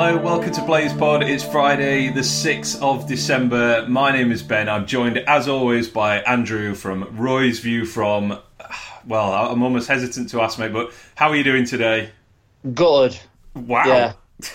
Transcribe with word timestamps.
Hello, 0.00 0.16
welcome 0.16 0.52
to 0.52 0.62
Blaze 0.62 0.92
Pod. 0.92 1.24
It's 1.24 1.42
Friday, 1.42 2.08
the 2.08 2.20
6th 2.20 2.80
of 2.80 3.08
December. 3.08 3.84
My 3.88 4.12
name 4.12 4.30
is 4.30 4.44
Ben. 4.44 4.68
I'm 4.68 4.86
joined, 4.86 5.18
as 5.18 5.48
always, 5.48 5.88
by 5.88 6.18
Andrew 6.20 6.76
from 6.76 7.16
Roy's 7.18 7.58
View 7.58 7.84
from. 7.84 8.38
Well, 9.04 9.32
I'm 9.32 9.60
almost 9.60 9.88
hesitant 9.88 10.28
to 10.30 10.40
ask, 10.40 10.56
mate, 10.56 10.72
but 10.72 10.92
how 11.16 11.30
are 11.30 11.34
you 11.34 11.42
doing 11.42 11.64
today? 11.64 12.10
Gutted. 12.74 13.18
Wow. 13.56 13.86
Yeah. 13.86 14.12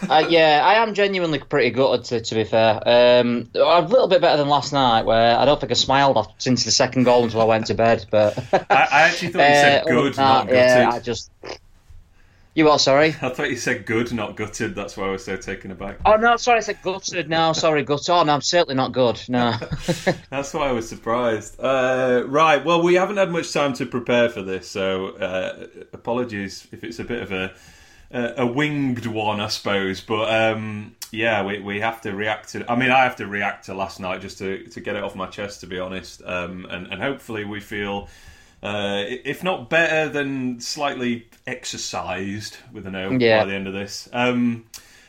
uh, 0.09 0.25
yeah, 0.29 0.61
I 0.63 0.75
am 0.75 0.93
genuinely 0.93 1.39
pretty 1.39 1.71
gutted, 1.71 2.05
to, 2.05 2.21
to 2.21 2.35
be 2.35 2.45
fair. 2.45 2.75
Um, 2.85 3.49
a 3.53 3.81
little 3.81 4.07
bit 4.07 4.21
better 4.21 4.37
than 4.37 4.47
last 4.47 4.71
night, 4.71 5.03
where 5.03 5.37
I 5.37 5.43
don't 5.43 5.59
think 5.59 5.73
I 5.73 5.75
smiled 5.75 6.31
since 6.37 6.63
the 6.63 6.71
second 6.71 7.03
goal 7.03 7.25
until 7.25 7.41
I 7.41 7.45
went 7.45 7.65
to 7.65 7.73
bed. 7.73 8.05
But 8.09 8.37
I, 8.53 8.87
I 8.91 9.01
actually 9.01 9.33
thought 9.33 9.49
you 9.49 9.55
said 9.55 9.81
Uh, 9.87 9.89
good, 9.89 10.13
that, 10.13 10.21
not 10.21 10.47
gutted. 10.47 10.55
yeah, 10.57 10.89
I 10.93 10.99
just. 10.99 11.31
You 12.55 12.69
are 12.69 12.77
Sorry. 12.77 13.15
I 13.19 13.29
thought 13.29 13.49
you 13.49 13.55
said 13.55 13.87
good, 13.87 14.13
not 14.13 14.35
gutted. 14.35 14.75
That's 14.75 14.95
why 14.95 15.07
I 15.07 15.09
was 15.09 15.25
so 15.25 15.35
taken 15.35 15.71
aback. 15.71 15.97
Oh 16.05 16.17
no, 16.17 16.37
sorry, 16.37 16.57
I 16.57 16.61
said 16.61 16.83
gutted. 16.83 17.27
No, 17.27 17.51
sorry, 17.53 17.81
gutted. 17.85 18.11
Oh 18.11 18.23
no, 18.23 18.33
I'm 18.33 18.41
certainly 18.41 18.75
not 18.75 18.91
good. 18.91 19.19
No. 19.27 19.53
That's 20.29 20.53
why 20.53 20.69
I 20.69 20.71
was 20.71 20.87
surprised. 20.87 21.59
Uh, 21.59 22.23
right, 22.27 22.63
well, 22.63 22.83
we 22.83 22.93
haven't 22.93 23.17
had 23.17 23.31
much 23.31 23.51
time 23.51 23.73
to 23.73 23.87
prepare 23.87 24.29
for 24.29 24.43
this, 24.43 24.69
so 24.69 25.09
uh, 25.17 25.65
apologies 25.93 26.67
if 26.71 26.83
it's 26.83 26.99
a 26.99 27.03
bit 27.03 27.23
of 27.23 27.31
a 27.31 27.53
a, 28.11 28.43
a 28.43 28.45
winged 28.45 29.07
one, 29.07 29.41
I 29.41 29.47
suppose. 29.47 30.01
But 30.01 30.31
um, 30.31 30.95
yeah, 31.11 31.43
we, 31.43 31.59
we 31.59 31.79
have 31.79 32.01
to 32.01 32.15
react 32.15 32.49
to. 32.49 32.71
I 32.71 32.75
mean, 32.75 32.91
I 32.91 33.03
have 33.03 33.15
to 33.17 33.25
react 33.25 33.65
to 33.65 33.73
last 33.73 33.99
night 33.99 34.21
just 34.21 34.37
to, 34.37 34.63
to 34.67 34.79
get 34.79 34.95
it 34.95 35.03
off 35.03 35.15
my 35.15 35.27
chest, 35.27 35.61
to 35.61 35.67
be 35.67 35.79
honest. 35.79 36.21
Um, 36.23 36.67
and, 36.69 36.87
and 36.87 37.01
hopefully, 37.01 37.45
we 37.45 37.59
feel. 37.59 38.07
Uh, 38.63 39.03
if 39.25 39.43
not 39.43 39.69
better, 39.69 40.07
than 40.09 40.59
slightly 40.61 41.27
exercised 41.45 42.57
with 42.71 42.87
an 42.87 42.95
O 42.95 43.11
Yeah. 43.11 43.39
by 43.41 43.45
the 43.49 43.55
end 43.55 43.67
of 43.67 43.73
this. 43.73 44.07
Um, 44.13 44.65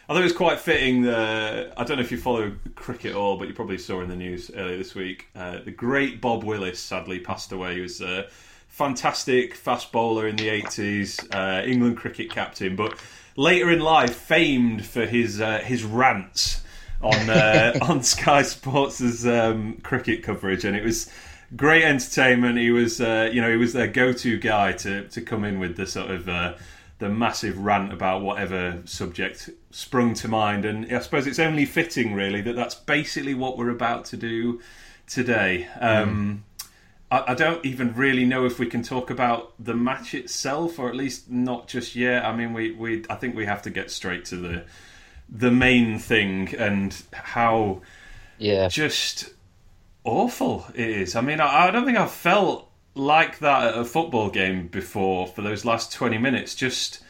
I 0.08 0.12
thought 0.12 0.20
it 0.20 0.24
was 0.24 0.33
quite 0.33 0.58
fitting. 0.61 1.06
Uh, 1.06 1.72
I 1.77 1.84
don't 1.84 1.96
know 1.96 2.02
if 2.02 2.11
you 2.11 2.19
follow 2.19 2.52
cricket 2.74 3.12
at 3.12 3.16
all, 3.16 3.36
but 3.38 3.48
you 3.48 3.55
probably 3.55 3.78
saw 3.78 4.00
in 4.00 4.08
the 4.08 4.16
news 4.16 4.50
earlier 4.55 4.77
this 4.77 4.94
week. 4.94 5.28
Uh, 5.36 5.61
the 5.64 5.70
great 5.70 6.20
Bob 6.20 6.42
Willis 6.44 6.78
sadly 6.80 7.20
passed 7.20 7.52
away. 7.52 7.77
He 7.77 7.80
was 7.80 8.00
a 8.02 8.27
fantastic 8.69 9.55
fast 9.55 9.92
bowler 9.92 10.27
in 10.27 10.36
the 10.36 10.48
80s, 10.48 11.24
uh, 11.33 11.64
England 11.64 11.96
cricket 11.96 12.30
captain, 12.30 12.74
but 12.77 12.98
later 13.36 13.70
in 13.70 13.78
life 13.80 14.14
famed 14.14 14.84
for 14.84 15.06
his 15.06 15.41
uh, 15.41 15.58
his 15.61 15.84
rants 15.84 16.61
on 17.00 17.30
uh, 17.30 17.78
on 17.83 18.02
Sky 18.02 18.42
Sports' 18.42 19.24
um, 19.24 19.78
cricket 19.83 20.22
coverage, 20.22 20.64
and 20.64 20.77
it 20.77 20.84
was 20.84 21.08
great 21.56 21.84
entertainment. 21.84 22.58
He 22.58 22.70
was, 22.70 23.00
uh, 23.00 23.30
you 23.33 23.41
know, 23.41 23.50
he 23.50 23.56
was 23.56 23.72
their 23.72 23.88
go-to 23.88 24.38
guy 24.38 24.72
to 24.72 25.08
to 25.08 25.20
come 25.20 25.44
in 25.44 25.58
with 25.58 25.77
the 25.77 25.86
sort 25.86 26.11
of 26.11 26.28
uh, 26.28 26.55
the 26.98 27.08
massive 27.08 27.58
rant 27.58 27.92
about 27.92 28.22
whatever 28.22 28.80
subject 28.84 29.50
sprung 29.70 30.14
to 30.14 30.28
mind, 30.28 30.64
and 30.64 30.91
I 30.92 31.00
suppose 31.00 31.27
it's 31.27 31.38
only 31.38 31.64
fitting, 31.64 32.14
really, 32.14 32.41
that 32.42 32.56
that's 32.56 32.74
basically 32.74 33.34
what 33.34 33.58
we're 33.58 33.70
about 33.70 34.05
to 34.06 34.16
do 34.16 34.61
today. 35.06 35.69
Um, 35.80 36.44
I, 37.11 37.33
I 37.33 37.34
don't 37.34 37.64
even 37.64 37.94
really 37.94 38.24
know 38.24 38.46
if 38.46 38.58
we 38.58 38.66
can 38.66 38.83
talk 38.83 39.11
about 39.11 39.52
the 39.58 39.74
match 39.74 40.14
itself, 40.14 40.78
or 40.78 40.89
at 40.89 40.96
least 40.96 41.30
not 41.30 41.68
just 41.68 41.94
yet. 41.94 42.24
I 42.24 42.34
mean, 42.34 42.52
we, 42.52 42.72
we 42.72 43.05
I 43.11 43.16
think 43.16 43.36
we 43.36 43.46
have 43.46 43.62
to 43.62 43.70
get 43.70 43.91
straight 43.91 44.24
to 44.27 44.36
the 44.36 44.64
the 45.28 45.50
main 45.50 45.98
thing 45.98 46.55
and 46.56 46.94
how 47.12 47.83
yeah. 48.39 48.68
just 48.68 49.33
awful 50.05 50.66
it 50.74 50.88
is. 50.88 51.16
I 51.16 51.20
mean, 51.20 51.41
I, 51.41 51.69
I 51.69 51.70
don't 51.70 51.84
think 51.84 51.98
I've 51.98 52.10
felt 52.10 52.70
like 52.94 53.41
that 53.41 53.69
at 53.74 53.78
a 53.78 53.84
football 53.84 54.30
game 54.30 54.69
before 54.69 55.27
for 55.27 55.42
those 55.42 55.64
last 55.64 55.92
20 55.92 56.19
minutes. 56.19 56.55
Just, 56.55 57.02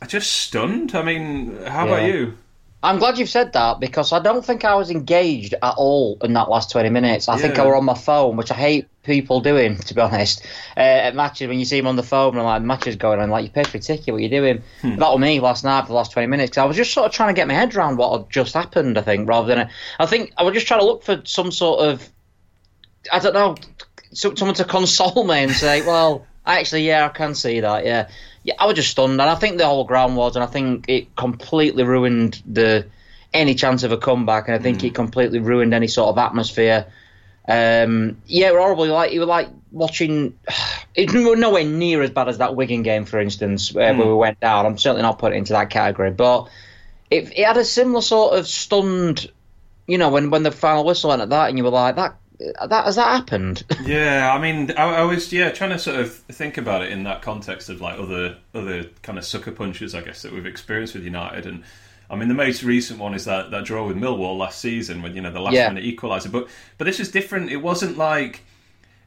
I 0.00 0.06
just 0.06 0.32
stunned. 0.32 0.94
I 0.94 1.02
mean, 1.02 1.62
how 1.66 1.86
about 1.86 2.04
you? 2.04 2.38
I'm 2.82 2.98
glad 2.98 3.18
you've 3.18 3.28
said 3.28 3.52
that 3.52 3.78
because 3.78 4.10
I 4.12 4.20
don't 4.20 4.42
think 4.44 4.64
I 4.64 4.74
was 4.74 4.90
engaged 4.90 5.52
at 5.54 5.74
all 5.76 6.16
in 6.22 6.32
that 6.32 6.48
last 6.48 6.70
20 6.70 6.88
minutes. 6.88 7.28
I 7.28 7.36
think 7.36 7.58
I 7.58 7.66
were 7.66 7.76
on 7.76 7.84
my 7.84 7.94
phone, 7.94 8.36
which 8.38 8.50
I 8.50 8.54
hate 8.54 8.88
people 9.02 9.40
doing, 9.40 9.76
to 9.76 9.94
be 9.94 10.00
honest. 10.00 10.46
Uh, 10.76 10.80
at 10.80 11.14
matches, 11.14 11.46
when 11.48 11.58
you 11.58 11.66
see 11.66 11.78
them 11.78 11.86
on 11.88 11.96
the 11.96 12.02
phone 12.02 12.36
and 12.36 12.44
like 12.44 12.62
matches 12.62 12.96
going 12.96 13.20
on, 13.20 13.28
like 13.28 13.44
you 13.44 13.50
paid 13.50 13.66
for 13.66 13.76
a 13.76 13.80
ticket, 13.80 14.14
what 14.14 14.18
are 14.18 14.20
you 14.20 14.30
doing? 14.30 14.62
Hmm. 14.80 14.96
That 14.96 15.10
was 15.10 15.18
me 15.20 15.40
last 15.40 15.62
night 15.62 15.82
for 15.82 15.88
the 15.88 15.94
last 15.94 16.12
20 16.12 16.26
minutes. 16.26 16.52
'cause 16.54 16.62
I 16.62 16.64
was 16.64 16.76
just 16.76 16.94
sort 16.94 17.04
of 17.06 17.12
trying 17.12 17.28
to 17.34 17.38
get 17.38 17.46
my 17.48 17.54
head 17.54 17.74
around 17.76 17.98
what 17.98 18.16
had 18.18 18.30
just 18.30 18.54
happened. 18.54 18.96
I 18.96 19.02
think 19.02 19.28
rather 19.28 19.54
than 19.54 19.68
I 19.98 20.06
think 20.06 20.32
I 20.38 20.42
was 20.42 20.54
just 20.54 20.66
trying 20.66 20.80
to 20.80 20.86
look 20.86 21.02
for 21.02 21.20
some 21.24 21.52
sort 21.52 21.80
of 21.80 22.08
I 23.12 23.18
don't 23.18 23.34
know, 23.34 23.56
someone 24.12 24.54
to 24.54 24.64
console 24.64 25.24
me 25.24 25.42
and 25.42 25.52
say, 25.52 25.82
well, 25.86 26.26
actually, 26.46 26.86
yeah, 26.86 27.04
I 27.06 27.08
can 27.08 27.34
see 27.34 27.60
that. 27.60 27.84
Yeah, 27.84 28.08
yeah, 28.42 28.54
I 28.58 28.66
was 28.66 28.76
just 28.76 28.90
stunned, 28.90 29.12
and 29.12 29.22
I 29.22 29.34
think 29.34 29.58
the 29.58 29.66
whole 29.66 29.84
ground 29.84 30.16
was, 30.16 30.36
and 30.36 30.42
I 30.42 30.46
think 30.46 30.86
it 30.88 31.14
completely 31.16 31.84
ruined 31.84 32.42
the 32.46 32.86
any 33.32 33.54
chance 33.54 33.82
of 33.82 33.92
a 33.92 33.96
comeback, 33.96 34.48
and 34.48 34.54
I 34.54 34.58
think 34.58 34.80
hmm. 34.80 34.86
it 34.86 34.94
completely 34.94 35.38
ruined 35.38 35.74
any 35.74 35.88
sort 35.88 36.08
of 36.08 36.18
atmosphere. 36.18 36.86
Um, 37.46 38.18
yeah, 38.26 38.48
it 38.48 38.54
was 38.54 38.60
horrible. 38.60 38.86
Like 38.86 39.12
you 39.12 39.20
were 39.20 39.26
like 39.26 39.48
watching. 39.70 40.38
It 40.92 41.14
was 41.14 41.38
nowhere 41.38 41.64
near 41.64 42.02
as 42.02 42.10
bad 42.10 42.28
as 42.28 42.38
that 42.38 42.56
Wigan 42.56 42.82
game, 42.82 43.04
for 43.04 43.20
instance, 43.20 43.70
uh, 43.70 43.78
where, 43.78 43.94
where 43.96 44.06
we 44.08 44.14
went 44.14 44.40
down. 44.40 44.66
I'm 44.66 44.76
certainly 44.76 45.02
not 45.02 45.20
putting 45.20 45.36
it 45.36 45.38
into 45.38 45.52
that 45.52 45.70
category, 45.70 46.10
but 46.10 46.48
it, 47.10 47.38
it 47.38 47.46
had 47.46 47.56
a 47.56 47.64
similar 47.64 48.02
sort 48.02 48.36
of 48.36 48.48
stunned. 48.48 49.30
You 49.86 49.96
know, 49.96 50.10
when 50.10 50.30
when 50.30 50.42
the 50.42 50.50
final 50.50 50.84
whistle 50.84 51.10
went 51.10 51.22
at 51.22 51.30
that, 51.30 51.48
and 51.48 51.56
you 51.56 51.62
were 51.62 51.70
like, 51.70 51.94
that 51.94 52.16
that 52.68 52.84
has 52.84 52.96
that 52.96 53.08
happened? 53.08 53.64
Yeah, 53.84 54.32
I 54.34 54.38
mean, 54.40 54.70
I, 54.72 54.96
I 54.96 55.02
was 55.02 55.32
yeah 55.32 55.50
trying 55.50 55.70
to 55.70 55.78
sort 55.78 55.98
of 56.00 56.12
think 56.12 56.56
about 56.58 56.82
it 56.82 56.92
in 56.92 57.04
that 57.04 57.22
context 57.22 57.68
of 57.68 57.80
like 57.80 57.98
other 57.98 58.36
other 58.54 58.84
kind 59.02 59.18
of 59.18 59.24
sucker 59.24 59.52
punches, 59.52 59.94
I 59.94 60.00
guess 60.02 60.22
that 60.22 60.32
we've 60.32 60.46
experienced 60.46 60.94
with 60.94 61.04
United, 61.04 61.46
and 61.46 61.62
I 62.08 62.16
mean 62.16 62.28
the 62.28 62.34
most 62.34 62.62
recent 62.62 62.98
one 62.98 63.14
is 63.14 63.24
that 63.24 63.50
that 63.50 63.64
draw 63.64 63.86
with 63.86 63.96
Millwall 63.96 64.38
last 64.38 64.60
season 64.60 65.02
when 65.02 65.14
you 65.14 65.20
know 65.22 65.30
the 65.30 65.40
last 65.40 65.54
Yeah. 65.54 65.68
minute 65.70 65.84
equaliser, 65.84 66.30
but 66.30 66.48
but 66.78 66.84
this 66.84 66.98
was 66.98 67.10
different. 67.10 67.50
It 67.50 67.58
wasn't 67.58 67.96
like 67.98 68.42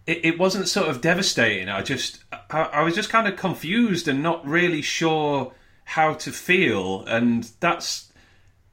it, 0.06 0.26
it 0.26 0.40
wasn't 0.40 0.68
sort 0.68 0.90
of 0.90 1.02
devastating. 1.02 1.70
I 1.70 1.82
just 1.82 2.24
I, 2.50 2.62
I 2.64 2.82
was 2.84 2.96
just 2.96 3.10
kind 3.10 3.28
of 3.28 3.36
confused 3.38 4.08
and 4.08 4.22
not 4.24 4.46
really 4.46 4.82
sure 4.82 5.54
how 5.86 6.14
to 6.14 6.32
feel, 6.32 7.04
and 7.06 7.50
that's 7.60 8.12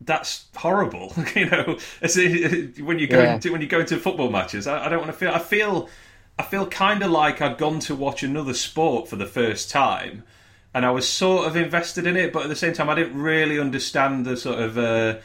that's 0.01 0.47
horrible. 0.57 1.13
you 1.35 1.47
know, 1.51 1.77
when 2.85 2.99
you 2.99 3.07
go 3.07 3.23
Yeah. 3.23 3.35
into, 3.35 3.53
when 3.53 3.61
you 3.61 3.67
go 3.67 3.81
into 3.81 3.97
football 3.99 4.31
matches, 4.31 4.67
I, 4.67 4.87
I 4.87 4.89
don't 4.89 5.01
want 5.01 5.13
to 5.13 5.19
feel. 5.19 5.31
I 5.31 5.39
feel 5.39 5.89
I 6.39 6.43
feel 6.43 6.67
kind 6.67 7.03
of 7.03 7.11
like 7.11 7.43
I'd 7.43 7.59
gone 7.59 7.81
to 7.81 7.95
watch 7.95 8.23
another 8.23 8.55
sport 8.55 9.09
for 9.09 9.17
the 9.17 9.27
first 9.27 9.71
time, 9.71 10.23
and 10.73 10.87
I 10.87 10.91
was 10.91 11.07
sort 11.07 11.47
of 11.47 11.55
invested 11.57 12.07
in 12.07 12.17
it, 12.17 12.33
but 12.33 12.45
at 12.45 12.49
the 12.49 12.57
same 12.57 12.73
time, 12.73 12.89
I 12.89 12.95
didn't 12.95 13.21
really 13.21 13.59
understand 13.61 14.25
the 14.27 14.37
sort 14.37 14.59
of. 14.59 14.79
Uh, 14.79 15.17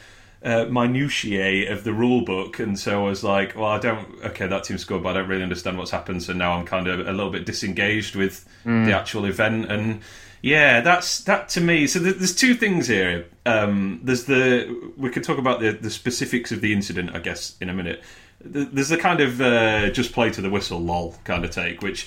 uh, 0.44 0.66
minutiae 0.66 1.72
of 1.72 1.82
the 1.82 1.92
rule 1.94 2.20
book, 2.20 2.60
and 2.60 2.78
so 2.78 3.04
I 3.06 3.08
was 3.08 3.24
like, 3.24 3.56
"Well, 3.56 3.64
I 3.64 3.78
don't. 3.78 4.06
Okay, 4.26 4.46
that 4.46 4.64
team 4.64 4.78
scored, 4.78 5.02
but 5.02 5.08
I 5.16 5.20
don't 5.20 5.28
really 5.28 5.42
understand 5.42 5.76
what's 5.78 5.90
happened." 5.90 6.22
So 6.22 6.34
now 6.34 6.52
I'm 6.52 6.64
kind 6.66 6.86
of 6.86 7.00
a 7.00 7.10
little 7.10 7.30
bit 7.30 7.46
disengaged 7.46 8.14
with 8.14 8.44
the 8.64 8.92
actual 8.92 9.24
event, 9.24 9.72
and 9.72 10.02
yeah, 10.46 10.80
that's 10.80 11.22
that 11.24 11.48
to 11.50 11.60
me. 11.60 11.88
So 11.88 11.98
th- 12.00 12.18
there's 12.18 12.34
two 12.34 12.54
things 12.54 12.86
here. 12.86 13.26
Um, 13.44 13.98
there's 14.04 14.26
the 14.26 14.92
we 14.96 15.10
could 15.10 15.24
talk 15.24 15.38
about 15.38 15.58
the 15.58 15.72
the 15.72 15.90
specifics 15.90 16.52
of 16.52 16.60
the 16.60 16.72
incident, 16.72 17.16
I 17.16 17.18
guess, 17.18 17.56
in 17.60 17.68
a 17.68 17.74
minute. 17.74 18.04
There's 18.40 18.90
the 18.90 18.96
kind 18.96 19.20
of 19.20 19.40
uh, 19.40 19.90
just 19.90 20.12
play 20.12 20.30
to 20.30 20.40
the 20.40 20.48
whistle, 20.48 20.78
lol, 20.78 21.16
kind 21.24 21.44
of 21.44 21.50
take, 21.50 21.82
which 21.82 22.06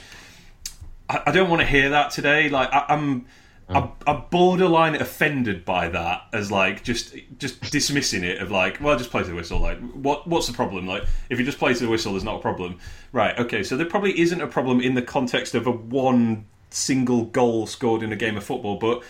I, 1.10 1.24
I 1.28 1.32
don't 1.32 1.50
want 1.50 1.64
to 1.64 1.68
hear 1.68 1.90
that 1.90 2.12
today. 2.12 2.50
Like 2.50 2.72
I, 2.72 2.86
I'm. 2.88 3.26
I'm, 3.72 3.92
I'm 4.08 4.24
borderline 4.32 4.96
offended 4.96 5.64
by 5.64 5.90
that 5.90 6.24
as 6.34 6.52
like 6.52 6.84
just 6.84 7.16
just 7.38 7.72
dismissing 7.72 8.24
it 8.24 8.42
of 8.42 8.50
like 8.50 8.82
well 8.82 8.98
just 8.98 9.12
play 9.12 9.22
to 9.22 9.30
the 9.30 9.36
whistle 9.36 9.60
like 9.60 9.80
what 9.92 10.26
what's 10.26 10.48
the 10.48 10.54
problem 10.54 10.88
like 10.88 11.04
if 11.30 11.38
you 11.38 11.46
just 11.46 11.60
play 11.60 11.76
to 11.76 11.80
the 11.80 11.88
whistle 11.88 12.14
there's 12.14 12.24
not 12.24 12.38
a 12.38 12.42
problem 12.42 12.80
right 13.12 13.38
okay 13.38 13.62
so 13.62 13.78
there 13.78 13.86
probably 13.86 14.20
isn't 14.20 14.42
a 14.42 14.48
problem 14.48 14.82
in 14.82 14.96
the 14.96 15.04
context 15.04 15.54
of 15.54 15.68
a 15.68 15.72
one 15.72 16.48
single 16.70 17.26
goal 17.26 17.66
scored 17.68 18.04
in 18.04 18.12
a 18.12 18.16
game 18.16 18.38
of 18.38 18.44
football 18.44 18.78
but 18.78 19.04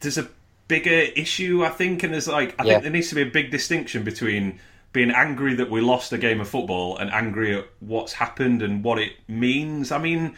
there's 0.00 0.18
a 0.18 0.28
bigger 0.68 0.90
issue 1.16 1.62
I 1.64 1.68
think 1.68 2.02
and 2.02 2.12
there's 2.12 2.28
like 2.28 2.54
I 2.58 2.64
Yeah. 2.64 2.72
think 2.74 2.82
there 2.84 2.92
needs 2.92 3.08
to 3.10 3.14
be 3.14 3.22
a 3.22 3.26
big 3.26 3.50
distinction 3.50 4.02
between 4.04 4.58
being 4.92 5.10
angry 5.10 5.54
that 5.56 5.70
we 5.70 5.80
lost 5.80 6.12
a 6.12 6.18
game 6.18 6.40
of 6.40 6.48
football 6.48 6.96
and 6.96 7.10
angry 7.10 7.56
at 7.58 7.66
what's 7.80 8.12
happened 8.14 8.62
and 8.62 8.82
what 8.84 8.98
it 8.98 9.12
means 9.28 9.92
I 9.92 9.98
mean 9.98 10.36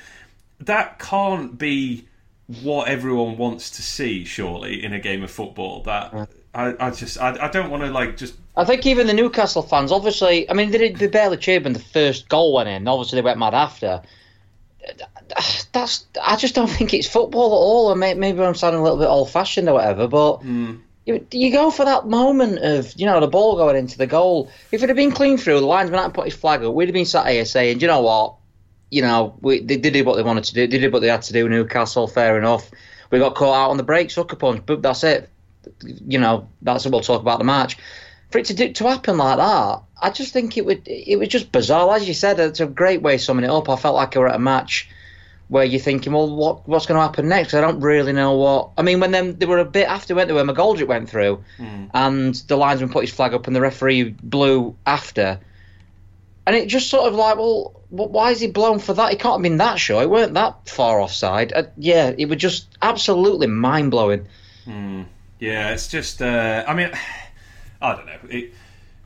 that 0.61 0.99
can't 0.99 1.59
be 1.59 2.07
what 2.63 2.89
everyone 2.89 3.37
wants 3.37 3.71
to 3.73 3.83
see, 3.83 4.25
surely, 4.25 4.85
in 4.85 4.93
a 4.93 5.01
game 5.01 5.23
of 5.25 5.31
football. 5.31 5.83
That 5.83 6.29
I, 6.55 6.75
I 6.79 6.91
just 6.91 7.21
I, 7.21 7.37
I 7.47 7.49
don't 7.51 7.71
want 7.71 7.83
to 7.83 7.91
like 7.91 8.17
just 8.17 8.35
I 8.57 8.65
think 8.65 8.87
even 8.87 9.07
the 9.07 9.13
Newcastle 9.13 9.63
fans, 9.63 9.93
obviously, 9.93 10.49
I 10.49 10.55
mean, 10.55 10.71
they, 10.71 10.79
did- 10.79 10.97
they 10.97 11.09
barely 11.09 11.37
cheered 11.37 11.65
when 11.65 11.75
the 11.75 11.79
first 11.81 12.29
goal 12.29 12.55
went 12.55 12.69
in. 12.69 12.89
Obviously, 12.89 13.17
they 13.17 13.23
went 13.25 13.39
mad 13.39 13.53
after. 13.53 14.01
That's. 15.73 16.07
I 16.23 16.37
just 16.37 16.55
don't 16.55 16.71
think 16.71 16.95
it's 16.95 17.09
football 17.09 17.47
at 17.47 17.57
all. 17.57 17.91
And 17.91 18.21
maybe 18.21 18.43
I'm 18.43 18.55
sounding 18.55 18.81
a 18.81 18.83
little 18.83 18.99
bit 18.99 19.07
old-fashioned 19.07 19.69
or 19.69 19.75
whatever, 19.75 20.09
but 20.09 20.37
hmm. 20.39 20.77
you, 21.05 21.27
you 21.33 21.53
go 21.53 21.71
for 21.71 21.85
that 21.85 22.07
moment 22.07 22.59
of 22.59 22.93
you 22.97 23.07
know 23.07 23.21
the 23.21 23.27
ball 23.27 23.57
going 23.57 23.77
into 23.77 23.99
the 23.99 24.07
goal. 24.07 24.51
If 24.73 24.83
it 24.83 24.89
had 24.89 24.97
been 24.97 25.13
clean 25.13 25.39
through, 25.39 25.61
the 25.61 25.67
linesman 25.67 25.99
hadn't 25.99 26.15
put 26.15 26.27
his 26.27 26.35
flag 26.35 26.63
up, 26.63 26.75
we'd 26.75 26.89
have 26.89 26.95
been 26.95 27.05
sat 27.05 27.29
here 27.29 27.45
saying, 27.45 27.81
you 27.81 27.87
know 27.87 28.01
what? 28.03 28.37
You 28.91 29.03
know, 29.03 29.37
we, 29.41 29.61
they, 29.61 29.77
they 29.77 29.91
did 29.91 30.07
what 30.07 30.17
they 30.17 30.23
wanted 30.23 30.45
to 30.45 30.55
do. 30.55 30.67
They 30.67 30.79
did 30.79 30.93
what 30.93 31.01
they 31.01 31.09
had 31.09 31.23
to 31.23 31.33
do. 31.33 31.49
Newcastle, 31.49 32.07
fair 32.07 32.39
enough. 32.39 32.71
We 33.11 33.19
got 33.19 33.35
caught 33.35 33.55
out 33.55 33.71
on 33.71 33.77
the 33.77 33.83
break, 33.83 34.11
sucker 34.11 34.37
punch, 34.37 34.63
but 34.65 34.83
that's 34.83 35.03
it. 35.05 35.29
you 35.83 36.19
know, 36.19 36.49
that's 36.63 36.85
what 36.85 36.93
we'll 36.93 37.01
talk 37.01 37.21
about 37.21 37.39
the 37.39 37.45
match. 37.45 37.77
For 38.31 38.39
it 38.39 38.47
to 38.47 38.55
do, 38.55 38.73
to 38.73 38.89
happen 38.89 39.17
like 39.19 39.39
that, 39.39 39.83
I 40.03 40.11
just 40.11 40.33
think 40.33 40.57
it 40.57 40.67
would 40.67 40.83
it 40.87 41.19
was 41.19 41.29
just 41.29 41.53
bizarre. 41.53 41.95
As 41.95 42.07
you 42.09 42.15
said, 42.15 42.41
it's 42.41 42.61
a 42.61 42.67
great 42.67 43.01
way 43.03 43.15
of 43.15 43.21
summing 43.21 43.45
it 43.45 43.51
up. 43.51 43.69
I 43.69 43.77
felt 43.77 43.95
like 43.95 44.17
I 44.17 44.21
were 44.21 44.29
at 44.29 44.35
a 44.35 44.41
match 44.41 44.89
where 45.49 45.65
you're 45.65 45.81
thinking, 45.81 46.13
well, 46.13 46.35
what 46.35 46.69
what's 46.69 46.87
going 46.87 46.99
to 46.99 47.03
happen 47.03 47.29
next? 47.29 47.55
I 47.55 47.61
don't 47.61 47.81
really 47.81 48.13
know 48.13 48.37
what. 48.37 48.71
I 48.77 48.83
mean, 48.83 48.99
when 48.99 49.13
them 49.13 49.37
they 49.39 49.47
were 49.47 49.59
a 49.59 49.65
bit 49.65 49.87
after 49.89 50.15
went 50.17 50.27
there 50.29 50.35
where 50.35 50.45
McGoldrick 50.45 50.89
went 50.89 51.09
through, 51.09 51.45
Hmm. 51.57 51.85
and 51.95 52.35
the 52.35 52.57
linesman 52.57 52.91
put 52.91 53.05
his 53.05 53.15
flag 53.15 53.33
up 53.33 53.47
and 53.47 53.55
the 53.55 53.61
referee 53.61 54.17
blew 54.23 54.75
after, 54.85 55.39
and 56.47 56.57
it 56.57 56.67
just 56.69 56.91
sort 56.91 57.07
of 57.07 57.15
like, 57.15 57.37
well, 57.37 57.81
why 57.91 58.33
is 58.33 58.41
he 58.41 58.49
blown 58.49 58.81
for 58.81 58.93
that? 58.95 59.11
He 59.13 59.17
can't 59.17 59.35
have 59.35 59.43
been 59.43 59.59
that 59.59 59.79
sure. 59.79 60.03
It 60.03 60.11
weren't 60.11 60.35
that 60.35 60.69
far 60.69 61.01
offside. 61.01 61.53
Uh, 61.53 61.63
yeah, 61.77 62.13
it 62.19 62.29
was 62.29 62.39
just 62.39 62.67
absolutely 62.83 63.47
mind 63.47 63.93
blowing. 63.93 64.27
Yeah, 65.39 65.71
it's 65.71 65.87
just. 65.87 66.21
Uh, 66.21 66.65
I 66.67 66.75
mean, 66.75 66.91
I 67.81 67.95
don't 67.95 68.07
know. 68.07 68.19
It, 68.31 68.53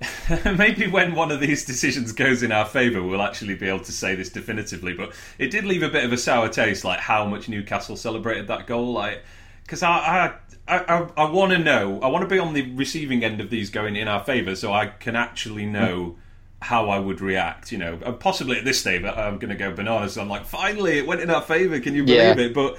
maybe 0.56 0.86
when 0.86 1.14
one 1.14 1.30
of 1.30 1.40
these 1.40 1.64
decisions 1.64 2.12
goes 2.12 2.42
in 2.42 2.52
our 2.52 2.64
favour, 2.64 3.02
we'll 3.02 3.22
actually 3.22 3.54
be 3.54 3.68
able 3.68 3.80
to 3.84 3.92
say 3.92 4.14
this 4.14 4.30
definitively. 4.30 4.94
But 4.94 5.12
it 5.38 5.50
did 5.50 5.64
leave 5.64 5.82
a 5.82 5.88
bit 5.88 6.04
of 6.04 6.12
a 6.12 6.16
sour 6.16 6.48
taste, 6.48 6.84
like 6.84 7.00
how 7.00 7.26
much 7.26 7.48
Newcastle 7.48 7.96
celebrated 7.96 8.48
that 8.48 8.66
goal. 8.66 8.92
Like, 8.92 9.22
because 9.62 9.82
I, 9.82 10.32
I, 10.66 10.78
I, 10.78 11.08
I 11.16 11.30
want 11.30 11.52
to 11.52 11.58
know. 11.58 12.00
I 12.02 12.06
want 12.06 12.22
to 12.22 12.28
be 12.28 12.38
on 12.38 12.54
the 12.54 12.72
receiving 12.74 13.22
end 13.24 13.40
of 13.40 13.50
these 13.50 13.68
going 13.70 13.96
in 13.96 14.08
our 14.08 14.24
favour, 14.24 14.54
so 14.56 14.72
I 14.72 14.86
can 14.86 15.16
actually 15.16 15.66
know. 15.66 16.16
How 16.62 16.90
I 16.90 16.98
would 16.98 17.22
react, 17.22 17.72
you 17.72 17.78
know, 17.78 17.98
and 18.04 18.20
possibly 18.20 18.58
at 18.58 18.66
this 18.66 18.78
stage, 18.78 19.00
but 19.00 19.16
I'm 19.16 19.38
going 19.38 19.48
to 19.48 19.54
go 19.56 19.72
bananas. 19.74 20.18
I'm 20.18 20.28
like, 20.28 20.44
finally, 20.44 20.98
it 20.98 21.06
went 21.06 21.22
in 21.22 21.30
our 21.30 21.40
favour. 21.40 21.80
Can 21.80 21.94
you 21.94 22.04
believe 22.04 22.36
Yeah. 22.36 22.44
it? 22.44 22.52
But 22.52 22.76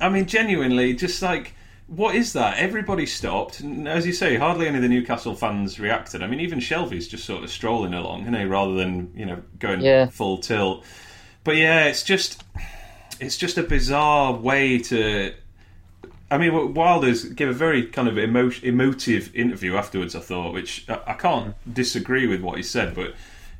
I 0.00 0.08
mean, 0.08 0.26
genuinely, 0.26 0.92
just 0.94 1.22
like, 1.22 1.54
what 1.94 2.14
is 2.14 2.32
that? 2.32 2.56
Everybody 2.56 3.04
stopped, 3.04 3.60
and 3.60 3.86
as 3.86 4.06
you 4.06 4.14
say, 4.14 4.36
hardly 4.36 4.66
any 4.66 4.76
of 4.76 4.82
the 4.82 4.88
Newcastle 4.88 5.34
fans 5.34 5.78
reacted. 5.78 6.22
I 6.22 6.26
mean, 6.26 6.40
even 6.40 6.58
Shelvey's 6.58 7.06
just 7.06 7.24
sort 7.24 7.44
of 7.44 7.50
strolling 7.50 7.92
along, 7.92 8.24
you 8.24 8.30
know, 8.30 8.46
rather 8.46 8.74
than 8.74 9.12
you 9.14 9.26
know 9.26 9.42
going 9.58 9.82
Yeah. 9.82 10.06
full 10.06 10.38
tilt. 10.38 10.84
But 11.44 11.56
yeah, 11.56 11.84
it's 11.84 12.02
just, 12.02 12.42
it's 13.20 13.36
just 13.36 13.58
a 13.58 13.62
bizarre 13.62 14.32
way 14.32 14.78
to. 14.78 15.34
I 16.30 16.38
mean, 16.38 16.72
Wilder's 16.72 17.24
gave 17.24 17.48
a 17.48 17.52
very 17.52 17.84
kind 17.86 18.08
of 18.08 18.18
emo- 18.18 18.50
emotive 18.62 19.34
interview 19.36 19.76
afterwards. 19.76 20.16
I 20.16 20.20
thought, 20.20 20.54
which 20.54 20.86
I, 20.88 21.12
can't 21.12 21.54
disagree 21.70 22.26
with 22.26 22.40
what 22.40 22.56
he 22.56 22.62
said, 22.62 22.94
but 22.94 23.08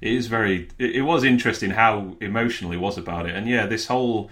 it 0.01 0.13
is 0.13 0.27
very. 0.29 0.69
It, 0.79 0.97
it 0.97 1.03
was 1.03 1.23
interesting 1.23 1.73
how 1.73 2.17
emotional 2.23 2.71
he 2.71 2.79
was 2.79 2.97
about 2.97 3.27
it, 3.27 3.35
and 3.35 3.47
yeah, 3.47 3.67
this 3.67 3.89
whole 3.89 4.31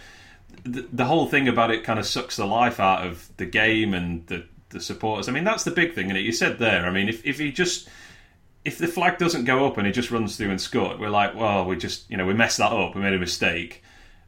the, 0.65 0.87
the 0.93 1.05
whole 1.05 1.27
thing 1.27 1.49
about 1.49 1.71
it 1.71 1.85
kind 1.85 1.99
of 1.99 2.07
sucks 2.07 2.37
the 2.37 2.47
life 2.47 2.81
out 2.81 3.07
of 3.07 3.31
the 3.37 3.47
game 3.47 3.95
and 3.95 4.27
the 4.27 4.45
the 4.71 4.81
supporters. 4.81 5.29
I 5.29 5.33
mean, 5.33 5.45
that's 5.45 5.65
the 5.65 5.71
big 5.71 5.95
thing, 5.95 6.11
and 6.11 6.19
you 6.19 6.33
said 6.33 6.59
there. 6.59 6.87
I 6.87 6.91
mean, 6.91 7.09
if 7.09 7.25
if 7.27 7.39
he 7.39 7.53
just 7.53 7.89
if 8.65 8.79
the 8.79 8.87
flag 8.87 9.19
doesn't 9.19 9.45
go 9.45 9.67
up 9.67 9.79
and 9.79 9.87
he 9.87 9.93
just 9.93 10.11
runs 10.11 10.37
through 10.37 10.51
and 10.51 10.61
scored, 10.61 11.01
we're 11.01 11.11
like, 11.11 11.35
well, 11.35 11.65
we 11.65 11.77
just 11.77 12.11
you 12.11 12.17
know 12.17 12.27
we 12.27 12.35
messed 12.35 12.59
that 12.59 12.73
up, 12.73 12.95
we 12.95 13.01
made 13.01 13.15
a 13.15 13.19
mistake, 13.19 13.83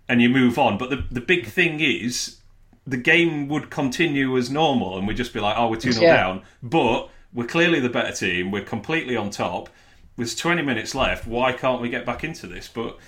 and 0.08 0.20
you 0.20 0.28
move 0.28 0.58
on. 0.58 0.78
But 0.78 0.90
the 0.90 1.04
the 1.10 1.20
big 1.20 1.44
mm. 1.44 1.48
thing 1.48 1.80
is 1.80 2.38
the 2.86 2.96
game 2.96 3.48
would 3.48 3.70
continue 3.70 4.36
as 4.36 4.50
normal, 4.50 4.98
and 4.98 5.06
we'd 5.06 5.16
just 5.16 5.32
be 5.32 5.40
like, 5.40 5.56
oh, 5.56 5.68
we're 5.68 5.76
two 5.76 5.92
0 5.92 6.06
Yeah. 6.06 6.16
down, 6.16 6.42
but 6.62 7.08
we're 7.32 7.46
clearly 7.46 7.80
the 7.80 7.88
better 7.88 8.12
team. 8.12 8.50
We're 8.50 8.64
completely 8.64 9.16
on 9.16 9.30
top. 9.30 9.68
There's 10.16 10.34
20 10.34 10.62
minutes 10.62 10.94
left. 10.94 11.26
Why 11.26 11.52
can't 11.52 11.80
we 11.80 11.88
get 11.88 12.04
back 12.04 12.22
into 12.22 12.46
this? 12.46 12.68
But 12.68 12.98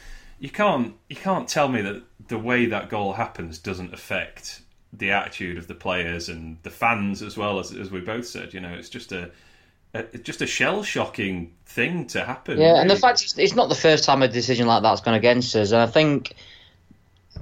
you 0.44 0.50
can't 0.50 0.94
you 1.08 1.16
can't 1.16 1.48
tell 1.48 1.68
me 1.68 1.80
that 1.80 2.02
the 2.28 2.36
way 2.36 2.66
that 2.66 2.90
goal 2.90 3.14
happens 3.14 3.58
doesn't 3.58 3.94
affect 3.94 4.60
the 4.92 5.10
attitude 5.10 5.56
of 5.56 5.68
the 5.68 5.74
players 5.74 6.28
and 6.28 6.58
the 6.64 6.70
fans 6.70 7.22
as 7.22 7.34
well 7.34 7.58
as 7.58 7.72
as 7.72 7.90
we 7.90 8.00
both 8.00 8.26
said. 8.26 8.52
You 8.52 8.60
know, 8.60 8.74
it's 8.74 8.90
just 8.90 9.10
a, 9.10 9.30
just 10.22 10.42
a 10.42 10.46
shell 10.46 10.82
shocking 10.82 11.54
thing 11.64 12.08
to 12.08 12.22
happen. 12.22 12.60
Yeah, 12.60 12.78
and 12.78 12.90
the 12.90 12.96
fact 12.96 13.22
it's, 13.22 13.38
it's 13.38 13.54
not 13.54 13.70
the 13.70 13.74
first 13.74 14.04
time 14.04 14.22
a 14.22 14.28
decision 14.28 14.66
like 14.66 14.82
that's 14.82 15.00
gone 15.00 15.14
against 15.14 15.56
us, 15.56 15.72
and 15.72 15.80
I 15.80 15.86
think 15.86 16.34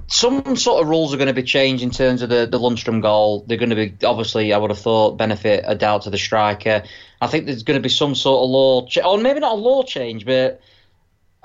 some 0.07 0.55
sort 0.55 0.81
of 0.81 0.87
rules 0.87 1.13
are 1.13 1.17
going 1.17 1.27
to 1.27 1.33
be 1.33 1.43
changed 1.43 1.83
in 1.83 1.91
terms 1.91 2.21
of 2.21 2.29
the, 2.29 2.47
the 2.49 2.57
Lundstram 2.57 3.01
goal. 3.01 3.43
They're 3.45 3.57
going 3.57 3.71
to 3.71 3.75
be 3.75 3.93
obviously, 4.05 4.53
I 4.53 4.57
would 4.57 4.71
have 4.71 4.79
thought, 4.79 5.17
benefit 5.17 5.65
a 5.67 5.75
doubt 5.75 6.03
to 6.03 6.09
the 6.09 6.17
striker. 6.17 6.83
I 7.19 7.27
think 7.27 7.47
there's 7.47 7.63
going 7.63 7.77
to 7.77 7.83
be 7.83 7.89
some 7.89 8.15
sort 8.15 8.45
of 8.45 8.49
law, 8.49 8.87
ch- 8.87 9.03
or 9.03 9.17
maybe 9.17 9.41
not 9.41 9.55
a 9.55 9.61
law 9.61 9.83
change, 9.83 10.25
but 10.25 10.61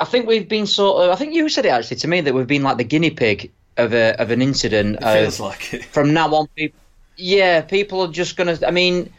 I 0.01 0.05
think 0.05 0.27
we've 0.27 0.49
been 0.49 0.67
sort 0.67 1.05
of. 1.05 1.11
I 1.11 1.17
think 1.17 1.35
you 1.35 1.49
said 1.49 1.67
it 1.67 1.71
actually 1.71 1.97
to 1.99 2.09
me 2.09 2.21
that 2.21 2.35
we've 2.35 2.47
been 2.47 2.63
like 2.63 2.77
the 2.77 2.85
guinea 2.85 3.11
pig 3.11 3.51
of 3.77 3.93
a 3.93 4.21
of 4.21 4.31
an 4.31 4.43
incident. 4.43 4.97
it 4.97 5.03
of- 5.03 5.19
feels 5.19 5.41
like 5.41 5.75
it. 5.75 5.85
from 5.85 6.13
now 6.13 6.33
on, 6.35 6.47
people, 6.49 6.79
yeah, 7.17 7.61
people 7.63 8.03
are 8.03 8.13
just 8.13 8.37
going 8.37 8.57
to. 8.57 8.67
I 8.67 8.71
mean, 8.71 9.13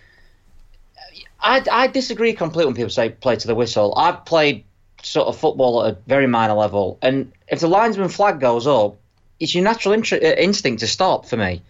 I, 1.42 1.64
I 1.72 1.88
disagree 1.88 2.34
completely 2.34 2.68
when 2.68 2.76
people 2.76 2.90
say 2.90 3.10
play 3.10 3.36
to 3.36 3.48
the 3.48 3.56
whistle. 3.56 3.94
I've 3.98 4.26
played 4.26 4.64
sort 5.04 5.28
of 5.28 5.38
football 5.38 5.84
at 5.84 5.94
a 5.94 5.98
very 6.08 6.28
minor 6.28 6.54
level, 6.54 6.98
and 7.02 7.32
if 7.48 7.60
the 7.60 7.68
linesman 7.68 8.10
flag 8.10 8.40
goes 8.40 8.68
up, 8.68 8.98
it's 9.40 9.54
your 9.56 9.64
natural 9.64 9.94
uh, 9.94 10.18
instinct 10.18 10.82
to 10.82 10.88
stop 10.88 11.26
for 11.26 11.38
me. 11.38 11.62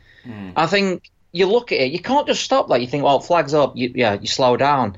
I 0.55 0.67
think 0.67 1.09
you 1.31 1.45
look 1.45 1.71
at 1.71 1.79
it, 1.79 1.91
you 1.91 1.99
can't 1.99 2.27
just 2.27 2.43
stop 2.43 2.69
like 2.69 2.81
you 2.81 2.87
think, 2.87 3.03
well, 3.03 3.19
flag's 3.19 3.53
up, 3.53 3.75
you, 3.75 3.91
yeah, 3.95 4.13
you 4.19 4.27
slow 4.27 4.57
down. 4.57 4.97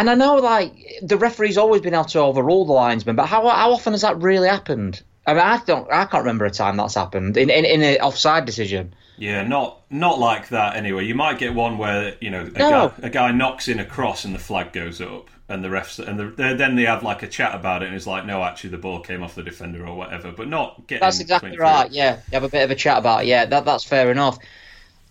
And 0.00 0.08
I 0.08 0.14
know, 0.14 0.36
like, 0.36 0.72
the 1.02 1.18
referee's 1.18 1.58
always 1.58 1.82
been 1.82 1.92
able 1.92 2.04
to 2.06 2.20
overrule 2.20 2.64
the 2.64 2.72
linesman, 2.72 3.16
but 3.16 3.26
how, 3.26 3.46
how 3.46 3.70
often 3.72 3.92
has 3.92 4.00
that 4.00 4.16
really 4.18 4.48
happened? 4.48 5.02
I 5.26 5.34
mean, 5.34 5.42
I 5.42 5.58
don't, 5.66 5.86
I 5.92 6.06
can't 6.06 6.24
remember 6.24 6.46
a 6.46 6.50
time 6.50 6.78
that's 6.78 6.94
happened 6.94 7.36
in 7.36 7.50
in, 7.50 7.66
in 7.66 7.82
an 7.82 7.98
offside 8.00 8.46
decision. 8.46 8.94
Yeah, 9.18 9.46
not 9.46 9.82
not 9.90 10.18
like 10.18 10.48
that 10.48 10.74
anyway. 10.76 11.04
You 11.04 11.14
might 11.14 11.38
get 11.38 11.54
one 11.54 11.76
where 11.76 12.14
you 12.22 12.30
know 12.30 12.50
a, 12.54 12.58
No. 12.58 12.88
guy, 12.88 12.92
a 13.02 13.10
guy 13.10 13.30
knocks 13.30 13.68
in 13.68 13.78
a 13.78 13.84
cross 13.84 14.24
and 14.24 14.34
the 14.34 14.38
flag 14.38 14.72
goes 14.72 15.02
up, 15.02 15.28
and 15.50 15.62
the 15.62 15.68
refs 15.68 15.98
and 15.98 16.18
the, 16.18 16.54
then 16.56 16.76
they 16.76 16.84
have 16.84 17.02
like 17.02 17.22
a 17.22 17.28
chat 17.28 17.54
about 17.54 17.82
it, 17.82 17.88
and 17.88 17.94
it's 17.94 18.06
like, 18.06 18.24
no, 18.24 18.42
actually 18.42 18.70
the 18.70 18.78
ball 18.78 19.00
came 19.00 19.22
off 19.22 19.34
the 19.34 19.42
defender 19.42 19.86
or 19.86 19.94
whatever, 19.94 20.32
but 20.32 20.48
not 20.48 20.86
getting. 20.86 21.02
That's 21.02 21.20
exactly 21.20 21.50
through. 21.54 21.62
right. 21.62 21.90
Yeah, 21.90 22.14
you 22.16 22.32
have 22.32 22.44
a 22.44 22.48
bit 22.48 22.64
of 22.64 22.70
a 22.70 22.74
chat 22.74 22.96
about 22.96 23.24
it. 23.24 23.26
Yeah, 23.26 23.44
that 23.44 23.66
that's 23.66 23.84
fair 23.84 24.10
enough. 24.10 24.38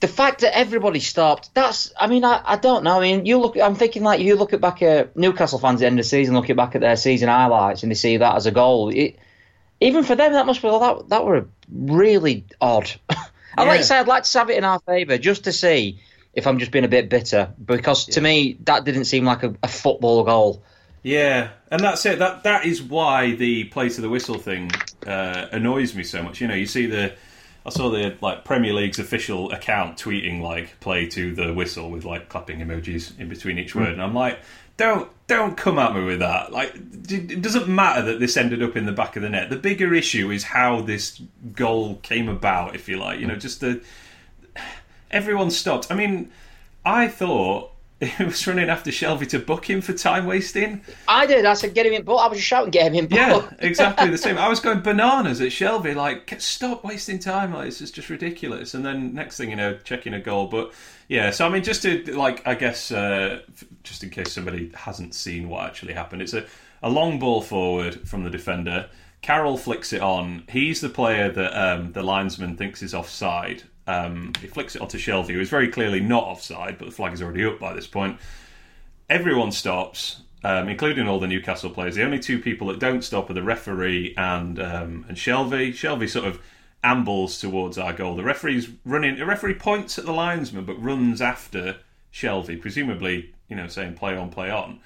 The 0.01 0.07
fact 0.07 0.41
that 0.41 0.57
everybody 0.57 0.99
stopped, 1.01 1.53
that's. 1.53 1.91
I 1.99 2.07
mean, 2.07 2.23
I, 2.23 2.41
I 2.45 2.55
don't 2.55 2.83
know. 2.85 2.97
I 2.97 3.01
mean, 3.01 3.25
you 3.25 3.37
look. 3.37 3.57
I'm 3.57 3.75
thinking 3.75 4.01
like 4.03 4.21
you 4.21 4.35
look 4.37 4.53
at 4.53 4.61
back 4.61 4.81
at 4.81 5.15
Newcastle 5.17 5.59
fans 5.59 5.75
at 5.75 5.79
the 5.81 5.85
end 5.87 5.99
of 5.99 6.05
the 6.05 6.09
season, 6.09 6.35
look 6.35 6.49
at 6.49 6.55
back 6.55 6.75
at 6.75 6.81
their 6.81 6.95
season 6.95 7.27
highlights, 7.27 7.83
and 7.83 7.91
they 7.91 7.95
see 7.95 8.15
that 8.17 8.35
as 8.35 8.45
a 8.45 8.51
goal. 8.51 8.89
It, 8.89 9.17
even 9.81 10.03
for 10.05 10.15
them, 10.15 10.33
that 10.33 10.45
must 10.45 10.61
be 10.61 10.69
that 10.69 11.09
that 11.09 11.25
were 11.25 11.47
really 11.69 12.45
odd. 12.61 12.89
I'd 13.57 13.63
like 13.67 13.67
Yeah. 13.67 13.77
to 13.77 13.83
say 13.83 13.97
I'd 13.97 14.07
like 14.07 14.23
to 14.23 14.37
have 14.39 14.49
it 14.49 14.57
in 14.57 14.63
our 14.63 14.79
favour 14.79 15.17
just 15.17 15.43
to 15.45 15.51
see 15.51 15.99
if 16.33 16.47
I'm 16.47 16.59
just 16.59 16.71
being 16.71 16.85
a 16.85 16.89
bit 16.89 17.09
bitter 17.09 17.51
because 17.65 18.05
to 18.05 18.21
me 18.21 18.57
that 18.65 18.85
didn't 18.85 19.05
seem 19.05 19.25
like 19.25 19.43
a, 19.43 19.53
a 19.63 19.67
football 19.67 20.23
goal. 20.23 20.63
Yeah, 21.03 21.49
and 21.71 21.81
that's 21.81 22.05
it. 22.05 22.19
That 22.19 22.43
that 22.43 22.65
is 22.65 22.81
why 22.81 23.35
the 23.35 23.65
play 23.65 23.89
to 23.89 23.99
the 24.01 24.09
whistle 24.09 24.37
thing 24.37 24.71
uh, 25.07 25.47
annoys 25.51 25.93
me 25.95 26.03
so 26.03 26.21
much. 26.23 26.39
You 26.39 26.47
know, 26.47 26.55
you 26.55 26.65
see 26.67 26.85
the. 26.85 27.13
I 27.69 27.71
saw 27.71 27.89
the 27.89 28.17
like 28.21 28.45
Premier 28.45 28.73
League's 28.73 28.99
official 28.99 29.51
account 29.51 29.97
tweeting 29.97 30.41
like 30.41 30.79
"play 30.79 31.07
to 31.09 31.33
the 31.33 31.53
whistle" 31.53 31.91
with 31.91 32.03
like 32.03 32.27
clapping 32.27 32.59
emojis 32.59 33.17
in 33.19 33.29
between 33.29 33.59
each 33.59 33.75
word, 33.75 33.89
and 33.89 34.01
I'm 34.01 34.15
like, 34.15 34.39
don't 34.77 35.09
don't 35.27 35.55
come 35.55 35.77
at 35.77 35.93
me 35.93 36.03
with 36.03 36.19
that. 36.19 36.51
Like, 36.51 36.73
it 36.75 37.41
doesn't 37.41 37.67
matter 37.67 38.01
that 38.01 38.19
this 38.19 38.35
ended 38.37 38.63
up 38.63 38.75
in 38.75 38.87
the 38.87 38.91
back 38.91 39.15
of 39.15 39.21
the 39.21 39.29
net. 39.29 39.51
The 39.51 39.57
bigger 39.57 39.93
issue 39.93 40.31
is 40.31 40.43
how 40.43 40.81
this 40.81 41.21
goal 41.53 41.97
came 41.97 42.27
about, 42.27 42.75
if 42.75 42.89
you 42.89 42.97
like. 42.97 43.19
You 43.19 43.27
know, 43.27 43.35
just 43.35 43.61
the 43.61 43.81
everyone 45.11 45.51
stopped. 45.51 45.91
I 45.91 45.95
mean, 45.95 46.31
I 46.83 47.07
thought 47.07 47.71
it 48.01 48.19
was 48.25 48.45
running 48.47 48.69
after 48.69 48.91
Shelvey 48.91 49.27
to 49.29 49.39
book 49.39 49.69
him 49.69 49.81
for 49.81 49.93
time 49.93 50.25
wasting. 50.25 50.81
I 51.07 51.25
did. 51.25 51.45
I 51.45 51.53
said 51.53 51.73
get 51.73 51.85
him 51.85 51.93
in, 51.93 52.03
but 52.03 52.15
I 52.15 52.27
was 52.27 52.37
just 52.37 52.47
shouting 52.47 52.71
get 52.71 52.91
him 52.91 53.05
in. 53.05 53.11
Yeah, 53.11 53.49
exactly 53.59 54.09
the 54.09 54.17
same. 54.17 54.37
I 54.37 54.47
was 54.47 54.59
going 54.59 54.79
bananas 54.83 55.41
at 55.41 55.49
Shelvey, 55.49 55.95
like 55.95 56.33
stop 56.39 56.83
wasting 56.83 57.19
time. 57.19 57.53
Like 57.53 57.65
this 57.65 57.81
is 57.81 57.91
just 57.91 58.09
ridiculous. 58.09 58.73
And 58.73 58.85
then 58.85 59.13
next 59.13 59.37
thing 59.37 59.49
you 59.49 59.55
know, 59.55 59.77
checking 59.83 60.13
a 60.13 60.19
goal. 60.19 60.47
But 60.47 60.73
yeah, 61.07 61.31
so 61.31 61.45
I 61.45 61.49
mean, 61.49 61.63
just 61.63 61.81
to 61.83 62.15
like, 62.15 62.47
I 62.47 62.55
guess, 62.55 62.91
uh, 62.91 63.41
just 63.83 64.03
in 64.03 64.09
case 64.09 64.31
somebody 64.31 64.71
hasn't 64.73 65.13
seen 65.13 65.49
what 65.49 65.65
actually 65.65 65.93
happened, 65.93 66.21
it's 66.21 66.33
a 66.33 66.45
a 66.81 66.89
long 66.89 67.19
ball 67.19 67.41
forward 67.41 68.07
from 68.07 68.23
the 68.23 68.29
defender. 68.29 68.89
Carroll 69.21 69.57
flicks 69.57 69.91
it 69.91 70.01
on. 70.01 70.43
He's 70.49 70.79
the 70.79 70.87
player 70.87 71.29
that 71.29 71.53
um, 71.53 71.91
the 71.91 72.03
linesman 72.03 72.55
thinks 72.55 72.81
is 72.81 72.93
offside. 72.93 73.63
Um, 73.89 74.33
he 74.41 74.47
flicks 74.47 74.75
it 74.75 74.81
onto 74.81 74.97
Shelvey, 74.97 75.33
who 75.33 75.39
is 75.39 75.49
very 75.49 75.67
clearly 75.67 75.99
not 75.99 76.23
offside, 76.23 76.77
but 76.77 76.85
the 76.85 76.91
flag 76.91 77.13
is 77.13 77.21
already 77.21 77.45
up 77.45 77.59
by 77.59 77.73
this 77.73 77.87
point 77.87 78.19
everyone 79.09 79.51
stops, 79.51 80.21
um, 80.43 80.69
including 80.69 81.07
all 81.07 81.19
the 81.19 81.27
Newcastle 81.27 81.69
players. 81.69 81.95
The 81.95 82.03
only 82.03 82.19
two 82.19 82.39
people 82.39 82.67
that 82.67 82.79
don't 82.79 83.03
stop 83.03 83.29
are 83.29 83.33
the 83.33 83.43
referee 83.43 84.13
and 84.15 84.59
um, 84.59 85.05
and 85.07 85.17
Shelvey. 85.17 85.71
Shelvey 85.71 86.07
sort 86.07 86.25
of 86.25 86.39
ambles 86.83 87.39
towards 87.39 87.77
our 87.77 87.91
goal. 87.91 88.15
The 88.15 88.23
referee's 88.23 88.69
running. 88.85 89.17
The 89.17 89.25
referee 89.25 89.55
points 89.55 89.97
at 89.97 90.05
the 90.05 90.13
linesman, 90.13 90.65
but 90.65 90.81
runs 90.81 91.21
after 91.21 91.77
Shelvey, 92.13 92.61
presumably, 92.61 93.33
you 93.49 93.55
know, 93.55 93.67
saying 93.67 93.95
play 93.95 94.15
on, 94.15 94.29
play 94.29 94.49
on. 94.49 94.79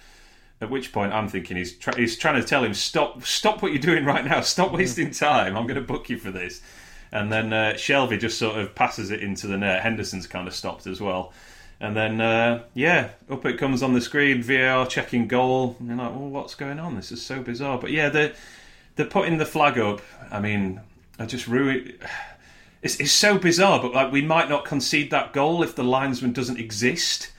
At 0.62 0.70
which 0.70 0.94
point, 0.94 1.12
I'm 1.12 1.28
thinking 1.28 1.58
he's 1.58 1.78
try- 1.78 1.98
he's 1.98 2.18
trying 2.18 2.42
to 2.42 2.48
tell 2.48 2.64
him 2.64 2.74
stop, 2.74 3.24
stop 3.24 3.62
what 3.62 3.74
you're 3.74 3.82
doing 3.82 4.06
right 4.06 4.24
now. 4.24 4.42
Stop 4.42 4.72
wasting 4.72 5.12
time. 5.12 5.58
I'm 5.58 5.68
going 5.68 5.76
to 5.80 5.82
book 5.82 6.10
you 6.10 6.18
for 6.18 6.32
this. 6.32 6.62
And 7.14 7.32
then 7.32 7.54
uh, 7.54 7.74
Shelvey 7.76 8.20
just 8.20 8.40
sort 8.40 8.58
of 8.58 8.74
passes 8.74 9.12
it 9.12 9.22
into 9.22 9.46
the 9.46 9.56
net. 9.56 9.84
Henderson's 9.84 10.26
kind 10.26 10.48
of 10.48 10.56
stopped 10.56 10.88
as 10.88 11.00
well. 11.00 11.32
And 11.80 11.96
then, 11.96 12.20
uh, 12.20 12.64
yeah, 12.74 13.10
up 13.30 13.46
it 13.46 13.60
comes 13.60 13.84
on 13.84 13.94
the 13.94 14.02
screen, 14.02 14.42
VAR 14.42 14.88
checking 14.88 15.28
goal. 15.28 15.76
And 15.80 15.90
you're 15.90 15.98
like, 15.98 16.10
well, 16.12 16.28
what's 16.30 16.56
going 16.56 16.80
on? 16.80 16.96
This 16.96 17.12
is 17.12 17.24
so 17.24 17.42
bizarre. 17.44 17.78
But 17.78 17.92
yeah, 17.92 18.10
they're, 18.10 18.34
they're 18.96 19.06
putting 19.06 19.38
the 19.38 19.46
flag 19.46 19.78
up. 19.78 20.02
I 20.32 20.40
mean, 20.40 20.82
I 21.20 21.26
just 21.26 21.48
ruin. 21.48 21.94
It's, 22.82 23.00
it's 23.00 23.14
so 23.14 23.38
bizarre, 23.38 23.82
but 23.82 23.94
like 23.94 24.12
we 24.12 24.22
might 24.22 24.50
not 24.50 24.66
concede 24.66 25.12
that 25.12 25.32
goal 25.32 25.64
if 25.64 25.74
the 25.74 25.86
linesman 25.86 26.34
doesn't 26.34 26.60
exist. 26.60 27.32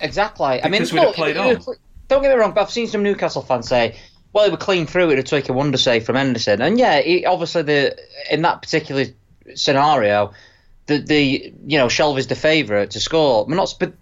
Exactly. 0.00 0.62
I 0.62 0.64
mean, 0.64 0.72
Because 0.82 0.92
we'd 0.92 1.00
have 1.00 1.14
played 1.14 1.36
it- 1.36 1.66
on. 1.66 1.74
don't 2.08 2.20
get 2.20 2.28
me 2.28 2.34
wrong, 2.34 2.52
but 2.52 2.60
I've 2.60 2.70
seen 2.70 2.86
some 2.86 3.02
Newcastle 3.02 3.40
fans 3.40 3.66
say, 3.70 3.96
"Well, 4.36 4.44
it 4.44 4.50
would 4.50 4.60
clean 4.60 4.86
through. 4.86 5.10
It'd 5.12 5.24
take 5.24 5.48
a 5.48 5.54
wonder 5.54 5.78
save 5.78 6.04
from 6.04 6.16
Henderson." 6.16 6.60
And 6.60 6.78
yeah, 6.78 7.00
he, 7.00 7.24
obviously 7.24 7.62
the 7.62 7.98
in 8.30 8.42
that 8.42 8.60
particular 8.60 9.06
scenario, 9.54 10.34
the 10.84 10.98
the 10.98 11.54
you 11.66 11.78
know 11.78 11.86
Shelvey 11.86 12.18
is 12.18 12.26
the 12.26 12.34
favourite 12.34 12.90
to 12.90 13.00
score. 13.00 13.48
Not, 13.48 13.74
but 13.80 13.94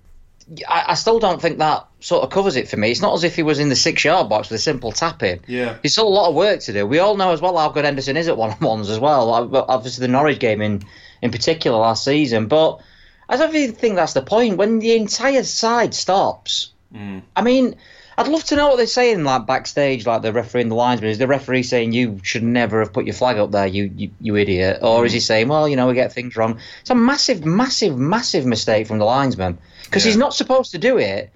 I, 0.69 0.87
I 0.89 0.95
still 0.95 1.21
don't 1.21 1.41
think 1.41 1.59
that 1.59 1.87
sort 2.01 2.25
of 2.25 2.31
covers 2.31 2.57
it 2.57 2.69
for 2.69 2.77
me. 2.77 2.91
It's 2.91 3.01
not 3.01 3.15
as 3.15 3.23
if 3.23 3.37
he 3.37 3.45
was 3.45 3.61
in 3.61 3.69
the 3.69 3.77
six 3.77 4.05
yard 4.05 4.29
box 4.29 4.51
with 4.51 4.59
a 4.59 4.63
simple 4.63 4.91
tap 4.91 5.23
in. 5.23 5.39
Yeah. 5.47 5.79
There's 5.81 5.93
still 5.93 6.09
a 6.09 6.11
lot 6.11 6.29
of 6.29 6.35
work 6.35 6.59
to 6.63 6.73
do. 6.73 6.85
We 6.85 6.99
all 6.99 7.17
know 7.17 7.31
as 7.31 7.41
well 7.41 7.57
how 7.57 7.69
good 7.69 7.85
Henderson 7.85 8.17
is 8.17 8.27
at 8.27 8.37
one 8.37 8.51
on 8.51 8.59
ones 8.59 8.91
as 8.91 8.99
well. 8.99 9.31
Obviously, 9.69 10.05
the 10.05 10.13
Norwich 10.13 10.41
game 10.41 10.61
in, 10.61 10.83
in 11.23 11.31
particular 11.31 11.79
last 11.79 12.03
season. 12.03 12.49
But 12.49 12.81
I 13.29 13.37
don't 13.37 13.53
really 13.53 13.73
think 13.73 13.95
that's 13.95 14.15
the 14.15 14.23
point. 14.23 14.57
When 14.57 14.81
the 14.81 14.97
entire 14.97 15.45
side 15.45 15.95
stops, 15.95 16.73
mm. 16.93 17.23
I 17.37 17.43
mean, 17.43 17.77
I'd 18.17 18.29
love 18.29 18.45
to 18.45 18.57
know 18.57 18.69
what 18.69 18.77
they're 18.77 18.87
saying 18.87 19.25
like 19.25 19.47
backstage, 19.47 20.07
like 20.07 20.23
the 20.23 20.33
referee 20.33 20.63
and 20.63 20.71
the 20.71 20.77
linesman. 20.77 21.11
Is 21.11 21.19
the 21.19 21.27
referee 21.27 21.65
saying 21.65 21.93
you 21.93 22.21
should 22.23 22.43
never 22.43 22.81
have 22.81 22.93
put 22.93 23.05
your 23.07 23.15
flag 23.15 23.39
up 23.39 23.51
there, 23.51 23.67
you 23.67 23.91
you, 23.97 24.11
you 24.21 24.37
idiot? 24.37 24.79
Or 24.83 25.05
is 25.05 25.13
hmm. 25.13 25.17
he 25.17 25.21
saying, 25.21 25.49
well, 25.49 25.69
you 25.69 25.77
know, 25.77 25.89
we 25.89 25.95
get 25.95 26.13
things 26.13 26.37
wrong? 26.37 26.59
It's 26.81 26.91
a 26.91 26.95
massive, 26.95 27.45
massive, 27.45 27.99
massive 27.99 28.47
mistake 28.47 28.87
from 28.87 28.99
the 28.99 29.05
linesman 29.05 29.59
because 29.85 30.05
Yeah. 30.05 30.11
he's 30.11 30.17
not 30.17 30.35
supposed 30.35 30.73
to 30.73 30.79
do 30.79 30.99
it 30.99 31.31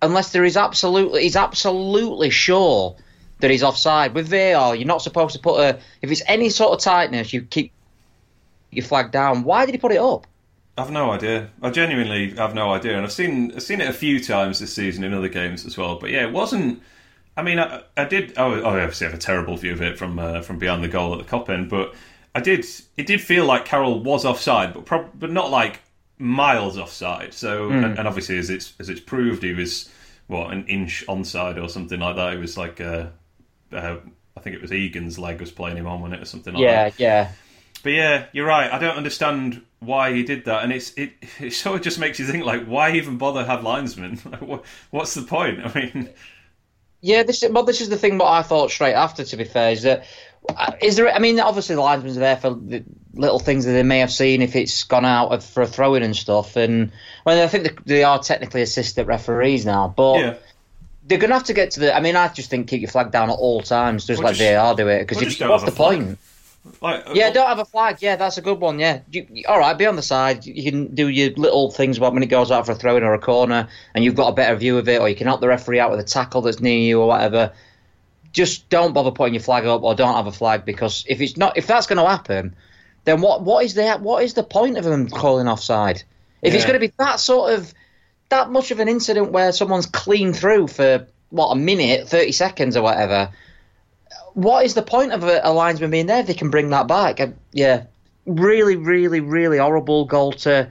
unless 0.00 0.32
there 0.32 0.44
is 0.44 0.56
absolutely 0.56 1.22
he's 1.22 1.36
absolutely 1.36 2.30
sure 2.30 2.96
that 3.40 3.50
he's 3.50 3.62
offside. 3.62 4.14
With 4.14 4.28
VAR, 4.28 4.74
you're 4.74 4.86
not 4.86 5.02
supposed 5.02 5.34
to 5.34 5.40
put 5.40 5.60
a 5.60 5.78
if 6.00 6.10
it's 6.10 6.22
any 6.26 6.48
sort 6.48 6.72
of 6.72 6.80
tightness, 6.80 7.32
you 7.32 7.42
keep 7.42 7.72
your 8.70 8.84
flag 8.84 9.10
down. 9.10 9.44
Why 9.44 9.66
did 9.66 9.74
he 9.74 9.78
put 9.78 9.92
it 9.92 9.98
up? 9.98 10.26
I've 10.76 10.90
no 10.90 11.10
idea. 11.10 11.50
I 11.60 11.70
genuinely 11.70 12.30
have 12.30 12.54
no 12.54 12.72
idea, 12.72 12.96
and 12.96 13.04
I've 13.04 13.12
seen 13.12 13.52
I've 13.54 13.62
seen 13.62 13.80
it 13.80 13.88
a 13.88 13.92
few 13.92 14.22
times 14.22 14.58
this 14.58 14.72
season 14.72 15.04
in 15.04 15.12
other 15.12 15.28
games 15.28 15.66
as 15.66 15.76
well. 15.76 15.96
But 15.96 16.10
yeah, 16.10 16.26
it 16.26 16.32
wasn't. 16.32 16.82
I 17.36 17.42
mean, 17.42 17.58
I, 17.58 17.82
I 17.96 18.04
did. 18.04 18.36
I 18.38 18.44
obviously 18.62 19.06
have 19.06 19.14
a 19.14 19.18
terrible 19.18 19.56
view 19.56 19.72
of 19.72 19.82
it 19.82 19.98
from 19.98 20.18
uh, 20.18 20.40
from 20.42 20.58
beyond 20.58 20.82
the 20.82 20.88
goal 20.88 21.12
at 21.12 21.18
the 21.18 21.30
Kop 21.30 21.50
end, 21.50 21.68
but 21.68 21.94
I 22.34 22.40
did. 22.40 22.64
It 22.96 23.06
did 23.06 23.20
feel 23.20 23.44
like 23.44 23.66
Carroll 23.66 24.02
was 24.02 24.24
offside, 24.24 24.72
but 24.72 24.86
prob- 24.86 25.10
but 25.14 25.30
not 25.30 25.50
like 25.50 25.80
miles 26.18 26.78
offside. 26.78 27.34
So, 27.34 27.68
and, 27.70 27.98
and 27.98 28.08
obviously, 28.08 28.38
as 28.38 28.48
it's 28.48 28.72
as 28.78 28.88
it's 28.88 29.00
proved, 29.00 29.42
he 29.42 29.52
was 29.52 29.90
what 30.26 30.52
an 30.52 30.66
inch 30.68 31.04
onside 31.06 31.62
or 31.62 31.68
something 31.68 32.00
like 32.00 32.16
that. 32.16 32.32
It 32.32 32.38
was 32.38 32.56
like 32.56 32.80
uh, 32.80 33.08
uh, 33.72 33.96
I 34.36 34.40
think 34.40 34.56
it 34.56 34.62
was 34.62 34.72
Egan's 34.72 35.18
leg 35.18 35.38
was 35.40 35.50
playing 35.50 35.76
him 35.76 35.86
on 35.86 36.00
when 36.00 36.14
it 36.14 36.22
or 36.22 36.24
something 36.24 36.54
like 36.54 36.64
that. 36.64 37.00
Yeah, 37.00 37.06
yeah. 37.06 37.32
But 37.82 37.90
yeah, 37.90 38.26
you're 38.32 38.46
right. 38.46 38.72
I 38.72 38.78
don't 38.78 38.96
understand 38.96 39.62
why 39.82 40.12
he 40.14 40.22
did 40.22 40.44
that, 40.46 40.62
and 40.64 40.72
it's 40.72 40.92
it, 40.96 41.12
it 41.40 41.52
sort 41.52 41.76
of 41.76 41.82
just 41.82 41.98
makes 41.98 42.18
you 42.18 42.26
think 42.26 42.44
like, 42.44 42.64
why 42.66 42.92
even 42.92 43.18
bother 43.18 43.44
have 43.44 43.62
linesmen? 43.64 44.20
Like, 44.30 44.42
what, 44.42 44.64
what's 44.90 45.14
the 45.14 45.22
point? 45.22 45.60
I 45.64 45.72
mean, 45.78 46.08
Yeah, 47.00 47.22
this 47.22 47.44
well, 47.50 47.64
this 47.64 47.80
is 47.80 47.88
the 47.88 47.98
thing. 47.98 48.18
What 48.18 48.28
I 48.28 48.42
thought 48.42 48.70
straight 48.70 48.94
after, 48.94 49.24
to 49.24 49.36
be 49.36 49.44
fair, 49.44 49.72
is 49.72 49.82
that 49.82 50.04
uh, 50.48 50.72
there? 50.80 51.12
I 51.12 51.18
mean, 51.18 51.38
obviously 51.40 51.74
the 51.74 51.82
linesmen 51.82 52.16
are 52.16 52.20
there 52.20 52.36
for 52.36 52.50
the 52.54 52.84
little 53.14 53.38
things 53.38 53.64
that 53.64 53.72
they 53.72 53.82
may 53.82 53.98
have 53.98 54.12
seen 54.12 54.40
if 54.42 54.56
it's 54.56 54.84
gone 54.84 55.04
out 55.04 55.28
of, 55.28 55.44
for 55.44 55.62
a 55.62 55.66
throw-in 55.66 56.02
and 56.02 56.16
stuff. 56.16 56.56
And 56.56 56.92
well, 57.26 57.42
I 57.42 57.48
think 57.48 57.64
they, 57.64 57.96
they 57.96 58.04
are 58.04 58.18
technically 58.18 58.62
assistant 58.62 59.06
referees 59.08 59.66
now, 59.66 59.92
but 59.94 60.18
yeah, 60.20 60.34
they're 61.04 61.18
going 61.18 61.30
to 61.30 61.36
have 61.36 61.44
to 61.44 61.54
get 61.54 61.72
to 61.72 61.80
the. 61.80 61.96
I 61.96 62.00
mean, 62.00 62.16
I 62.16 62.28
just 62.28 62.50
think 62.50 62.68
keep 62.68 62.80
your 62.80 62.90
flag 62.90 63.10
down 63.10 63.30
at 63.30 63.34
all 63.34 63.62
times, 63.62 64.06
just 64.06 64.18
Well, 64.18 64.30
like 64.30 64.36
just- 64.36 64.54
are 64.54 64.74
do 64.74 64.88
it. 64.88 65.00
Because 65.00 65.16
well, 65.16 65.22
if 65.24 65.28
just 65.28 65.40
don't 65.40 65.50
what's 65.50 65.64
the 65.64 65.70
flag. 65.72 65.98
point? 65.98 66.18
Like 66.80 67.06
uh, 67.06 67.12
Yeah, 67.14 67.28
oh. 67.28 67.32
don't 67.32 67.46
have 67.48 67.58
a 67.58 67.64
flag. 67.64 67.98
Yeah, 68.00 68.16
that's 68.16 68.38
a 68.38 68.42
good 68.42 68.60
one. 68.60 68.78
Yeah, 68.78 69.00
you, 69.10 69.44
all 69.48 69.58
right, 69.58 69.76
be 69.76 69.86
on 69.86 69.96
the 69.96 70.02
side. 70.02 70.46
You 70.46 70.70
can 70.70 70.94
do 70.94 71.08
your 71.08 71.30
little 71.32 71.70
things 71.70 71.98
about 71.98 72.12
when 72.14 72.22
it 72.22 72.26
goes 72.26 72.50
out 72.50 72.66
for 72.66 72.72
a 72.72 72.74
throw 72.74 72.96
in 72.96 73.02
or 73.02 73.14
a 73.14 73.18
corner, 73.18 73.68
and 73.94 74.04
you've 74.04 74.14
got 74.14 74.28
a 74.28 74.32
better 74.32 74.54
view 74.56 74.78
of 74.78 74.88
it, 74.88 75.00
or 75.00 75.08
you 75.08 75.16
can 75.16 75.26
help 75.26 75.40
the 75.40 75.48
referee 75.48 75.80
out 75.80 75.90
with 75.90 76.00
a 76.00 76.04
tackle 76.04 76.42
that's 76.42 76.60
near 76.60 76.78
you 76.78 77.00
or 77.00 77.08
whatever. 77.08 77.52
Just 78.32 78.68
don't 78.68 78.94
bother 78.94 79.10
putting 79.10 79.34
your 79.34 79.42
flag 79.42 79.66
up, 79.66 79.82
or 79.82 79.94
don't 79.94 80.14
have 80.14 80.26
a 80.26 80.32
flag 80.32 80.64
because 80.64 81.04
if 81.08 81.20
it's 81.20 81.36
not, 81.36 81.56
if 81.56 81.66
that's 81.66 81.86
going 81.86 81.98
to 82.02 82.08
happen, 82.08 82.54
then 83.04 83.20
what 83.20 83.42
what 83.42 83.64
is 83.64 83.74
the 83.74 83.92
what 83.98 84.22
is 84.22 84.34
the 84.34 84.44
point 84.44 84.78
of 84.78 84.84
them 84.84 85.08
calling 85.08 85.48
offside? 85.48 86.02
If 86.40 86.54
it's 86.54 86.64
going 86.64 86.74
to 86.74 86.80
be 86.80 86.92
that 86.98 87.20
sort 87.20 87.52
of 87.52 87.72
that 88.28 88.50
much 88.50 88.70
of 88.70 88.80
an 88.80 88.88
incident 88.88 89.30
where 89.30 89.52
someone's 89.52 89.86
clean 89.86 90.32
through 90.32 90.68
for 90.68 91.06
what 91.30 91.50
a 91.50 91.56
minute, 91.56 92.08
thirty 92.08 92.32
seconds 92.32 92.76
or 92.76 92.82
whatever, 92.82 93.30
what 94.34 94.64
is 94.64 94.74
the 94.74 94.82
point 94.82 95.12
of 95.12 95.24
a, 95.24 95.40
a 95.44 95.52
linesman 95.52 95.90
being 95.90 96.06
there 96.06 96.20
if 96.20 96.26
they 96.26 96.34
can 96.34 96.50
bring 96.50 96.70
that 96.70 96.88
back? 96.88 97.20
Uh, 97.20 97.28
yeah, 97.52 97.84
really, 98.26 98.76
really, 98.76 99.20
really 99.20 99.58
horrible 99.58 100.04
goal 100.04 100.32
to 100.32 100.68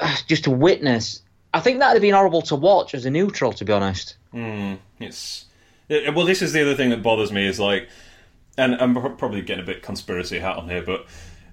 uh, 0.00 0.16
just 0.26 0.44
to 0.44 0.50
witness. 0.50 1.22
I 1.54 1.60
think 1.60 1.78
that'd 1.78 1.94
have 1.94 2.02
been 2.02 2.14
horrible 2.14 2.42
to 2.42 2.56
watch 2.56 2.94
as 2.94 3.06
a 3.06 3.10
neutral, 3.10 3.52
to 3.54 3.64
be 3.64 3.72
honest. 3.72 4.16
it's 5.00 5.46
yeah, 5.88 6.10
well, 6.10 6.26
this 6.26 6.42
is 6.42 6.52
the 6.52 6.62
other 6.62 6.74
thing 6.74 6.90
that 6.90 7.02
bothers 7.02 7.32
me 7.32 7.46
is 7.46 7.60
like, 7.60 7.88
and 8.58 8.74
I'm 8.74 8.94
probably 9.16 9.42
getting 9.42 9.62
a 9.62 9.66
bit 9.66 9.82
conspiracy 9.82 10.38
hat 10.38 10.56
on 10.56 10.68
here, 10.68 10.82
but. 10.82 11.06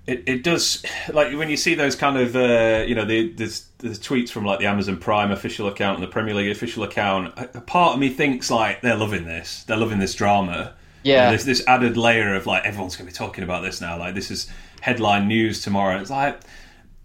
It, 0.05 0.27
it 0.27 0.43
does 0.43 0.83
like 1.13 1.33
when 1.38 1.50
you 1.50 1.55
see 1.55 1.75
those 1.75 1.95
kind 1.95 2.17
of 2.17 2.35
uh, 2.35 2.83
you 2.85 2.93
know 2.93 3.05
the, 3.05 3.31
the 3.31 3.62
the 3.77 3.89
tweets 3.91 4.31
from 4.31 4.43
like 4.43 4.59
the 4.59 4.65
Amazon 4.65 4.97
Prime 4.97 5.31
official 5.31 5.69
account 5.69 5.97
and 5.97 6.03
the 6.03 6.12
Premier 6.12 6.33
League 6.33 6.51
official 6.51 6.83
account. 6.83 7.33
A 7.38 7.62
part 7.62 7.93
of 7.93 8.01
me 8.01 8.09
thinks 8.09 8.51
like 8.51 8.81
they're 8.81 8.97
loving 8.97 9.23
this, 9.23 9.63
they're 9.63 9.77
loving 9.77 10.00
this 10.00 10.13
drama, 10.13 10.73
Yeah. 11.03 11.24
And 11.25 11.31
there's 11.31 11.45
this 11.45 11.65
added 11.67 11.98
layer 11.98 12.36
of 12.36 12.45
like 12.45 12.65
everyone's 12.65 12.95
going 12.95 13.07
to 13.07 13.13
be 13.13 13.17
talking 13.17 13.43
about 13.43 13.62
this 13.63 13.81
now. 13.81 13.98
Like 13.98 14.15
this 14.15 14.31
is 14.31 14.50
headline 14.81 15.27
news 15.27 15.62
tomorrow. 15.62 16.00
It's 16.00 16.10
like, 16.10 16.39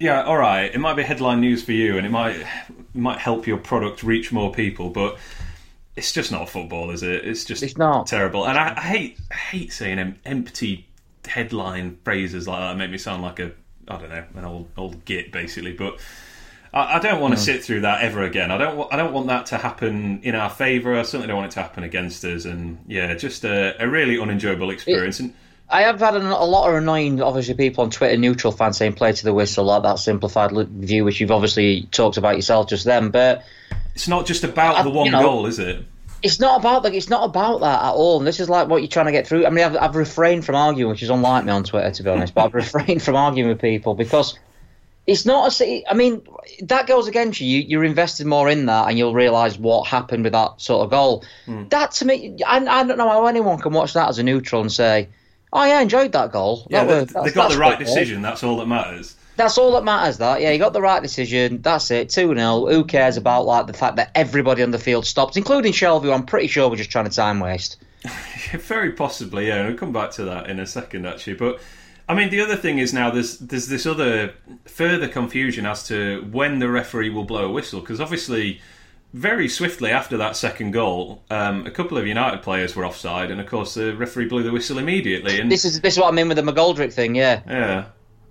yeah, 0.01 0.23
all 0.23 0.37
right, 0.37 0.73
it 0.73 0.79
might 0.79 0.95
be 0.95 1.03
headline 1.03 1.41
news 1.41 1.63
for 1.65 1.73
you, 1.73 1.97
and 1.99 2.07
it 2.07 2.11
might 2.11 2.37
it 2.37 2.47
might 2.95 3.19
help 3.19 3.47
your 3.47 3.59
product 3.59 4.03
reach 4.03 4.31
more 4.33 4.53
people, 4.53 4.91
but 4.91 5.19
it's 5.97 6.13
just 6.13 6.31
not 6.31 6.49
football, 6.49 6.91
is 6.91 7.03
it? 7.03 7.25
It's 7.25 7.45
just 7.45 7.63
It's 7.63 7.77
not. 7.77 8.07
terrible. 8.07 8.47
And 8.47 8.57
I, 8.57 8.75
I 8.77 8.81
hate 8.81 9.19
I 9.31 9.35
hate 9.35 9.73
saying 9.73 10.17
empty 10.25 10.87
headline 11.27 11.99
phrases 12.05 12.47
like 12.47 12.61
that. 12.61 12.77
Make 12.77 12.91
me 12.91 12.99
sound 12.99 13.23
like 13.23 13.41
a 13.41 13.53
I 13.89 13.99
don't 13.99 14.09
know 14.11 14.25
an 14.37 14.45
old 14.45 14.69
old 14.77 15.05
git 15.05 15.33
basically, 15.33 15.73
but. 15.73 15.99
I 16.73 16.97
I 16.97 16.99
don't 16.99 17.21
want 17.21 17.35
to 17.35 17.41
hmm. 17.41 17.45
sit 17.45 17.65
through 17.65 17.81
that 17.83 18.03
ever 18.03 18.23
again. 18.23 18.51
I 18.51 18.59
don't. 18.59 18.77
wa- 18.77 18.89
I 18.91 18.97
don't 18.97 19.13
want 19.13 19.29
that 19.29 19.47
to 19.47 19.59
happen 19.59 20.21
in 20.23 20.35
our 20.35 20.51
favour. 20.51 20.99
I 20.99 21.03
certainly 21.03 21.27
don't 21.29 21.37
want 21.37 21.53
it 21.53 21.55
to 21.55 21.63
happen 21.63 21.85
against 21.85 22.25
us. 22.25 22.45
And 22.45 22.79
yeah, 22.87 23.15
just 23.15 23.45
a, 23.45 23.83
a 23.83 23.89
really 23.89 24.19
unenjoyable 24.19 24.71
experience. 24.71 25.21
and 25.21 25.35
I 25.71 25.83
have 25.83 26.01
had 26.01 26.15
a, 26.15 26.21
a 26.21 26.45
lot 26.47 26.69
of 26.69 26.77
annoying, 26.77 27.21
obviously, 27.21 27.55
people 27.55 27.85
on 27.85 27.91
Twitter, 27.91 28.17
neutral 28.17 28.53
fans 28.53 28.79
saying 28.79 28.95
play 28.95 29.13
to 29.13 29.25
the 29.25 29.35
whistle, 29.35 29.65
like 29.65 29.83
that 29.83 29.99
simplified 29.99 30.53
view, 30.69 31.05
which 31.05 31.21
you've 31.21 31.31
obviously 31.31 31.83
talked 31.91 32.17
about 32.17 32.37
yourself 32.37 32.69
just 32.69 32.85
then. 32.85 33.11
But 33.11 33.45
it's 33.95 34.09
not 34.09 34.27
just 34.27 34.45
about 34.45 34.83
the 34.83 34.91
one 34.91 35.07
you 35.07 35.13
know- 35.13 35.23
goal, 35.23 35.47
is 35.47 35.59
it? 35.59 35.85
it's 36.23 36.41
not 36.41 36.61
about 36.61 36.83
that. 36.83 36.95
It's 36.95 37.09
not 37.09 37.25
about 37.25 37.61
that 37.61 37.83
at 37.83 37.93
all. 37.93 38.19
And 38.19 38.27
this 38.27 38.41
is 38.41 38.49
like 38.49 38.69
what 38.69 38.79
you're 38.79 38.89
trying 38.89 39.07
to 39.07 39.13
get 39.13 39.27
through. 39.27 39.47
I 39.47 39.51
mean, 39.51 39.65
I've, 39.65 39.77
I've 39.77 39.97
refrained 39.97 40.45
from 40.45 40.57
arguing, 40.57 40.91
which 40.91 41.03
is 41.03 41.11
unlike 41.11 41.45
me 41.45 41.53
on 41.53 41.65
Twitter, 41.65 41.91
to 41.91 42.03
be 42.03 42.11
honest. 42.11 42.35
but 42.35 42.47
I've 42.47 42.55
refrained 42.55 43.03
from 43.03 43.17
arguing 43.17 43.49
with 43.49 43.61
people 43.61 43.95
because 43.95 44.39
it's 45.09 45.25
not 45.27 45.49
a. 45.49 45.51
city- 45.51 45.85
I 45.89 45.95
mean, 45.95 46.23
that 46.63 46.87
goes 46.87 47.09
against 47.09 47.41
you. 47.41 47.47
you 47.49 47.65
you're 47.67 47.85
invested 47.85 48.27
more 48.27 48.49
in 48.49 48.67
that, 48.67 48.89
and 48.89 48.97
you'll 48.99 49.15
realise 49.15 49.59
what 49.59 49.89
happened 49.89 50.23
with 50.23 50.35
that 50.35 50.61
sort 50.61 50.85
of 50.85 50.91
goal. 50.91 51.25
Hmm. 51.47 51.67
That 51.71 51.91
to 51.93 52.05
me, 52.05 52.39
I, 52.47 52.59
I 52.59 52.85
don't 52.85 52.99
know 52.99 53.09
how 53.09 53.27
anyone 53.27 53.59
can 53.59 53.73
watch 53.73 53.95
that 53.95 54.09
as 54.09 54.19
a 54.19 54.23
neutral 54.23 54.61
and 54.61 54.71
say, 54.71 55.09
"Oh 55.53 55.65
yeah, 55.65 55.79
I 55.79 55.83
enjoyed 55.83 56.13
that 56.13 56.31
goal." 56.31 56.67
Yeah, 56.71 56.85
That 56.85 57.09
they, 57.09 57.21
was- 57.21 57.25
they 57.25 57.33
got 57.35 57.51
the 57.51 57.59
right 57.59 57.79
decision. 57.79 58.23
That's 58.23 58.45
all 58.45 58.59
that 58.59 58.67
matters. 58.67 59.17
That's 59.37 59.57
all 59.57 59.73
that 59.73 59.85
matters. 59.85 60.19
That 60.19 60.41
yeah, 60.43 60.51
you 60.51 60.59
got 60.59 60.73
the 60.73 60.83
right 60.83 61.01
decision. 61.03 61.63
That's 61.63 61.91
it. 61.91 62.11
Two 62.11 62.35
0 62.35 62.67
Who 62.67 62.85
cares 62.85 63.17
about 63.17 63.47
like 63.47 63.67
the 63.67 63.73
fact 63.73 63.97
that 63.97 64.11
everybody 64.15 64.63
on 64.63 64.73
the 64.73 64.79
field 64.79 65.07
stopped, 65.07 65.37
including 65.37 65.73
Shelvey, 65.73 66.03
who 66.03 66.13
I'm 66.13 66.27
pretty 66.27 66.49
sure 66.49 66.69
was 66.69 66.79
just 66.79 66.91
trying 66.91 67.05
to 67.09 67.11
time 67.11 67.41
waste. 67.41 67.77
Very 68.53 68.93
possibly, 68.93 69.47
yeah. 69.49 69.67
We'll 69.67 69.77
come 69.77 69.93
back 69.93 70.11
to 70.13 70.25
that 70.25 70.49
in 70.51 70.61
a 70.61 70.67
second, 70.67 71.07
actually. 71.07 71.35
But 71.35 71.61
I 72.09 72.15
mean, 72.15 72.31
the 72.31 72.41
other 72.41 72.57
thing 72.57 72.79
is 72.79 72.93
now 72.95 73.11
there's 73.11 73.39
there's 73.39 73.69
this 73.69 73.85
other 73.87 74.33
further 74.65 75.09
confusion 75.09 75.67
as 75.67 75.87
to 75.89 76.27
when 76.31 76.59
the 76.59 76.69
referee 76.69 77.11
will 77.11 77.25
blow 77.25 77.45
a 77.47 77.51
whistle 77.53 77.81
because 77.81 78.01
obviously. 78.01 78.61
Very 79.15 79.49
swiftly 79.49 79.91
after 79.91 80.19
that 80.19 80.37
second 80.37 80.73
goal, 80.73 81.23
um, 81.31 81.65
a 81.67 81.71
couple 81.71 81.97
of 81.97 82.07
United 82.07 82.43
players 82.43 82.77
were 82.77 82.85
offside, 82.85 83.31
and 83.31 83.41
of 83.41 83.47
course 83.47 83.73
the 83.73 83.97
referee 83.97 84.27
blew 84.27 84.43
the 84.43 84.53
whistle 84.53 84.77
immediately. 84.77 85.41
And 85.41 85.51
This 85.51 85.65
is 85.65 85.81
this 85.81 85.95
is 85.95 85.99
what 85.99 86.09
I 86.09 86.11
mean 86.11 86.29
with 86.29 86.37
the 86.37 86.43
McGoldrick 86.43 86.93
thing. 86.93 87.15
Yeah, 87.15 87.41
Yeah, 87.47 87.85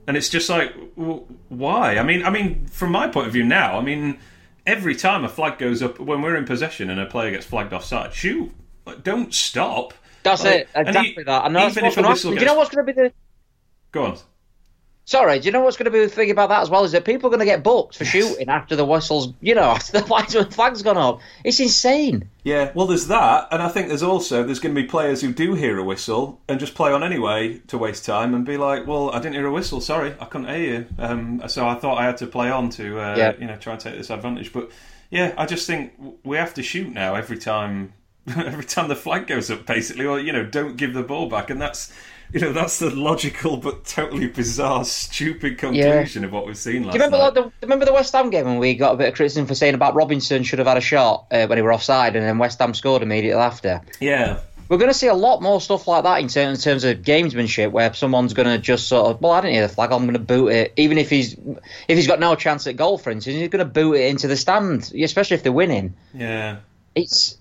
and 0.08 0.16
it's 0.16 0.30
just 0.30 0.52
like, 0.52 0.72
w- 0.96 1.26
why? 1.50 1.98
I 1.98 2.04
mean, 2.04 2.24
I 2.24 2.30
mean, 2.30 2.68
from 2.68 2.92
my 2.92 3.08
point 3.08 3.26
of 3.26 3.34
view 3.34 3.44
now, 3.44 3.80
I 3.80 3.82
mean, 3.82 4.20
every 4.68 4.96
time 4.96 5.24
a 5.26 5.30
flag 5.30 5.58
goes 5.58 5.82
up 5.82 6.00
when 6.00 6.22
we're 6.22 6.36
in 6.36 6.46
possession 6.46 6.92
and 6.92 7.00
a 7.00 7.08
player 7.08 7.32
gets 7.32 7.48
flagged 7.48 7.74
offside, 7.74 8.14
shoot, 8.14 8.52
don't 9.02 9.34
stop. 9.34 9.96
that's 10.22 10.44
Like, 10.44 10.56
it. 10.56 10.70
Exactly 10.76 11.24
e- 11.24 11.26
that. 11.26 11.46
And 11.48 11.56
that's 11.56 11.76
even 11.76 11.86
if 11.90 11.98
a 11.98 12.04
whistle. 12.04 12.34
Do 12.36 12.40
you 12.40 12.46
know 12.46 12.54
what's 12.54 12.70
going 12.70 12.86
to 12.86 12.94
be 12.94 13.02
the? 13.02 13.12
Go 13.92 14.06
on. 14.06 14.18
Sorry, 15.06 15.40
do 15.40 15.46
you 15.46 15.54
know 15.54 15.62
what's 15.62 15.78
going 15.78 15.86
to 15.86 15.92
be 15.92 16.02
the 16.02 16.10
thing 16.10 16.32
about 16.32 16.50
that 16.50 16.62
as 16.62 16.70
well? 16.70 16.84
Is 16.84 16.92
that 16.92 17.06
people 17.06 17.28
are 17.28 17.30
going 17.30 17.40
to 17.40 17.46
get 17.46 17.64
booked 17.64 17.98
for 17.98 18.04
shooting 18.04 18.50
after 18.50 18.76
the 18.76 18.84
whistles, 18.84 19.30
you 19.40 19.56
know, 19.56 19.62
after 19.72 19.94
the 19.94 20.02
flags, 20.06 20.36
flag's 20.54 20.82
gone 20.82 20.98
up. 20.98 21.22
It's 21.46 21.62
insane. 21.62 22.30
Yeah, 22.44 22.74
well, 22.76 22.88
there's 22.88 23.08
that, 23.08 23.48
and 23.50 23.62
I 23.62 23.70
think 23.70 23.88
there's 23.88 24.04
also 24.04 24.44
there's 24.44 24.60
going 24.60 24.76
to 24.76 24.82
be 24.82 24.86
players 24.86 25.22
who 25.22 25.32
do 25.32 25.54
hear 25.54 25.78
a 25.80 25.84
whistle 25.84 26.42
and 26.50 26.60
just 26.60 26.76
play 26.76 26.92
on 26.92 27.06
anyway 27.06 27.60
to 27.68 27.78
waste 27.78 28.04
time 28.04 28.34
and 28.34 28.46
be 28.46 28.58
like, 28.58 28.86
"Well, 28.86 29.10
I 29.12 29.20
didn't 29.20 29.36
hear 29.36 29.48
a 29.48 29.52
whistle. 29.52 29.80
Sorry, 29.80 30.14
I 30.20 30.26
couldn't 30.26 30.50
hear 30.50 30.58
you." 30.80 30.86
Um, 31.00 31.42
so 31.48 31.66
I 31.66 31.76
thought 31.76 31.98
I 31.98 32.04
had 32.04 32.18
to 32.18 32.28
play 32.28 32.52
on 32.52 32.70
to, 32.72 33.00
uh, 33.00 33.16
Yeah. 33.16 33.34
you 33.40 33.46
know, 33.48 33.56
try 33.56 33.74
and 33.74 33.82
take 33.82 33.96
this 33.96 34.10
advantage. 34.10 34.52
But 34.52 34.72
yeah, 35.10 35.34
I 35.38 35.46
just 35.46 35.66
think 35.68 35.94
we 36.26 36.36
have 36.36 36.54
to 36.56 36.64
shoot 36.64 36.92
now 36.92 37.16
every 37.16 37.38
time, 37.38 37.94
every 38.28 38.66
time 38.66 38.90
the 38.90 38.96
flag 38.98 39.26
goes 39.26 39.50
up, 39.50 39.66
basically, 39.66 40.06
or 40.06 40.20
you 40.20 40.34
know, 40.34 40.44
don't 40.44 40.76
give 40.76 40.94
the 40.94 41.04
ball 41.04 41.30
back, 41.30 41.50
and 41.50 41.62
that's. 41.62 41.94
You 42.34 42.42
know 42.42 42.52
that's 42.54 42.80
the 42.80 42.90
logical 42.90 43.58
but 43.58 43.86
totally 43.86 44.28
bizarre, 44.28 44.84
stupid 44.84 45.58
conclusion 45.58 46.26
of 46.26 46.32
what 46.32 46.46
we've 46.46 46.58
seen 46.58 46.84
last 46.84 46.94
Do 46.94 47.00
you 47.00 47.06
remember, 47.06 47.18
night. 47.18 47.36
like, 47.36 47.60
the, 47.62 47.66
remember 47.66 47.86
the 47.86 47.94
West 47.94 48.14
Ham 48.14 48.30
game 48.30 48.46
when 48.46 48.58
we 48.60 48.76
got 48.76 48.94
a 48.94 48.98
bit 48.98 49.08
of 49.10 49.16
criticism 49.16 49.46
for 49.48 49.56
saying 49.56 49.76
about 49.76 49.96
Robinson 49.96 50.44
should 50.44 50.60
have 50.60 50.68
had 50.68 50.78
a 50.78 50.82
shot 50.82 51.26
uh, 51.32 51.48
when 51.48 51.58
he 51.58 51.62
were 51.62 51.72
offside 51.74 52.16
and 52.16 52.26
then 52.26 52.38
West 52.38 52.60
Ham 52.60 52.74
scored 52.74 53.02
immediately 53.02 53.42
after? 53.42 53.82
yeah, 54.02 54.40
We're 54.68 54.78
going 54.78 54.90
to 54.92 54.98
see 54.98 55.08
a 55.08 55.14
lot 55.14 55.42
more 55.42 55.62
stuff 55.62 55.88
like 55.88 56.04
that 56.04 56.20
in 56.20 56.28
terms, 56.28 56.60
in 56.60 56.72
terms 56.72 56.84
of 56.84 56.98
gamesmanship, 56.98 57.72
where 57.72 57.94
someone's 57.94 58.34
going 58.34 58.50
to 58.50 58.58
just 58.58 58.88
sort 58.90 59.08
of, 59.10 59.22
well, 59.22 59.32
I 59.32 59.40
didn't 59.42 59.54
hear 59.54 59.66
the 59.68 59.74
flag, 59.74 59.92
I'm 59.94 60.02
going 60.02 60.14
to 60.14 60.20
boot 60.20 60.50
it, 60.50 60.74
even 60.76 60.98
if 60.98 61.10
he's 61.10 61.34
if 61.88 61.96
he's 61.98 62.08
got 62.08 62.20
no 62.20 62.36
chance 62.36 62.68
at 62.68 62.76
goal, 62.76 62.98
for 62.98 63.10
instance, 63.12 63.38
he's 63.38 63.48
going 63.48 63.66
to 63.66 63.72
boot 63.72 63.94
it 63.94 64.08
into 64.10 64.28
the 64.28 64.36
stand, 64.36 64.92
especially 65.02 65.36
if 65.36 65.44
they're 65.44 65.52
winning. 65.54 65.96
yeah. 66.14 66.58
It's, 66.96 67.37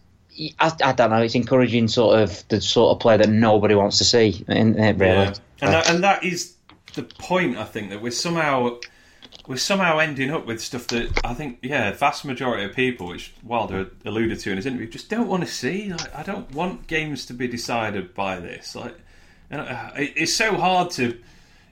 I, 0.59 0.73
I 0.85 0.93
don't 0.93 1.11
know, 1.11 1.23
it's 1.23 1.35
encouraging 1.35 1.89
sort 1.89 2.21
of 2.21 2.47
the 2.49 2.61
sort 2.61 2.95
of 2.95 3.01
play 3.01 3.17
that 3.17 3.29
nobody 3.29 3.75
wants 3.75 3.99
to 3.99 4.05
see, 4.05 4.45
isn't 4.49 4.79
it, 4.79 4.99
really? 4.99 5.25
Yeah. 5.25 5.35
And 5.61 5.73
that, 5.73 5.91
and 5.91 6.05
that 6.05 6.25
is 6.25 6.55
the 6.95 7.03
point. 7.03 7.57
I 7.57 7.65
think 7.65 7.91
that 7.91 8.03
we're 8.03 8.11
somehow 8.11 8.79
we're 9.47 9.57
somehow 9.57 9.99
ending 9.99 10.31
up 10.31 10.47
with 10.47 10.61
stuff 10.61 10.89
that 10.89 11.21
I 11.25 11.35
think, 11.35 11.59
yeah, 11.63 11.93
vast 11.93 12.25
majority 12.25 12.65
of 12.65 12.75
people, 12.75 13.09
which 13.09 13.33
Wilder 13.43 13.91
alluded 14.05 14.41
to 14.41 14.51
in 14.51 14.57
his 14.57 14.67
interview, 14.67 14.89
just 14.89 15.09
don't 15.09 15.29
want 15.29 15.45
to 15.45 15.49
see. 15.49 15.93
Like, 15.93 16.15
I 16.15 16.23
don't 16.23 16.51
want 16.53 16.87
games 16.87 17.27
to 17.27 17.35
be 17.35 17.47
decided 17.47 18.15
by 18.15 18.41
this. 18.41 18.75
Like, 18.75 18.97
and 19.51 19.61
uh, 19.61 19.91
it's 19.95 20.35
so 20.35 20.57
hard 20.57 20.91
to. 20.93 21.19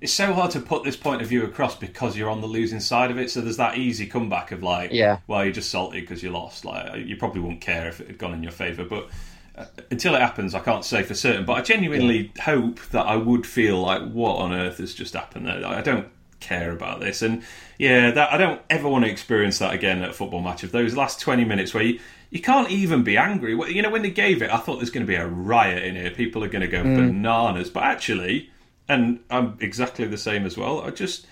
It's 0.00 0.12
so 0.12 0.34
hard 0.34 0.50
to 0.50 0.60
put 0.60 0.84
this 0.84 0.96
point 0.96 1.22
of 1.22 1.28
view 1.28 1.44
across 1.44 1.76
because 1.76 2.16
you're 2.16 2.28
on 2.28 2.40
the 2.42 2.46
losing 2.46 2.80
side 2.80 3.10
of 3.10 3.18
it. 3.18 3.30
So 3.30 3.40
there's 3.40 3.56
that 3.56 3.78
easy 3.78 4.06
comeback 4.06 4.52
of 4.52 4.62
like, 4.62 4.90
Yeah. 4.92 5.18
well, 5.26 5.42
you're 5.44 5.52
just 5.52 5.70
salty 5.70 6.00
because 6.00 6.22
you 6.22 6.30
lost. 6.30 6.64
Like 6.64 7.06
you 7.06 7.16
probably 7.16 7.40
wouldn't 7.40 7.60
care 7.62 7.88
if 7.88 8.00
it 8.00 8.08
had 8.08 8.18
gone 8.18 8.34
in 8.34 8.42
your 8.42 8.52
favour, 8.52 8.84
but 8.84 9.08
uh, 9.56 9.64
until 9.90 10.14
it 10.14 10.20
happens, 10.20 10.54
I 10.54 10.60
can't 10.60 10.84
say 10.84 11.02
for 11.04 11.14
certain. 11.14 11.44
But 11.46 11.54
I 11.54 11.62
genuinely 11.62 12.32
hope 12.42 12.80
that 12.90 13.06
I 13.06 13.16
would 13.16 13.46
feel 13.46 13.80
like, 13.80 14.02
what 14.12 14.36
on 14.36 14.52
earth 14.52 14.78
has 14.78 14.92
just 14.94 15.14
happened 15.14 15.46
there? 15.46 15.64
I 15.66 15.80
don't 15.80 16.08
care 16.40 16.72
about 16.72 17.00
this, 17.00 17.22
and 17.22 17.42
yeah, 17.78 18.10
that 18.10 18.32
I 18.32 18.36
don't 18.36 18.60
ever 18.68 18.88
want 18.88 19.04
to 19.06 19.10
experience 19.10 19.58
that 19.60 19.72
again 19.72 20.02
at 20.02 20.10
a 20.10 20.12
football 20.12 20.42
match. 20.42 20.64
Of 20.64 20.72
those 20.72 20.94
last 20.96 21.20
twenty 21.20 21.44
minutes 21.44 21.72
where 21.72 21.84
you. 21.84 22.00
You 22.30 22.40
can't 22.40 22.68
even 22.68 23.04
be 23.04 23.16
angry. 23.16 23.52
You 23.72 23.80
know, 23.80 23.90
when 23.90 24.02
they 24.02 24.10
gave 24.10 24.42
it, 24.42 24.50
I 24.50 24.56
thought 24.56 24.78
there's 24.78 24.90
going 24.90 25.06
to 25.06 25.08
be 25.08 25.14
a 25.14 25.24
riot 25.24 25.84
in 25.84 25.94
here. 25.94 26.10
People 26.10 26.42
are 26.42 26.48
going 26.48 26.62
to 26.62 26.66
go 26.66 26.82
bananas. 26.82 27.70
But 27.70 27.84
actually, 27.84 28.50
and 28.88 29.20
I'm 29.30 29.56
exactly 29.60 30.06
the 30.06 30.18
same 30.18 30.44
as 30.46 30.56
well. 30.56 30.82
I 30.82 30.90
just, 30.90 31.26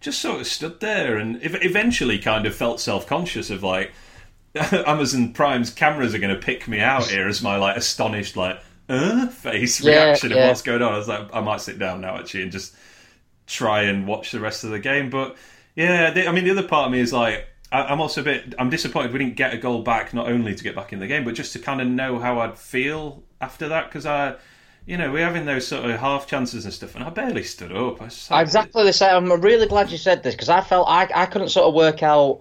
just 0.00 0.20
sort 0.20 0.40
of 0.40 0.46
stood 0.46 0.80
there 0.80 1.16
and 1.16 1.38
eventually 1.42 2.18
kind 2.18 2.46
of 2.46 2.54
felt 2.54 2.80
self 2.80 3.06
conscious 3.06 3.50
of 3.50 3.62
like, 3.62 3.92
Amazon 4.54 5.32
Prime's 5.32 5.70
cameras 5.70 6.14
are 6.14 6.18
going 6.18 6.34
to 6.34 6.40
pick 6.40 6.66
me 6.66 6.80
out 6.80 7.08
here 7.08 7.28
as 7.28 7.42
my 7.42 7.56
like 7.56 7.76
astonished 7.76 8.36
like 8.36 8.58
uh 8.88 9.26
face 9.26 9.82
Yeah, 9.82 10.04
reaction 10.06 10.32
of 10.32 10.38
what's 10.38 10.62
going 10.62 10.82
on. 10.82 10.94
I 10.94 10.98
was 10.98 11.08
like, 11.08 11.34
I 11.34 11.40
might 11.40 11.60
sit 11.60 11.78
down 11.78 12.00
now 12.00 12.16
actually 12.16 12.42
and 12.44 12.52
just 12.52 12.74
try 13.46 13.82
and 13.82 14.06
watch 14.06 14.30
the 14.30 14.40
rest 14.40 14.64
of 14.64 14.70
the 14.70 14.78
game. 14.78 15.10
But 15.10 15.36
yeah, 15.74 16.10
the, 16.10 16.26
I 16.26 16.32
mean, 16.32 16.44
the 16.44 16.50
other 16.52 16.66
part 16.66 16.86
of 16.86 16.92
me 16.92 17.00
is 17.00 17.12
like, 17.12 17.46
I'm 17.72 18.00
also 18.00 18.20
a 18.20 18.24
bit, 18.24 18.54
I'm 18.58 18.70
disappointed 18.70 19.12
we 19.12 19.18
didn't 19.18 19.36
get 19.36 19.52
a 19.52 19.58
goal 19.58 19.82
back, 19.82 20.14
not 20.14 20.28
only 20.28 20.54
to 20.54 20.64
get 20.64 20.74
back 20.76 20.92
in 20.92 21.00
the 21.00 21.06
game, 21.08 21.24
but 21.24 21.34
just 21.34 21.52
to 21.54 21.58
kind 21.58 21.80
of 21.80 21.88
know 21.88 22.18
how 22.18 22.38
I'd 22.38 22.58
feel 22.58 23.22
after 23.40 23.68
that 23.68 23.88
because 23.88 24.06
I. 24.06 24.36
You 24.86 24.96
know, 24.96 25.10
we're 25.12 25.24
having 25.24 25.46
those 25.46 25.66
sort 25.66 25.84
of 25.90 25.98
half 25.98 26.28
chances 26.28 26.64
and 26.64 26.72
stuff, 26.72 26.94
and 26.94 27.02
I 27.02 27.10
barely 27.10 27.42
stood 27.42 27.72
up. 27.72 28.00
I 28.00 28.04
was 28.04 28.28
Exactly 28.30 28.84
the 28.84 28.92
same. 28.92 29.30
I'm 29.32 29.40
really 29.40 29.66
glad 29.66 29.90
you 29.90 29.98
said 29.98 30.22
this 30.22 30.34
because 30.34 30.48
I 30.48 30.60
felt 30.60 30.86
I, 30.88 31.08
I 31.12 31.26
couldn't 31.26 31.48
sort 31.48 31.66
of 31.66 31.74
work 31.74 32.04
out 32.04 32.40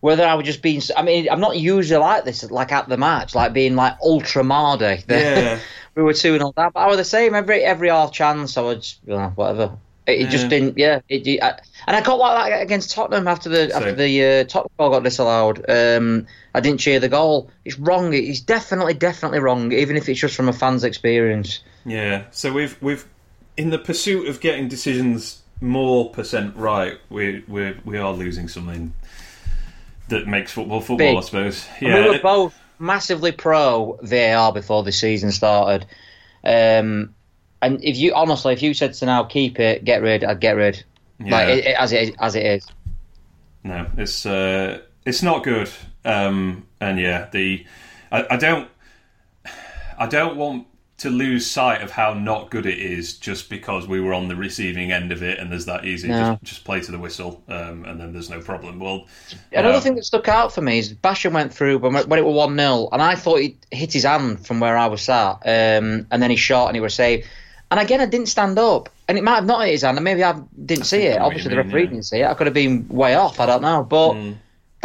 whether 0.00 0.22
I 0.26 0.34
was 0.34 0.44
just 0.44 0.60
being. 0.60 0.82
I 0.94 1.02
mean, 1.02 1.26
I'm 1.30 1.40
not 1.40 1.56
usually 1.58 1.98
like 1.98 2.24
this, 2.24 2.48
like 2.50 2.70
at 2.70 2.88
the 2.90 2.98
match, 2.98 3.34
like 3.34 3.54
being 3.54 3.76
like 3.76 3.96
ultra 4.02 4.44
mardy. 4.44 5.02
Yeah. 5.08 5.58
we 5.94 6.02
were 6.02 6.12
two 6.12 6.34
and 6.34 6.42
all 6.42 6.52
that, 6.58 6.74
but 6.74 6.80
I 6.80 6.86
was 6.86 6.98
the 6.98 7.04
same 7.04 7.34
every 7.34 7.62
every 7.64 7.88
half 7.88 8.12
chance. 8.12 8.58
I 8.58 8.74
just, 8.74 9.00
you 9.06 9.14
know, 9.14 9.32
whatever. 9.34 9.72
It, 10.06 10.20
it 10.20 10.28
just 10.30 10.50
didn't. 10.50 10.76
Yeah, 10.76 11.00
it, 11.08 11.26
it- 11.26 11.42
I, 11.42 11.58
and 11.86 11.96
I 11.96 12.02
got 12.02 12.18
like 12.18 12.50
that 12.52 12.62
against 12.62 12.90
Tottenham 12.92 13.26
after 13.26 13.48
the 13.48 13.74
after 13.74 13.92
the 13.94 14.24
uh, 14.24 14.44
Tottenham 14.44 14.70
goal 14.78 14.90
got 14.90 15.02
disallowed. 15.02 15.64
Um, 15.68 16.26
I 16.54 16.60
didn't 16.60 16.80
cheer 16.80 17.00
the 17.00 17.08
goal. 17.08 17.48
It's 17.64 17.78
wrong. 17.78 18.12
It's 18.12 18.40
definitely 18.40 18.92
definitely 18.94 19.38
wrong, 19.38 19.72
even 19.72 19.96
if 19.96 20.10
it's 20.10 20.20
just 20.20 20.36
from 20.36 20.50
a 20.50 20.52
fan's 20.52 20.84
experience. 20.84 21.60
Yeah, 21.86 22.24
so 22.32 22.52
we've 22.52 22.76
we've 22.82 23.06
in 23.56 23.70
the 23.70 23.78
pursuit 23.78 24.28
of 24.28 24.40
getting 24.40 24.68
decisions 24.68 25.42
more 25.60 26.10
percent 26.10 26.54
right, 26.56 26.98
we 27.08 27.44
we 27.48 27.74
we 27.84 27.96
are 27.96 28.12
losing 28.12 28.48
something 28.48 28.92
that 30.08 30.26
makes 30.26 30.52
football 30.52 30.80
football, 30.80 30.96
Big. 30.98 31.16
I 31.16 31.20
suppose. 31.20 31.66
And 31.80 31.88
Yeah, 31.88 32.04
we 32.04 32.10
were 32.10 32.18
both 32.18 32.54
massively 32.78 33.32
pro 33.32 33.98
VAR 34.02 34.52
before 34.52 34.82
the 34.82 34.92
season 34.92 35.30
started. 35.32 35.86
Um, 36.44 37.14
and 37.62 37.82
if 37.82 37.96
you 37.96 38.14
honestly, 38.14 38.52
if 38.52 38.62
you 38.62 38.74
said 38.74 38.92
to 38.94 39.06
now 39.06 39.24
keep 39.24 39.58
it, 39.58 39.84
get 39.84 40.02
rid, 40.02 40.22
I'd 40.24 40.40
get 40.40 40.56
rid. 40.56 40.84
Like 41.20 41.48
Yeah. 41.48 41.54
it, 41.54 41.64
it- 41.66 41.76
as 41.78 41.92
it 41.92 42.02
is, 42.08 42.14
as 42.20 42.34
it 42.34 42.44
is. 42.46 42.66
no, 43.64 43.86
it's 43.96 44.26
uh, 44.26 44.80
it's 45.06 45.22
not 45.22 45.44
good. 45.44 45.70
Um, 46.04 46.66
and 46.80 46.98
yeah, 47.00 47.28
the 47.32 47.64
I, 48.12 48.26
I 48.30 48.36
don't 48.36 48.68
I 49.98 50.06
don't 50.06 50.36
want 50.36 50.66
to 50.98 51.10
lose 51.10 51.46
sight 51.46 51.82
of 51.82 51.90
how 51.90 52.14
not 52.14 52.50
good 52.50 52.64
it 52.64 52.78
is 52.78 53.18
just 53.18 53.50
because 53.50 53.86
we 53.86 54.00
were 54.00 54.14
on 54.14 54.28
the 54.28 54.36
receiving 54.36 54.92
end 54.92 55.12
of 55.12 55.22
it 55.22 55.38
and 55.38 55.52
there's 55.52 55.66
that 55.66 55.84
easy 55.84 56.08
No. 56.08 56.32
just, 56.32 56.42
just 56.42 56.64
play 56.64 56.80
to 56.80 56.90
the 56.90 56.98
whistle 56.98 57.42
um, 57.48 57.84
and 57.84 58.00
then 58.00 58.12
there's 58.14 58.30
no 58.30 58.40
problem. 58.40 58.80
Well, 58.80 59.06
Another 59.52 59.76
uh, 59.76 59.80
thing 59.80 59.94
that 59.96 60.04
stuck 60.04 60.28
out 60.28 60.54
for 60.54 60.62
me 60.62 60.78
is 60.78 60.94
Basham 60.94 61.32
went 61.32 61.52
through 61.52 61.78
when, 61.78 61.94
when 61.94 62.18
it 62.18 62.24
was 62.24 62.34
1 62.34 62.56
0, 62.56 62.88
and 62.92 63.02
I 63.02 63.14
thought 63.14 63.40
he 63.40 63.56
hit 63.70 63.92
his 63.92 64.04
hand 64.04 64.46
from 64.46 64.58
where 64.60 64.76
I 64.76 64.86
was 64.86 65.02
sat, 65.02 65.34
um, 65.44 66.06
and 66.10 66.22
then 66.22 66.30
he 66.30 66.36
shot 66.36 66.68
and 66.68 66.76
he 66.76 66.80
was 66.80 66.94
saved. 66.94 67.26
And 67.70 67.80
again, 67.80 68.00
I 68.00 68.06
didn't 68.06 68.28
stand 68.28 68.58
up, 68.58 68.88
and 69.08 69.18
it 69.18 69.24
might 69.24 69.34
have 69.34 69.46
not 69.46 69.64
hit 69.64 69.72
his 69.72 69.82
hand, 69.82 69.98
and 69.98 70.04
maybe 70.04 70.22
I 70.24 70.40
didn't 70.64 70.84
see 70.84 71.02
it. 71.02 71.20
Obviously, 71.20 71.50
you 71.50 71.56
the 71.56 71.62
referee 71.64 71.82
yeah. 71.82 71.90
didn't 71.90 72.04
see 72.04 72.20
it. 72.20 72.26
I 72.26 72.34
could 72.34 72.46
have 72.46 72.54
been 72.54 72.86
way 72.88 73.16
off, 73.16 73.40
I 73.40 73.46
don't 73.46 73.62
know. 73.62 73.82
But 73.82 74.12
Mm. 74.12 74.36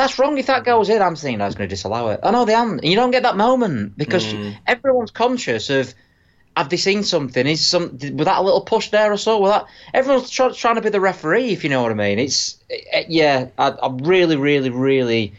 That's 0.02 0.20
wrong. 0.20 0.38
If 0.38 0.48
that 0.48 0.64
goes 0.66 0.90
in, 0.90 1.02
I'm 1.02 1.16
thinking 1.16 1.42
I 1.42 1.46
was 1.46 1.56
going 1.56 1.70
to 1.70 1.74
disallow 1.76 2.10
it. 2.10 2.20
I 2.24 2.32
know 2.32 2.46
they. 2.46 2.56
And 2.56 2.84
you 2.84 2.96
don't 2.96 3.12
get 3.12 3.24
that 3.24 3.38
moment 3.38 3.98
because 3.98 4.26
Mm. 4.26 4.58
everyone's 4.68 5.12
conscious 5.12 5.70
of. 5.70 5.94
Have 6.58 6.68
they 6.68 6.76
seen 6.76 7.04
something? 7.04 7.48
Is 7.48 7.66
some 7.66 7.98
was 7.98 8.26
that 8.26 8.38
a 8.38 8.42
little 8.42 8.60
push 8.60 8.90
there 8.90 9.10
or 9.10 9.16
so? 9.18 9.38
Was 9.40 9.52
that 9.52 9.66
everyone's 9.94 10.30
try, 10.30 10.52
trying 10.52 10.76
to 10.76 10.82
be 10.82 10.90
the 10.90 11.00
referee? 11.00 11.52
If 11.52 11.64
you 11.64 11.70
know 11.70 11.82
what 11.82 11.92
I 11.94 11.96
mean. 11.96 12.20
It's 12.20 12.58
eh, 12.70 13.06
yeah. 13.08 13.48
I, 13.58 13.74
I'm 13.82 14.00
really, 14.00 14.36
really, 14.36 14.70
really 14.70 15.34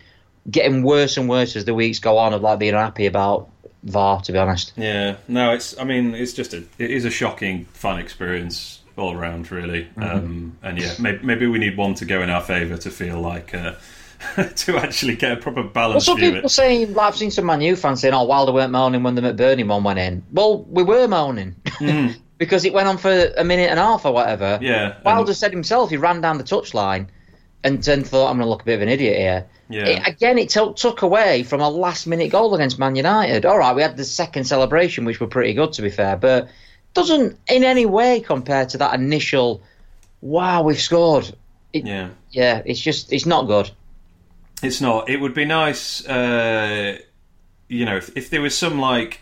getting 0.50 0.82
worse 0.82 1.18
and 1.18 1.28
worse 1.28 1.54
as 1.54 1.66
the 1.66 1.74
weeks 1.74 1.98
go 1.98 2.16
on 2.16 2.32
of 2.32 2.40
like 2.40 2.58
being 2.58 2.72
happy 2.72 3.04
about 3.04 3.50
VAR. 3.82 4.22
To 4.22 4.32
be 4.32 4.38
honest. 4.38 4.72
Yeah, 4.76 5.16
no, 5.28 5.52
it's. 5.52 5.78
I 5.78 5.84
mean, 5.84 6.14
it's 6.14 6.32
just 6.32 6.54
a. 6.54 6.64
It 6.78 6.90
is 6.90 7.04
a 7.04 7.10
shocking 7.10 7.66
fun 7.74 7.98
experience 7.98 8.80
all 8.96 9.12
around, 9.14 9.52
really. 9.52 9.84
Mm-hmm. 9.96 10.02
Um, 10.02 10.56
and 10.62 10.78
yeah, 10.78 10.94
maybe, 10.98 11.22
maybe 11.22 11.46
we 11.46 11.58
need 11.58 11.76
one 11.76 11.92
to 11.96 12.06
go 12.06 12.22
in 12.22 12.30
our 12.30 12.40
favour 12.42 12.78
to 12.78 12.90
feel 12.90 13.20
like 13.20 13.54
uh, 13.54 13.74
to 14.56 14.76
actually 14.78 15.16
get 15.16 15.32
a 15.32 15.36
proper 15.36 15.62
Well, 15.74 16.00
some 16.00 16.16
people 16.18 16.44
it. 16.44 16.48
saying, 16.50 16.94
like 16.94 17.08
I've 17.08 17.16
seen 17.16 17.30
some 17.30 17.46
Man 17.46 17.60
U 17.60 17.76
fans 17.76 18.00
saying, 18.00 18.14
"Oh, 18.14 18.24
Wilder 18.24 18.52
weren't 18.52 18.72
moaning 18.72 19.02
when 19.02 19.14
the 19.14 19.22
McBurnie 19.22 19.66
one 19.66 19.84
went 19.84 19.98
in." 19.98 20.22
Well, 20.32 20.62
we 20.64 20.82
were 20.82 21.08
moaning 21.08 21.56
because 22.38 22.64
it 22.64 22.72
went 22.72 22.88
on 22.88 22.98
for 22.98 23.32
a 23.36 23.44
minute 23.44 23.70
and 23.70 23.78
a 23.78 23.82
half 23.82 24.04
or 24.06 24.12
whatever. 24.12 24.58
Mm. 24.58 24.62
Yeah, 24.62 24.94
and- 24.96 25.04
Wilder 25.04 25.34
said 25.34 25.52
himself 25.52 25.90
he 25.90 25.96
ran 25.96 26.20
down 26.20 26.38
the 26.38 26.44
touchline 26.44 27.08
and 27.64 27.82
then 27.82 28.04
thought, 28.04 28.30
"I'm 28.30 28.36
going 28.36 28.46
to 28.46 28.50
look 28.50 28.62
a 28.62 28.64
bit 28.64 28.74
of 28.74 28.82
an 28.82 28.88
idiot 28.88 29.16
here." 29.16 29.46
Yeah. 29.68 29.86
It- 29.88 30.06
again, 30.08 30.38
it 30.38 30.50
took 30.50 30.76
took 30.76 31.02
away 31.02 31.42
from 31.42 31.60
a 31.60 31.68
last 31.68 32.06
minute 32.06 32.30
goal 32.30 32.54
against 32.54 32.78
Man 32.78 32.96
United. 32.96 33.44
All 33.46 33.58
right, 33.58 33.74
we 33.74 33.82
had 33.82 33.96
the 33.96 34.04
second 34.04 34.44
celebration, 34.44 35.04
which 35.04 35.20
were 35.20 35.26
pretty 35.26 35.54
good 35.54 35.72
to 35.74 35.82
be 35.82 35.90
fair, 35.90 36.16
but 36.16 36.48
doesn't 36.94 37.38
in 37.48 37.64
any 37.64 37.86
way 37.86 38.20
compare 38.20 38.66
to 38.66 38.78
that 38.78 38.94
initial. 38.94 39.62
Wow, 40.20 40.62
we've 40.62 40.80
scored. 40.80 41.34
It, 41.72 41.86
Yeah, 41.86 42.10
yeah, 42.30 42.62
it's 42.66 42.78
just 42.80 43.12
it's 43.12 43.24
not 43.26 43.46
good. 43.46 43.70
It's 44.62 44.80
not. 44.80 45.08
It 45.08 45.20
would 45.20 45.34
be 45.34 45.44
nice, 45.44 46.06
uh, 46.06 46.98
you 47.68 47.84
know, 47.84 47.96
if, 47.96 48.16
if 48.16 48.30
there 48.30 48.40
was 48.40 48.56
some 48.56 48.78
like. 48.78 49.20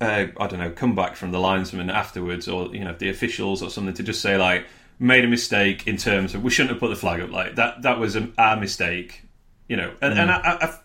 Uh, 0.00 0.28
I 0.38 0.46
don't 0.46 0.60
know, 0.60 0.70
comeback 0.70 1.16
from 1.16 1.32
the 1.32 1.40
linesman 1.40 1.90
afterwards, 1.90 2.46
or 2.46 2.72
you 2.72 2.84
know, 2.84 2.94
the 2.96 3.08
officials 3.08 3.64
or 3.64 3.68
something 3.68 3.94
to 3.94 4.04
just 4.04 4.22
say 4.22 4.36
like, 4.36 4.64
made 4.98 5.24
a 5.24 5.28
mistake 5.28 5.86
in 5.86 5.96
terms 5.96 6.34
of 6.34 6.42
we 6.42 6.50
shouldn't 6.50 6.70
have 6.70 6.80
put 6.80 6.88
the 6.88 6.96
flag 6.96 7.20
up. 7.20 7.30
Like 7.30 7.56
that, 7.56 7.82
that 7.82 7.98
was 7.98 8.16
a, 8.16 8.30
our 8.38 8.56
mistake, 8.56 9.22
you 9.68 9.76
know. 9.76 9.92
And, 10.00 10.18
and 10.18 10.30
I, 10.30 10.36
I, 10.36 10.78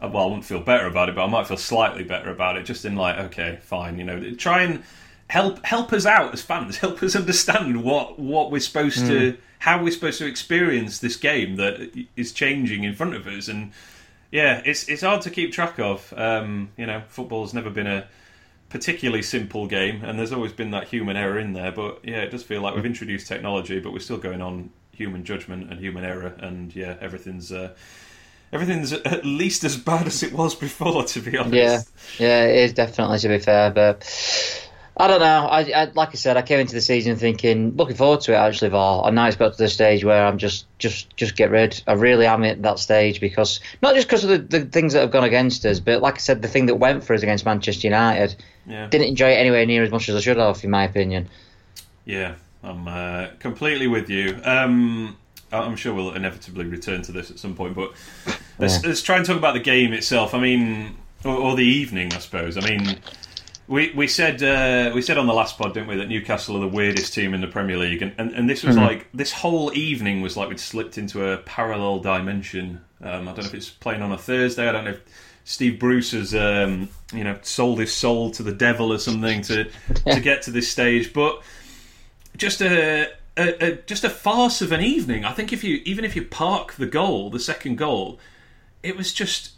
I, 0.00 0.06
well, 0.06 0.24
I 0.24 0.26
wouldn't 0.26 0.44
feel 0.44 0.60
better 0.60 0.86
about 0.86 1.08
it, 1.08 1.14
but 1.14 1.24
I 1.24 1.28
might 1.28 1.46
feel 1.46 1.56
slightly 1.56 2.04
better 2.04 2.30
about 2.30 2.56
it. 2.56 2.64
Just 2.64 2.84
in 2.84 2.96
like, 2.96 3.18
okay, 3.26 3.58
fine, 3.62 3.98
you 3.98 4.04
know, 4.04 4.34
try 4.34 4.62
and 4.62 4.82
help 5.28 5.64
help 5.64 5.92
us 5.92 6.06
out 6.06 6.32
as 6.32 6.42
fans. 6.42 6.76
Help 6.78 7.02
us 7.02 7.16
understand 7.16 7.82
what 7.82 8.18
what 8.18 8.50
we're 8.50 8.60
supposed 8.60 9.04
mm. 9.04 9.08
to, 9.08 9.38
how 9.62 9.78
are 9.78 9.84
we're 9.84 9.92
supposed 9.92 10.18
to 10.18 10.26
experience 10.26 10.98
this 10.98 11.14
game 11.14 11.54
that 11.54 11.92
is 12.16 12.32
changing 12.32 12.82
in 12.82 12.92
front 12.96 13.14
of 13.14 13.28
us. 13.28 13.46
And 13.46 13.70
yeah, 14.32 14.60
it's 14.64 14.88
it's 14.88 15.02
hard 15.02 15.22
to 15.22 15.30
keep 15.30 15.52
track 15.52 15.78
of. 15.78 16.12
Um, 16.16 16.70
you 16.76 16.84
know, 16.84 17.04
football's 17.06 17.54
never 17.54 17.70
been 17.70 17.86
a 17.86 18.08
particularly 18.70 19.22
simple 19.22 19.68
game, 19.68 20.02
and 20.04 20.18
there's 20.18 20.32
always 20.32 20.52
been 20.52 20.72
that 20.72 20.88
human 20.88 21.16
error 21.16 21.38
in 21.38 21.52
there. 21.52 21.70
But 21.70 22.00
yeah, 22.02 22.22
it 22.22 22.32
does 22.32 22.42
feel 22.42 22.60
like 22.60 22.74
we've 22.74 22.84
introduced 22.84 23.28
technology, 23.28 23.78
but 23.78 23.92
we're 23.92 24.00
still 24.00 24.18
going 24.18 24.42
on 24.42 24.70
human 24.90 25.22
judgment 25.24 25.70
and 25.70 25.78
human 25.78 26.04
error, 26.04 26.34
and 26.38 26.74
yeah, 26.74 26.96
everything's. 27.00 27.52
Uh, 27.52 27.72
everything's 28.52 28.92
at 29.04 29.24
least 29.24 29.62
as 29.62 29.76
bad 29.76 30.08
as 30.08 30.24
it 30.24 30.32
was 30.32 30.56
before, 30.56 31.04
to 31.04 31.20
be 31.20 31.38
honest. 31.38 31.88
Yeah, 32.18 32.26
yeah, 32.26 32.44
it 32.46 32.56
is 32.64 32.72
definitely 32.72 33.20
to 33.20 33.28
be 33.28 33.38
fair, 33.38 33.70
but 33.70 34.02
I 34.94 35.08
don't 35.08 35.20
know. 35.20 35.46
I, 35.46 35.60
I, 35.74 35.84
like 35.94 36.10
I 36.10 36.14
said, 36.14 36.36
I 36.36 36.42
came 36.42 36.60
into 36.60 36.74
the 36.74 36.80
season 36.80 37.16
thinking, 37.16 37.74
looking 37.76 37.96
forward 37.96 38.20
to 38.22 38.32
it 38.32 38.36
actually, 38.36 38.68
VAR. 38.68 39.06
And 39.06 39.16
now 39.16 39.26
it's 39.26 39.36
got 39.36 39.52
to 39.52 39.58
the 39.58 39.68
stage 39.68 40.04
where 40.04 40.26
I'm 40.26 40.36
just, 40.36 40.66
just, 40.78 41.16
just 41.16 41.34
get 41.34 41.50
rid. 41.50 41.82
I 41.86 41.94
really 41.94 42.26
am 42.26 42.44
at 42.44 42.60
that 42.62 42.78
stage 42.78 43.18
because 43.18 43.60
not 43.80 43.94
just 43.94 44.06
because 44.06 44.24
of 44.24 44.30
the, 44.30 44.38
the 44.38 44.64
things 44.66 44.92
that 44.92 45.00
have 45.00 45.10
gone 45.10 45.24
against 45.24 45.64
us, 45.64 45.80
but 45.80 46.02
like 46.02 46.16
I 46.16 46.18
said, 46.18 46.42
the 46.42 46.48
thing 46.48 46.66
that 46.66 46.74
went 46.74 47.04
for 47.04 47.14
us 47.14 47.22
against 47.22 47.46
Manchester 47.46 47.86
United, 47.86 48.36
yeah. 48.66 48.86
didn't 48.88 49.08
enjoy 49.08 49.30
it 49.30 49.36
anywhere 49.36 49.64
near 49.64 49.82
as 49.82 49.90
much 49.90 50.10
as 50.10 50.14
I 50.14 50.20
should 50.20 50.36
have, 50.36 50.62
in 50.62 50.70
my 50.70 50.84
opinion. 50.84 51.28
Yeah, 52.04 52.34
I'm 52.62 52.86
uh, 52.86 53.28
completely 53.38 53.86
with 53.86 54.10
you. 54.10 54.38
Um, 54.44 55.16
I'm 55.52 55.76
sure 55.76 55.94
we'll 55.94 56.12
inevitably 56.12 56.66
return 56.66 57.00
to 57.02 57.12
this 57.12 57.30
at 57.30 57.38
some 57.38 57.54
point, 57.54 57.74
but 57.74 57.92
let's, 58.58 58.82
yeah. 58.82 58.88
let's 58.88 59.00
try 59.00 59.16
and 59.16 59.24
talk 59.24 59.38
about 59.38 59.54
the 59.54 59.60
game 59.60 59.94
itself. 59.94 60.34
I 60.34 60.38
mean, 60.38 60.96
or, 61.24 61.34
or 61.34 61.56
the 61.56 61.64
evening, 61.64 62.12
I 62.12 62.18
suppose. 62.18 62.58
I 62.58 62.60
mean 62.60 62.98
we 63.72 63.90
we 63.94 64.06
said 64.06 64.42
uh, 64.42 64.92
we 64.94 65.00
said 65.00 65.16
on 65.16 65.26
the 65.26 65.32
last 65.32 65.56
pod, 65.56 65.72
didn't 65.72 65.88
we, 65.88 65.96
that 65.96 66.06
Newcastle 66.06 66.58
are 66.58 66.60
the 66.60 66.68
weirdest 66.68 67.14
team 67.14 67.32
in 67.32 67.40
the 67.40 67.46
Premier 67.46 67.78
League, 67.78 68.02
and 68.02 68.12
and, 68.18 68.32
and 68.32 68.48
this 68.48 68.62
was 68.62 68.76
mm-hmm. 68.76 68.84
like 68.84 69.08
this 69.14 69.32
whole 69.32 69.74
evening 69.74 70.20
was 70.20 70.36
like 70.36 70.50
we'd 70.50 70.60
slipped 70.60 70.98
into 70.98 71.32
a 71.32 71.38
parallel 71.38 71.98
dimension. 71.98 72.84
Um, 73.00 73.22
I 73.22 73.32
don't 73.32 73.38
know 73.38 73.44
if 73.44 73.54
it's 73.54 73.70
playing 73.70 74.02
on 74.02 74.12
a 74.12 74.18
Thursday. 74.18 74.68
I 74.68 74.72
don't 74.72 74.84
know 74.84 74.90
if 74.90 75.00
Steve 75.44 75.80
Bruce 75.80 76.10
has 76.10 76.34
um, 76.34 76.90
you 77.14 77.24
know 77.24 77.38
sold 77.40 77.78
his 77.78 77.94
soul 77.94 78.30
to 78.32 78.42
the 78.42 78.52
devil 78.52 78.92
or 78.92 78.98
something 78.98 79.40
to 79.42 79.64
to 80.04 80.20
get 80.22 80.42
to 80.42 80.50
this 80.50 80.70
stage, 80.70 81.14
but 81.14 81.42
just 82.36 82.60
a, 82.60 83.10
a, 83.38 83.64
a 83.64 83.76
just 83.86 84.04
a 84.04 84.10
farce 84.10 84.60
of 84.60 84.72
an 84.72 84.82
evening. 84.82 85.24
I 85.24 85.32
think 85.32 85.50
if 85.50 85.64
you 85.64 85.80
even 85.86 86.04
if 86.04 86.14
you 86.14 86.26
park 86.26 86.74
the 86.74 86.86
goal, 86.86 87.30
the 87.30 87.40
second 87.40 87.78
goal, 87.78 88.18
it 88.82 88.98
was 88.98 89.14
just 89.14 89.52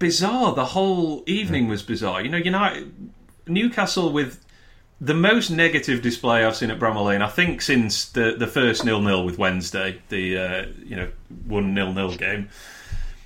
bizarre. 0.00 0.52
The 0.52 0.64
whole 0.64 1.22
evening 1.28 1.68
was 1.68 1.84
bizarre. 1.84 2.20
You 2.20 2.28
know, 2.28 2.38
United 2.38 3.12
Newcastle 3.46 4.12
with 4.12 4.44
the 5.00 5.14
most 5.14 5.50
negative 5.50 6.00
display 6.02 6.44
I've 6.44 6.56
seen 6.56 6.70
at 6.70 6.78
Bramall 6.78 7.06
Lane, 7.06 7.22
I 7.22 7.28
think, 7.28 7.60
since 7.60 8.06
the 8.06 8.34
the 8.38 8.46
first 8.46 8.84
nil 8.84 9.00
nil 9.00 9.24
with 9.24 9.38
Wednesday, 9.38 10.00
the 10.08 10.38
uh, 10.38 10.66
you 10.84 10.96
know 10.96 11.08
one 11.46 11.74
nil 11.74 11.92
nil 11.92 12.14
game. 12.16 12.48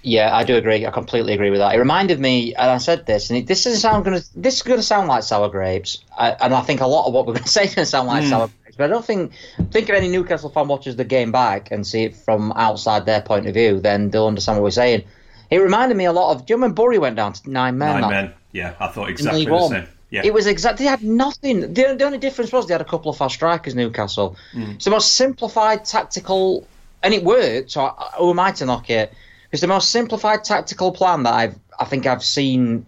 Yeah, 0.02 0.34
I 0.34 0.44
do 0.44 0.56
agree. 0.56 0.86
I 0.86 0.90
completely 0.90 1.34
agree 1.34 1.50
with 1.50 1.60
that. 1.60 1.74
It 1.74 1.78
reminded 1.78 2.18
me, 2.18 2.54
and 2.54 2.70
I 2.70 2.78
said 2.78 3.04
this, 3.04 3.28
and 3.28 3.38
it, 3.38 3.46
this 3.46 3.66
is 3.66 3.82
sound 3.82 4.04
going 4.04 4.18
to 4.18 4.26
this 4.34 4.56
is 4.56 4.62
going 4.62 4.78
to 4.78 4.82
sound 4.82 5.08
like 5.08 5.22
sour 5.22 5.48
grapes, 5.48 6.02
I, 6.16 6.30
and 6.30 6.54
I 6.54 6.62
think 6.62 6.80
a 6.80 6.86
lot 6.86 7.06
of 7.06 7.12
what 7.12 7.26
we're 7.26 7.34
going 7.34 7.44
to 7.44 7.50
say 7.50 7.64
is 7.64 7.74
going 7.74 7.84
to 7.84 7.90
sound 7.90 8.08
like 8.08 8.24
mm. 8.24 8.30
sour 8.30 8.48
grapes. 8.48 8.76
But 8.76 8.84
I 8.84 8.88
don't 8.88 9.04
think 9.04 9.32
think 9.70 9.88
if 9.88 9.94
any 9.94 10.08
Newcastle 10.08 10.50
fan 10.50 10.68
watches 10.68 10.96
the 10.96 11.04
game 11.04 11.30
back 11.30 11.70
and 11.70 11.86
see 11.86 12.04
it 12.04 12.16
from 12.16 12.52
outside 12.56 13.06
their 13.06 13.20
point 13.20 13.46
of 13.46 13.54
view, 13.54 13.78
then 13.78 14.10
they'll 14.10 14.26
understand 14.26 14.58
what 14.58 14.64
we're 14.64 14.70
saying. 14.70 15.04
It 15.50 15.58
reminded 15.58 15.96
me 15.96 16.06
a 16.06 16.12
lot 16.12 16.32
of. 16.32 16.46
Do 16.46 16.52
you 16.52 16.56
remember 16.56 16.82
Bury 16.82 16.98
went 16.98 17.16
down 17.16 17.34
to 17.34 17.50
nine 17.50 17.76
men? 17.76 18.00
Nine 18.00 18.10
men. 18.10 18.34
Yeah, 18.52 18.74
I 18.80 18.88
thought 18.88 19.10
exactly 19.10 19.44
the 19.44 19.68
same. 19.68 19.86
Yeah. 20.10 20.22
It 20.24 20.34
was 20.34 20.46
exactly. 20.46 20.84
They 20.84 20.90
had 20.90 21.04
nothing. 21.04 21.60
The, 21.60 21.94
the, 21.96 22.04
only 22.04 22.18
difference 22.18 22.52
was 22.52 22.66
they 22.66 22.74
had 22.74 22.80
a 22.80 22.84
couple 22.84 23.10
of 23.10 23.16
fast 23.16 23.34
strikers. 23.36 23.76
Newcastle. 23.76 24.36
Mm. 24.52 24.74
It's 24.74 24.84
the 24.84 24.90
most 24.90 25.12
simplified 25.12 25.84
tactical, 25.84 26.66
and 27.02 27.14
it 27.14 27.22
worked. 27.22 27.70
So 27.70 27.82
I, 27.82 28.10
who 28.18 28.30
am 28.30 28.40
I 28.40 28.50
to 28.52 28.66
knock 28.66 28.90
it? 28.90 29.12
It's 29.52 29.60
the 29.60 29.68
most 29.68 29.90
simplified 29.90 30.42
tactical 30.44 30.92
plan 30.92 31.22
that 31.22 31.34
I've. 31.34 31.58
I 31.78 31.84
think 31.84 32.06
I've 32.06 32.24
seen 32.24 32.86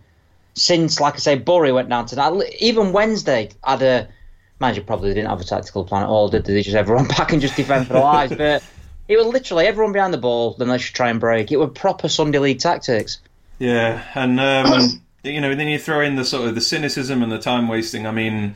since, 0.54 1.00
like 1.00 1.14
I 1.14 1.18
say, 1.18 1.36
Bury 1.36 1.72
went 1.72 1.88
down 1.88 2.06
to 2.06 2.16
that. 2.16 2.54
Even 2.60 2.92
Wednesday 2.92 3.50
had 3.62 3.82
a. 3.82 4.08
Mind 4.58 4.76
you, 4.76 4.82
probably 4.82 5.14
didn't 5.14 5.30
have 5.30 5.40
a 5.40 5.44
tactical 5.44 5.84
plan 5.84 6.02
at 6.02 6.08
all, 6.08 6.28
did 6.28 6.44
they? 6.44 6.62
Just 6.62 6.76
everyone 6.76 7.06
back 7.16 7.32
and 7.32 7.40
just 7.40 7.56
defend 7.56 7.86
for 7.86 7.94
their 7.94 8.02
lives. 8.02 8.34
But 8.34 8.64
it 9.06 9.16
was 9.16 9.26
literally 9.26 9.66
everyone 9.66 9.92
behind 9.92 10.12
the 10.12 10.18
ball. 10.18 10.54
Then 10.54 10.68
they 10.68 10.78
should 10.78 10.96
try 10.96 11.10
and 11.10 11.20
break. 11.20 11.52
It 11.52 11.56
was 11.58 11.70
proper 11.72 12.08
Sunday 12.08 12.38
league 12.38 12.58
tactics. 12.58 13.18
Yeah, 13.60 14.04
and 14.14 14.40
um, 14.40 15.02
you 15.24 15.40
know, 15.40 15.54
then 15.54 15.68
you 15.68 15.78
throw 15.78 16.00
in 16.00 16.16
the 16.16 16.24
sort 16.24 16.48
of 16.48 16.54
the 16.54 16.60
cynicism 16.60 17.22
and 17.22 17.30
the 17.30 17.38
time 17.38 17.68
wasting. 17.68 18.06
I 18.06 18.10
mean, 18.10 18.54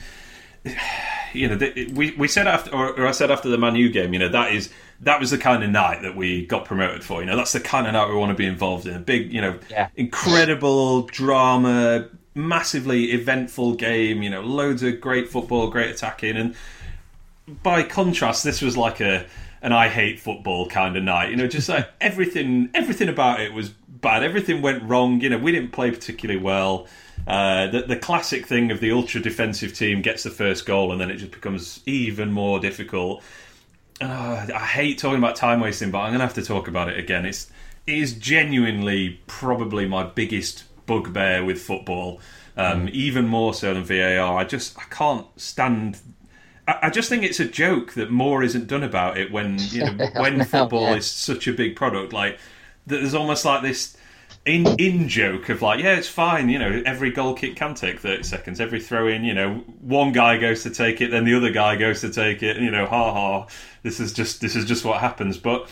you 1.33 1.49
know, 1.49 1.59
we 1.93 2.13
we 2.13 2.29
said 2.29 2.47
after, 2.47 2.75
or, 2.75 3.07
I 3.07 3.13
said 3.13 3.31
after 3.31 3.49
the 3.49 3.59
Manu 3.59 3.91
game, 3.91 4.13
you 4.13 4.19
know, 4.19 4.29
that 4.29 4.53
is 4.53 4.71
that 5.01 5.21
was 5.21 5.31
the 5.31 5.39
kind 5.39 5.63
of 5.63 5.71
night 5.71 6.03
that 6.03 6.17
we 6.17 6.47
got 6.47 6.65
promoted 6.65 7.05
for. 7.05 7.21
You 7.21 7.27
know, 7.27 7.37
that's 7.37 7.53
the 7.53 7.61
kind 7.61 7.87
of 7.87 7.93
night 7.93 8.09
we 8.09 8.17
want 8.17 8.31
to 8.31 8.37
be 8.37 8.47
involved 8.47 8.87
in. 8.87 8.95
A 8.95 8.99
big, 8.99 9.33
you 9.33 9.41
know, 9.41 9.59
yeah. 9.71 9.89
incredible 9.95 11.03
drama, 11.03 12.09
massively 12.35 13.13
eventful 13.13 13.75
game. 13.75 14.23
You 14.23 14.31
know, 14.31 14.41
loads 14.41 14.83
of 14.83 15.01
great 15.01 15.29
football, 15.29 15.69
great 15.69 15.91
attacking, 15.91 16.37
and 16.37 16.55
by 17.63 17.83
contrast, 17.83 18.43
this 18.43 18.61
was 18.61 18.77
like 18.77 19.01
a 19.01 19.27
an 19.63 19.73
I 19.73 19.89
hate 19.89 20.21
football 20.21 20.69
kind 20.69 20.97
of 20.97 21.03
night. 21.03 21.31
You 21.31 21.37
know, 21.37 21.47
just 21.47 21.69
like 21.69 21.89
everything, 22.01 22.71
everything 22.75 23.09
about 23.09 23.41
it 23.41 23.53
was 23.53 23.73
bad. 24.01 24.23
Everything 24.23 24.63
went 24.63 24.83
wrong. 24.83 25.21
You 25.21 25.31
know, 25.31 25.39
we 25.39 25.53
didn't 25.53 25.73
play 25.73 25.91
particularly 25.91 26.41
well. 26.41 26.87
Uh, 27.27 27.67
the, 27.69 27.83
the 27.83 27.97
classic 27.97 28.47
thing 28.47 28.71
of 28.71 28.81
the 28.81 28.93
ultra 28.93 29.21
defensive 29.21 29.75
team 29.75 30.01
gets 30.01 30.23
the 30.23 30.31
first 30.31 30.65
goal 30.65 30.93
and 30.93 31.01
then 31.01 31.11
it 31.11 31.17
just 31.17 31.33
becomes 31.33 31.81
even 31.87 32.33
more 32.33 32.61
difficult. 32.61 33.23
Uh, 34.01 34.47
I 34.55 34.59
hate 34.59 34.99
talking 34.99 35.19
about 35.19 35.37
time 35.37 35.61
wasting, 35.61 35.91
but 35.91 36.01
I'm 36.01 36.11
going 36.11 36.21
to 36.21 36.27
have 36.27 36.35
to 36.35 36.43
talk 36.43 36.69
about 36.69 36.89
it 36.89 36.99
again. 36.99 37.25
It's 37.25 37.51
it 37.87 37.99
is 37.99 38.15
genuinely 38.15 39.21
probably 39.27 39.87
my 39.87 40.05
biggest 40.05 40.65
bugbear 40.87 41.45
with 41.45 41.61
football, 41.61 42.21
um, 42.57 42.87
mm. 42.87 42.91
even 42.91 43.27
more 43.27 43.55
so 43.55 43.73
than 43.73 43.85
VAR. 43.85 44.37
I 44.37 44.45
just 44.45 44.79
I 44.79 44.83
can't 44.91 45.27
stand. 45.41 45.99
I, 46.69 46.79
I 46.83 46.91
just 46.91 47.09
think 47.09 47.23
it's 47.23 47.41
a 47.41 47.47
joke 47.47 47.95
that 47.95 48.11
more 48.11 48.43
isn't 48.43 48.67
done 48.67 48.83
about 48.83 49.19
it 49.19 49.33
when 49.33 49.59
you 49.59 49.85
know, 49.85 50.07
when 50.17 50.45
football 50.45 50.91
yeah. 50.91 50.97
is 50.97 51.07
such 51.07 51.47
a 51.47 51.53
big 51.53 51.77
product. 51.77 52.13
Like 52.13 52.39
there's 52.87 53.15
almost 53.15 53.45
like 53.45 53.63
this 53.63 53.97
in 54.45 54.67
in 54.79 55.09
joke 55.09 55.49
of 55.49 55.63
like, 55.63 55.83
yeah, 55.83 55.97
it's 55.97 56.09
fine. 56.09 56.49
You 56.49 56.59
know, 56.59 56.83
every 56.87 57.11
goal 57.11 57.35
kick 57.35 57.57
can 57.57 57.75
take 57.75 58.01
thirty 58.01 58.23
seconds. 58.23 58.61
Every 58.61 58.81
throw 58.81 59.09
in, 59.09 59.25
you 59.25 59.35
know, 59.35 59.57
one 59.81 60.13
guy 60.13 60.39
goes 60.39 60.63
to 60.63 60.71
take 60.71 61.01
it, 61.01 61.11
then 61.11 61.25
the 61.25 61.35
other 61.35 61.51
guy 61.51 61.77
goes 61.77 62.01
to 62.03 62.11
take 62.11 62.43
it. 62.43 62.57
You 62.59 62.71
know, 62.71 62.87
ha 62.87 63.13
ha. 63.13 63.47
This 63.83 64.01
is 64.01 64.13
just 64.13 64.41
this 64.41 64.57
is 64.57 64.65
just 64.65 64.85
what 64.85 65.01
happens. 65.01 65.37
But 65.37 65.69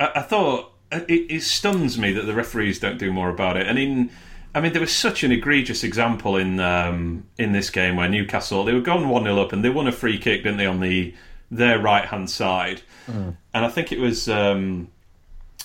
I, 0.00 0.12
I 0.16 0.22
thought 0.22 0.72
uh, 0.90 1.00
it, 1.08 1.30
it 1.30 1.42
stuns 1.42 1.98
me 1.98 2.12
that 2.12 2.22
the 2.22 2.34
referees 2.34 2.78
don't 2.78 2.98
do 2.98 3.12
more 3.12 3.28
about 3.28 3.56
it. 3.56 3.66
And 3.66 3.78
in 3.78 4.10
I 4.56 4.60
mean, 4.62 4.72
there 4.72 4.80
was 4.80 4.92
such 4.92 5.22
an 5.22 5.32
egregious 5.32 5.84
example 5.84 6.36
in 6.36 6.58
um, 6.60 7.26
in 7.36 7.52
this 7.52 7.68
game 7.68 7.96
where 7.96 8.08
Newcastle 8.08 8.64
they 8.64 8.72
were 8.72 8.80
going 8.80 9.08
one 9.08 9.24
0 9.24 9.38
up 9.38 9.52
and 9.52 9.62
they 9.62 9.68
won 9.68 9.86
a 9.86 9.92
free 9.92 10.18
kick, 10.18 10.44
didn't 10.44 10.56
they, 10.56 10.64
on 10.64 10.80
the 10.80 11.14
their 11.50 11.78
right 11.78 12.06
hand 12.06 12.30
side? 12.30 12.80
Mm. 13.06 13.36
And 13.52 13.64
I 13.66 13.68
think 13.68 13.92
it 13.92 14.00
was 14.00 14.30
um, 14.30 14.88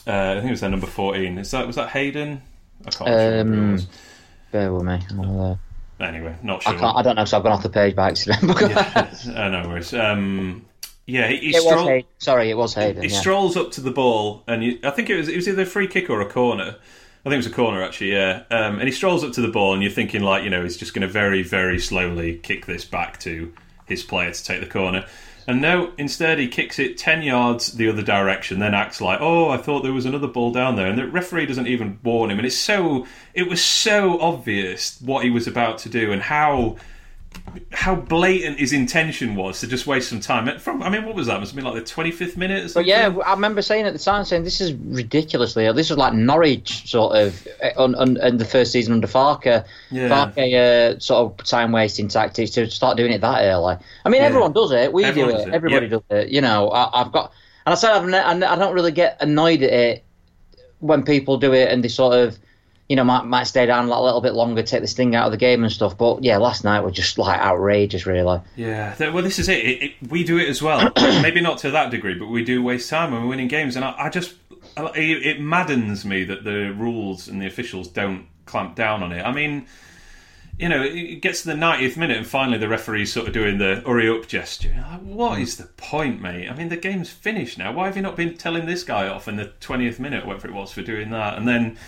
uh, 0.07 0.11
I 0.11 0.33
think 0.35 0.47
it 0.47 0.51
was 0.51 0.61
their 0.61 0.69
number 0.69 0.87
fourteen. 0.87 1.37
Is 1.37 1.51
that 1.51 1.67
was 1.67 1.75
that 1.75 1.89
Hayden? 1.89 2.41
I 2.85 2.89
can't 2.89 3.09
remember. 3.09 3.81
Um, 3.81 3.87
bear 4.51 4.73
with 4.73 4.83
me. 4.83 4.99
Uh, 5.19 5.55
anyway, 5.99 6.35
not 6.41 6.63
sure. 6.63 6.73
I, 6.73 6.79
can't, 6.79 6.97
I 6.97 7.01
don't 7.01 7.15
know. 7.15 7.25
So 7.25 7.37
I've 7.37 7.43
gone 7.43 7.51
off 7.51 7.63
the 7.63 7.69
page 7.69 7.95
by 7.95 8.09
accident. 8.09 8.43
yeah, 8.61 9.13
uh, 9.35 9.49
no 9.49 9.67
worries. 9.69 9.93
Um, 9.93 10.65
yeah, 11.05 11.27
he, 11.27 11.37
he 11.37 11.49
it 11.55 11.61
stroll- 11.61 11.75
was 11.75 11.87
Hayden. 11.87 12.07
Sorry, 12.17 12.49
it 12.49 12.57
was 12.57 12.73
Hayden. 12.73 13.03
He, 13.03 13.09
yeah. 13.09 13.19
strolls 13.19 13.57
up 13.57 13.71
to 13.73 13.81
the 13.81 13.91
ball, 13.91 14.43
and 14.47 14.63
he, 14.63 14.79
I 14.83 14.91
think 14.91 15.09
it 15.09 15.17
was 15.17 15.27
it 15.27 15.35
was 15.35 15.47
either 15.47 15.63
a 15.63 15.65
free 15.65 15.87
kick 15.87 16.09
or 16.09 16.21
a 16.21 16.29
corner. 16.29 16.77
I 17.23 17.29
think 17.29 17.33
it 17.35 17.45
was 17.45 17.47
a 17.47 17.51
corner 17.51 17.83
actually, 17.83 18.13
yeah. 18.13 18.43
Um, 18.49 18.79
and 18.79 18.83
he 18.83 18.91
strolls 18.91 19.23
up 19.23 19.33
to 19.33 19.41
the 19.41 19.47
ball, 19.47 19.73
and 19.73 19.83
you're 19.83 19.91
thinking 19.91 20.23
like, 20.23 20.43
you 20.43 20.49
know, 20.49 20.63
he's 20.63 20.77
just 20.77 20.95
going 20.95 21.03
to 21.03 21.07
very, 21.07 21.43
very 21.43 21.77
slowly 21.77 22.37
kick 22.37 22.65
this 22.65 22.83
back 22.83 23.19
to 23.19 23.53
his 23.85 24.01
player 24.01 24.31
to 24.31 24.43
take 24.43 24.59
the 24.59 24.67
corner. 24.67 25.05
And 25.47 25.61
no, 25.61 25.91
instead 25.97 26.39
he 26.39 26.47
kicks 26.47 26.79
it 26.79 26.97
10 26.97 27.23
yards 27.23 27.73
the 27.73 27.89
other 27.89 28.01
direction, 28.01 28.59
then 28.59 28.73
acts 28.73 29.01
like, 29.01 29.19
oh, 29.21 29.49
I 29.49 29.57
thought 29.57 29.81
there 29.81 29.93
was 29.93 30.05
another 30.05 30.27
ball 30.27 30.51
down 30.51 30.75
there. 30.75 30.87
And 30.87 30.97
the 30.97 31.07
referee 31.07 31.47
doesn't 31.47 31.67
even 31.67 31.99
warn 32.03 32.31
him. 32.31 32.37
And 32.37 32.45
it's 32.45 32.57
so, 32.57 33.07
it 33.33 33.49
was 33.49 33.63
so 33.63 34.19
obvious 34.19 35.01
what 35.01 35.23
he 35.23 35.29
was 35.29 35.47
about 35.47 35.77
to 35.79 35.89
do 35.89 36.11
and 36.11 36.21
how 36.21 36.77
how 37.71 37.95
blatant 37.95 38.59
his 38.59 38.73
intention 38.73 39.35
was 39.35 39.59
to 39.59 39.67
just 39.67 39.87
waste 39.87 40.09
some 40.09 40.19
time. 40.19 40.59
From 40.59 40.83
I 40.83 40.89
mean, 40.89 41.05
what 41.05 41.15
was 41.15 41.27
that? 41.27 41.37
It 41.37 41.39
Must 41.39 41.51
have 41.51 41.55
been 41.55 41.65
like 41.65 41.83
the 41.83 41.89
twenty 41.89 42.11
fifth 42.11 42.37
minute. 42.37 42.71
or 42.71 42.73
But 42.75 42.85
yeah, 42.85 43.15
I 43.25 43.33
remember 43.33 43.61
saying 43.61 43.85
at 43.85 43.93
the 43.93 43.99
time, 43.99 44.23
saying 44.25 44.43
this 44.43 44.61
is 44.61 44.73
ridiculously. 44.73 45.71
This 45.73 45.89
was 45.89 45.97
like 45.97 46.13
Norwich 46.13 46.89
sort 46.89 47.15
of 47.15 47.47
on, 47.77 47.95
on, 47.95 48.21
on 48.21 48.37
the 48.37 48.45
first 48.45 48.71
season 48.71 48.93
under 48.93 49.07
Farke. 49.07 49.65
Yeah. 49.89 50.09
Farke 50.09 50.53
uh, 50.95 50.99
sort 50.99 51.39
of 51.39 51.45
time 51.45 51.71
wasting 51.71 52.07
tactics 52.07 52.51
to 52.51 52.69
start 52.69 52.97
doing 52.97 53.11
it 53.11 53.21
that 53.21 53.43
early. 53.43 53.77
I 54.05 54.09
mean, 54.09 54.21
yeah. 54.21 54.27
everyone 54.27 54.53
does 54.53 54.71
it. 54.71 54.93
We 54.93 55.03
everyone 55.03 55.33
do 55.33 55.39
it. 55.39 55.47
it. 55.47 55.53
Everybody 55.53 55.87
yep. 55.87 56.03
does 56.09 56.25
it. 56.25 56.29
You 56.29 56.41
know, 56.41 56.71
I, 56.71 57.03
have 57.03 57.11
got, 57.11 57.31
and 57.65 57.73
I 57.73 57.75
said 57.75 57.91
I've, 57.91 58.43
I 58.43 58.55
don't 58.55 58.73
really 58.73 58.91
get 58.91 59.17
annoyed 59.21 59.63
at 59.63 59.73
it 59.73 60.05
when 60.79 61.03
people 61.03 61.37
do 61.37 61.53
it 61.53 61.69
and 61.71 61.83
they 61.83 61.87
sort 61.87 62.15
of 62.15 62.37
you 62.91 62.97
know, 62.97 63.05
might 63.05 63.23
might 63.23 63.45
stay 63.45 63.65
down 63.65 63.87
a 63.87 64.01
little 64.01 64.19
bit 64.19 64.33
longer, 64.33 64.61
take 64.63 64.81
the 64.81 64.87
sting 64.87 65.15
out 65.15 65.25
of 65.25 65.31
the 65.31 65.37
game 65.37 65.63
and 65.63 65.71
stuff. 65.71 65.97
But 65.97 66.25
yeah, 66.25 66.35
last 66.35 66.65
night 66.65 66.81
was 66.81 66.91
just 66.91 67.17
like 67.17 67.39
outrageous, 67.39 68.05
really. 68.05 68.41
Yeah, 68.57 68.93
well, 69.11 69.23
this 69.23 69.39
is 69.39 69.47
it. 69.47 69.59
it, 69.59 69.81
it 69.81 69.93
we 70.09 70.25
do 70.25 70.37
it 70.37 70.49
as 70.49 70.61
well. 70.61 70.91
Maybe 70.97 71.39
not 71.39 71.59
to 71.59 71.71
that 71.71 71.89
degree, 71.89 72.15
but 72.15 72.25
we 72.25 72.43
do 72.43 72.61
waste 72.61 72.89
time 72.89 73.13
when 73.13 73.21
we're 73.21 73.29
winning 73.29 73.47
games, 73.47 73.77
and 73.77 73.85
I, 73.85 73.95
I 73.97 74.09
just 74.09 74.33
it, 74.75 75.25
it 75.25 75.39
maddens 75.39 76.03
me 76.03 76.25
that 76.25 76.43
the 76.43 76.73
rules 76.73 77.29
and 77.29 77.41
the 77.41 77.47
officials 77.47 77.87
don't 77.87 78.27
clamp 78.45 78.75
down 78.75 79.03
on 79.03 79.13
it. 79.13 79.21
I 79.21 79.31
mean 79.31 79.67
you 80.61 80.69
know, 80.69 80.83
it 80.83 81.21
gets 81.21 81.41
to 81.41 81.47
the 81.47 81.55
90th 81.55 81.97
minute 81.97 82.17
and 82.17 82.27
finally 82.27 82.59
the 82.59 82.67
referee's 82.67 83.11
sort 83.11 83.25
of 83.25 83.33
doing 83.33 83.57
the 83.57 83.81
hurry 83.83 84.07
up 84.07 84.27
gesture. 84.27 84.75
Like, 84.91 85.01
what 85.01 85.39
mm. 85.39 85.41
is 85.41 85.57
the 85.57 85.65
point, 85.65 86.21
mate? 86.21 86.49
I 86.49 86.55
mean, 86.55 86.69
the 86.69 86.77
game's 86.77 87.09
finished 87.09 87.57
now. 87.57 87.71
Why 87.71 87.87
have 87.87 87.95
you 87.95 88.03
not 88.03 88.15
been 88.15 88.37
telling 88.37 88.67
this 88.67 88.83
guy 88.83 89.07
off 89.07 89.27
in 89.27 89.37
the 89.37 89.51
20th 89.59 89.97
minute, 89.97 90.23
whatever 90.23 90.47
it 90.47 90.53
was, 90.53 90.71
for 90.71 90.83
doing 90.83 91.09
that? 91.09 91.35
And 91.35 91.47
then, 91.47 91.79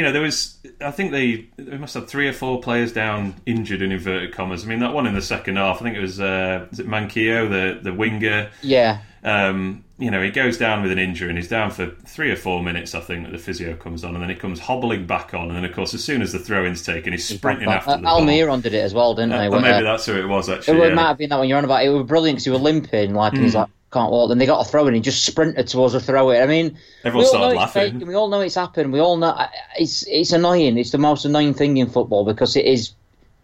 you 0.00 0.06
know, 0.06 0.12
there 0.12 0.22
was, 0.22 0.56
I 0.80 0.92
think 0.92 1.12
they, 1.12 1.46
they 1.58 1.76
must 1.76 1.92
have 1.92 2.08
three 2.08 2.26
or 2.26 2.32
four 2.32 2.62
players 2.62 2.90
down 2.90 3.34
injured 3.44 3.82
in 3.82 3.92
inverted 3.92 4.32
commas. 4.32 4.64
I 4.64 4.66
mean, 4.66 4.78
that 4.78 4.94
one 4.94 5.06
in 5.06 5.12
the 5.12 5.20
second 5.20 5.56
half, 5.56 5.82
I 5.82 5.84
think 5.84 5.94
it 5.94 6.00
was, 6.00 6.18
uh, 6.18 6.66
was 6.70 6.80
it 6.80 6.86
Manquillo, 6.86 7.50
the, 7.50 7.80
the 7.82 7.92
winger? 7.92 8.48
Yeah. 8.62 9.02
Um, 9.22 9.84
you 9.98 10.10
know, 10.10 10.22
he 10.22 10.30
goes 10.30 10.56
down 10.56 10.80
with 10.82 10.90
an 10.90 10.98
injury 10.98 11.28
and 11.28 11.36
he's 11.36 11.48
down 11.48 11.70
for 11.70 11.90
three 12.06 12.30
or 12.30 12.36
four 12.36 12.62
minutes, 12.62 12.94
I 12.94 13.00
think, 13.00 13.26
that 13.26 13.32
the 13.32 13.38
physio 13.38 13.76
comes 13.76 14.04
on, 14.04 14.14
and 14.14 14.22
then 14.22 14.30
he 14.30 14.36
comes 14.36 14.58
hobbling 14.58 15.06
back 15.06 15.34
on. 15.34 15.48
And 15.48 15.56
then, 15.56 15.66
of 15.66 15.74
course, 15.74 15.92
as 15.92 16.02
soon 16.02 16.22
as 16.22 16.32
the 16.32 16.38
throw 16.38 16.64
in's 16.64 16.82
taken, 16.82 17.12
he's 17.12 17.28
sprinting 17.28 17.68
after 17.68 17.98
the 17.98 18.02
ball. 18.02 18.22
Almiron 18.22 18.62
did 18.62 18.72
it 18.72 18.78
as 18.78 18.94
well, 18.94 19.14
didn't 19.14 19.32
uh, 19.32 19.38
they? 19.38 19.48
Well, 19.50 19.60
maybe 19.60 19.84
that's 19.84 20.06
who 20.06 20.16
it 20.16 20.26
was, 20.26 20.48
actually. 20.48 20.78
It 20.78 20.88
yeah. 20.88 20.94
might 20.94 21.08
have 21.08 21.18
been 21.18 21.28
that 21.28 21.36
one 21.36 21.46
you're 21.46 21.58
on 21.58 21.66
about. 21.66 21.84
It 21.84 21.90
was 21.90 22.06
brilliant 22.06 22.36
because 22.36 22.46
he 22.46 22.50
was 22.50 22.62
limping, 22.62 23.12
like, 23.12 23.34
and 23.34 23.42
he's 23.42 23.54
like, 23.54 23.68
can't 23.92 24.10
walk. 24.10 24.28
Then 24.28 24.38
they 24.38 24.46
got 24.46 24.66
a 24.66 24.68
throw 24.68 24.86
and 24.86 24.94
he 24.94 25.02
just 25.02 25.24
sprinted 25.24 25.66
towards 25.68 25.94
the 25.94 26.00
throw 26.00 26.30
it. 26.30 26.40
I 26.40 26.46
mean, 26.46 26.78
everyone 27.04 27.28
started 27.28 27.56
laughing. 27.56 27.98
Fake, 27.98 28.08
we 28.08 28.14
all 28.14 28.28
know 28.28 28.40
it's 28.40 28.54
happened. 28.54 28.92
We 28.92 29.00
all 29.00 29.16
know 29.16 29.36
it's 29.78 30.04
it's 30.06 30.32
annoying. 30.32 30.78
It's 30.78 30.90
the 30.90 30.98
most 30.98 31.24
annoying 31.24 31.54
thing 31.54 31.76
in 31.76 31.88
football 31.88 32.24
because 32.24 32.56
it 32.56 32.64
is 32.64 32.92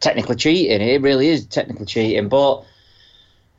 technically 0.00 0.36
cheating. 0.36 0.80
It 0.80 1.02
really 1.02 1.28
is 1.28 1.46
technically 1.46 1.86
cheating, 1.86 2.28
but 2.28 2.64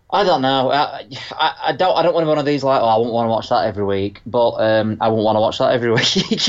I 0.10 0.24
don't 0.24 0.42
know. 0.42 0.72
I, 0.72 1.06
I, 1.32 1.54
I, 1.66 1.72
don't. 1.74 1.96
I 1.98 2.02
don't 2.02 2.14
want 2.14 2.24
to 2.24 2.28
be 2.28 2.30
one 2.30 2.38
of 2.38 2.46
these 2.46 2.64
like, 2.64 2.82
oh, 2.82 2.86
I 2.86 2.98
won't 2.98 3.12
want 3.12 3.26
to 3.26 3.30
watch 3.30 3.50
that 3.50 3.66
every 3.66 3.84
week, 3.84 4.22
but 4.26 4.52
um, 4.52 4.98
I 5.02 5.10
won't 5.10 5.26
want 5.26 5.36
to 5.36 5.42
watch 5.42 5.58
that 5.58 5.74
every 5.74 5.92
week. 5.94 6.48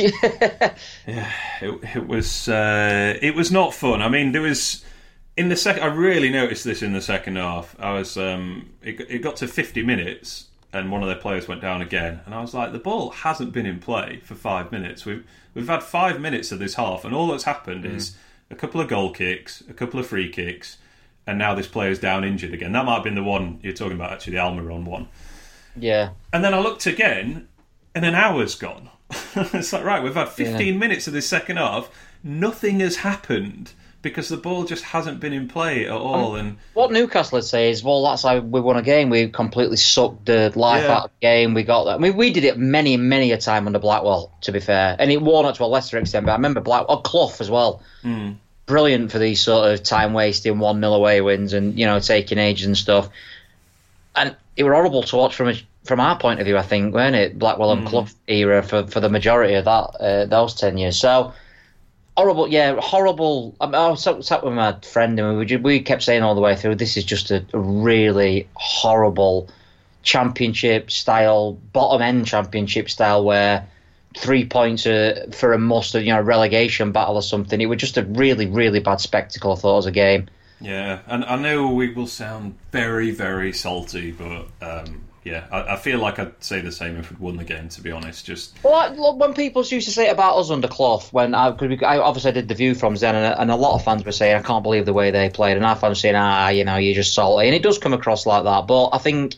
yeah, 1.08 1.32
it, 1.60 1.96
it 1.96 2.06
was. 2.06 2.48
Uh, 2.48 3.18
it 3.20 3.34
was 3.34 3.50
not 3.50 3.74
fun. 3.74 4.00
I 4.00 4.08
mean, 4.08 4.30
there 4.30 4.42
was 4.42 4.84
in 5.38 5.48
the 5.48 5.56
second. 5.56 5.82
I 5.82 5.86
really 5.86 6.30
noticed 6.30 6.64
this 6.64 6.82
in 6.82 6.92
the 6.92 7.00
second 7.00 7.36
half. 7.36 7.74
I 7.78 7.94
was. 7.94 8.16
Um, 8.16 8.70
it, 8.82 9.00
it 9.08 9.18
got 9.20 9.36
to 9.36 9.48
fifty 9.48 9.82
minutes, 9.82 10.48
and 10.72 10.90
one 10.92 11.02
of 11.02 11.08
their 11.08 11.16
players 11.16 11.48
went 11.48 11.62
down 11.62 11.80
again, 11.80 12.20
and 12.26 12.34
I 12.34 12.40
was 12.40 12.54
like, 12.54 12.72
the 12.72 12.78
ball 12.78 13.10
hasn't 13.10 13.52
been 13.52 13.66
in 13.66 13.78
play 13.78 14.20
for 14.24 14.34
five 14.34 14.70
minutes. 14.70 15.06
We've 15.06 15.24
we've 15.54 15.68
had 15.68 15.82
five 15.82 16.20
minutes 16.20 16.52
of 16.52 16.58
this 16.58 16.74
half, 16.74 17.04
and 17.04 17.14
all 17.14 17.28
that's 17.28 17.44
happened 17.44 17.84
mm. 17.84 17.94
is 17.94 18.16
a 18.50 18.54
couple 18.54 18.80
of 18.80 18.88
goal 18.88 19.12
kicks, 19.12 19.62
a 19.68 19.72
couple 19.72 20.00
of 20.00 20.06
free 20.06 20.28
kicks 20.28 20.78
and 21.28 21.38
now 21.38 21.54
this 21.54 21.66
player's 21.66 21.98
down 21.98 22.24
injured 22.24 22.54
again. 22.54 22.72
That 22.72 22.86
might 22.86 22.94
have 22.94 23.04
been 23.04 23.14
the 23.14 23.22
one 23.22 23.60
you're 23.62 23.74
talking 23.74 23.96
about, 23.96 24.12
actually, 24.12 24.32
the 24.32 24.38
Almiron 24.38 24.84
one. 24.84 25.08
Yeah. 25.76 26.12
And 26.32 26.42
then 26.42 26.54
I 26.54 26.58
looked 26.58 26.86
again, 26.86 27.48
and 27.94 28.06
an 28.06 28.14
hour's 28.14 28.54
gone. 28.54 28.88
it's 29.36 29.74
like, 29.74 29.84
right, 29.84 30.02
we've 30.02 30.14
had 30.14 30.30
15 30.30 30.66
yeah. 30.66 30.72
minutes 30.72 31.06
of 31.06 31.12
this 31.12 31.28
second 31.28 31.58
half. 31.58 31.90
Nothing 32.24 32.80
has 32.80 32.96
happened 32.96 33.72
because 34.00 34.28
the 34.28 34.36
ball 34.36 34.64
just 34.64 34.84
hasn't 34.84 35.20
been 35.20 35.32
in 35.32 35.48
play 35.48 35.86
at 35.86 35.92
all. 35.92 36.34
Um, 36.34 36.40
and 36.40 36.56
what 36.74 36.92
Newcastle 36.92 37.36
would 37.36 37.44
say 37.44 37.70
is, 37.70 37.82
well, 37.82 38.04
that's 38.04 38.22
how 38.22 38.38
we 38.38 38.60
won 38.60 38.76
a 38.76 38.82
game. 38.82 39.10
We 39.10 39.28
completely 39.28 39.76
sucked 39.76 40.26
the 40.26 40.52
life 40.54 40.84
yeah. 40.84 40.92
out 40.92 41.04
of 41.06 41.10
the 41.10 41.26
game. 41.26 41.54
We 41.54 41.64
got 41.64 41.84
that. 41.84 41.94
I 41.94 41.98
mean, 41.98 42.16
we 42.16 42.32
did 42.32 42.44
it 42.44 42.58
many, 42.58 42.96
many 42.96 43.32
a 43.32 43.38
time 43.38 43.66
under 43.66 43.78
Blackwell, 43.78 44.32
to 44.42 44.52
be 44.52 44.60
fair, 44.60 44.96
and 44.98 45.10
it 45.10 45.20
wore 45.20 45.42
not 45.42 45.56
to 45.56 45.64
a 45.64 45.66
lesser 45.66 45.98
extent. 45.98 46.26
But 46.26 46.32
I 46.32 46.36
remember 46.36 46.60
Blackwell, 46.60 47.02
Clough 47.02 47.34
as 47.40 47.50
well. 47.50 47.82
Mm 48.02 48.36
brilliant 48.68 49.10
for 49.10 49.18
these 49.18 49.40
sort 49.40 49.72
of 49.72 49.82
time 49.82 50.12
wasting 50.12 50.60
one 50.60 50.78
nil 50.78 50.94
away 50.94 51.20
wins 51.20 51.54
and 51.54 51.76
you 51.76 51.86
know 51.86 51.98
taking 51.98 52.38
ages 52.38 52.66
and 52.66 52.78
stuff. 52.78 53.08
And 54.14 54.36
it 54.56 54.62
were 54.62 54.74
horrible 54.74 55.02
to 55.04 55.16
watch 55.16 55.34
from 55.34 55.48
a, 55.48 55.54
from 55.84 55.98
our 55.98 56.18
point 56.18 56.38
of 56.38 56.46
view. 56.46 56.56
I 56.56 56.62
think, 56.62 56.94
weren't 56.94 57.16
it, 57.16 57.38
Blackwell 57.38 57.72
and 57.72 57.86
mm. 57.86 57.88
Clough 57.88 58.08
era 58.28 58.62
for, 58.62 58.86
for 58.86 59.00
the 59.00 59.08
majority 59.08 59.54
of 59.54 59.64
that 59.64 59.70
uh, 59.98 60.26
those 60.26 60.54
ten 60.54 60.78
years. 60.78 60.96
So 60.96 61.32
horrible, 62.18 62.48
yeah, 62.48 62.74
horrible. 62.80 63.54
I, 63.60 63.66
mean, 63.66 63.76
I 63.76 63.88
was 63.90 64.02
sat 64.02 64.42
with 64.44 64.52
my 64.52 64.76
friend 64.80 65.18
and 65.20 65.38
we 65.38 65.56
we 65.56 65.80
kept 65.80 66.02
saying 66.02 66.24
all 66.24 66.34
the 66.34 66.40
way 66.40 66.56
through, 66.56 66.74
this 66.74 66.96
is 66.96 67.04
just 67.04 67.30
a, 67.30 67.44
a 67.52 67.58
really 67.58 68.48
horrible 68.54 69.48
championship 70.02 70.90
style, 70.90 71.52
bottom 71.72 72.02
end 72.02 72.26
championship 72.26 72.90
style 72.90 73.22
where 73.22 73.68
three 74.16 74.44
points 74.44 74.84
uh, 74.84 75.28
for 75.32 75.52
a 75.52 75.58
must, 75.58 75.94
you 75.94 76.12
know, 76.12 76.20
relegation 76.20 76.90
battle 76.90 77.14
or 77.14 77.22
something. 77.22 77.60
It 77.60 77.66
was 77.66 77.78
just 77.78 77.96
a 77.96 78.02
really, 78.02 78.46
really 78.46 78.80
bad 78.80 79.00
spectacle. 79.00 79.52
I 79.52 79.56
thought 79.56 79.78
as 79.78 79.86
a 79.86 79.92
game. 79.92 80.28
Yeah, 80.60 81.02
and 81.06 81.24
I 81.24 81.36
know 81.36 81.70
we 81.70 81.92
will 81.92 82.08
sound 82.08 82.58
very, 82.72 83.12
very 83.12 83.52
salty, 83.52 84.10
but 84.10 84.48
um, 84.60 85.04
yeah, 85.28 85.46
I, 85.50 85.74
I, 85.74 85.76
feel 85.76 85.98
like 85.98 86.18
I'd 86.18 86.42
say 86.42 86.60
the 86.60 86.72
same 86.72 86.96
if 86.96 87.10
we'd 87.10 87.20
won 87.20 87.36
the 87.36 87.44
game. 87.44 87.68
To 87.68 87.82
be 87.82 87.90
honest, 87.90 88.24
just 88.24 88.56
well, 88.64 89.16
when 89.16 89.34
people 89.34 89.62
used 89.62 89.86
to 89.86 89.92
say 89.92 90.08
it 90.08 90.12
about 90.12 90.36
us 90.36 90.50
under 90.50 90.68
Clough, 90.68 91.02
when 91.10 91.34
I, 91.34 91.52
cause 91.52 91.82
I 91.82 91.98
obviously 91.98 92.32
did 92.32 92.48
the 92.48 92.54
view 92.54 92.74
from 92.74 92.96
Zen, 92.96 93.14
and, 93.14 93.38
and, 93.38 93.50
a 93.50 93.56
lot 93.56 93.74
of 93.74 93.84
fans 93.84 94.04
were 94.04 94.12
saying, 94.12 94.36
"I 94.36 94.42
can't 94.42 94.62
believe 94.62 94.86
the 94.86 94.92
way 94.94 95.10
they 95.10 95.28
played," 95.28 95.56
and 95.56 95.66
our 95.66 95.76
fans 95.76 96.00
saying, 96.00 96.14
"Ah, 96.16 96.48
you 96.48 96.64
know, 96.64 96.76
you're 96.76 96.94
just 96.94 97.14
salty," 97.14 97.46
and 97.46 97.54
it 97.54 97.62
does 97.62 97.78
come 97.78 97.92
across 97.92 98.24
like 98.24 98.44
that. 98.44 98.66
But 98.66 98.90
I 98.90 98.98
think 98.98 99.34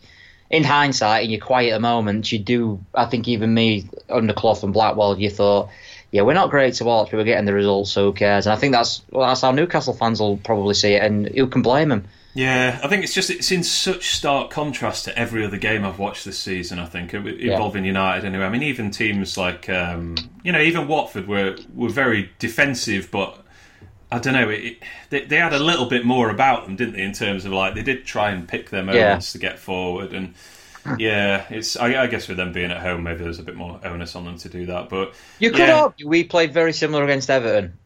in 0.48 0.62
hindsight, 0.62 1.24
in 1.24 1.30
your 1.30 1.40
quieter 1.40 1.80
moments, 1.80 2.30
you 2.30 2.38
do. 2.38 2.80
I 2.94 3.06
think 3.06 3.26
even 3.26 3.52
me 3.52 3.88
under 4.08 4.32
Clough 4.32 4.60
and 4.62 4.72
Blackwell, 4.72 5.18
you 5.18 5.30
thought, 5.30 5.70
yeah, 6.12 6.22
we're 6.22 6.34
not 6.34 6.50
great 6.50 6.74
to 6.74 6.84
watch, 6.84 7.10
but 7.10 7.18
we're 7.18 7.24
getting 7.24 7.46
the 7.46 7.54
results, 7.54 7.92
so 7.92 8.06
who 8.06 8.12
cares? 8.12 8.46
And 8.46 8.52
I 8.52 8.56
think 8.56 8.72
that's 8.72 9.02
well, 9.10 9.28
that's 9.28 9.40
how 9.40 9.52
Newcastle 9.52 9.94
fans 9.94 10.20
will 10.20 10.36
probably 10.36 10.74
see 10.74 10.94
it, 10.94 11.02
and 11.02 11.28
who 11.28 11.46
can 11.46 11.62
blame 11.62 11.88
them? 11.88 12.04
Yeah, 12.32 12.78
I 12.82 12.88
think 12.88 13.02
it's 13.02 13.12
just 13.12 13.28
it's 13.28 13.50
in 13.50 13.64
such 13.64 14.10
stark 14.10 14.50
contrast 14.50 15.04
to 15.06 15.18
every 15.18 15.44
other 15.44 15.56
game 15.56 15.84
I've 15.84 15.98
watched 15.98 16.24
this 16.24 16.38
season. 16.38 16.78
I 16.78 16.86
think 16.86 17.12
involving 17.12 17.84
yeah. 17.84 17.88
United 17.88 18.24
anyway. 18.24 18.44
I 18.44 18.48
mean, 18.48 18.62
even 18.62 18.90
teams 18.90 19.36
like 19.36 19.68
um, 19.68 20.16
you 20.44 20.52
know, 20.52 20.60
even 20.60 20.86
Watford 20.86 21.26
were 21.26 21.56
were 21.74 21.88
very 21.88 22.30
defensive, 22.38 23.10
but 23.10 23.44
I 24.12 24.20
don't 24.20 24.34
know. 24.34 24.48
It, 24.48 24.78
they, 25.10 25.24
they 25.24 25.36
had 25.36 25.52
a 25.52 25.58
little 25.58 25.86
bit 25.86 26.04
more 26.04 26.30
about 26.30 26.66
them, 26.66 26.76
didn't 26.76 26.94
they? 26.94 27.02
In 27.02 27.12
terms 27.12 27.44
of 27.44 27.52
like 27.52 27.74
they 27.74 27.82
did 27.82 28.04
try 28.04 28.30
and 28.30 28.48
pick 28.48 28.70
their 28.70 28.84
moments 28.84 29.28
yeah. 29.28 29.32
to 29.32 29.38
get 29.38 29.58
forward, 29.58 30.12
and 30.12 30.34
yeah, 30.98 31.46
it's. 31.50 31.76
I, 31.76 32.04
I, 32.04 32.06
guess 32.06 32.28
with 32.28 32.36
them 32.36 32.52
being 32.52 32.70
at 32.70 32.80
home, 32.80 33.02
maybe 33.02 33.24
there's 33.24 33.40
a 33.40 33.44
bit 33.44 33.56
more 33.56 33.80
onus 33.82 34.14
on 34.14 34.24
them 34.24 34.38
to 34.38 34.48
do 34.48 34.66
that. 34.66 34.88
But 34.88 35.14
you 35.40 35.50
could 35.50 35.60
yeah. 35.60 35.82
argue 35.82 36.08
we 36.08 36.22
played 36.22 36.54
very 36.54 36.72
similar 36.72 37.02
against 37.02 37.28
Everton. 37.28 37.76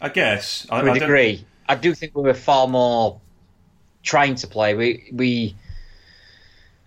I 0.00 0.08
guess 0.08 0.66
to 0.66 0.74
I, 0.74 0.88
a 0.88 0.98
degree. 1.00 1.44
I 1.68 1.74
do 1.74 1.94
think 1.94 2.14
we 2.14 2.22
were 2.22 2.34
far 2.34 2.68
more 2.68 3.20
trying 4.04 4.36
to 4.36 4.46
play. 4.46 4.74
We 4.74 5.08
we 5.12 5.56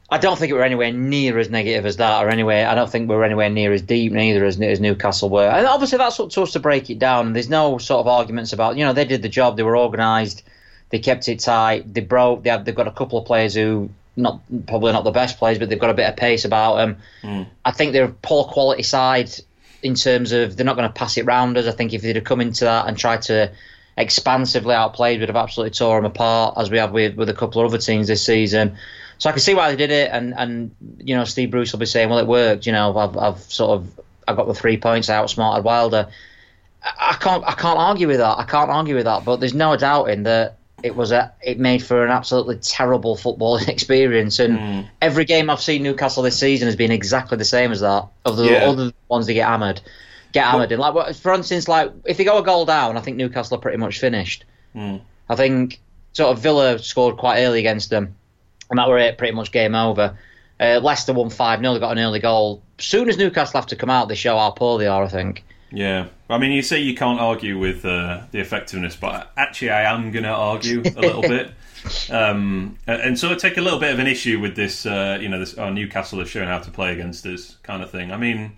I 0.09 0.19
don't 0.19 0.39
think 0.39 0.51
it 0.51 0.53
were 0.53 0.63
anywhere 0.63 0.93
near 0.93 1.37
as 1.37 1.49
negative 1.49 1.85
as 1.85 1.97
that, 1.97 2.23
or 2.23 2.29
anywhere. 2.29 2.69
I 2.69 2.75
don't 2.75 2.89
think 2.89 3.09
we 3.09 3.15
were 3.15 3.25
anywhere 3.25 3.49
near 3.49 3.73
as 3.73 3.81
deep 3.81 4.13
neither 4.13 4.45
as, 4.45 4.59
as 4.61 4.79
Newcastle 4.79 5.29
were. 5.29 5.49
And 5.49 5.67
obviously, 5.67 5.97
that's 5.97 6.17
up 6.19 6.29
to 6.29 6.43
us 6.43 6.53
to 6.53 6.59
break 6.59 6.89
it 6.89 6.97
down. 6.97 7.33
There's 7.33 7.49
no 7.49 7.77
sort 7.77 7.99
of 7.99 8.07
arguments 8.07 8.53
about 8.53 8.77
you 8.77 8.85
know 8.85 8.93
they 8.93 9.05
did 9.05 9.21
the 9.21 9.29
job, 9.29 9.57
they 9.57 9.63
were 9.63 9.77
organised, 9.77 10.43
they 10.89 10.99
kept 10.99 11.27
it 11.27 11.41
tight, 11.41 11.93
they 11.93 12.01
broke. 12.01 12.43
They 12.43 12.51
have, 12.51 12.63
they've 12.63 12.75
got 12.75 12.87
a 12.87 12.91
couple 12.91 13.19
of 13.19 13.25
players 13.25 13.55
who 13.55 13.89
not 14.15 14.41
probably 14.65 14.93
not 14.93 15.03
the 15.03 15.11
best 15.11 15.37
players, 15.37 15.59
but 15.59 15.69
they've 15.69 15.79
got 15.79 15.89
a 15.89 15.93
bit 15.93 16.09
of 16.09 16.15
pace 16.15 16.45
about 16.45 16.77
them. 16.77 16.97
Mm. 17.21 17.47
I 17.65 17.71
think 17.71 17.91
they're 17.91 18.05
a 18.05 18.11
poor 18.11 18.45
quality 18.45 18.83
side 18.83 19.29
in 19.83 19.95
terms 19.95 20.31
of 20.31 20.55
they're 20.55 20.65
not 20.65 20.75
going 20.75 20.87
to 20.87 20.93
pass 20.93 21.17
it 21.17 21.25
round 21.25 21.57
us. 21.57 21.67
I 21.67 21.71
think 21.71 21.93
if 21.93 22.01
they'd 22.01 22.15
have 22.15 22.25
come 22.25 22.41
into 22.41 22.65
that 22.65 22.87
and 22.87 22.97
tried 22.97 23.23
to 23.23 23.51
expansively 23.97 24.75
outplayed, 24.75 25.19
we'd 25.19 25.29
have 25.29 25.35
absolutely 25.35 25.71
tore 25.71 25.97
them 25.97 26.05
apart 26.05 26.55
as 26.57 26.69
we 26.69 26.77
have 26.77 26.91
with 26.91 27.15
with 27.15 27.29
a 27.29 27.33
couple 27.33 27.61
of 27.61 27.67
other 27.67 27.81
teams 27.81 28.07
this 28.07 28.25
season. 28.25 28.77
So 29.17 29.29
I 29.29 29.33
can 29.33 29.41
see 29.41 29.55
why 29.55 29.71
they 29.71 29.75
did 29.75 29.91
it, 29.91 30.11
and 30.11 30.33
and 30.37 30.75
you 30.99 31.15
know 31.15 31.23
Steve 31.23 31.51
Bruce 31.51 31.71
will 31.71 31.79
be 31.79 31.85
saying, 31.85 32.09
well, 32.09 32.19
it 32.19 32.27
worked. 32.27 32.65
You 32.65 32.71
know, 32.71 32.95
I've 32.97 33.17
I've 33.17 33.39
sort 33.39 33.71
of 33.71 33.99
I 34.27 34.33
got 34.33 34.47
the 34.47 34.53
three 34.53 34.77
points, 34.77 35.09
I 35.09 35.15
outsmarted 35.15 35.63
Wilder. 35.63 36.09
I, 36.83 37.11
I 37.11 37.13
can't 37.13 37.43
I 37.45 37.53
can't 37.53 37.79
argue 37.79 38.07
with 38.07 38.17
that. 38.17 38.37
I 38.37 38.43
can't 38.43 38.69
argue 38.69 38.95
with 38.95 39.05
that. 39.05 39.25
But 39.25 39.37
there's 39.39 39.55
no 39.55 39.75
doubting 39.75 40.23
that 40.23 40.57
it 40.83 40.95
was 40.95 41.11
a 41.11 41.33
it 41.41 41.59
made 41.59 41.83
for 41.83 42.05
an 42.05 42.11
absolutely 42.11 42.57
terrible 42.57 43.15
footballing 43.15 43.67
experience. 43.69 44.39
And 44.39 44.57
mm. 44.57 44.89
every 45.01 45.25
game 45.25 45.49
I've 45.49 45.61
seen 45.61 45.83
Newcastle 45.83 46.23
this 46.23 46.39
season 46.39 46.67
has 46.67 46.75
been 46.75 46.91
exactly 46.91 47.37
the 47.37 47.45
same 47.45 47.71
as 47.71 47.81
that. 47.81 48.07
Of 48.25 48.37
the 48.37 48.45
yeah. 48.45 48.69
other 48.69 48.91
ones 49.07 49.25
they 49.25 49.33
get 49.33 49.47
hammered, 49.47 49.81
get 50.39 50.51
hammered 50.51 50.71
in. 50.71 50.79
Like 50.79 51.15
for 51.15 51.33
instance, 51.33 51.67
like 51.67 51.91
if 52.05 52.17
they 52.17 52.23
go 52.23 52.37
a 52.37 52.43
goal 52.43 52.65
down, 52.65 52.97
I 52.97 53.01
think 53.01 53.17
Newcastle 53.17 53.57
are 53.57 53.61
pretty 53.61 53.77
much 53.77 53.99
finished. 53.99 54.45
Mm. 54.75 55.01
I 55.29 55.35
think 55.35 55.79
sort 56.13 56.35
of 56.35 56.41
Villa 56.41 56.79
scored 56.79 57.17
quite 57.17 57.43
early 57.43 57.59
against 57.59 57.89
them 57.89 58.15
and 58.69 58.79
that 58.79 58.87
were 58.87 58.97
it, 58.97 59.17
pretty 59.17 59.33
much 59.33 59.51
game 59.51 59.75
over. 59.75 60.17
Uh, 60.59 60.79
Leicester 60.81 61.13
won 61.13 61.29
5 61.29 61.59
0, 61.59 61.73
they 61.73 61.79
got 61.79 61.91
an 61.97 62.03
early 62.03 62.19
goal. 62.19 62.63
Soon 62.79 63.09
as 63.09 63.17
Newcastle 63.17 63.59
have 63.59 63.67
to 63.67 63.75
come 63.75 63.89
out, 63.89 64.07
they 64.07 64.15
show 64.15 64.37
how 64.37 64.51
poor 64.51 64.79
they 64.79 64.87
are, 64.87 65.03
I 65.03 65.07
think. 65.07 65.43
Yeah. 65.71 66.07
I 66.29 66.37
mean, 66.37 66.51
you 66.51 66.61
say 66.61 66.79
you 66.79 66.95
can't 66.95 67.19
argue 67.19 67.57
with 67.59 67.85
uh, 67.85 68.23
the 68.31 68.39
effectiveness, 68.39 68.95
but 68.95 69.31
actually, 69.37 69.71
I 69.71 69.93
am 69.93 70.11
going 70.11 70.23
to 70.23 70.29
argue 70.29 70.81
a 70.81 71.01
little 71.01 71.21
bit. 71.27 71.51
Um, 72.09 72.77
and 72.87 73.17
sort 73.17 73.33
of 73.33 73.39
take 73.39 73.57
a 73.57 73.61
little 73.61 73.79
bit 73.79 73.93
of 73.93 73.99
an 73.99 74.07
issue 74.07 74.39
with 74.39 74.55
this, 74.55 74.85
uh, 74.85 75.19
you 75.21 75.29
know, 75.29 75.39
this 75.39 75.57
oh, 75.57 75.69
Newcastle 75.69 76.19
has 76.19 76.27
shown 76.27 76.47
how 76.47 76.59
to 76.59 76.71
play 76.71 76.91
against 76.91 77.25
us 77.25 77.57
kind 77.63 77.83
of 77.83 77.91
thing. 77.91 78.11
I 78.11 78.17
mean, 78.17 78.53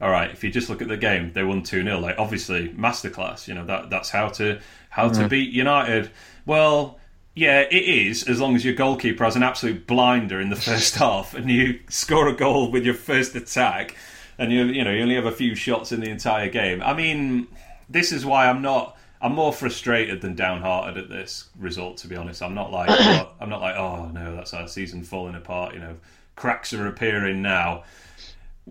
all 0.00 0.10
right, 0.10 0.30
if 0.30 0.42
you 0.42 0.50
just 0.50 0.70
look 0.70 0.80
at 0.80 0.88
the 0.88 0.96
game, 0.96 1.32
they 1.32 1.44
won 1.44 1.62
2 1.62 1.82
0. 1.82 1.98
Like, 2.00 2.18
obviously, 2.18 2.70
masterclass, 2.70 3.46
you 3.46 3.54
know, 3.54 3.66
that 3.66 3.90
that's 3.90 4.10
how 4.10 4.28
to 4.30 4.60
how 4.88 5.08
to 5.08 5.28
beat 5.28 5.52
United. 5.52 6.10
Well, 6.46 6.98
yeah, 7.34 7.60
it 7.60 7.84
is, 7.84 8.28
as 8.28 8.40
long 8.40 8.56
as 8.56 8.64
your 8.64 8.74
goalkeeper 8.74 9.24
has 9.24 9.36
an 9.36 9.42
absolute 9.42 9.86
blinder 9.86 10.40
in 10.40 10.50
the 10.50 10.56
first 10.70 10.96
half 10.96 11.34
and 11.34 11.50
you 11.50 11.80
score 11.88 12.28
a 12.28 12.34
goal 12.34 12.70
with 12.70 12.84
your 12.84 12.94
first 12.94 13.34
attack 13.36 13.94
and 14.40 14.50
you 14.50 14.64
you 14.64 14.82
know, 14.82 14.90
you 14.90 15.02
only 15.02 15.14
have 15.14 15.26
a 15.26 15.32
few 15.32 15.54
shots 15.54 15.92
in 15.92 16.00
the 16.00 16.08
entire 16.08 16.48
game. 16.48 16.82
I 16.82 16.94
mean, 16.94 17.46
this 17.88 18.10
is 18.10 18.24
why 18.24 18.48
I'm 18.48 18.62
not 18.62 18.96
I'm 19.20 19.34
more 19.34 19.52
frustrated 19.52 20.22
than 20.22 20.34
downhearted 20.34 20.96
at 20.96 21.10
this 21.10 21.50
result. 21.58 21.98
To 21.98 22.08
be 22.08 22.16
honest, 22.16 22.42
I'm 22.42 22.54
not 22.54 22.72
like 22.72 22.88
I'm 23.40 23.50
not 23.50 23.60
like 23.60 23.76
oh 23.76 24.06
no, 24.06 24.34
that's 24.34 24.54
our 24.54 24.66
season 24.66 25.04
falling 25.04 25.34
apart. 25.34 25.74
You 25.74 25.80
know, 25.80 25.96
cracks 26.36 26.72
are 26.72 26.86
appearing 26.86 27.42
now. 27.42 27.84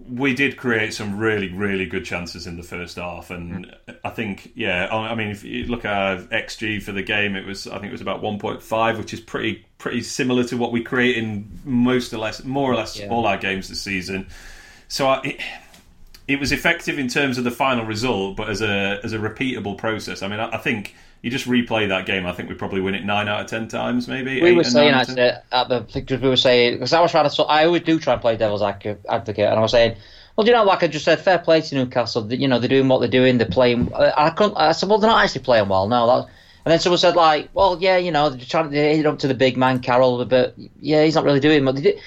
We 0.08 0.34
did 0.34 0.58
create 0.58 0.94
some 0.94 1.18
really, 1.18 1.50
really 1.50 1.86
good 1.86 2.06
chances 2.06 2.48
in 2.48 2.58
the 2.58 2.64
first 2.64 2.98
half, 2.98 3.32
and 3.32 3.66
mm. 3.66 3.98
I 4.04 4.10
think, 4.10 4.52
yeah, 4.56 4.88
I 4.92 5.16
mean, 5.16 5.30
if 5.30 5.44
you 5.44 5.66
look 5.66 5.86
at 5.86 5.92
our 5.92 6.18
xG 6.28 6.82
for 6.82 6.92
the 6.92 7.04
game, 7.04 7.36
it 7.36 7.46
was, 7.46 7.68
I 7.68 7.80
think, 7.80 7.86
it 7.88 7.92
was 7.92 8.02
about 8.02 8.22
1.5, 8.22 8.98
which 8.98 9.14
is 9.14 9.20
pretty, 9.20 9.66
pretty 9.78 10.02
similar 10.02 10.44
to 10.46 10.58
what 10.58 10.72
we 10.72 10.82
create 10.84 11.18
in 11.18 11.50
most 11.66 12.14
or 12.14 12.18
less, 12.18 12.44
more 12.44 12.72
or 12.72 12.76
less, 12.76 13.00
Yeah. 13.00 13.10
all 13.10 13.26
our 13.28 13.38
games 13.38 13.70
this 13.70 13.82
season. 13.82 14.28
So 14.88 15.08
I, 15.08 15.22
it, 15.24 15.42
it 16.30 16.40
was 16.40 16.52
effective 16.52 17.00
in 17.00 17.08
terms 17.08 17.40
of 17.40 17.44
the 17.44 17.52
final 17.52 17.86
result, 17.86 18.38
but 18.38 18.50
as 18.50 18.62
a 18.62 19.00
as 19.04 19.14
a 19.14 19.18
repeatable 19.18 19.76
process. 19.76 20.22
I 20.22 20.28
mean, 20.28 20.40
I, 20.40 20.52
I 20.52 20.58
think 20.58 20.96
you 21.24 21.32
just 21.32 21.48
replay 21.48 21.90
that 21.90 22.06
game. 22.06 22.28
I 22.28 22.34
think 22.34 22.50
we 22.50 22.56
probably 22.56 22.82
win 22.82 22.94
it 22.94 23.04
nine 23.04 23.28
out 23.28 23.42
of 23.42 23.48
ten 23.48 23.68
times, 23.68 24.08
maybe. 24.08 24.40
We 24.40 24.54
were 24.54 24.64
saying 24.64 24.92
nine 24.92 25.02
out 25.02 25.10
of 25.10 25.16
10. 25.16 25.20
actually 25.20 25.44
at 25.52 25.70
the 25.70 25.80
because 25.92 26.22
we 26.22 26.30
were 26.30 26.36
saying 26.38 26.76
because 26.76 26.94
I 26.94 27.02
was 27.02 27.10
trying 27.10 27.24
to 27.24 27.32
so 27.32 27.46
I 27.46 27.66
always 27.66 27.82
do 27.82 28.00
try 28.00 28.14
and 28.14 28.22
play 28.22 28.38
devil's 28.38 28.62
advocate 28.62 29.02
and 29.08 29.58
I 29.58 29.60
was 29.60 29.72
saying 29.72 29.98
well 30.36 30.46
do 30.46 30.52
you 30.52 30.58
know 30.58 30.64
like 30.64 30.84
I 30.84 30.88
just 30.88 31.04
said 31.04 31.20
fair 31.20 31.40
play 31.40 31.62
to 31.62 31.76
Newcastle 31.76 32.22
that, 32.22 32.40
you 32.40 32.48
know 32.48 32.60
they're 32.60 32.70
doing 32.70 32.88
what 32.88 33.00
they're 33.00 33.10
doing 33.10 33.40
they're 33.40 33.48
playing 33.48 33.92
I, 33.94 34.28
I 34.28 34.30
couldn't 34.30 34.56
I 34.56 34.72
said 34.72 34.88
well 34.88 35.00
they're 35.00 35.10
not 35.10 35.24
actually 35.24 35.42
playing 35.42 35.68
well 35.68 35.88
no 35.88 36.06
that 36.06 36.32
and 36.64 36.72
then 36.72 36.80
someone 36.80 37.00
said 37.00 37.16
like 37.16 37.50
well 37.56 37.78
yeah 37.82 37.98
you 37.98 38.12
know 38.12 38.30
they're 38.30 38.40
trying 38.46 38.70
to 38.70 38.78
hit 38.78 39.06
up 39.08 39.20
to 39.20 39.28
the 39.28 39.34
big 39.34 39.58
man 39.58 39.80
Carroll 39.80 40.24
but 40.26 40.54
yeah 40.80 41.04
he's 41.04 41.16
not 41.16 41.26
really 41.26 41.40
doing 41.40 41.66
did. 41.66 42.00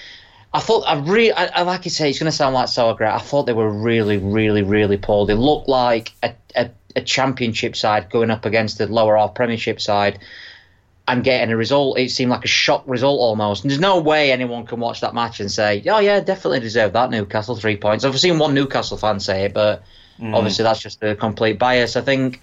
I 0.55 0.61
thought 0.61 0.85
I 0.87 0.99
really, 1.01 1.33
I, 1.33 1.47
I 1.47 1.63
like 1.63 1.85
you 1.85 1.91
say, 1.91 2.11
it's 2.11 2.19
going 2.19 2.31
to 2.31 2.37
sound 2.37 2.55
like 2.55 2.69
grapes. 2.97 3.15
I 3.15 3.19
thought 3.19 3.45
they 3.45 3.55
were 3.55 3.71
really, 3.71 4.19
really, 4.19 4.63
really 4.63 4.99
poor. 4.99 5.27
They 5.27 5.35
looked 5.35 5.69
like 5.69 6.13
a, 6.23 6.35
a, 6.55 6.71
a 6.95 7.01
championship 7.01 7.75
side 7.75 8.11
going 8.11 8.31
up 8.31 8.45
against 8.45 8.79
the 8.79 8.87
lower 8.87 9.17
half 9.17 9.35
Premiership 9.35 9.81
side 9.81 10.19
and 11.09 11.25
getting 11.25 11.51
a 11.51 11.57
result. 11.57 11.99
It 11.99 12.11
seemed 12.11 12.31
like 12.31 12.45
a 12.45 12.49
shock 12.49 12.85
result 12.87 13.19
almost. 13.21 13.65
And 13.65 13.71
there's 13.71 13.81
no 13.81 14.01
way 14.01 14.31
anyone 14.31 14.67
can 14.67 14.79
watch 14.79 15.01
that 15.01 15.15
match 15.15 15.41
and 15.41 15.51
say, 15.51 15.83
"Oh 15.87 15.99
yeah, 15.99 16.21
definitely 16.21 16.61
deserve 16.61 16.93
that 16.93 17.11
Newcastle 17.11 17.57
three 17.57 17.77
points." 17.77 18.05
I've 18.05 18.19
seen 18.21 18.39
one 18.39 18.55
Newcastle 18.55 18.99
fan 18.99 19.21
say 19.21 19.47
it, 19.47 19.55
but 19.55 19.83
mm. 20.21 20.35
obviously 20.35 20.65
that's 20.65 20.81
just 20.81 21.03
a 21.03 21.15
complete 21.15 21.59
bias. 21.59 21.97
I 21.97 22.03
think. 22.03 22.41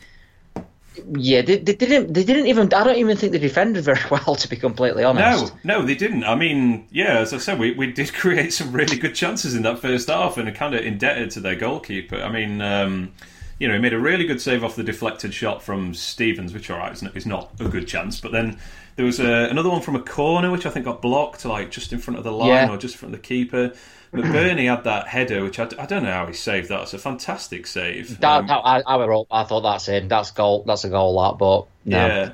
Yeah, 1.14 1.42
they, 1.42 1.58
they 1.58 1.74
didn't. 1.74 2.14
They 2.14 2.24
didn't 2.24 2.48
even. 2.48 2.74
I 2.74 2.84
don't 2.84 2.98
even 2.98 3.18
think 3.18 3.32
they 3.32 3.40
defended 3.40 3.84
very 3.84 4.00
well, 4.12 4.36
to 4.36 4.48
be 4.48 4.56
completely 4.56 5.04
honest. 5.04 5.54
No, 5.64 5.80
no, 5.80 5.86
they 5.86 5.96
didn't. 5.96 6.24
I 6.24 6.36
mean, 6.36 6.88
yeah, 6.92 7.20
as 7.20 7.34
I 7.34 7.38
said, 7.38 7.60
we, 7.60 7.72
we 7.72 7.92
did 7.92 8.14
create 8.14 8.54
some 8.54 8.72
really 8.72 8.98
good 8.98 9.16
chances 9.16 9.56
in 9.56 9.64
that 9.64 9.80
first 9.80 10.10
half 10.10 10.38
and 10.38 10.48
are 10.48 10.54
kind 10.54 10.76
of 10.76 10.86
indebted 10.86 11.32
to 11.32 11.40
their 11.40 11.56
goalkeeper. 11.56 12.18
I 12.22 12.32
mean, 12.32 12.62
um, 12.62 13.12
you 13.60 13.68
know, 13.68 13.74
he 13.74 13.80
made 13.80 13.94
a 13.94 14.00
really 14.00 14.26
good 14.26 14.42
save 14.42 14.64
off 14.64 14.76
the 14.76 14.84
deflected 14.84 15.34
shot 15.34 15.62
from 15.62 15.94
Stevens, 15.94 16.54
which, 16.54 16.70
all 16.70 16.78
right, 16.78 16.94
is 16.94 17.02
not, 17.02 17.18
is 17.18 17.26
not 17.26 17.52
a 17.60 17.68
good 17.68 17.88
chance. 17.88 18.20
But 18.22 18.32
then 18.32 18.58
there 18.96 19.06
was 19.06 19.20
a, 19.20 19.50
another 19.50 19.70
one 19.70 19.82
from 19.82 19.96
a 19.96 20.02
corner, 20.02 20.52
which 20.52 20.66
I 20.66 20.70
think 20.70 20.86
got 20.86 21.02
blocked, 21.02 21.46
like 21.46 21.72
just 21.72 21.92
in 21.92 22.00
front 22.00 22.18
of 22.18 22.24
the 22.24 22.32
line 22.32 22.50
Yeah. 22.50 22.70
or 22.70 22.78
just 22.78 22.96
in 22.96 23.00
front 23.00 23.16
of 23.16 23.22
the 23.22 23.28
keeper. 23.28 23.74
But 24.12 24.24
Bernie 24.24 24.66
had 24.66 24.84
that 24.86 25.08
header, 25.08 25.44
which 25.44 25.60
I 25.60 25.66
don't 25.66 26.04
know 26.04 26.12
how 26.12 26.26
he 26.26 26.34
saved 26.34 26.70
that. 26.70 26.82
It's 26.82 26.94
a 26.94 26.98
fantastic 26.98 27.68
save. 27.68 28.20
That, 28.20 28.38
Um, 28.40 28.48
that- 28.48 28.62
I, 28.64 28.80
I, 28.82 29.24
I 29.32 29.44
thought 29.44 29.62
that's 29.62 29.88
in. 29.88 30.08
That's 30.08 30.32
goal. 30.32 30.64
That's 30.66 30.84
a 30.84 30.90
goal. 30.90 31.22
That, 31.22 31.38
but 31.38 31.66
no. 31.86 32.08
Yeah. 32.08 32.32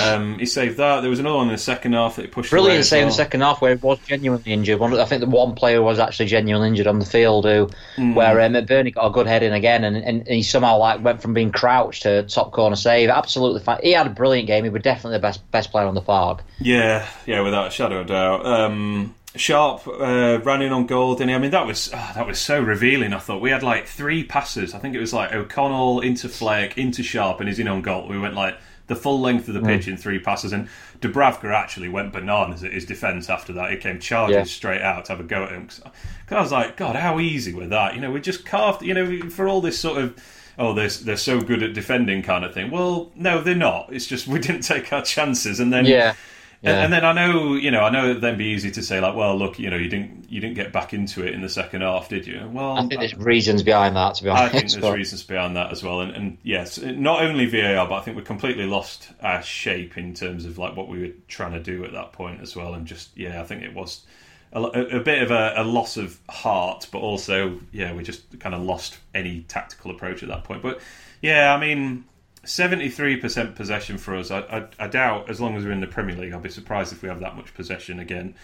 Um, 0.00 0.38
he 0.38 0.46
saved 0.46 0.78
that. 0.78 1.00
There 1.02 1.10
was 1.10 1.18
another 1.18 1.36
one 1.36 1.48
in 1.48 1.52
the 1.52 1.58
second 1.58 1.92
half 1.92 2.16
that 2.16 2.22
he 2.22 2.28
pushed 2.28 2.50
Brilliant 2.50 2.84
save 2.86 3.02
in 3.02 3.08
the 3.08 3.14
second 3.14 3.40
half 3.42 3.60
where 3.60 3.74
he 3.76 3.80
was 3.80 3.98
genuinely 4.06 4.50
injured. 4.52 4.78
One, 4.78 4.98
I 4.98 5.04
think 5.04 5.20
the 5.20 5.28
one 5.28 5.54
player 5.54 5.82
was 5.82 5.98
actually 5.98 6.26
genuinely 6.26 6.68
injured 6.68 6.86
on 6.86 6.98
the 6.98 7.04
field, 7.04 7.44
who 7.44 7.68
Hmm. 7.96 8.14
where 8.14 8.40
um, 8.40 8.52
McBurnie 8.54 8.94
got 8.94 9.06
a 9.06 9.10
good 9.10 9.26
head 9.26 9.42
in 9.42 9.52
again, 9.52 9.84
and, 9.84 9.96
and 9.96 10.26
he 10.26 10.42
somehow 10.42 10.78
like 10.78 11.04
went 11.04 11.20
from 11.20 11.34
being 11.34 11.52
crouched 11.52 12.02
to 12.04 12.22
top 12.22 12.52
corner 12.52 12.76
save. 12.76 13.10
Absolutely 13.10 13.60
fine. 13.60 13.80
He 13.82 13.92
had 13.92 14.06
a 14.06 14.10
brilliant 14.10 14.46
game. 14.46 14.64
He 14.64 14.70
was 14.70 14.82
definitely 14.82 15.18
the 15.18 15.22
best 15.22 15.50
best 15.50 15.70
player 15.70 15.86
on 15.86 15.94
the 15.94 16.00
park. 16.00 16.42
Yeah, 16.58 17.06
yeah, 17.26 17.40
without 17.42 17.66
a 17.66 17.70
shadow 17.70 18.00
of 18.00 18.06
doubt. 18.06 18.46
Um, 18.46 19.14
Sharp 19.34 19.86
uh, 19.88 20.40
ran 20.44 20.60
in 20.60 20.72
on 20.72 20.86
goal, 20.86 21.14
didn't? 21.14 21.34
I 21.34 21.38
mean, 21.38 21.52
that 21.52 21.66
was 21.66 21.90
ah, 21.94 22.12
that 22.14 22.26
was 22.26 22.38
so 22.38 22.60
revealing. 22.60 23.14
I 23.14 23.18
thought 23.18 23.40
we 23.40 23.50
had 23.50 23.62
like 23.62 23.86
three 23.86 24.24
passes. 24.24 24.74
I 24.74 24.78
think 24.78 24.94
it 24.94 25.00
was 25.00 25.12
like 25.14 25.32
O'Connell 25.32 26.00
into 26.00 26.28
Fleck 26.28 26.76
into 26.76 27.02
Sharp, 27.02 27.40
and 27.40 27.48
he's 27.48 27.58
in 27.58 27.66
on 27.68 27.80
goal. 27.80 28.08
We 28.08 28.18
went 28.18 28.34
like 28.34 28.58
the 28.88 28.96
full 28.96 29.20
length 29.20 29.48
of 29.48 29.54
the 29.54 29.62
pitch 29.62 29.88
in 29.88 29.96
three 29.96 30.18
passes, 30.18 30.52
and 30.52 30.68
Dubravka 31.00 31.50
actually 31.54 31.88
went 31.88 32.12
bananas 32.12 32.62
at 32.62 32.72
his 32.74 32.84
defence 32.84 33.30
after 33.30 33.54
that. 33.54 33.70
He 33.70 33.78
came 33.78 33.98
charging 34.00 34.36
Yeah. 34.38 34.44
straight 34.44 34.82
out 34.82 35.06
to 35.06 35.12
have 35.12 35.20
a 35.20 35.24
go 35.24 35.44
at 35.44 35.50
him. 35.52 35.66
Because 35.66 35.82
I 36.30 36.40
was 36.40 36.52
like, 36.52 36.76
God, 36.76 36.96
how 36.96 37.18
easy 37.18 37.54
with 37.54 37.70
that? 37.70 37.94
You 37.94 38.02
know, 38.02 38.10
we 38.10 38.20
just 38.20 38.44
carved. 38.44 38.82
You 38.82 38.92
know, 38.92 39.30
for 39.30 39.48
all 39.48 39.60
this 39.60 39.78
sort 39.78 39.98
of. 39.98 40.22
Oh, 40.58 40.74
they're, 40.74 40.88
they're 40.90 41.16
so 41.16 41.40
good 41.40 41.62
at 41.62 41.72
defending, 41.72 42.20
kind 42.22 42.44
of 42.44 42.52
thing. 42.52 42.70
Well, 42.70 43.10
no, 43.14 43.40
they're 43.40 43.54
not. 43.54 43.88
It's 43.90 44.06
just 44.06 44.28
we 44.28 44.38
didn't 44.46 44.60
take 44.60 44.92
our 44.92 45.00
chances, 45.00 45.58
and 45.58 45.72
then 45.72 45.86
Yeah. 45.86 46.14
And, 46.62 46.76
Yeah. 46.76 46.84
and 46.84 46.92
then 46.92 47.04
I 47.04 47.12
know, 47.12 47.54
you 47.54 47.70
know, 47.70 47.80
I 47.80 47.90
know 47.90 48.10
it'd 48.10 48.22
then 48.22 48.38
be 48.38 48.46
easy 48.46 48.70
to 48.72 48.82
say 48.82 49.00
like, 49.00 49.14
well, 49.16 49.36
look, 49.36 49.58
you 49.58 49.68
know, 49.68 49.76
you 49.76 49.88
didn't, 49.88 50.30
you 50.30 50.40
didn't 50.40 50.54
get 50.54 50.72
back 50.72 50.94
into 50.94 51.26
it 51.26 51.34
in 51.34 51.40
the 51.40 51.48
second 51.48 51.80
half, 51.82 52.08
did 52.08 52.26
you? 52.26 52.48
Well, 52.52 52.72
I 52.76 52.86
think 52.86 53.00
there's 53.00 53.16
reasons 53.16 53.62
behind 53.62 53.96
that. 53.96 54.14
To 54.16 54.24
be 54.24 54.30
honest, 54.30 54.44
I 54.44 54.48
think 54.48 54.70
there's 54.70 54.80
but- 54.82 54.94
reasons 54.94 55.22
behind 55.24 55.56
that 55.56 55.72
as 55.72 55.82
well, 55.82 56.00
and, 56.00 56.12
and 56.14 56.38
yes, 56.42 56.78
not 56.80 57.22
only 57.22 57.46
VAR, 57.46 57.86
but 57.88 57.94
I 57.96 58.00
think 58.00 58.16
we 58.16 58.22
completely 58.22 58.66
lost 58.66 59.10
our 59.20 59.42
shape 59.42 59.98
in 59.98 60.14
terms 60.14 60.44
of 60.44 60.58
like 60.58 60.76
what 60.76 60.88
we 60.88 61.00
were 61.00 61.12
trying 61.28 61.52
to 61.52 61.60
do 61.60 61.84
at 61.84 61.92
that 61.92 62.12
point 62.12 62.40
as 62.40 62.54
well, 62.54 62.74
and 62.74 62.86
just 62.86 63.16
yeah, 63.16 63.40
I 63.40 63.44
think 63.44 63.62
it 63.62 63.74
was 63.74 64.02
a, 64.52 64.60
a, 64.62 64.98
a 64.98 65.00
bit 65.00 65.22
of 65.22 65.30
a, 65.30 65.54
a 65.56 65.64
loss 65.64 65.96
of 65.96 66.18
heart, 66.28 66.86
but 66.92 66.98
also 66.98 67.58
yeah, 67.72 67.92
we 67.92 68.02
just 68.04 68.38
kind 68.38 68.54
of 68.54 68.62
lost 68.62 68.98
any 69.14 69.42
tactical 69.48 69.90
approach 69.90 70.22
at 70.22 70.28
that 70.28 70.44
point. 70.44 70.62
But 70.62 70.80
yeah, 71.20 71.52
I 71.54 71.58
mean. 71.60 72.04
Seventy-three 72.44 73.16
percent 73.18 73.54
possession 73.54 73.98
for 73.98 74.16
us. 74.16 74.30
I, 74.30 74.40
I, 74.40 74.66
I 74.80 74.88
doubt, 74.88 75.30
as 75.30 75.40
long 75.40 75.56
as 75.56 75.64
we're 75.64 75.72
in 75.72 75.80
the 75.80 75.86
Premier 75.86 76.16
League, 76.16 76.32
I'll 76.32 76.40
be 76.40 76.48
surprised 76.50 76.92
if 76.92 77.02
we 77.02 77.08
have 77.08 77.20
that 77.20 77.36
much 77.36 77.54
possession 77.54 78.00
again. 78.00 78.34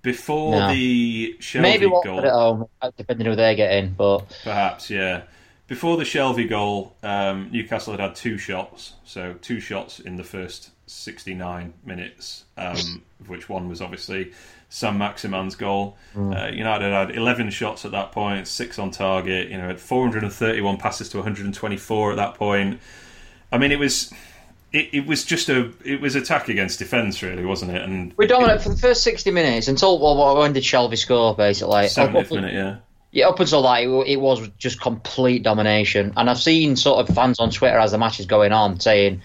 Before 0.00 0.52
No. 0.58 0.72
the 0.72 1.36
Shelvey 1.38 1.60
Maybe 1.62 1.86
goal, 1.86 1.92
Watford 2.02 2.24
at 2.24 2.32
home, 2.32 2.66
depending 2.96 3.26
who 3.26 3.36
they 3.36 3.54
get 3.54 3.72
in. 3.74 3.94
But 3.94 4.36
Perhaps, 4.42 4.90
yeah. 4.90 5.22
Before 5.68 5.96
the 5.96 6.04
Shelvey 6.04 6.48
goal, 6.48 6.96
um, 7.02 7.50
Newcastle 7.52 7.92
had 7.92 8.00
had 8.00 8.14
two 8.16 8.36
shots. 8.36 8.94
So 9.04 9.34
two 9.40 9.60
shots 9.60 10.00
in 10.00 10.16
the 10.16 10.24
first 10.24 10.70
69 10.86 11.72
minutes, 11.84 12.44
um, 12.56 13.02
of 13.20 13.28
which 13.28 13.48
one 13.48 13.68
was 13.68 13.80
obviously 13.80 14.32
Saint-Maximin's 14.70 15.54
goal. 15.54 15.96
Uh, 16.16 16.50
United 16.52 16.92
had 16.92 17.14
11 17.16 17.50
shots 17.50 17.84
at 17.84 17.92
that 17.92 18.10
point, 18.12 18.48
six 18.48 18.78
on 18.78 18.90
target. 18.90 19.50
You 19.50 19.58
know, 19.58 19.68
had 19.68 19.80
431 19.80 20.78
passes 20.78 21.08
to 21.10 21.18
124 21.18 22.10
at 22.10 22.16
that 22.16 22.34
point. 22.34 22.80
I 23.52 23.58
mean, 23.58 23.70
it 23.72 23.78
was. 23.78 24.12
It, 24.72 24.88
it 24.94 25.06
was 25.06 25.22
just 25.26 25.50
a 25.50 25.70
it 25.84 26.00
was 26.00 26.14
attack 26.14 26.48
against 26.48 26.78
defence 26.78 27.22
really 27.22 27.44
wasn't 27.44 27.72
it 27.72 27.82
and 27.82 28.14
we 28.16 28.26
dominate 28.26 28.62
for 28.62 28.70
the 28.70 28.76
first 28.78 29.02
sixty 29.04 29.30
minutes 29.30 29.68
until 29.68 29.98
well, 29.98 30.34
when 30.38 30.54
did 30.54 30.62
Shelvey 30.62 30.96
score? 30.96 31.36
Basically, 31.36 31.84
Up- 31.84 31.90
70th 31.90 32.30
minute 32.34 32.54
yeah 32.54 32.76
Yeah, 33.10 33.28
up 33.28 33.38
until 33.38 33.60
that, 33.64 33.82
it, 33.82 33.88
it 34.06 34.16
was 34.16 34.48
just 34.56 34.80
complete 34.80 35.42
domination. 35.42 36.14
And 36.16 36.30
I've 36.30 36.40
seen 36.40 36.76
sort 36.76 37.06
of 37.06 37.14
fans 37.14 37.38
on 37.38 37.50
Twitter 37.50 37.76
as 37.76 37.90
the 37.90 37.98
match 37.98 38.18
is 38.18 38.24
going 38.24 38.52
on 38.52 38.80
saying, 38.80 39.20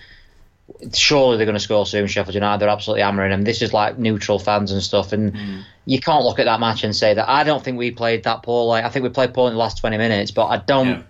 surely 0.93 1.37
they're 1.37 1.45
going 1.45 1.55
to 1.55 1.61
score 1.61 1.85
soon, 1.85 2.07
Sheffield 2.07 2.35
United. 2.35 2.59
They're 2.59 2.67
absolutely 2.67 3.03
hammering 3.03 3.31
them. 3.31 3.43
This 3.43 3.61
is 3.61 3.71
like 3.71 3.97
neutral 3.97 4.39
fans 4.39 4.73
and 4.73 4.83
stuff. 4.83 5.13
And 5.13 5.33
Hmm. 5.33 5.59
you 5.85 6.01
can't 6.01 6.25
look 6.25 6.39
at 6.39 6.45
that 6.45 6.59
match 6.59 6.83
and 6.83 6.93
say 6.93 7.13
that. 7.13 7.29
I 7.29 7.45
don't 7.45 7.63
think 7.63 7.77
we 7.77 7.91
played 7.91 8.23
that 8.23 8.43
poorly. 8.43 8.81
I 8.81 8.89
think 8.89 9.03
we 9.03 9.09
played 9.09 9.33
poorly 9.33 9.51
in 9.51 9.53
the 9.55 9.59
last 9.59 9.77
20 9.77 9.97
minutes, 9.97 10.31
but 10.31 10.47
I 10.47 10.57
don't. 10.57 10.87
Yeah. 10.87 11.01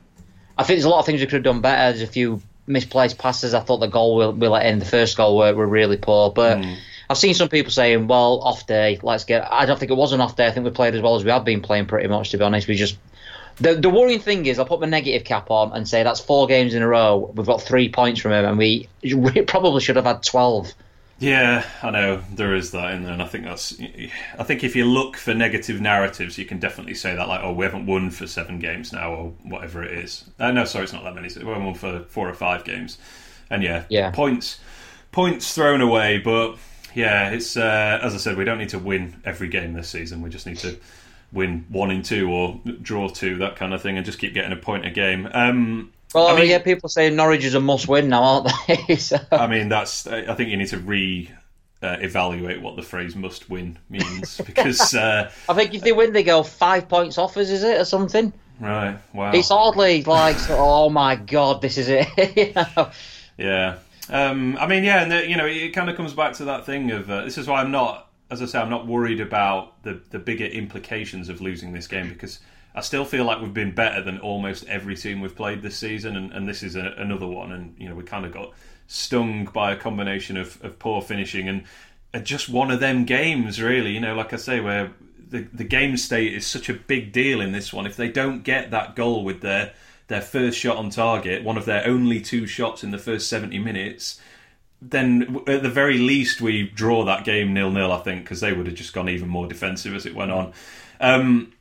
I 0.59 0.63
think 0.63 0.77
there's 0.77 0.85
a 0.85 0.89
lot 0.89 0.99
of 0.99 1.05
things 1.07 1.19
we 1.21 1.25
could 1.25 1.33
have 1.35 1.43
done 1.43 1.61
better. 1.61 1.97
There's 1.97 2.07
a 2.07 2.11
few 2.11 2.41
misplaced 2.67 3.17
passes. 3.17 3.53
I 3.53 3.61
thought 3.61 3.79
the 3.79 3.87
goal 3.87 4.17
we, 4.17 4.39
we 4.39 4.47
let 4.47 4.65
in, 4.65 4.79
the 4.79 4.85
first 4.85 5.17
goal, 5.17 5.37
were, 5.37 5.53
were 5.53 5.67
really 5.67 5.97
poor. 5.97 6.31
But. 6.31 6.63
Hmm. 6.63 6.73
I've 7.09 7.17
seen 7.17 7.33
some 7.35 7.47
people 7.47 7.71
saying, 7.71 8.07
"Well, 8.07 8.41
off 8.41 8.67
day, 8.67 8.99
let's 9.01 9.23
get." 9.23 9.49
I 9.49 9.65
don't 9.65 9.79
think 9.79 9.91
it 9.91 9.95
was 9.95 10.11
an 10.11 10.19
off 10.19 10.35
day. 10.35 10.45
I 10.45 10.51
think 10.51 10.65
we 10.65 10.71
played 10.71 10.93
as 10.93 11.01
well 11.01 11.15
as 11.15 11.23
we 11.23 11.31
have 11.31 11.45
been 11.45 11.61
playing, 11.61 11.85
pretty 11.85 12.09
much. 12.09 12.31
To 12.31 12.37
be 12.37 12.43
honest, 12.43 12.67
we 12.67 12.75
just 12.75 12.97
the 13.59 13.75
the 13.75 13.89
worrying 13.89 14.19
thing 14.19 14.45
is, 14.45 14.59
I'll 14.59 14.65
put 14.65 14.79
my 14.79 14.87
negative 14.87 15.23
cap 15.23 15.49
on 15.49 15.71
and 15.73 15.87
say 15.87 16.03
that's 16.03 16.19
four 16.19 16.47
games 16.47 16.73
in 16.73 16.81
a 16.81 16.87
row. 16.87 17.31
We've 17.33 17.45
got 17.45 17.61
three 17.61 17.89
points 17.89 18.21
from 18.21 18.31
him, 18.31 18.45
and 18.45 18.57
we, 18.57 18.87
we 19.03 19.41
probably 19.47 19.81
should 19.81 19.95
have 19.95 20.05
had 20.05 20.23
twelve. 20.23 20.73
Yeah, 21.19 21.67
I 21.81 21.89
know 21.89 22.17
there 22.31 22.53
is 22.53 22.71
that 22.71 22.91
in 22.93 23.03
there, 23.03 23.13
and 23.13 23.23
I 23.23 23.27
think 23.27 23.43
that's. 23.45 23.75
I 24.37 24.43
think 24.43 24.63
if 24.63 24.75
you 24.75 24.85
look 24.85 25.17
for 25.17 25.33
negative 25.33 25.81
narratives, 25.81 26.37
you 26.37 26.45
can 26.45 26.59
definitely 26.59 26.93
say 26.93 27.15
that, 27.15 27.27
like, 27.27 27.41
oh, 27.43 27.53
we 27.53 27.65
haven't 27.65 27.87
won 27.87 28.11
for 28.11 28.27
seven 28.27 28.59
games 28.59 28.93
now, 28.93 29.11
or 29.13 29.29
whatever 29.41 29.83
it 29.83 29.97
is. 29.97 30.25
Uh, 30.39 30.51
no, 30.51 30.63
sorry, 30.63 30.83
it's 30.83 30.93
not 30.93 31.03
that 31.03 31.15
many. 31.15 31.27
We 31.35 31.45
haven't 31.47 31.65
won 31.65 31.73
for 31.73 32.03
four 32.09 32.29
or 32.29 32.35
five 32.35 32.63
games, 32.63 32.99
and 33.49 33.63
yeah, 33.63 33.85
Yeah. 33.89 34.11
points, 34.11 34.59
points 35.11 35.55
thrown 35.55 35.81
away. 35.81 36.19
But 36.19 36.57
yeah, 36.93 37.31
it's 37.31 37.57
uh, 37.57 37.99
as 38.03 38.13
I 38.13 38.17
said, 38.17 38.37
we 38.37 38.45
don't 38.45 38.59
need 38.59 38.69
to 38.69 38.79
win 38.79 39.19
every 39.25 39.47
game 39.47 39.73
this 39.73 39.89
season. 39.89 40.21
We 40.21 40.29
just 40.29 40.45
need 40.45 40.57
to 40.59 40.77
win 41.31 41.65
one 41.69 41.89
in 41.89 42.03
two 42.03 42.29
or 42.29 42.61
draw 42.83 43.09
two, 43.09 43.39
that 43.39 43.55
kind 43.55 43.73
of 43.73 43.81
thing, 43.81 43.97
and 43.97 44.05
just 44.05 44.19
keep 44.19 44.35
getting 44.35 44.51
a 44.51 44.55
point 44.55 44.85
a 44.85 44.91
game. 44.91 45.27
Um, 45.33 45.93
well, 46.13 46.27
I 46.27 46.39
mean, 46.39 46.49
yeah, 46.49 46.59
people 46.59 46.89
say 46.89 47.09
Norwich 47.09 47.43
is 47.43 47.53
a 47.53 47.59
must-win 47.59 48.09
now, 48.09 48.23
aren't 48.23 48.51
they? 48.67 48.95
so... 48.97 49.17
I 49.31 49.47
mean, 49.47 49.69
that's. 49.69 50.07
I 50.07 50.33
think 50.33 50.49
you 50.49 50.57
need 50.57 50.69
to 50.69 50.79
re. 50.79 51.31
Uh, 51.79 51.95
evaluate 51.99 52.59
what 52.59 52.75
the 52.75 52.81
phrase 52.81 53.15
"must 53.15 53.51
win" 53.51 53.77
means 53.87 54.41
because 54.47 54.95
uh, 54.95 55.31
I 55.47 55.53
think 55.53 55.75
if 55.75 55.83
they 55.83 55.91
win, 55.91 56.11
they 56.11 56.23
go 56.23 56.41
five 56.41 56.89
points 56.89 57.19
off 57.19 57.37
us, 57.37 57.49
is 57.49 57.61
it, 57.61 57.79
or 57.79 57.85
something? 57.85 58.33
Right. 58.59 58.97
Wow. 59.13 59.31
It's 59.33 59.51
oddly 59.51 60.03
like, 60.03 60.37
oh 60.49 60.89
my 60.89 61.15
god, 61.15 61.61
this 61.61 61.77
is 61.77 61.89
it. 61.89 62.07
you 62.35 62.53
know? 62.53 62.89
Yeah. 63.37 63.77
Um, 64.09 64.57
I 64.57 64.67
mean, 64.67 64.83
yeah, 64.83 65.03
and 65.03 65.11
the, 65.11 65.27
you 65.27 65.37
know, 65.37 65.45
it 65.45 65.69
kind 65.69 65.89
of 65.89 65.95
comes 65.95 66.13
back 66.13 66.33
to 66.37 66.45
that 66.45 66.65
thing 66.65 66.91
of 66.91 67.09
uh, 67.09 67.23
this 67.25 67.37
is 67.37 67.47
why 67.47 67.61
I'm 67.61 67.71
not, 67.71 68.09
as 68.31 68.41
I 68.41 68.45
say, 68.45 68.59
I'm 68.59 68.69
not 68.69 68.87
worried 68.87 69.19
about 69.19 69.83
the 69.83 70.01
the 70.09 70.19
bigger 70.19 70.45
implications 70.45 71.29
of 71.29 71.41
losing 71.41 71.73
this 71.73 71.87
game 71.87 72.09
because 72.09 72.39
I 72.77 72.81
still 72.81 73.05
feel 73.05 73.25
like 73.25 73.41
we've 73.41 73.53
been 73.53 73.73
better 73.73 74.03
than 74.03 74.19
almost 74.19 74.63
every 74.67 74.95
team 74.95 75.19
we've 75.19 75.35
played 75.35 75.63
this 75.63 75.75
season, 75.75 76.15
and, 76.15 76.31
and 76.31 76.47
this 76.47 76.61
is 76.61 76.75
a, 76.75 76.93
another 76.97 77.25
one. 77.25 77.51
And 77.51 77.75
you 77.79 77.89
know, 77.89 77.95
we 77.95 78.03
kind 78.03 78.23
of 78.23 78.31
got 78.31 78.53
stung 78.85 79.45
by 79.45 79.71
a 79.71 79.75
combination 79.75 80.37
of, 80.37 80.63
of 80.63 80.77
poor 80.77 81.01
finishing 81.01 81.49
and, 81.49 81.63
just 82.23 82.49
one 82.49 82.71
of 82.71 82.79
them 82.79 83.05
games, 83.05 83.61
really. 83.61 83.91
You 83.91 83.99
know, 83.99 84.15
like 84.15 84.33
I 84.33 84.37
say, 84.37 84.59
where 84.59 84.91
the 85.29 85.41
the 85.53 85.63
game 85.63 85.97
state 85.97 86.33
is 86.33 86.47
such 86.47 86.67
a 86.67 86.73
big 86.73 87.11
deal 87.11 87.41
in 87.41 87.51
this 87.51 87.71
one. 87.71 87.85
If 87.85 87.95
they 87.95 88.09
don't 88.09 88.43
get 88.43 88.71
that 88.71 88.95
goal 88.95 89.23
with 89.23 89.41
their 89.41 89.73
their 90.07 90.21
first 90.21 90.57
shot 90.57 90.77
on 90.77 90.89
target, 90.89 91.43
one 91.43 91.57
of 91.57 91.65
their 91.65 91.85
only 91.85 92.19
two 92.19 92.47
shots 92.47 92.83
in 92.83 92.89
the 92.89 92.97
first 92.97 93.29
seventy 93.29 93.59
minutes, 93.59 94.19
then 94.81 95.43
at 95.47 95.61
the 95.61 95.69
very 95.69 95.99
least 95.99 96.41
we 96.41 96.69
draw 96.69 97.05
that 97.05 97.23
game 97.23 97.53
nil 97.53 97.69
nil. 97.69 97.91
I 97.91 97.99
think 97.99 98.23
because 98.23 98.39
they 98.39 98.53
would 98.53 98.65
have 98.65 98.75
just 98.75 98.93
gone 98.93 99.09
even 99.09 99.29
more 99.29 99.47
defensive 99.47 99.93
as 99.93 100.07
it 100.07 100.15
went 100.15 100.31
on. 100.31 100.53
Um, 100.99 101.53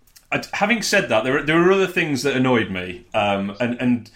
having 0.53 0.83
said 0.83 1.09
that, 1.09 1.25
there 1.25 1.39
are, 1.39 1.43
there 1.43 1.61
are 1.63 1.73
other 1.73 1.87
things 1.87 2.23
that 2.23 2.37
annoyed 2.37 2.71
me, 2.71 3.07
um, 3.15 3.57
and 3.61 3.81
and 3.81 4.11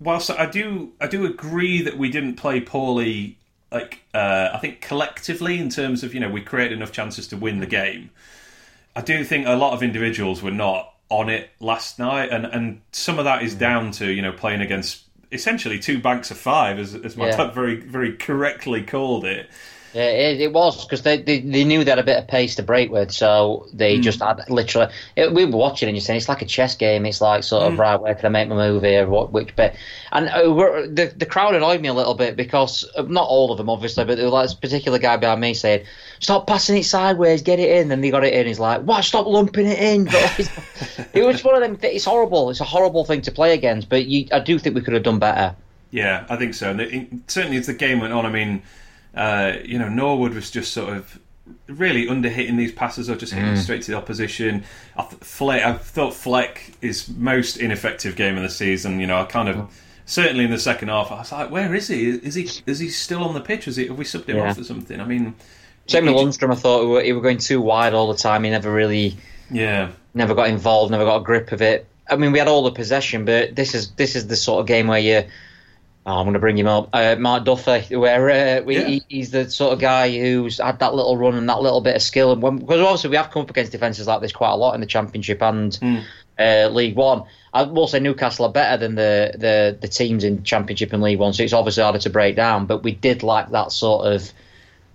whilst 0.00 0.30
I 0.30 0.46
do 0.46 0.92
I 1.00 1.06
do 1.06 1.24
agree 1.24 1.82
that 1.82 1.98
we 1.98 2.10
didn't 2.10 2.36
play 2.36 2.60
poorly, 2.60 3.38
like 3.72 4.02
uh, 4.14 4.50
I 4.52 4.58
think 4.58 4.80
collectively 4.80 5.58
in 5.58 5.68
terms 5.68 6.02
of 6.02 6.14
you 6.14 6.20
know 6.20 6.30
we 6.30 6.40
created 6.40 6.76
enough 6.76 6.92
chances 6.92 7.26
to 7.28 7.36
win 7.36 7.60
the 7.60 7.66
game. 7.66 8.10
I 8.94 9.02
do 9.02 9.24
think 9.24 9.46
a 9.46 9.56
lot 9.56 9.74
of 9.74 9.82
individuals 9.82 10.42
were 10.42 10.50
not 10.50 10.94
on 11.08 11.28
it 11.28 11.50
last 11.60 11.98
night, 11.98 12.30
and 12.30 12.46
and 12.46 12.80
some 12.92 13.18
of 13.18 13.24
that 13.24 13.42
is 13.42 13.54
down 13.54 13.90
to 13.92 14.10
you 14.10 14.22
know 14.22 14.32
playing 14.32 14.60
against 14.60 15.02
essentially 15.32 15.78
two 15.78 16.00
banks 16.00 16.30
of 16.30 16.36
five, 16.36 16.78
as 16.78 16.94
as 16.94 17.16
my 17.16 17.26
yeah. 17.26 17.36
dad 17.36 17.54
very 17.54 17.76
very 17.76 18.16
correctly 18.16 18.82
called 18.82 19.24
it. 19.24 19.50
Yeah, 19.96 20.10
it, 20.10 20.40
it 20.42 20.52
was 20.52 20.84
because 20.84 21.00
they, 21.00 21.22
they, 21.22 21.40
they 21.40 21.64
knew 21.64 21.82
they 21.82 21.90
had 21.90 21.98
a 21.98 22.04
bit 22.04 22.18
of 22.18 22.28
pace 22.28 22.54
to 22.56 22.62
break 22.62 22.90
with, 22.90 23.10
so 23.10 23.66
they 23.72 23.96
mm. 23.96 24.02
just 24.02 24.20
had 24.20 24.46
literally. 24.50 24.92
It, 25.16 25.32
we 25.32 25.46
were 25.46 25.56
watching 25.56 25.88
and 25.88 25.96
you're 25.96 26.02
saying 26.02 26.18
it's 26.18 26.28
like 26.28 26.42
a 26.42 26.44
chess 26.44 26.76
game. 26.76 27.06
It's 27.06 27.22
like 27.22 27.44
sort 27.44 27.62
of 27.62 27.72
mm. 27.72 27.78
right, 27.78 27.96
where 27.96 28.14
can 28.14 28.26
I 28.26 28.28
make 28.28 28.46
my 28.50 28.56
move 28.56 28.82
here? 28.82 29.06
What 29.06 29.32
which 29.32 29.56
bit? 29.56 29.74
And 30.12 30.28
uh, 30.28 30.42
the 30.42 31.14
the 31.16 31.24
crowd 31.24 31.54
annoyed 31.54 31.80
me 31.80 31.88
a 31.88 31.94
little 31.94 32.12
bit 32.12 32.36
because 32.36 32.84
uh, 32.94 33.04
not 33.08 33.26
all 33.26 33.50
of 33.50 33.56
them 33.56 33.70
obviously, 33.70 34.04
but 34.04 34.16
there 34.16 34.26
was 34.26 34.34
like 34.34 34.44
this 34.44 34.54
particular 34.54 34.98
guy 34.98 35.16
behind 35.16 35.40
me 35.40 35.54
saying, 35.54 35.86
"Stop 36.20 36.46
passing 36.46 36.76
it 36.76 36.84
sideways, 36.84 37.40
get 37.40 37.58
it 37.58 37.70
in." 37.70 37.88
Then 37.88 38.02
they 38.02 38.10
got 38.10 38.22
it 38.22 38.34
in. 38.34 38.46
He's 38.46 38.60
like, 38.60 38.82
"What? 38.82 39.02
Stop 39.02 39.26
lumping 39.26 39.66
it 39.66 39.78
in." 39.78 40.08
it 41.14 41.24
was 41.24 41.42
one 41.42 41.54
of 41.54 41.62
them. 41.62 41.78
It's 41.82 42.04
horrible. 42.04 42.50
It's 42.50 42.60
a 42.60 42.64
horrible 42.64 43.06
thing 43.06 43.22
to 43.22 43.32
play 43.32 43.54
against, 43.54 43.88
but 43.88 44.04
you, 44.04 44.28
I 44.30 44.40
do 44.40 44.58
think 44.58 44.74
we 44.74 44.82
could 44.82 44.92
have 44.92 45.04
done 45.04 45.18
better. 45.18 45.56
Yeah, 45.90 46.26
I 46.28 46.36
think 46.36 46.52
so. 46.52 46.72
And 46.72 46.82
it, 46.82 47.08
certainly 47.28 47.56
as 47.56 47.66
the 47.66 47.72
game 47.72 48.00
went 48.00 48.12
on, 48.12 48.26
I 48.26 48.30
mean 48.30 48.62
uh, 49.16 49.54
you 49.64 49.78
know, 49.78 49.88
Norwood 49.88 50.34
was 50.34 50.50
just 50.50 50.72
sort 50.72 50.96
of 50.96 51.18
really 51.68 52.08
under 52.08 52.28
hitting 52.28 52.56
these 52.56 52.72
passes 52.72 53.08
or 53.08 53.16
just 53.16 53.32
hitting 53.32 53.54
mm. 53.54 53.58
straight 53.58 53.82
to 53.82 53.92
the 53.92 53.96
opposition. 53.96 54.64
I, 54.96 55.02
th- 55.02 55.22
Fleck, 55.22 55.64
I 55.64 55.72
thought 55.74 56.14
Fleck 56.14 56.72
is 56.82 57.08
most 57.08 57.56
ineffective 57.56 58.16
game 58.16 58.36
of 58.36 58.42
the 58.42 58.50
season. 58.50 59.00
You 59.00 59.06
know, 59.06 59.20
I 59.20 59.24
kind 59.24 59.48
of. 59.48 59.82
Certainly 60.08 60.44
in 60.44 60.52
the 60.52 60.58
second 60.60 60.86
half, 60.86 61.10
I 61.10 61.18
was 61.18 61.32
like, 61.32 61.50
"Where 61.50 61.74
is 61.74 61.88
he? 61.88 62.10
Is 62.10 62.36
he 62.36 62.48
is 62.64 62.78
he 62.78 62.90
still 62.90 63.24
on 63.24 63.34
the 63.34 63.40
pitch? 63.40 63.66
Is 63.66 63.74
he, 63.74 63.88
have 63.88 63.98
we 63.98 64.04
subbed 64.04 64.28
him 64.28 64.36
yeah. 64.36 64.50
off 64.50 64.56
or 64.56 64.62
something?" 64.62 65.00
I 65.00 65.04
mean, 65.04 65.34
same 65.88 66.06
with 66.06 66.14
Lundstram. 66.14 66.52
I 66.52 66.54
thought 66.54 66.82
he 66.82 66.86
were, 66.86 67.02
he 67.02 67.12
were 67.12 67.20
going 67.20 67.38
too 67.38 67.60
wide 67.60 67.92
all 67.92 68.12
the 68.12 68.16
time. 68.16 68.44
He 68.44 68.50
never 68.50 68.72
really, 68.72 69.16
yeah, 69.50 69.90
never 70.14 70.32
got 70.32 70.48
involved, 70.48 70.92
never 70.92 71.04
got 71.04 71.16
a 71.16 71.24
grip 71.24 71.50
of 71.50 71.60
it. 71.60 71.88
I 72.08 72.14
mean, 72.14 72.30
we 72.30 72.38
had 72.38 72.46
all 72.46 72.62
the 72.62 72.70
possession, 72.70 73.24
but 73.24 73.56
this 73.56 73.74
is 73.74 73.90
this 73.92 74.14
is 74.14 74.28
the 74.28 74.36
sort 74.36 74.60
of 74.60 74.68
game 74.68 74.86
where 74.86 75.00
you 75.00 75.24
Oh, 76.08 76.18
I'm 76.18 76.24
going 76.24 76.34
to 76.34 76.38
bring 76.38 76.56
him 76.56 76.68
up. 76.68 76.90
Uh, 76.92 77.16
Mark 77.18 77.44
Duffy, 77.44 77.96
where 77.96 78.30
uh, 78.30 78.62
we, 78.62 78.76
yeah. 78.76 78.86
he, 78.86 79.02
he's 79.08 79.32
the 79.32 79.50
sort 79.50 79.72
of 79.72 79.80
guy 79.80 80.16
who's 80.16 80.58
had 80.58 80.78
that 80.78 80.94
little 80.94 81.16
run 81.16 81.34
and 81.34 81.48
that 81.48 81.60
little 81.60 81.80
bit 81.80 81.96
of 81.96 82.02
skill. 82.02 82.30
And 82.30 82.40
when, 82.40 82.58
because 82.58 82.80
obviously 82.80 83.10
we 83.10 83.16
have 83.16 83.32
come 83.32 83.42
up 83.42 83.50
against 83.50 83.72
defences 83.72 84.06
like 84.06 84.20
this 84.20 84.30
quite 84.30 84.52
a 84.52 84.56
lot 84.56 84.76
in 84.76 84.80
the 84.80 84.86
Championship 84.86 85.42
and 85.42 85.72
mm. 85.72 86.04
uh, 86.38 86.68
League 86.68 86.94
One. 86.94 87.24
I 87.52 87.64
will 87.64 87.88
say 87.88 87.98
Newcastle 87.98 88.44
are 88.44 88.52
better 88.52 88.76
than 88.76 88.94
the, 88.94 89.32
the, 89.36 89.78
the 89.80 89.88
teams 89.88 90.22
in 90.22 90.44
Championship 90.44 90.92
and 90.92 91.02
League 91.02 91.18
One, 91.18 91.32
so 91.32 91.42
it's 91.42 91.52
obviously 91.52 91.82
harder 91.82 91.98
to 91.98 92.10
break 92.10 92.36
down. 92.36 92.66
But 92.66 92.84
we 92.84 92.92
did 92.92 93.24
like 93.24 93.50
that 93.50 93.72
sort 93.72 94.06
of, 94.06 94.32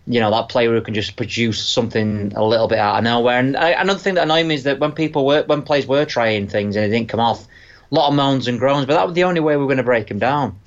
you 0.08 0.22
know, 0.22 0.32
that 0.32 0.48
player 0.48 0.74
who 0.74 0.80
can 0.80 0.94
just 0.94 1.18
produce 1.18 1.62
something 1.62 2.32
a 2.38 2.46
little 2.46 2.70
bit 2.70 2.80
out 2.80 3.00
of 3.00 3.04
nowhere. 3.04 3.38
And 3.38 3.58
I, 3.58 3.72
another 3.72 4.00
thing 4.00 4.14
that 4.14 4.24
annoyed 4.24 4.46
me 4.46 4.56
is 4.56 4.64
that 4.64 4.80
when 4.80 4.94
people 4.94 5.26
were, 5.26 5.44
when 5.44 5.64
players 5.64 5.86
were 5.86 6.06
trying 6.06 6.48
things 6.48 6.78
and 6.78 6.86
it 6.86 6.90
didn't 6.90 7.10
come 7.10 7.20
off, 7.20 7.46
a 7.92 7.96
lot 7.96 8.08
of 8.08 8.16
moans 8.16 8.48
and 8.48 8.60
groans. 8.60 8.86
But 8.86 8.94
that 8.94 9.06
was 9.06 9.16
the 9.16 9.26
only 9.26 9.42
way 9.42 9.58
we 9.58 9.64
were 9.64 9.68
going 9.68 9.76
to 9.76 9.84
break 9.84 10.10
him 10.10 10.18
down. 10.18 10.58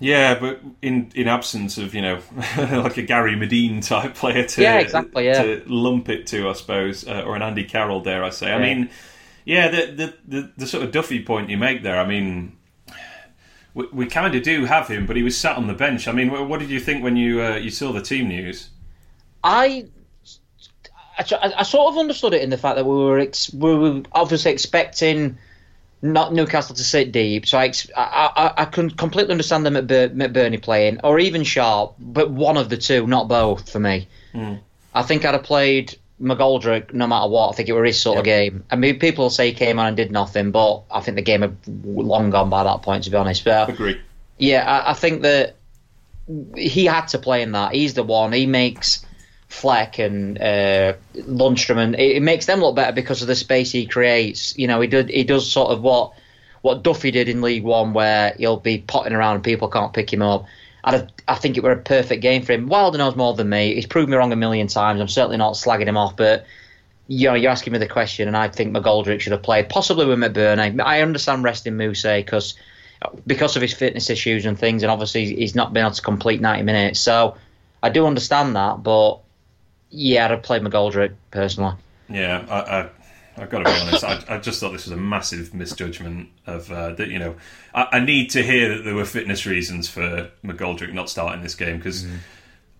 Yeah, 0.00 0.38
but 0.38 0.60
in 0.82 1.10
in 1.14 1.28
absence 1.28 1.78
of 1.78 1.94
you 1.94 2.02
know 2.02 2.20
like 2.58 2.96
a 2.96 3.02
Gary 3.02 3.36
Madine 3.36 3.86
type 3.86 4.14
player 4.14 4.44
to 4.44 4.62
yeah 4.62 4.78
exactly 4.78 5.26
yeah. 5.26 5.42
to 5.42 5.62
lump 5.66 6.08
it 6.08 6.26
to, 6.28 6.48
I 6.48 6.52
suppose, 6.52 7.06
uh, 7.06 7.22
or 7.22 7.36
an 7.36 7.42
Andy 7.42 7.64
Carroll, 7.64 8.00
dare 8.00 8.24
I 8.24 8.30
say? 8.30 8.48
Yeah. 8.48 8.56
I 8.56 8.60
mean, 8.60 8.90
yeah, 9.44 9.68
the, 9.68 9.86
the, 9.86 10.14
the 10.26 10.52
the 10.56 10.66
sort 10.66 10.84
of 10.84 10.92
Duffy 10.92 11.22
point 11.22 11.48
you 11.48 11.56
make 11.56 11.82
there. 11.82 11.98
I 11.98 12.06
mean, 12.06 12.56
we, 13.72 13.86
we 13.92 14.06
kind 14.06 14.34
of 14.34 14.42
do 14.42 14.64
have 14.64 14.88
him, 14.88 15.06
but 15.06 15.16
he 15.16 15.22
was 15.22 15.38
sat 15.38 15.56
on 15.56 15.68
the 15.68 15.74
bench. 15.74 16.08
I 16.08 16.12
mean, 16.12 16.30
what, 16.30 16.48
what 16.48 16.60
did 16.60 16.70
you 16.70 16.80
think 16.80 17.04
when 17.04 17.16
you 17.16 17.42
uh, 17.42 17.56
you 17.56 17.70
saw 17.70 17.92
the 17.92 18.02
team 18.02 18.28
news? 18.28 18.70
I 19.42 19.86
I, 21.18 21.54
I, 21.58 21.62
sort 21.62 21.92
of 21.92 21.98
understood 21.98 22.34
it 22.34 22.42
in 22.42 22.50
the 22.50 22.58
fact 22.58 22.76
that 22.76 22.84
we 22.84 22.96
were 22.96 23.20
ex- 23.20 23.52
we 23.52 23.74
were 23.74 24.02
obviously 24.12 24.50
expecting 24.50 25.38
not 26.04 26.34
Newcastle 26.34 26.76
to 26.76 26.84
sit 26.84 27.12
deep. 27.12 27.46
So 27.46 27.58
I, 27.58 27.72
I, 27.96 28.02
I, 28.36 28.52
I 28.58 28.64
can 28.66 28.90
completely 28.90 29.32
understand 29.32 29.64
them 29.64 29.74
at 29.74 29.86
McBurnie 29.86 30.60
playing, 30.60 31.00
or 31.02 31.18
even 31.18 31.44
Sharp, 31.44 31.94
but 31.98 32.30
one 32.30 32.58
of 32.58 32.68
the 32.68 32.76
two, 32.76 33.06
not 33.06 33.26
both 33.26 33.72
for 33.72 33.80
me. 33.80 34.06
Mm. 34.34 34.60
I 34.94 35.02
think 35.02 35.24
I'd 35.24 35.32
have 35.32 35.44
played 35.44 35.96
McGoldrick 36.20 36.92
no 36.92 37.06
matter 37.06 37.28
what. 37.28 37.48
I 37.48 37.52
think 37.56 37.70
it 37.70 37.72
were 37.72 37.84
his 37.84 37.98
sort 37.98 38.16
yep. 38.16 38.20
of 38.20 38.24
game. 38.26 38.64
I 38.70 38.76
mean, 38.76 38.98
people 38.98 39.30
say 39.30 39.48
he 39.48 39.54
came 39.54 39.78
on 39.78 39.86
and 39.86 39.96
did 39.96 40.12
nothing, 40.12 40.50
but 40.50 40.82
I 40.90 41.00
think 41.00 41.14
the 41.16 41.22
game 41.22 41.40
had 41.40 41.56
long 41.66 42.28
gone 42.28 42.50
by 42.50 42.64
that 42.64 42.82
point, 42.82 43.04
to 43.04 43.10
be 43.10 43.16
honest. 43.16 43.42
But 43.42 43.70
agree. 43.70 43.98
Yeah, 44.38 44.62
I, 44.70 44.90
I 44.90 44.94
think 44.94 45.22
that 45.22 45.56
he 46.54 46.84
had 46.84 47.06
to 47.08 47.18
play 47.18 47.40
in 47.40 47.52
that. 47.52 47.72
He's 47.72 47.94
the 47.94 48.02
one. 48.02 48.32
He 48.32 48.44
makes 48.44 49.06
Fleck 49.54 49.98
and 49.98 50.36
uh, 50.38 50.94
Lundstram, 51.14 51.78
and 51.78 51.94
it, 51.94 52.16
it, 52.16 52.22
makes 52.22 52.46
them 52.46 52.60
look 52.60 52.74
better 52.74 52.92
because 52.92 53.22
of 53.22 53.28
the 53.28 53.36
space 53.36 53.70
he 53.70 53.86
creates. 53.86 54.58
You 54.58 54.66
know, 54.66 54.80
he 54.80 54.88
did 54.88 55.08
he 55.08 55.24
does 55.24 55.50
sort 55.50 55.70
of 55.70 55.80
what 55.80 56.12
what 56.62 56.82
Duffy 56.82 57.10
did 57.10 57.28
in 57.28 57.40
League 57.40 57.62
One, 57.62 57.92
where 57.92 58.34
he'll 58.36 58.58
be 58.58 58.78
potting 58.78 59.12
around 59.12 59.36
and 59.36 59.44
people 59.44 59.68
can't 59.68 59.92
pick 59.92 60.12
him 60.12 60.22
up. 60.22 60.46
I, 60.82 61.06
I 61.28 61.36
think 61.36 61.56
it 61.56 61.62
were 61.62 61.72
a 61.72 61.78
perfect 61.78 62.20
game 62.20 62.42
for 62.42 62.52
him. 62.52 62.68
Wilder 62.68 62.98
knows 62.98 63.16
more 63.16 63.32
than 63.32 63.48
me. 63.48 63.74
He's 63.74 63.86
proved 63.86 64.10
me 64.10 64.16
wrong 64.16 64.32
a 64.32 64.36
million 64.36 64.66
times. 64.66 65.00
I'm 65.00 65.08
certainly 65.08 65.38
not 65.38 65.54
slagging 65.54 65.86
him 65.86 65.96
off, 65.96 66.16
but 66.16 66.44
you 67.06 67.28
know, 67.28 67.34
you're 67.34 67.50
asking 67.50 67.72
me 67.72 67.78
the 67.78 67.88
question, 67.88 68.28
and 68.28 68.36
I 68.36 68.48
think 68.48 68.74
McGoldrick 68.76 69.20
should 69.20 69.32
have 69.32 69.42
played, 69.42 69.68
possibly 69.68 70.04
with 70.04 70.18
McBurnie. 70.18 70.80
I 70.82 71.00
understand 71.00 71.44
resting 71.44 71.76
Moose 71.76 72.02
because 72.02 72.54
because 73.26 73.56
of 73.56 73.62
his 73.62 73.72
fitness 73.72 74.10
issues 74.10 74.46
and 74.46 74.58
things, 74.58 74.82
and 74.82 74.90
obviously 74.90 75.34
he's 75.34 75.54
not 75.54 75.72
been 75.72 75.84
able 75.84 75.94
to 75.94 76.02
complete 76.02 76.40
90 76.40 76.62
minutes. 76.62 77.00
So 77.00 77.36
I 77.82 77.90
do 77.90 78.06
understand 78.06 78.56
that, 78.56 78.82
but 78.82 79.20
yeah, 79.94 80.24
I'd 80.24 80.30
have 80.32 80.42
played 80.42 80.62
McGoldrick 80.62 81.14
personally. 81.30 81.74
Yeah, 82.08 82.44
I, 82.48 82.80
I, 82.80 82.90
I've 83.36 83.50
got 83.50 83.58
to 83.58 83.64
be 83.64 83.70
honest. 83.70 84.04
I, 84.04 84.22
I, 84.28 84.38
just 84.38 84.60
thought 84.60 84.72
this 84.72 84.84
was 84.84 84.92
a 84.92 84.96
massive 84.96 85.54
misjudgment 85.54 86.28
of 86.46 86.70
uh, 86.70 86.90
that. 86.94 87.08
You 87.08 87.18
know, 87.18 87.36
I, 87.74 87.88
I, 87.92 88.00
need 88.00 88.30
to 88.30 88.42
hear 88.42 88.76
that 88.76 88.82
there 88.82 88.94
were 88.94 89.04
fitness 89.04 89.46
reasons 89.46 89.88
for 89.88 90.30
McGoldrick 90.44 90.92
not 90.92 91.08
starting 91.08 91.42
this 91.42 91.54
game 91.54 91.78
because. 91.78 92.04
Mm. 92.04 92.18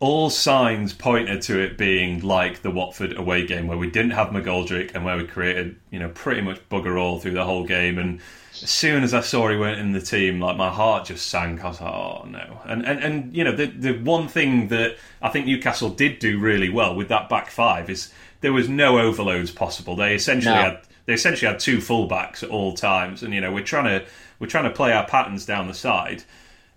All 0.01 0.28
signs 0.28 0.92
pointed 0.92 1.40
to 1.42 1.59
it 1.59 1.78
being 1.78 2.20
like 2.20 2.62
the 2.62 2.70
Watford 2.70 3.16
away 3.16 3.47
game, 3.47 3.66
where 3.66 3.78
we 3.78 3.90
didn't 3.90 4.11
have 4.11 4.28
McGoldrick 4.28 4.95
and 4.95 5.05
where 5.05 5.16
we 5.16 5.26
created, 5.26 5.76
you 5.90 5.99
know, 5.99 6.11
pretty 6.11 6.42
much 6.42 6.61
bugger 6.68 7.01
all 7.01 7.20
through 7.20 7.32
the 7.32 7.45
whole 7.45 7.64
game. 7.64 7.99
And 7.99 8.20
as 8.62 8.70
soon 8.70 9.03
as 9.03 9.14
I 9.14 9.20
saw 9.20 9.49
he 9.49 9.57
weren't 9.57 9.80
in 9.80 9.92
the 9.92 10.01
team, 10.01 10.40
like 10.40 10.57
my 10.57 10.70
heart 10.70 11.07
just 11.07 11.28
sank. 11.28 11.64
I 11.64 11.68
was 11.68 11.80
like, 11.80 11.92
oh 11.92 12.26
no. 12.28 12.61
And 12.64 12.84
and, 12.84 13.03
and 13.03 13.36
you 13.36 13.45
know, 13.45 13.55
the 13.55 13.66
the 13.66 13.92
one 13.99 14.28
thing 14.28 14.68
that 14.68 14.97
I 15.22 15.28
think 15.30 15.47
Newcastle 15.47 15.90
did 15.90 16.18
do 16.18 16.38
really 16.38 16.68
well 16.68 16.95
with 16.95 17.09
that 17.09 17.28
back 17.28 17.51
five 17.51 17.88
is 17.88 18.12
there 18.40 18.53
was 18.53 18.68
no 18.68 18.99
overloads 18.99 19.51
possible. 19.51 19.97
They 19.97 20.14
essentially 20.14 20.55
no. 20.55 20.61
had 20.61 20.82
they 21.07 21.14
essentially 21.14 21.51
had 21.51 21.61
two 21.61 21.78
fullbacks 21.78 22.42
at 22.42 22.51
all 22.51 22.74
times, 22.74 23.22
and 23.22 23.32
you 23.34 23.40
know 23.40 23.53
we're 23.53 23.64
trying 23.64 23.84
to 23.84 24.07
we're 24.38 24.47
trying 24.47 24.64
to 24.64 24.70
play 24.70 24.92
our 24.92 25.07
patterns 25.07 25.47
down 25.47 25.66
the 25.66 25.74
side. 25.74 26.24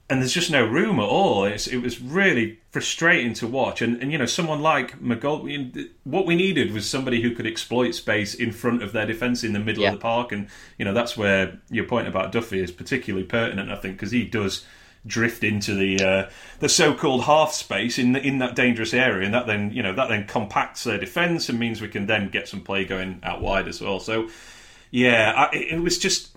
And 0.09 0.21
there's 0.21 0.33
just 0.33 0.49
no 0.49 0.65
room 0.65 0.99
at 0.99 1.05
all. 1.09 1.43
It's, 1.43 1.67
it 1.67 1.77
was 1.77 2.01
really 2.01 2.59
frustrating 2.71 3.33
to 3.35 3.47
watch. 3.47 3.81
And, 3.81 4.01
and 4.01 4.11
you 4.11 4.17
know, 4.17 4.25
someone 4.25 4.61
like 4.61 4.99
McGoldrick, 5.01 5.89
what 6.05 6.25
we 6.25 6.35
needed 6.35 6.71
was 6.71 6.89
somebody 6.89 7.21
who 7.21 7.31
could 7.35 7.45
exploit 7.45 7.91
space 7.91 8.33
in 8.33 8.51
front 8.53 8.83
of 8.83 8.93
their 8.93 9.05
defence 9.05 9.43
in 9.43 9.51
the 9.53 9.59
middle 9.59 9.83
Yeah. 9.83 9.89
of 9.89 9.95
the 9.95 10.01
park. 10.01 10.31
And, 10.31 10.47
you 10.77 10.85
know, 10.85 10.93
that's 10.93 11.17
where 11.17 11.59
your 11.69 11.85
point 11.85 12.07
about 12.07 12.31
Duffy 12.31 12.59
is 12.59 12.71
particularly 12.71 13.25
pertinent, 13.25 13.69
I 13.69 13.75
think, 13.75 13.95
because 13.95 14.11
he 14.11 14.23
does 14.23 14.65
drift 15.05 15.43
into 15.43 15.73
the 15.73 16.03
uh, 16.03 16.29
the 16.59 16.67
so-called 16.67 17.23
half 17.23 17.53
space 17.53 17.97
in 17.97 18.13
in 18.17 18.39
that 18.39 18.55
dangerous 18.55 18.93
area, 18.93 19.23
and 19.25 19.33
that 19.33 19.47
then 19.47 19.71
you 19.71 19.81
know 19.81 19.93
that 19.93 20.09
then 20.09 20.25
compacts 20.27 20.83
their 20.83 20.97
defence 20.97 21.47
and 21.47 21.57
means 21.57 21.79
we 21.81 21.87
can 21.87 22.07
then 22.07 22.27
get 22.29 22.47
some 22.47 22.59
play 22.61 22.83
going 22.83 23.19
out 23.23 23.39
wide 23.41 23.69
as 23.69 23.79
well. 23.79 24.01
So 24.01 24.29
yeah, 24.91 25.31
I, 25.33 25.55
it 25.55 25.73
it 25.75 25.79
was 25.81 25.97
just 25.97 26.35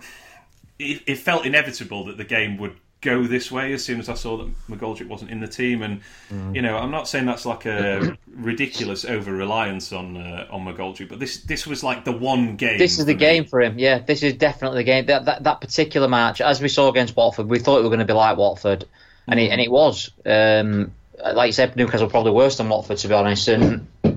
it, 0.79 1.01
it 1.05 1.15
felt 1.17 1.45
inevitable 1.45 2.05
that 2.05 2.15
the 2.17 2.23
game 2.23 2.57
would 2.57 2.77
go 3.01 3.23
this 3.25 3.51
way 3.51 3.73
as 3.73 3.83
soon 3.83 3.99
as 3.99 4.09
I 4.09 4.13
saw 4.13 4.37
that 4.37 4.47
McGoldrick 4.69 5.07
wasn't 5.07 5.31
in 5.31 5.39
the 5.39 5.47
team, 5.47 5.81
and 5.81 6.01
Mm. 6.31 6.55
you 6.55 6.61
know 6.61 6.77
I'm 6.77 6.91
not 6.91 7.07
saying 7.07 7.25
that's 7.25 7.45
like 7.45 7.65
a 7.65 8.17
ridiculous 8.35 9.03
over 9.05 9.31
reliance 9.33 9.91
on 9.91 10.15
uh, 10.17 10.47
on 10.49 10.63
McGoldrick, 10.65 11.09
but 11.09 11.19
this 11.19 11.37
this 11.37 11.65
was 11.67 11.83
like 11.83 12.05
the 12.05 12.11
one 12.11 12.55
game. 12.55 12.77
This 12.77 12.99
is 12.99 13.05
the 13.05 13.13
me. 13.13 13.19
game 13.19 13.45
for 13.45 13.59
him. 13.61 13.77
Yeah, 13.79 13.99
this 13.99 14.23
is 14.23 14.33
definitely 14.33 14.79
the 14.79 14.83
game. 14.85 15.05
That 15.07 15.25
that, 15.25 15.43
that 15.43 15.61
particular 15.61 16.07
match, 16.07 16.41
as 16.41 16.61
we 16.61 16.67
saw 16.69 16.89
against 16.89 17.15
Watford, 17.15 17.47
we 17.49 17.59
thought 17.59 17.79
it 17.79 17.81
was 17.81 17.89
going 17.89 17.99
to 17.99 18.05
be 18.05 18.13
like 18.13 18.37
Watford, 18.37 18.85
and 19.27 19.39
it, 19.39 19.49
and 19.51 19.59
it 19.59 19.71
was. 19.71 20.11
Um, 20.25 20.91
like 21.33 21.47
you 21.47 21.53
said, 21.53 21.75
Newcastle 21.75 22.09
probably 22.09 22.31
worse 22.31 22.57
than 22.57 22.69
Watford 22.69 22.97
to 22.97 23.07
be 23.07 23.13
honest. 23.13 23.47
And 23.47 23.87
uh, 24.03 24.11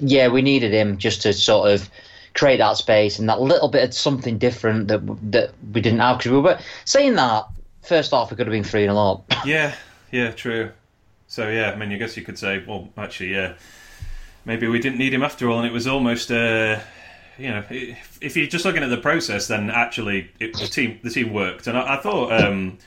yeah, 0.00 0.28
we 0.28 0.42
needed 0.42 0.72
him 0.72 0.98
just 0.98 1.22
to 1.22 1.32
sort 1.32 1.70
of 1.70 1.88
create 2.34 2.56
that 2.56 2.76
space 2.78 3.18
and 3.18 3.28
that 3.28 3.40
little 3.40 3.68
bit 3.68 3.84
of 3.84 3.94
something 3.94 4.38
different 4.38 4.88
that 4.88 5.00
that 5.30 5.52
we 5.72 5.80
didn't 5.80 6.00
have 6.00 6.18
because 6.18 6.32
we 6.32 6.38
were 6.40 6.58
saying 6.84 7.14
that 7.14 7.44
first 7.82 8.12
off 8.12 8.30
we 8.30 8.36
could 8.36 8.46
have 8.46 8.52
been 8.52 8.64
three 8.64 8.84
0 8.84 8.96
up. 8.96 9.24
Yeah, 9.44 9.74
yeah, 10.10 10.30
true. 10.30 10.70
So 11.26 11.48
yeah, 11.48 11.70
I 11.70 11.76
mean, 11.76 11.92
I 11.92 11.96
guess 11.96 12.16
you 12.16 12.22
could 12.22 12.38
say, 12.38 12.62
well, 12.66 12.88
actually, 12.96 13.32
yeah, 13.32 13.54
maybe 14.44 14.68
we 14.68 14.78
didn't 14.78 14.98
need 14.98 15.14
him 15.14 15.22
after 15.22 15.48
all, 15.48 15.58
and 15.58 15.66
it 15.66 15.72
was 15.72 15.86
almost, 15.86 16.30
uh, 16.30 16.78
you 17.38 17.48
know, 17.48 17.64
if, 17.70 18.18
if 18.20 18.36
you're 18.36 18.46
just 18.46 18.64
looking 18.64 18.82
at 18.82 18.90
the 18.90 18.98
process, 18.98 19.48
then 19.48 19.70
actually 19.70 20.30
it, 20.38 20.52
the 20.52 20.66
team 20.66 21.00
the 21.02 21.10
team 21.10 21.32
worked, 21.32 21.66
and 21.66 21.76
I, 21.78 21.94
I 21.94 22.00
thought. 22.00 22.32
Um, 22.32 22.78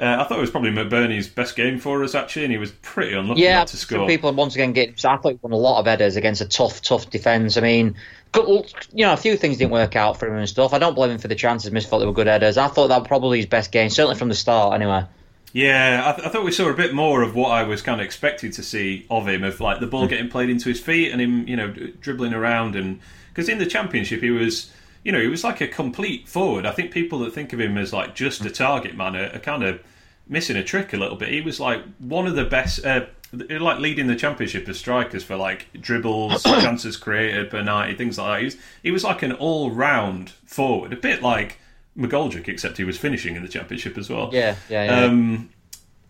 uh, 0.00 0.16
I 0.20 0.24
thought 0.24 0.38
it 0.38 0.40
was 0.40 0.50
probably 0.50 0.70
McBurnie's 0.70 1.28
best 1.28 1.54
game 1.56 1.78
for 1.78 2.02
us 2.02 2.14
actually, 2.14 2.44
and 2.44 2.52
he 2.52 2.58
was 2.58 2.72
pretty 2.82 3.14
unlucky 3.14 3.42
Yeah, 3.42 3.58
not 3.58 3.66
to 3.68 3.76
score. 3.76 4.06
people 4.08 4.32
once 4.32 4.54
again 4.54 4.72
get. 4.72 5.04
I 5.04 5.16
thought 5.16 5.32
he 5.32 5.38
won 5.42 5.52
a 5.52 5.56
lot 5.56 5.78
of 5.80 5.86
headers 5.86 6.16
against 6.16 6.40
a 6.40 6.46
tough, 6.48 6.80
tough 6.82 7.10
defence. 7.10 7.56
I 7.56 7.60
mean, 7.60 7.94
good, 8.32 8.46
you 8.94 9.04
know, 9.04 9.12
a 9.12 9.16
few 9.16 9.36
things 9.36 9.58
didn't 9.58 9.72
work 9.72 9.96
out 9.96 10.18
for 10.18 10.26
him 10.28 10.34
and 10.34 10.48
stuff. 10.48 10.72
I 10.72 10.78
don't 10.78 10.94
blame 10.94 11.10
him 11.10 11.18
for 11.18 11.28
the 11.28 11.34
chances 11.34 11.70
missed. 11.70 11.88
Thought 11.88 11.98
they 12.00 12.06
were 12.06 12.12
good 12.12 12.26
headers. 12.28 12.56
I 12.56 12.68
thought 12.68 12.88
that 12.88 12.98
was 13.00 13.08
probably 13.08 13.38
his 13.38 13.46
best 13.46 13.72
game, 13.72 13.90
certainly 13.90 14.16
from 14.16 14.28
the 14.30 14.34
start. 14.34 14.74
Anyway, 14.74 15.04
Yeah, 15.52 16.02
I, 16.06 16.12
th- 16.16 16.26
I 16.26 16.30
thought 16.30 16.44
we 16.44 16.52
saw 16.52 16.68
a 16.70 16.74
bit 16.74 16.94
more 16.94 17.22
of 17.22 17.34
what 17.34 17.50
I 17.50 17.64
was 17.64 17.82
kind 17.82 18.00
of 18.00 18.04
expecting 18.04 18.50
to 18.52 18.62
see 18.62 19.06
of 19.10 19.28
him, 19.28 19.42
of 19.44 19.60
like 19.60 19.80
the 19.80 19.86
ball 19.86 20.06
getting 20.06 20.28
played 20.28 20.48
into 20.50 20.68
his 20.68 20.80
feet 20.80 21.10
and 21.12 21.20
him, 21.20 21.46
you 21.48 21.56
know, 21.56 21.70
d- 21.72 21.92
dribbling 22.00 22.32
around. 22.32 22.76
And 22.76 23.00
because 23.34 23.48
in 23.48 23.58
the 23.58 23.66
championship 23.66 24.20
he 24.22 24.30
was, 24.30 24.70
you 25.02 25.12
know, 25.12 25.20
he 25.20 25.28
was 25.28 25.44
like 25.44 25.60
a 25.60 25.68
complete 25.68 26.28
forward. 26.28 26.66
I 26.66 26.72
think 26.72 26.90
people 26.90 27.20
that 27.20 27.32
think 27.32 27.52
of 27.52 27.60
him 27.60 27.78
as 27.78 27.92
like 27.92 28.14
just 28.14 28.44
a 28.44 28.50
target 28.50 28.96
man 28.96 29.16
are, 29.16 29.34
are 29.34 29.38
kind 29.38 29.62
of 29.62 29.80
missing 30.28 30.56
a 30.56 30.64
trick 30.64 30.92
a 30.92 30.96
little 30.96 31.16
bit. 31.16 31.30
He 31.30 31.40
was 31.40 31.58
like 31.58 31.82
one 31.98 32.26
of 32.26 32.36
the 32.36 32.44
best, 32.44 32.84
uh, 32.84 33.06
like 33.32 33.78
leading 33.78 34.06
the 34.06 34.16
championship 34.16 34.68
of 34.68 34.76
strikers 34.76 35.24
for 35.24 35.36
like 35.36 35.68
dribbles, 35.80 36.42
chances 36.44 36.96
created, 36.96 37.50
penalty, 37.50 37.94
things 37.94 38.18
like 38.18 38.28
that. 38.28 38.38
He 38.38 38.44
was, 38.44 38.56
he 38.82 38.90
was 38.90 39.04
like 39.04 39.22
an 39.22 39.32
all-round 39.32 40.30
forward, 40.44 40.92
a 40.92 40.96
bit 40.96 41.22
like 41.22 41.58
McGoldrick, 41.96 42.48
except 42.48 42.76
he 42.76 42.84
was 42.84 42.98
finishing 42.98 43.36
in 43.36 43.42
the 43.42 43.48
championship 43.48 43.96
as 43.98 44.10
well. 44.10 44.30
yeah, 44.32 44.56
yeah, 44.68 44.84
yeah. 44.84 45.04
Um, 45.04 45.50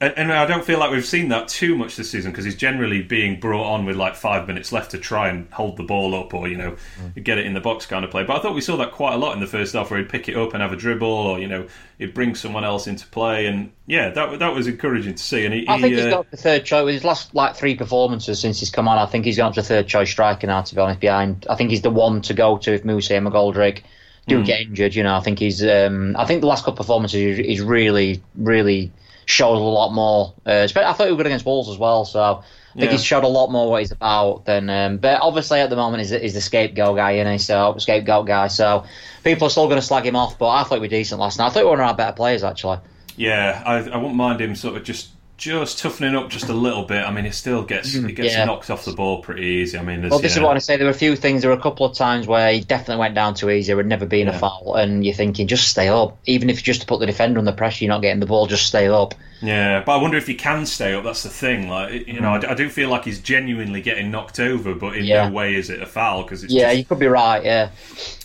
and, 0.01 0.15
and 0.17 0.33
I 0.33 0.47
don't 0.47 0.65
feel 0.65 0.79
like 0.79 0.91
we've 0.91 1.05
seen 1.05 1.29
that 1.29 1.49
too 1.49 1.77
much 1.77 1.97
this 1.97 2.11
season 2.11 2.31
because 2.33 2.45
he's 2.45 2.57
generally 2.57 3.03
being 3.03 3.39
brought 3.39 3.71
on 3.71 3.85
with 3.85 3.97
like 3.97 4.15
five 4.15 4.47
minutes 4.47 4.73
left 4.73 4.93
to 4.93 4.99
try 4.99 5.29
and 5.29 5.47
hold 5.53 5.77
the 5.77 5.83
ball 5.83 6.15
up 6.15 6.33
or 6.33 6.49
you 6.49 6.57
know 6.57 6.77
get 7.23 7.37
it 7.39 7.45
in 7.47 7.53
the 7.55 7.61
box 7.61 7.85
kind 7.87 8.05
of 8.05 8.11
play. 8.11 8.25
But 8.25 8.37
I 8.39 8.43
thought 8.43 8.55
we 8.55 8.61
saw 8.61 8.77
that 8.79 8.93
quite 8.93 9.15
a 9.15 9.19
lot 9.19 9.35
in 9.35 9.41
the 9.41 9.47
first 9.47 9.75
half 9.75 9.91
where 9.91 9.99
he'd 9.99 10.09
pick 10.09 10.29
it 10.29 10.37
up 10.37 10.55
and 10.55 10.63
have 10.63 10.73
a 10.73 10.77
dribble 10.77 11.07
or 11.07 11.39
you 11.39 11.49
know 11.49 11.67
he'd 11.99 12.15
bring 12.15 12.35
someone 12.35 12.65
else 12.65 12.87
into 12.87 13.07
play 13.09 13.47
and 13.47 13.71
yeah 13.87 14.09
that 14.11 14.39
that 14.39 14.55
was 14.55 14.67
encouraging 14.67 15.15
to 15.15 15.23
see. 15.23 15.45
And 15.45 15.53
he, 15.55 15.69
I 15.69 15.81
think 15.81 15.95
he, 15.95 15.97
he's 15.97 16.07
uh, 16.07 16.11
got 16.11 16.31
the 16.31 16.37
third 16.37 16.65
choice 16.65 16.85
with 16.85 16.95
his 16.95 17.05
last 17.05 17.35
like 17.35 17.55
three 17.57 17.75
performances 17.75 18.41
since 18.41 18.61
he's 18.61 18.71
come 18.71 18.89
on. 18.89 18.99
I 18.99 19.07
think 19.07 19.25
he's 19.25 19.37
gone 19.37 19.49
up 19.49 19.55
to 19.55 19.63
third 19.63 19.87
choice 19.87 20.11
striker 20.11 20.47
now. 20.47 20.63
To 20.63 20.75
be 20.75 20.81
honest, 20.81 21.01
behind 21.01 21.47
I 21.51 21.57
think 21.57 21.71
he's 21.71 21.83
the 21.83 21.91
one 21.91 22.23
to 22.23 22.35
go 22.35 22.57
to 22.59 22.73
if 22.75 22.85
Moose 22.85 23.11
and 23.11 23.27
McGoldrick 23.27 23.83
do 24.29 24.39
Hmm. 24.39 24.45
get 24.45 24.61
injured. 24.63 24.95
You 24.95 25.03
know, 25.03 25.15
I 25.15 25.21
think 25.21 25.39
he's. 25.39 25.63
Um, 25.65 26.17
I 26.17 26.25
think 26.25 26.41
the 26.41 26.47
last 26.47 26.61
couple 26.65 26.73
of 26.81 26.87
performances 26.87 27.39
he's 27.39 27.61
really, 27.61 28.23
really 28.35 28.93
showed 29.31 29.55
a 29.57 29.59
lot 29.59 29.93
more. 29.93 30.35
Uh, 30.45 30.67
I 30.71 30.93
thought 30.93 31.07
he 31.07 31.13
was 31.13 31.17
good 31.17 31.27
against 31.27 31.47
Wolves 31.47 31.69
as 31.69 31.79
well. 31.79 32.05
So 32.05 32.21
I 32.21 32.43
think 32.75 32.85
Yeah. 32.85 32.91
he's 32.93 33.05
showed 33.05 33.25
a 33.25 33.29
lot 33.29 33.51
more 33.51 33.71
what 33.71 33.81
he's 33.81 33.91
about 33.93 34.45
than. 34.45 34.69
Um, 34.69 34.99
but 34.99 35.21
obviously 35.23 35.61
at 35.61 35.71
the 35.71 35.77
moment 35.77 36.03
he's, 36.03 36.11
he's 36.11 36.35
the 36.35 36.41
scapegoat 36.41 36.97
guy, 36.97 37.13
isn't 37.13 37.33
he? 37.33 37.39
So 37.39 37.77
scapegoat 37.79 38.27
guy. 38.27 38.49
So 38.49 38.85
people 39.25 39.47
are 39.47 39.51
still 39.51 39.67
going 39.69 39.81
to 39.81 39.87
slag 39.87 40.05
him 40.07 40.17
off. 40.17 40.39
But 40.39 40.49
I 40.49 40.63
thought 40.65 40.81
we 40.81 40.87
were 40.87 40.89
decent 40.89 41.21
last 41.21 41.39
night. 41.39 41.47
I 41.47 41.51
thought 41.51 41.61
we 41.61 41.65
were 41.65 41.71
one 41.71 41.81
of 41.81 41.87
our 41.87 41.97
better 41.97 42.13
players 42.17 42.45
actually. 42.45 42.79
yeah, 43.17 43.63
I, 43.65 43.77
I 43.79 43.97
wouldn't 43.97 44.15
mind 44.17 44.41
him 44.41 44.55
sort 44.55 44.77
of 44.77 44.85
just. 44.85 45.09
Just 45.41 45.79
toughening 45.79 46.15
up 46.15 46.29
just 46.29 46.51
a 46.51 46.53
little 46.53 46.85
bit. 46.85 47.03
I 47.03 47.11
mean, 47.11 47.25
he 47.25 47.31
still 47.31 47.63
gets 47.63 47.95
he 47.95 48.13
gets 48.13 48.35
Mm, 48.35 48.37
yeah. 48.37 48.45
knocked 48.45 48.69
off 48.69 48.85
the 48.85 48.93
ball 48.93 49.23
pretty 49.23 49.43
easy. 49.47 49.79
I 49.79 49.83
mean, 49.83 50.07
Well, 50.07 50.19
this 50.19 50.33
is 50.33 50.39
what 50.39 50.45
I 50.45 50.49
want 50.51 50.59
to 50.61 50.65
say. 50.65 50.77
There 50.77 50.85
were 50.85 50.91
a 50.93 50.95
few 50.95 51.17
things. 51.17 51.41
There 51.41 51.51
were 51.51 51.57
a 51.57 51.61
couple 51.63 51.87
of 51.87 51.97
times 51.97 52.27
where 52.27 52.53
he 52.53 52.61
definitely 52.61 53.01
went 53.01 53.15
down 53.15 53.33
too 53.33 53.49
easy. 53.49 53.69
There 53.69 53.79
had 53.79 53.87
never 53.87 54.05
been 54.05 54.29
a 54.29 54.39
foul, 54.39 54.75
and 54.77 55.03
you're 55.03 55.15
thinking, 55.15 55.47
just 55.47 55.69
stay 55.69 55.89
up. 55.89 56.19
Even 56.27 56.51
if 56.51 56.59
you 56.59 56.63
just 56.63 56.83
to 56.83 56.87
put 56.87 57.01
the 57.01 57.07
defender 57.07 57.39
under 57.39 57.53
pressure, 57.53 57.87
you're 57.87 57.95
not 57.95 58.03
getting 58.03 58.21
the 58.21 58.27
ball. 58.27 58.47
Just 58.47 58.67
stay 58.67 58.87
up. 58.89 59.15
Yeah, 59.41 59.83
but 59.83 59.93
I 59.99 60.03
wonder 60.03 60.19
if 60.19 60.27
he 60.27 60.35
can 60.35 60.67
stay 60.67 60.93
up. 60.93 61.05
That's 61.05 61.23
the 61.23 61.31
thing. 61.31 61.71
Like, 61.71 62.07
you 62.07 62.21
know, 62.21 62.33
I, 62.35 62.53
do 62.55 62.69
feel 62.69 62.91
like 62.91 63.05
he's 63.07 63.19
genuinely 63.21 63.81
getting 63.81 64.11
knocked 64.11 64.39
over, 64.41 64.75
but 64.75 64.95
in 64.95 65.05
Mm. 65.05 65.09
Yeah. 65.09 65.29
no 65.31 65.35
way 65.35 65.55
is 65.55 65.71
it 65.71 65.81
a 65.81 65.87
foul 65.87 66.23
because 66.23 66.45
it's 66.45 66.53
Yeah, 66.53 66.67
just, 66.67 66.77
you 66.81 66.85
could 66.85 66.99
be 66.99 67.07
right. 67.07 67.43
Yeah, 67.43 67.71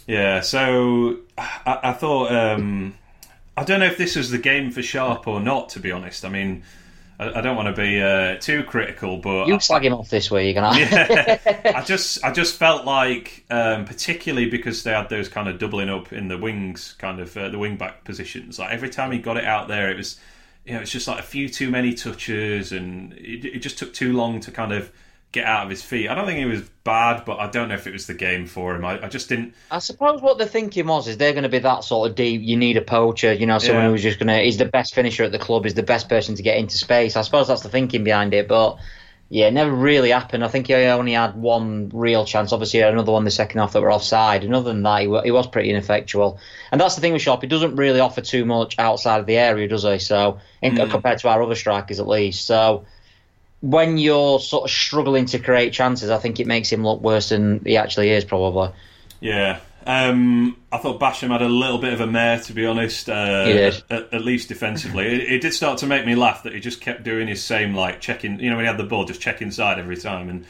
yeah. 0.05 0.41
So 0.41 1.19
I, 1.37 1.79
I 1.83 1.93
thought 1.93 2.29
um, 2.33 2.95
I 3.55 3.63
don't 3.63 3.79
know 3.79 3.85
if 3.85 3.97
this 3.97 4.17
was 4.17 4.31
the 4.31 4.37
game 4.37 4.69
for 4.71 4.81
Sharp 4.81 5.25
or 5.29 5.39
not. 5.39 5.69
To 5.69 5.79
be 5.79 5.89
honest, 5.93 6.25
I 6.25 6.29
mean, 6.29 6.63
I, 7.19 7.39
I 7.39 7.41
don't 7.41 7.55
want 7.55 7.73
to 7.73 7.81
be 7.81 8.01
uh, 8.01 8.35
too 8.37 8.63
critical, 8.63 9.17
but 9.17 9.47
you 9.47 9.55
I, 9.55 9.57
slag 9.59 9.85
him 9.85 9.93
off 9.93 10.09
this 10.09 10.29
week, 10.29 10.55
and 10.57 10.65
I. 10.65 10.77
yeah, 10.79 11.71
I 11.75 11.81
just 11.83 12.23
I 12.23 12.31
just 12.31 12.57
felt 12.57 12.85
like, 12.85 13.45
um, 13.49 13.85
particularly 13.85 14.49
because 14.49 14.83
they 14.83 14.91
had 14.91 15.09
those 15.09 15.29
kind 15.29 15.47
of 15.47 15.57
doubling 15.59 15.89
up 15.89 16.11
in 16.11 16.27
the 16.27 16.37
wings, 16.37 16.95
kind 16.97 17.19
of 17.19 17.35
uh, 17.37 17.49
the 17.49 17.59
wing 17.59 17.77
back 17.77 18.03
positions. 18.03 18.59
Like 18.59 18.71
every 18.71 18.89
time 18.89 19.11
he 19.11 19.19
got 19.19 19.37
it 19.37 19.45
out 19.45 19.67
there, 19.67 19.89
it 19.89 19.97
was 19.97 20.19
you 20.65 20.73
know 20.73 20.81
it's 20.81 20.91
just 20.91 21.07
like 21.07 21.19
a 21.19 21.23
few 21.23 21.47
too 21.47 21.69
many 21.69 21.93
touches, 21.93 22.71
and 22.71 23.13
it, 23.13 23.45
it 23.45 23.59
just 23.59 23.77
took 23.77 23.93
too 23.93 24.13
long 24.13 24.39
to 24.41 24.51
kind 24.51 24.73
of 24.73 24.91
get 25.35 25.45
out 25.45 25.63
of 25.65 25.69
his 25.69 25.83
feet. 25.83 26.09
I 26.09 26.15
don't 26.15 26.25
think 26.25 26.39
he 26.39 26.45
was 26.45 26.61
bad, 26.83 27.23
but 27.25 27.39
I 27.39 27.47
don't 27.51 27.69
know 27.69 27.75
if 27.75 27.85
it 27.85 27.93
was 27.93 28.07
the 28.07 28.13
game 28.15 28.47
for 28.47 28.73
him. 28.75 28.83
I, 28.83 29.03
I 29.05 29.07
just 29.09 29.29
didn't. 29.29 29.53
I 29.69 29.79
suppose 29.79 30.21
what 30.21 30.37
the 30.39 30.45
thinking 30.47 30.87
was 30.87 31.07
is 31.07 31.17
they're 31.17 31.33
going 31.33 31.43
to 31.43 31.49
be 31.49 31.59
that 31.59 31.83
sort 31.83 32.09
of 32.09 32.15
deep. 32.15 32.41
You 32.41 32.57
need 32.57 32.77
a 32.77 32.81
poacher, 32.81 33.31
you 33.33 33.45
know, 33.45 33.59
someone 33.59 33.83
Yeah. 33.85 33.89
who's 33.91 34.01
just 34.03 34.17
going 34.19 34.27
to. 34.27 34.37
He's 34.43 34.57
the 34.57 34.65
best 34.65 34.95
finisher 34.95 35.23
at 35.23 35.31
the 35.31 35.39
club. 35.39 35.63
He's 35.65 35.73
the 35.75 35.83
best 35.83 36.09
person 36.09 36.35
to 36.35 36.41
get 36.43 36.57
into 36.57 36.77
space. 36.77 37.15
I 37.15 37.21
suppose 37.21 37.47
that's 37.47 37.61
the 37.61 37.69
thinking 37.69 38.03
behind 38.03 38.33
it, 38.33 38.47
but. 38.47 38.77
Yeah, 39.27 39.47
it 39.47 39.53
never 39.53 39.71
really 39.71 40.11
happened. 40.11 40.45
I 40.45 40.49
think 40.49 40.67
he 40.67 40.75
only 40.75 41.13
had 41.13 41.35
one 41.35 41.89
real 41.91 42.25
chance. 42.25 42.53
Obviously, 42.53 42.81
had 42.81 42.93
another 42.93 43.11
one 43.11 43.23
the 43.23 43.31
second 43.31 43.59
half 43.59 43.73
that 43.73 43.81
were 43.81 43.91
offside. 43.91 44.43
And 44.43 44.53
other 44.53 44.71
than 44.71 44.83
that, 44.83 45.01
he, 45.01 45.07
he 45.23 45.31
was 45.31 45.47
pretty 45.47 45.71
ineffectual. 45.71 46.37
And 46.71 46.79
that's 46.79 46.93
the 46.93 47.01
thing 47.01 47.11
with 47.11 47.23
Sharp. 47.23 47.41
He 47.41 47.47
doesn't 47.47 47.75
really 47.75 47.99
offer 47.99 48.21
too 48.21 48.45
much 48.45 48.75
outside 48.77 49.19
of 49.19 49.25
the 49.25 49.35
area, 49.37 49.67
does 49.67 49.81
he? 49.81 49.97
So, 49.97 50.37
in, 50.61 50.75
Mm. 50.75 50.91
compared 50.91 51.17
to 51.19 51.29
our 51.29 51.41
other 51.41 51.55
strikers, 51.55 51.99
at 51.99 52.07
least. 52.07 52.45
So, 52.45 52.85
when 53.61 53.97
you're 53.97 54.39
sort 54.39 54.65
of 54.65 54.69
struggling 54.71 55.25
to 55.27 55.39
create 55.39 55.73
chances, 55.73 56.09
I 56.09 56.17
think 56.17 56.39
it 56.39 56.47
makes 56.47 56.71
him 56.71 56.83
look 56.83 57.01
worse 57.01 57.29
than 57.29 57.61
he 57.65 57.77
actually 57.77 58.09
is, 58.11 58.23
probably. 58.25 58.69
Yeah. 59.21 59.59
Um, 59.87 60.57
I 60.71 60.77
thought 60.79 60.99
Basham 60.99 61.29
had 61.29 61.41
a 61.43 61.47
little 61.47 61.77
bit 61.77 61.93
of 61.93 62.01
a 62.01 62.07
mare, 62.07 62.39
to 62.39 62.53
be 62.53 62.65
honest. 62.65 63.07
Uh. 63.07 63.71
At, 63.89 64.13
at 64.13 64.21
least 64.25 64.49
defensively, 64.49 65.05
it, 65.05 65.21
it 65.33 65.41
did 65.41 65.53
start 65.53 65.77
to 65.79 65.87
make 65.87 66.05
me 66.05 66.15
laugh 66.15 66.43
that 66.43 66.53
he 66.53 66.59
just 66.59 66.81
kept 66.81 67.03
doing 67.03 67.27
his 67.27 67.43
same, 67.43 67.75
like 67.75 68.01
checking. 68.01 68.39
You 68.39 68.49
know, 68.49 68.55
when 68.55 68.65
he 68.65 68.67
had 68.67 68.77
the 68.79 68.83
ball, 68.83 69.05
just 69.05 69.21
check 69.21 69.41
inside 69.43 69.77
every 69.77 69.95
time, 69.97 70.27
and 70.29 70.45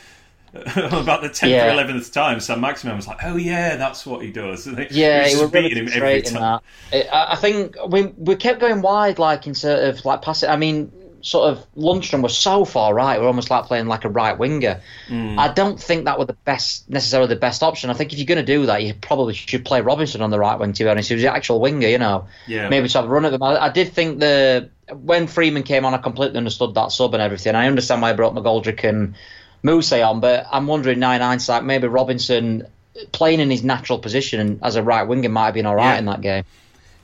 about 0.77 1.21
the 1.21 1.27
tenth 1.27 1.51
Yeah. 1.51 1.67
or 1.67 1.71
eleventh 1.71 2.13
time, 2.13 2.39
Saint-Maximin 2.39 2.95
was 2.95 3.07
like, 3.07 3.17
"Oh 3.23 3.35
yeah, 3.35 3.75
that's 3.75 4.05
what 4.05 4.23
he 4.23 4.31
does." 4.31 4.67
And 4.67 4.87
Yeah, 4.89 5.27
he 5.27 5.33
was 5.35 5.41
just 5.41 5.53
really 5.53 5.67
beating 5.69 5.87
him 5.87 5.93
every 6.01 6.21
time. 6.21 6.61
that. 6.93 7.13
I 7.13 7.33
I 7.33 7.35
think 7.35 7.75
we 7.89 8.03
we 8.17 8.37
kept 8.37 8.61
going 8.61 8.81
wide, 8.81 9.19
like 9.19 9.47
in 9.47 9.53
sort 9.53 9.79
of 9.79 10.05
like 10.05 10.21
passing. 10.21 10.49
I 10.49 10.55
mean, 10.55 10.93
sort 11.25 11.49
of 11.49 11.65
Lundstram 11.75 12.21
was 12.21 12.37
so 12.37 12.65
far 12.65 12.93
right. 12.93 13.19
We're 13.19 13.25
almost 13.25 13.49
like 13.49 13.65
playing 13.65 13.87
like 13.87 14.05
a 14.05 14.09
right 14.09 14.37
winger. 14.37 14.79
Hmm. 15.07 15.39
I 15.39 15.51
don't 15.51 15.81
think 15.81 16.05
that 16.05 16.19
was 16.19 16.27
the 16.27 16.33
best 16.33 16.87
necessarily 16.87 17.29
the 17.29 17.35
best 17.35 17.63
option. 17.63 17.89
I 17.89 17.93
think 17.93 18.13
if 18.13 18.19
you're 18.19 18.27
going 18.27 18.45
to 18.45 18.53
do 18.53 18.67
that, 18.67 18.83
you 18.83 18.93
probably 18.93 19.33
should 19.33 19.65
play 19.65 19.81
Robinson 19.81 20.21
on 20.21 20.29
the 20.29 20.37
right 20.37 20.59
wing. 20.59 20.73
To 20.73 20.83
be 20.83 20.87
honest, 20.87 21.09
he 21.09 21.15
was 21.15 21.23
the 21.23 21.33
actual 21.33 21.59
winger, 21.59 21.87
you 21.87 21.97
know. 21.97 22.27
Yeah. 22.45 22.69
Maybe 22.69 22.87
to 22.87 22.97
have 22.99 23.05
a 23.05 23.07
run 23.09 23.25
at 23.25 23.31
them. 23.31 23.41
I, 23.41 23.57
I 23.57 23.69
did 23.69 23.91
think 23.91 24.19
the 24.19 24.69
when 24.93 25.25
Freeman 25.25 25.63
came 25.63 25.83
on, 25.83 25.95
I 25.95 25.97
completely 25.97 26.37
understood 26.37 26.75
that 26.75 26.91
sub 26.91 27.15
and 27.15 27.23
everything. 27.23 27.55
I 27.55 27.65
understand 27.65 28.03
why 28.03 28.11
I 28.11 28.13
brought 28.13 28.35
McGoldrick 28.35 28.83
and 28.87 29.15
Moose 29.63 29.91
on, 29.93 30.19
but 30.19 30.45
I'm 30.51 30.67
wondering 30.67 30.99
now 30.99 31.11
in 31.13 31.21
hindsight, 31.21 31.63
maybe 31.63 31.87
Robinson 31.87 32.67
playing 33.11 33.39
in 33.39 33.49
his 33.49 33.63
natural 33.63 33.97
position 33.97 34.59
as 34.61 34.75
a 34.75 34.83
right 34.83 35.03
winger 35.03 35.27
might 35.29 35.45
have 35.45 35.53
been 35.55 35.65
all 35.65 35.75
right 35.75 35.93
Yeah. 35.93 35.97
in 35.99 36.05
that 36.05 36.21
game. 36.21 36.43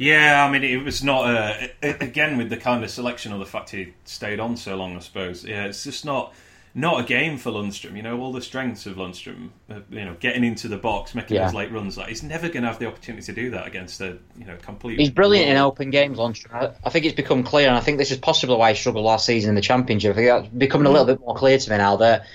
Yeah, 0.01 0.43
I 0.43 0.51
mean, 0.51 0.63
it 0.63 0.83
was 0.83 1.03
not 1.03 1.25
uh, 1.29 1.67
again 1.83 2.35
with 2.37 2.49
the 2.49 2.57
kind 2.57 2.83
of 2.83 2.89
selection 2.89 3.31
or 3.31 3.37
the 3.37 3.45
fact 3.45 3.69
he 3.69 3.93
stayed 4.03 4.39
on 4.39 4.57
so 4.57 4.75
long. 4.75 4.95
I 4.95 4.99
suppose. 4.99 5.45
Yeah, 5.45 5.65
it's 5.65 5.83
just 5.83 6.05
not 6.05 6.33
not 6.73 7.01
a 7.01 7.03
game 7.03 7.37
for 7.37 7.51
Lundstram. 7.51 7.95
You 7.95 8.01
know, 8.01 8.19
all 8.19 8.31
the 8.31 8.41
strengths 8.41 8.87
of 8.87 8.95
Lundstram, 8.95 9.49
Uh, 9.69 9.81
you 9.91 10.03
know, 10.03 10.15
getting 10.19 10.43
into 10.43 10.67
the 10.67 10.77
box, 10.77 11.13
making 11.13 11.35
Yeah. 11.35 11.45
those 11.45 11.53
late 11.53 11.71
runs. 11.71 11.97
Like 11.99 12.07
he's 12.09 12.23
never 12.23 12.47
going 12.47 12.63
to 12.63 12.69
have 12.69 12.79
the 12.79 12.87
opportunity 12.87 13.23
to 13.25 13.33
do 13.33 13.51
that 13.51 13.67
against 13.67 14.01
a 14.01 14.17
you 14.39 14.45
know 14.45 14.55
complete. 14.59 14.97
He's 14.99 15.11
brilliant 15.11 15.49
in 15.51 15.57
open 15.57 15.91
games, 15.91 16.17
Lundstram. 16.17 16.73
I- 16.83 16.89
think 16.89 17.05
it's 17.05 17.13
become 17.15 17.43
clear, 17.43 17.67
and 17.67 17.77
I 17.77 17.81
think 17.81 17.99
this 17.99 18.09
is 18.09 18.17
possibly 18.17 18.55
why 18.55 18.71
he 18.71 18.75
struggled 18.79 19.05
last 19.05 19.27
season 19.27 19.49
in 19.49 19.55
the 19.55 19.61
championship. 19.61 20.13
I 20.13 20.15
think 20.15 20.27
that's 20.29 20.47
becoming 20.47 20.87
a 20.87 20.89
little 20.89 21.05
bit 21.05 21.19
more 21.19 21.35
clear 21.35 21.59
to 21.59 21.69
me 21.69 21.77
now 21.77 21.97
that 21.97 22.25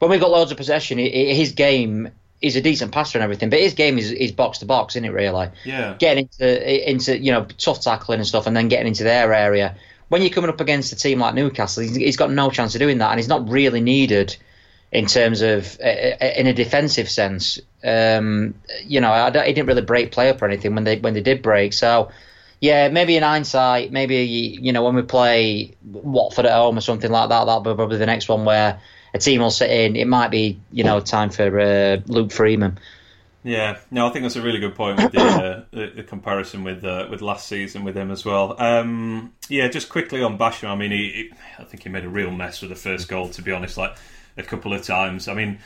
when 0.00 0.10
we've 0.10 0.20
got 0.20 0.30
loads 0.32 0.50
of 0.50 0.56
possession, 0.56 0.98
his 0.98 1.52
game 1.52 2.10
is 2.42 2.56
a 2.56 2.60
decent 2.60 2.92
passer 2.92 3.16
and 3.18 3.22
everything, 3.22 3.48
but 3.48 3.60
his 3.60 3.72
game 3.74 3.98
is, 3.98 4.10
is 4.10 4.32
box 4.32 4.58
to 4.58 4.66
box, 4.66 4.94
isn't 4.96 5.04
it? 5.04 5.12
Really, 5.12 5.48
Yeah. 5.64 5.94
getting 5.98 6.28
into 6.30 6.90
into 6.90 7.18
you 7.18 7.32
know 7.32 7.46
tough 7.58 7.80
tackling 7.80 8.18
and 8.18 8.26
stuff, 8.26 8.46
and 8.46 8.56
then 8.56 8.68
getting 8.68 8.88
into 8.88 9.04
their 9.04 9.32
area. 9.32 9.76
When 10.08 10.20
you're 10.20 10.30
coming 10.30 10.50
up 10.50 10.60
against 10.60 10.92
a 10.92 10.96
team 10.96 11.20
like 11.20 11.34
Newcastle, 11.34 11.82
he's, 11.84 11.96
he's 11.96 12.16
got 12.18 12.30
no 12.30 12.50
chance 12.50 12.74
of 12.74 12.80
doing 12.80 12.98
that, 12.98 13.10
and 13.10 13.18
he's 13.18 13.28
not 13.28 13.48
really 13.48 13.80
needed 13.80 14.36
in 14.90 15.06
terms 15.06 15.40
of 15.40 15.78
uh, 15.82 15.86
uh, 15.86 16.32
in 16.36 16.46
a 16.46 16.52
defensive 16.52 17.08
sense. 17.08 17.58
Um, 17.82 18.54
you 18.84 19.00
know, 19.00 19.10
I 19.10 19.30
didn't 19.30 19.66
really 19.66 19.80
break 19.82 20.12
play 20.12 20.28
up 20.28 20.42
or 20.42 20.46
anything 20.46 20.74
when 20.74 20.84
they 20.84 20.98
when 20.98 21.14
they 21.14 21.22
did 21.22 21.40
break. 21.40 21.72
So, 21.72 22.10
yeah, 22.60 22.88
maybe 22.88 23.16
in 23.16 23.22
hindsight, 23.22 23.90
maybe 23.90 24.16
you 24.16 24.72
know 24.72 24.82
when 24.84 24.94
we 24.94 25.02
play 25.02 25.74
Watford 25.82 26.44
at 26.46 26.52
home 26.52 26.76
or 26.76 26.82
something 26.82 27.10
like 27.10 27.30
that, 27.30 27.44
that'll 27.46 27.60
be 27.60 27.74
probably 27.74 27.96
the 27.98 28.06
next 28.06 28.28
one 28.28 28.44
where 28.44 28.80
a 29.14 29.18
team 29.18 29.40
will 29.40 29.50
sit 29.50 29.70
in. 29.70 29.96
It 29.96 30.06
might 30.06 30.30
be 30.30 30.60
you 30.70 30.84
know 30.84 31.00
time 31.00 31.30
for 31.30 31.58
uh, 31.60 31.96
Luke 32.06 32.32
Freeman. 32.32 32.78
Yeah, 33.44 33.78
no, 33.90 34.06
I 34.06 34.10
think 34.10 34.22
that's 34.22 34.36
a 34.36 34.40
really 34.42 34.60
good 34.60 34.76
point 34.76 34.98
with 35.02 35.10
the, 35.12 35.20
uh, 35.20 35.64
the, 35.72 35.92
the 35.96 36.02
comparison 36.04 36.62
with 36.62 36.84
uh, 36.84 37.08
with 37.10 37.22
last 37.22 37.48
season 37.48 37.82
with 37.82 37.96
him 37.96 38.10
as 38.12 38.24
well. 38.24 38.54
Um, 38.62 39.32
yeah, 39.48 39.66
just 39.68 39.88
quickly 39.88 40.22
on 40.22 40.38
Basham. 40.38 40.68
I 40.68 40.76
mean, 40.76 40.92
he, 40.92 41.10
he, 41.10 41.30
I 41.58 41.64
think 41.64 41.82
he 41.82 41.88
made 41.88 42.04
a 42.04 42.08
real 42.08 42.30
mess 42.30 42.60
with 42.60 42.70
the 42.70 42.76
first 42.76 43.08
goal. 43.08 43.28
To 43.30 43.42
be 43.42 43.50
honest, 43.50 43.76
like 43.76 43.96
a 44.36 44.42
couple 44.44 44.72
of 44.72 44.82
times. 44.84 45.26
I 45.26 45.34
mean, 45.34 45.58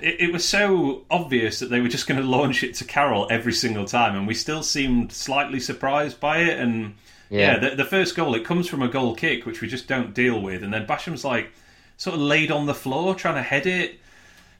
it, 0.00 0.20
it 0.28 0.32
was 0.32 0.48
so 0.48 1.04
obvious 1.10 1.58
that 1.60 1.66
they 1.68 1.80
were 1.82 1.88
just 1.88 2.06
going 2.06 2.20
to 2.20 2.26
launch 2.26 2.62
it 2.64 2.74
to 2.76 2.84
Carroll 2.84 3.26
every 3.30 3.52
single 3.52 3.84
time, 3.84 4.16
and 4.16 4.26
we 4.26 4.32
still 4.34 4.62
seemed 4.62 5.12
slightly 5.12 5.60
surprised 5.60 6.18
by 6.20 6.38
it. 6.38 6.58
And 6.58 6.94
yeah, 7.28 7.52
Yeah. 7.60 7.68
the, 7.70 7.76
the 7.76 7.84
first 7.84 8.16
goal 8.16 8.34
it 8.34 8.46
comes 8.46 8.66
from 8.66 8.80
a 8.80 8.88
goal 8.88 9.14
kick, 9.14 9.44
which 9.44 9.60
we 9.60 9.68
just 9.68 9.88
don't 9.88 10.14
deal 10.14 10.40
with, 10.40 10.62
and 10.62 10.72
then 10.72 10.86
Basham's 10.86 11.22
like 11.24 11.52
sort 11.98 12.14
of 12.14 12.22
laid 12.22 12.50
on 12.50 12.64
the 12.64 12.74
floor 12.74 13.14
trying 13.14 13.34
to 13.34 13.42
head 13.42 13.66
it, 13.66 14.00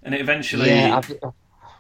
and 0.03 0.15
it 0.15 0.21
eventually. 0.21 0.69
Yeah, 0.69 0.99
I've, 0.99 1.33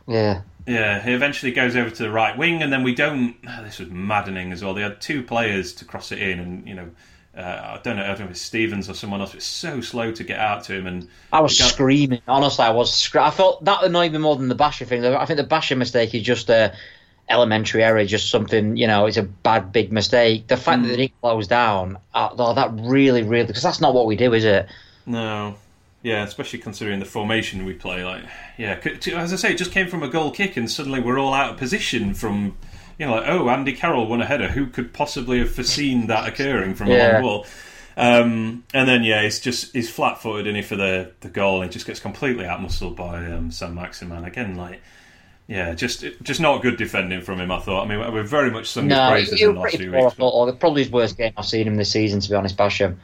yeah. 0.06 0.40
Yeah, 0.66 1.00
he 1.00 1.14
eventually 1.14 1.52
goes 1.52 1.76
over 1.76 1.88
to 1.88 2.02
the 2.02 2.11
right 2.11 2.36
wing, 2.36 2.62
and 2.62 2.72
then 2.72 2.82
we 2.82 2.94
don't. 2.94 3.36
This 3.62 3.78
was 3.78 3.90
maddening 3.90 4.52
as 4.52 4.64
well. 4.64 4.72
They 4.72 4.82
had 4.82 5.00
two 5.00 5.22
players 5.22 5.74
to 5.74 5.84
cross 5.84 6.12
it 6.12 6.20
in, 6.20 6.38
and 6.38 6.66
you 6.66 6.74
know, 6.74 6.90
uh, 7.36 7.40
I 7.40 7.80
don't 7.82 7.96
know, 7.96 8.04
I 8.04 8.09
don't 8.09 8.20
know 8.20 8.24
if 8.26 8.30
it's 8.32 8.40
Stevens 8.40 8.88
or 8.88 8.94
someone 8.94 9.20
else. 9.20 9.34
It's 9.34 9.44
so 9.44 9.80
slow 9.80 10.12
to 10.12 10.24
get 10.24 10.38
out 10.38 10.64
to 10.64 10.74
him, 10.74 10.86
and 10.86 11.09
I 11.32 11.40
was 11.40 11.59
guy- 11.59 11.66
screaming. 11.66 12.22
Honestly, 12.28 12.64
I 12.64 12.70
was. 12.70 13.14
I 13.14 13.30
thought 13.30 13.64
that 13.64 13.82
annoyed 13.82 14.12
me 14.12 14.18
more 14.18 14.36
than 14.36 14.48
the 14.48 14.54
Basher 14.54 14.84
thing. 14.84 15.04
I 15.04 15.24
think 15.24 15.38
the 15.38 15.44
Basher 15.44 15.76
mistake 15.76 16.14
is 16.14 16.22
just 16.22 16.48
a 16.50 16.74
elementary 17.30 17.82
error, 17.82 18.04
just 18.04 18.30
something 18.30 18.76
you 18.76 18.86
know. 18.86 19.06
It's 19.06 19.16
a 19.16 19.22
bad 19.22 19.72
big 19.72 19.90
mistake. 19.90 20.46
The 20.46 20.56
fact 20.56 20.82
that 20.82 20.88
they 20.88 21.12
didn't 21.22 21.48
down, 21.48 21.98
uh, 22.14 22.30
oh, 22.38 22.54
that 22.54 22.70
really, 22.74 23.22
really, 23.22 23.46
because 23.46 23.62
that's 23.62 23.80
not 23.80 23.94
what 23.94 24.06
we 24.06 24.16
do, 24.16 24.32
is 24.34 24.44
it? 24.44 24.68
No, 25.09 25.56
yeah, 26.02 26.22
especially 26.22 26.61
considering 26.61 27.00
the 27.00 27.04
formation 27.06 27.64
we 27.64 27.72
play. 27.74 28.04
Like, 28.04 28.22
yeah, 28.56 28.78
as 29.16 29.32
I 29.32 29.36
say, 29.36 29.50
it 29.52 29.59
just 29.59 29.72
came 29.72 29.88
from 29.88 30.02
a 30.04 30.09
goal 30.09 30.30
kick, 30.30 30.56
and 30.56 30.70
suddenly 30.70 31.00
we're 31.00 31.18
all 31.18 31.34
out 31.34 31.50
of 31.52 31.56
position 31.59 32.14
from. 32.14 32.56
You 32.98 33.06
know, 33.06 33.12
like, 33.14 33.28
oh, 33.28 33.48
Andy 33.48 33.72
Carroll 33.74 34.06
won 34.09 34.20
a 34.20 34.26
header. 34.26 34.48
Who 34.48 34.66
could 34.66 34.92
possibly 34.92 35.38
have 35.38 35.52
foreseen 35.54 36.09
that 36.09 36.28
occurring 36.28 36.74
from 36.74 36.88
a 36.88 36.94
Yeah. 36.94 37.12
long 37.12 37.22
ball? 37.22 37.46
Um, 37.96 38.64
and 38.74 38.88
then, 38.88 39.04
yeah, 39.04 39.22
he's 39.22 39.38
just 39.40 39.72
he's 39.72 39.88
flat-footed 39.88 40.46
in 40.48 40.56
it 40.56 40.64
for 40.64 40.74
the, 40.76 41.12
the 41.20 41.28
goal, 41.28 41.62
and 41.62 41.70
just 41.70 41.86
gets 41.86 42.00
completely 42.00 42.44
outmuscled 42.44 42.96
by 42.96 43.24
um, 43.26 43.50
Saint-Maximin 43.52 44.24
again. 44.24 44.56
Like, 44.56 44.80
yeah, 45.46 45.74
just 45.74 46.04
just 46.22 46.40
not 46.40 46.61
good 46.61 46.76
defending 46.76 47.20
from 47.22 47.40
him. 47.40 47.50
I 47.52 47.61
thought. 47.61 47.84
I 47.84 47.88
mean, 47.88 48.00
we're 48.12 48.22
very 48.24 48.50
much 48.50 48.68
sung 48.68 48.84
his 48.84 48.90
No, 48.98 49.11
praises 49.11 49.40
in 49.40 49.46
was 49.48 49.54
the 49.54 49.61
last 49.61 49.62
pretty 49.70 49.76
few 49.84 49.90
poor. 49.92 50.00
I 50.00 50.04
weeks. 50.04 50.16
but- 50.18 50.61
probably 50.61 50.82
his 50.82 50.90
worst 50.92 51.16
game 51.16 51.32
I've 51.36 51.46
seen 51.46 51.66
him 51.68 51.76
this 51.76 51.92
season, 51.92 52.18
to 52.20 52.28
be 52.28 52.34
honest, 52.34 52.56
Basham. 52.56 52.96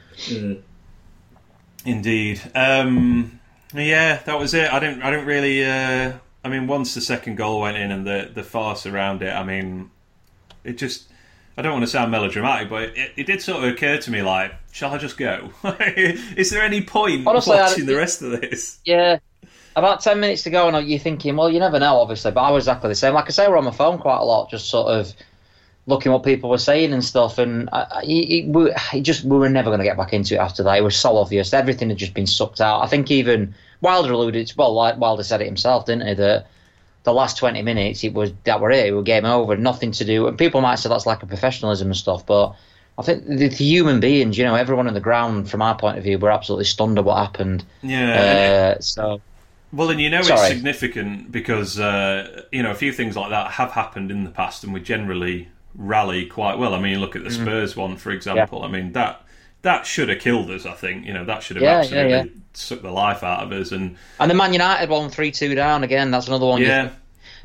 Indeed. 1.85 2.41
Um, 2.55 3.39
yeah, 3.73 4.17
that 4.25 4.39
was 4.39 4.53
it. 4.53 4.71
I 4.71 4.79
didn't. 4.79 5.01
I 5.01 5.11
didn't 5.11 5.25
really. 5.25 5.63
Uh, 5.63 6.13
I 6.43 6.49
mean, 6.49 6.67
once 6.67 6.93
the 6.93 7.01
second 7.01 7.35
goal 7.35 7.61
went 7.61 7.77
in 7.77 7.91
and 7.91 8.05
the 8.05 8.31
the 8.33 8.43
farce 8.43 8.85
around 8.85 9.21
it. 9.21 9.31
I 9.31 9.43
mean, 9.43 9.91
it 10.63 10.77
just. 10.77 11.09
I 11.57 11.61
don't 11.61 11.71
want 11.71 11.83
to 11.83 11.89
sound 11.89 12.11
melodramatic, 12.11 12.69
but 12.69 12.83
it, 12.97 13.13
it 13.15 13.27
did 13.27 13.41
sort 13.41 13.63
of 13.63 13.71
occur 13.71 13.97
to 13.97 14.11
me 14.11 14.21
like, 14.21 14.51
shall 14.73 14.91
I 14.91 14.97
just 14.97 15.17
go? 15.17 15.51
Is 16.35 16.49
there 16.49 16.61
any 16.61 16.81
point 16.81 17.25
Honestly, 17.25 17.55
watching 17.55 17.85
the 17.85 17.95
rest 17.95 18.21
of 18.21 18.41
this? 18.41 18.79
Yeah. 18.83 19.19
About 19.73 20.01
10 20.01 20.19
minutes 20.19 20.43
to 20.43 20.49
go, 20.49 20.67
and 20.67 20.85
you're 20.85 20.99
thinking, 20.99 21.37
well, 21.37 21.49
you 21.49 21.59
never 21.59 21.79
know, 21.79 21.95
obviously, 21.97 22.31
but 22.31 22.41
I 22.41 22.51
was 22.51 22.63
exactly 22.63 22.89
the 22.89 22.95
same. 22.95 23.13
Like 23.13 23.27
I 23.27 23.29
say, 23.29 23.47
we're 23.47 23.57
on 23.57 23.63
my 23.63 23.71
phone 23.71 23.99
quite 23.99 24.19
a 24.19 24.23
lot, 24.25 24.49
just 24.49 24.69
sort 24.69 24.87
of 24.87 25.13
looking 25.87 26.11
what 26.11 26.23
people 26.23 26.49
were 26.49 26.57
saying 26.57 26.93
and 26.93 27.03
stuff, 27.03 27.37
and 27.37 27.69
I, 27.71 27.81
I, 27.81 28.01
it, 28.05 28.47
we, 28.47 28.71
it 28.93 29.01
just 29.01 29.23
we 29.23 29.37
were 29.37 29.49
never 29.49 29.69
going 29.69 29.79
to 29.79 29.85
get 29.85 29.97
back 29.97 30.13
into 30.13 30.35
it 30.35 30.39
after 30.39 30.63
that. 30.63 30.77
It 30.77 30.83
was 30.83 30.95
so 30.95 31.17
obvious. 31.17 31.53
Everything 31.53 31.89
had 31.89 31.97
just 31.97 32.13
been 32.13 32.27
sucked 32.27 32.61
out. 32.61 32.81
I 32.81 32.87
think 32.87 33.11
even 33.11 33.53
Wilder 33.81 34.11
alluded, 34.11 34.53
well, 34.57 34.73
like 34.73 34.97
Wilder 34.97 35.23
said 35.23 35.41
it 35.41 35.45
himself, 35.45 35.85
didn't 35.85 36.07
he, 36.07 36.13
that 36.15 36.47
the 37.03 37.13
last 37.13 37.37
20 37.37 37.61
minutes, 37.61 38.03
it 38.03 38.13
was 38.13 38.31
that 38.43 38.59
were 38.59 38.71
it. 38.71 38.87
It 38.87 38.91
was 38.91 39.05
game 39.05 39.25
over, 39.25 39.55
nothing 39.55 39.91
to 39.91 40.05
do. 40.05 40.27
And 40.27 40.37
people 40.37 40.61
might 40.61 40.75
say 40.75 40.89
that's 40.89 41.05
like 41.05 41.23
a 41.23 41.27
professionalism 41.27 41.87
and 41.87 41.97
stuff, 41.97 42.25
but 42.25 42.55
I 42.97 43.03
think 43.03 43.25
the, 43.25 43.47
the 43.47 43.63
human 43.63 43.99
beings, 43.99 44.37
you 44.37 44.45
know, 44.45 44.55
everyone 44.55 44.87
on 44.87 44.93
the 44.93 45.01
ground, 45.01 45.49
from 45.49 45.61
our 45.61 45.77
point 45.77 45.97
of 45.97 46.03
view, 46.03 46.17
were 46.17 46.31
absolutely 46.31 46.65
stunned 46.65 46.97
at 46.97 47.05
what 47.05 47.17
happened. 47.17 47.63
Yeah. 47.81 48.75
Uh, 48.77 48.81
so 48.81 49.21
Well, 49.73 49.89
and 49.89 49.99
you 49.99 50.09
know 50.09 50.19
it's 50.19 50.47
significant 50.47 51.31
because 51.31 51.79
uh, 51.79 52.43
you 52.51 52.63
know 52.63 52.71
a 52.71 52.75
few 52.75 52.93
things 52.93 53.17
like 53.17 53.29
that 53.31 53.51
have 53.51 53.71
happened 53.71 54.11
in 54.11 54.23
the 54.23 54.31
past, 54.31 54.63
and 54.63 54.73
we 54.73 54.79
generally 54.79 55.49
rally 55.77 56.25
quite 56.25 56.57
well. 56.57 56.73
I 56.73 56.79
mean, 56.79 56.99
look 56.99 57.15
at 57.15 57.21
Mm. 57.21 57.25
the 57.25 57.31
Spurs 57.31 57.75
one, 57.75 57.97
for 57.97 58.11
example. 58.11 58.63
I 58.63 58.67
mean 58.67 58.93
that 58.93 59.21
that 59.61 59.85
should 59.85 60.09
have 60.09 60.19
killed 60.19 60.49
us. 60.51 60.65
I 60.65 60.73
think 60.73 61.05
you 61.05 61.13
know 61.13 61.25
that 61.25 61.41
should 61.43 61.57
have 61.57 61.63
Yeah, 61.63 61.71
yeah, 61.71 61.79
absolutely 61.79 62.11
yeah. 62.11 62.23
sucked 62.53 62.83
the 62.83 62.91
life 62.91 63.23
out 63.23 63.43
of 63.43 63.51
us. 63.51 63.71
And 63.71 63.95
And 64.19 64.29
the 64.29 64.35
Man 64.35 64.53
United 64.53 64.89
one, 64.89 65.09
3 65.09 65.31
2 65.31 65.55
down 65.55 65.83
again. 65.83 66.11
That's 66.11 66.27
another 66.27 66.45
one. 66.45 66.61
yeah, 66.61 66.89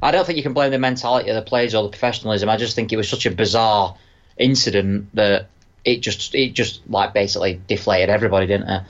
I 0.02 0.10
don't 0.10 0.24
think 0.26 0.36
you 0.36 0.42
can 0.42 0.52
blame 0.52 0.70
the 0.70 0.78
mentality 0.78 1.28
of 1.30 1.34
the 1.36 1.42
players 1.42 1.74
or 1.74 1.82
the 1.82 1.88
professionalism. 1.88 2.48
I 2.48 2.56
just 2.56 2.74
think 2.76 2.92
it 2.92 2.96
was 2.96 3.08
such 3.08 3.26
a 3.26 3.30
bizarre 3.30 3.96
incident 4.38 5.08
that 5.14 5.46
it 5.84 6.00
just, 6.00 6.34
it 6.34 6.52
just 6.54 6.82
like 6.88 7.12
basically 7.14 7.60
deflated 7.66 8.10
everybody, 8.10 8.46
didn't 8.46 8.68
it? 8.68 8.82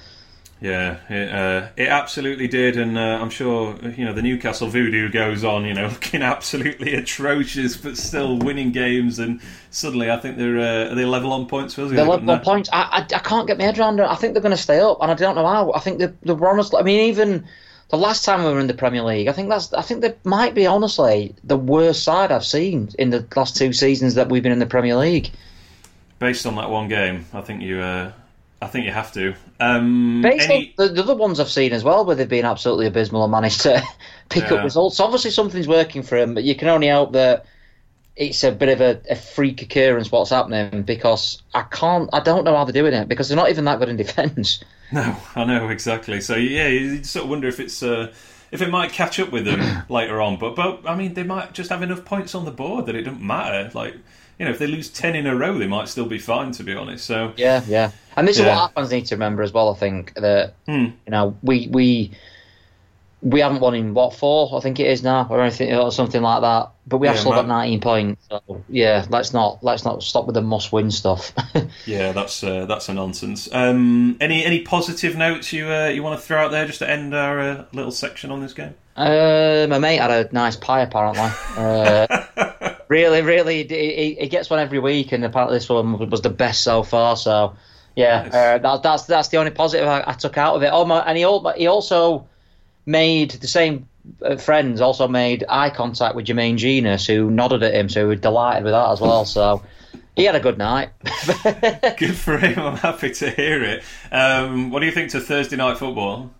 Yeah, 0.60 0.98
it, 1.08 1.30
uh, 1.32 1.68
it 1.76 1.88
absolutely 1.88 2.46
did. 2.46 2.76
And 2.76 2.98
uh, 2.98 3.18
I'm 3.20 3.30
sure 3.30 3.76
you 3.96 4.04
know 4.04 4.12
the 4.12 4.20
Newcastle 4.20 4.68
voodoo 4.68 5.10
goes 5.10 5.42
on. 5.42 5.64
You 5.64 5.72
know, 5.72 5.86
looking 5.88 6.22
absolutely 6.22 6.94
atrocious, 6.94 7.78
but 7.78 7.96
still 7.96 8.38
winning 8.38 8.70
games. 8.70 9.18
And 9.18 9.40
suddenly, 9.70 10.10
I 10.10 10.18
think 10.18 10.36
they're 10.36 10.58
uh, 10.58 10.92
are 10.92 10.94
they 10.94 11.06
level 11.06 11.32
on 11.32 11.46
points. 11.46 11.76
They're 11.76 11.86
level 11.86 12.30
on 12.30 12.40
points. 12.40 12.68
I, 12.72 12.82
I, 12.82 12.98
I 13.00 13.18
can't 13.20 13.46
get 13.46 13.56
my 13.56 13.64
head 13.64 13.78
around 13.78 14.00
it. 14.00 14.04
I 14.04 14.16
think 14.16 14.34
they're 14.34 14.42
going 14.42 14.56
to 14.56 14.62
stay 14.62 14.80
up, 14.80 14.98
and 15.00 15.10
I 15.10 15.14
don't 15.14 15.34
know 15.34 15.46
how. 15.46 15.72
I 15.72 15.80
think 15.80 15.98
they're, 15.98 16.14
they're 16.22 16.48
honestly. 16.48 16.78
I 16.78 16.82
mean, 16.82 17.08
even 17.08 17.46
the 17.88 17.96
last 17.96 18.26
time 18.26 18.44
we 18.44 18.52
were 18.52 18.60
in 18.60 18.66
the 18.66 18.74
Premier 18.74 19.02
League, 19.02 19.28
I 19.28 19.32
think 19.32 19.48
that's. 19.48 19.72
I 19.72 19.80
think 19.80 20.02
they 20.02 20.14
might 20.24 20.54
be 20.54 20.66
honestly 20.66 21.34
the 21.42 21.56
worst 21.56 22.04
side 22.04 22.30
I've 22.30 22.44
seen 22.44 22.90
in 22.98 23.08
the 23.08 23.26
last 23.34 23.56
two 23.56 23.72
seasons 23.72 24.14
that 24.16 24.28
we've 24.28 24.42
been 24.42 24.52
in 24.52 24.58
the 24.58 24.66
Premier 24.66 24.96
League. 24.96 25.30
Based 26.18 26.44
on 26.44 26.56
that 26.56 26.68
one 26.68 26.88
game, 26.88 27.24
I 27.32 27.40
think 27.40 27.62
you. 27.62 28.12
I 28.62 28.66
think 28.66 28.84
you 28.84 28.92
have 28.92 29.12
to. 29.12 29.34
Um, 29.58 30.20
Based 30.22 30.50
any- 30.50 30.74
on 30.78 30.88
the, 30.88 30.94
the 30.94 31.02
other 31.02 31.14
ones 31.14 31.40
I've 31.40 31.48
seen 31.50 31.72
as 31.72 31.82
well, 31.82 32.04
where 32.04 32.14
they've 32.16 32.28
been 32.28 32.44
absolutely 32.44 32.86
abysmal 32.86 33.24
and 33.24 33.32
managed 33.32 33.62
to 33.62 33.82
pick 34.28 34.50
Yeah. 34.50 34.58
up 34.58 34.64
results. 34.64 35.00
Obviously, 35.00 35.30
something's 35.30 35.68
working 35.68 36.02
for 36.02 36.16
him, 36.18 36.34
but 36.34 36.44
you 36.44 36.54
can 36.54 36.68
only 36.68 36.88
hope 36.88 37.12
that 37.12 37.46
it's 38.16 38.44
a 38.44 38.52
bit 38.52 38.68
of 38.68 38.80
a, 38.82 39.00
a 39.08 39.16
freak 39.16 39.62
occurrence 39.62 40.12
what's 40.12 40.30
happening 40.30 40.82
because 40.82 41.42
I 41.54 41.62
can't, 41.62 42.10
I 42.12 42.20
don't 42.20 42.44
know 42.44 42.54
how 42.54 42.64
they're 42.64 42.72
doing 42.72 42.92
it 42.92 43.08
because 43.08 43.28
they're 43.28 43.36
not 43.36 43.48
even 43.48 43.64
that 43.64 43.78
good 43.78 43.88
in 43.88 43.96
defence. 44.04 44.62
No, 44.92 45.16
I 45.34 45.44
know 45.44 45.68
exactly. 45.70 46.20
So 46.20 46.34
yeah, 46.36 46.66
you 46.68 47.02
sort 47.04 47.24
of 47.24 47.30
wonder 47.30 47.48
if 47.48 47.60
it's 47.60 47.82
uh, 47.82 48.12
if 48.50 48.60
it 48.60 48.68
might 48.68 48.92
catch 48.92 49.18
up 49.20 49.30
with 49.30 49.44
them 49.46 49.84
later 49.88 50.20
on. 50.20 50.36
But 50.38 50.54
but 50.56 50.82
I 50.86 50.96
mean, 50.96 51.14
they 51.14 51.22
might 51.22 51.52
just 51.54 51.70
have 51.70 51.82
enough 51.82 52.04
points 52.04 52.34
on 52.34 52.44
the 52.44 52.50
board 52.50 52.86
that 52.86 52.94
it 52.96 53.02
doesn't 53.04 53.22
matter. 53.26 53.70
Like 53.72 53.94
you 54.40 54.46
know, 54.46 54.50
if 54.50 54.58
they 54.58 54.66
lose 54.66 54.88
ten 54.90 55.14
in 55.14 55.26
a 55.26 55.36
row, 55.36 55.56
they 55.58 55.68
might 55.68 55.86
still 55.88 56.06
be 56.06 56.18
fine. 56.18 56.50
To 56.52 56.64
be 56.64 56.74
honest, 56.74 57.04
so 57.04 57.32
Yeah, 57.36 57.62
yeah. 57.68 57.92
And 58.16 58.26
this 58.26 58.38
is 58.38 58.42
what 58.42 58.56
our 58.56 58.70
fans 58.70 58.90
need 58.90 59.06
to 59.06 59.14
remember 59.14 59.42
as 59.42 59.52
well. 59.52 59.70
I 59.70 59.78
think 59.78 60.14
that 60.14 60.54
Hmm. 60.66 60.86
you 61.06 61.10
know 61.10 61.36
we 61.42 61.68
we 61.70 62.10
we 63.22 63.40
haven't 63.40 63.60
won 63.60 63.74
in 63.74 63.92
what 63.92 64.14
four 64.14 64.56
I 64.56 64.60
think 64.60 64.80
it 64.80 64.86
is 64.86 65.02
now 65.02 65.26
or 65.28 65.42
anything 65.42 65.74
or 65.74 65.92
something 65.92 66.22
like 66.22 66.40
that. 66.40 66.70
But 66.86 66.98
we 66.98 67.06
have 67.06 67.16
Yeah, 67.16 67.20
still 67.20 67.32
got 67.32 67.46
19 67.46 67.80
points. 67.80 68.26
So 68.30 68.64
yeah, 68.70 69.04
let's 69.10 69.34
not 69.34 69.62
let's 69.62 69.84
not 69.84 70.02
stop 70.02 70.24
with 70.26 70.34
the 70.34 70.40
must 70.42 70.72
win 70.72 70.90
stuff. 70.90 71.32
yeah, 71.86 72.12
that's 72.12 72.42
uh, 72.42 72.64
that's 72.64 72.88
a 72.88 72.94
nonsense. 72.94 73.46
Um, 73.52 74.16
any 74.20 74.44
any 74.44 74.62
positive 74.62 75.16
notes 75.16 75.52
you 75.52 75.68
uh, 75.68 75.88
you 75.88 76.02
want 76.02 76.18
to 76.18 76.26
throw 76.26 76.46
out 76.46 76.50
there 76.50 76.66
just 76.66 76.78
to 76.78 76.88
end 76.90 77.14
our 77.14 77.38
uh, 77.40 77.64
little 77.74 77.92
section 77.92 78.30
on 78.30 78.40
this 78.40 78.54
game? 78.54 78.74
Uh, 78.96 79.66
my 79.68 79.78
mate 79.78 79.98
had 80.00 80.10
a 80.10 80.32
nice 80.32 80.56
pie 80.56 80.80
apparently. 80.80 81.30
Really, 82.90 83.22
really, 83.22 83.62
he, 83.68 84.16
he 84.18 84.26
gets 84.26 84.50
one 84.50 84.58
every 84.58 84.80
week, 84.80 85.12
and 85.12 85.24
apparently 85.24 85.56
this 85.56 85.68
one 85.68 86.10
was 86.10 86.22
the 86.22 86.28
best 86.28 86.64
so 86.64 86.82
far. 86.82 87.16
So, 87.16 87.54
yeah, 87.94 88.22
Nice. 88.24 88.34
uh, 88.34 88.58
that, 88.58 88.82
that's 88.82 89.04
that's 89.04 89.28
the 89.28 89.36
only 89.36 89.52
positive 89.52 89.86
I, 89.86 90.02
I 90.08 90.12
took 90.14 90.36
out 90.36 90.56
of 90.56 90.64
it. 90.64 90.70
Oh 90.72 90.84
my, 90.84 90.98
and 90.98 91.16
he 91.16 91.22
he 91.56 91.68
also 91.68 92.26
made 92.86 93.30
the 93.30 93.46
same 93.46 93.88
uh, 94.22 94.36
friends 94.36 94.80
also 94.80 95.06
made 95.06 95.44
eye 95.48 95.70
contact 95.70 96.16
with 96.16 96.26
Jermaine 96.26 96.56
Jenas, 96.56 97.06
who 97.06 97.30
nodded 97.30 97.62
at 97.62 97.74
him, 97.74 97.88
so 97.88 98.00
he 98.00 98.06
was 98.06 98.18
delighted 98.20 98.64
with 98.64 98.72
that 98.72 98.90
as 98.90 99.00
well. 99.00 99.24
So, 99.24 99.62
he 100.16 100.24
had 100.24 100.34
a 100.34 100.40
good 100.40 100.58
night. 100.58 100.88
Good 101.96 102.16
for 102.16 102.38
him. 102.38 102.58
I'm 102.58 102.76
happy 102.76 103.12
to 103.12 103.30
hear 103.30 103.62
it. 103.62 103.84
Um, 104.10 104.70
what 104.70 104.80
do 104.80 104.86
you 104.86 104.92
think 104.92 105.12
to 105.12 105.20
Thursday 105.20 105.54
night 105.56 105.78
football? 105.78 106.32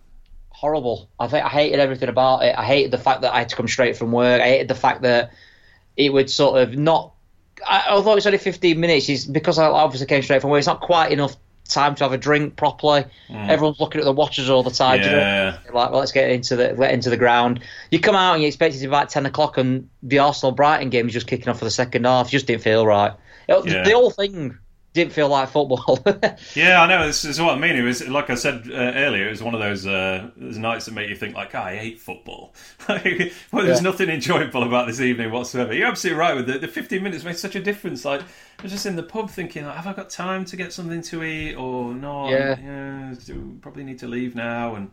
horrible. 0.51 1.09
I 1.19 1.27
think 1.27 1.43
I 1.47 1.49
hated 1.49 1.81
everything 1.81 2.11
about 2.11 2.43
it. 2.43 2.55
I 2.59 2.65
hated 2.65 2.91
the 2.91 2.99
fact 2.99 3.23
that 3.23 3.33
I 3.33 3.39
had 3.39 3.49
to 3.49 3.57
come 3.57 3.67
straight 3.67 3.97
from 3.97 4.13
work. 4.13 4.43
I 4.43 4.49
hated 4.49 4.69
the 4.69 4.75
fact 4.75 5.01
that 5.03 5.31
it 6.05 6.13
would 6.13 6.31
sort 6.31 6.61
of 6.63 6.77
not. 6.77 7.13
I, 7.67 7.85
although 7.91 8.17
it's 8.17 8.27
only 8.27 8.39
15 8.39 8.81
minutes, 8.81 9.09
is 9.09 9.27
because 9.27 9.59
I 9.59 9.67
obviously 9.67 10.07
came 10.07 10.23
straight 10.23 10.41
from 10.41 10.51
work. 10.51 10.59
It's 10.59 10.67
not 10.67 10.81
quite 10.81 11.13
enough 11.13 11.37
time 11.69 11.95
to 11.95 12.05
have 12.05 12.13
a 12.13 12.19
drink 12.19 12.57
properly. 12.57 13.05
Mm. 13.29 13.49
Everyone's 13.49 13.79
looking 13.79 14.01
at 14.01 14.05
the 14.05 14.13
watches 14.13 14.49
all 14.51 14.63
the 14.63 14.71
time. 14.71 15.01
do 15.01 15.05
you 15.07 15.13
know? 15.13 15.19
Yeah. 15.21 15.59
Like, 15.73 15.91
well, 15.91 16.01
let's 16.01 16.11
get 16.13 16.31
into 16.31 16.57
the 16.57 16.75
get 16.75 16.93
into 16.93 17.11
the 17.11 17.17
ground. 17.17 17.61
You 17.91 18.01
come 18.01 18.17
out 18.17 18.33
and 18.35 18.43
you 18.43 18.49
expect 18.49 18.75
it 18.75 18.79
to 18.79 18.85
be 18.85 18.89
about 18.89 19.11
10 19.11 19.27
o'clock, 19.27 19.59
and 19.59 19.89
the 20.03 20.19
Arsenal 20.21 20.53
Brighton 20.53 20.89
game 20.91 21.07
is 21.07 21.13
just 21.13 21.27
kicking 21.27 21.49
off 21.49 21.59
for 21.59 21.65
the 21.67 21.71
second 21.71 22.07
half. 22.07 22.29
It 22.29 22.31
just 22.31 22.47
didn't 22.47 22.63
feel 22.63 22.87
right. 22.87 23.13
It- 23.47 23.67
Yeah. 23.67 23.83
The 23.85 23.93
whole 23.93 24.11
thing 24.11 24.59
didn't 24.93 25.13
feel 25.13 25.29
like 25.29 25.51
football. 25.51 25.99
Yeah, 26.57 26.83
I 26.83 26.87
know. 26.89 27.07
This 27.07 27.25
is 27.25 27.41
what 27.41 27.55
I 27.57 27.59
mean. 27.59 27.77
It 27.77 27.83
was 27.83 28.07
like 28.09 28.29
I 28.29 28.35
said 28.35 28.65
uh, 28.71 28.75
earlier. 28.75 29.29
It 29.29 29.31
was 29.31 29.43
one 29.43 29.55
of 29.55 29.61
those, 29.61 29.87
uh, 29.87 30.31
those 30.37 30.59
nights 30.59 30.87
that 30.87 30.95
make 30.95 31.09
you 31.09 31.15
think, 31.15 31.35
like, 31.37 31.55
I 31.55 31.77
hate 31.77 32.01
football. 32.01 32.55
Well, 32.89 32.97
there's 33.65 33.79
Yeah. 33.79 33.81
nothing 33.91 34.09
enjoyable 34.09 34.63
about 34.65 34.87
this 34.89 35.01
evening 35.01 35.31
whatsoever. 35.31 35.73
You're 35.73 35.87
absolutely 35.87 36.19
right 36.19 36.35
with 36.35 36.51
it. 36.51 36.61
The 36.61 36.69
15 36.69 37.03
minutes 37.03 37.25
made 37.25 37.37
such 37.37 37.55
a 37.55 37.61
difference. 37.63 38.05
Like, 38.05 38.23
I 38.23 38.63
was 38.63 38.73
just 38.73 38.87
in 38.87 38.97
the 38.97 39.03
pub 39.03 39.31
thinking, 39.31 39.65
like, 39.65 39.77
have 39.77 39.87
I 39.87 39.93
got 39.93 40.11
time 40.11 40.45
to 40.47 40.57
get 40.57 40.73
something 40.73 41.03
to 41.03 41.23
eat 41.23 41.55
or 41.55 41.95
not? 41.95 42.31
Yeah. 42.31 42.57
yeah 42.61 43.15
probably 43.61 43.85
need 43.85 43.99
to 44.01 44.09
leave 44.09 44.35
now. 44.35 44.75
And 44.75 44.91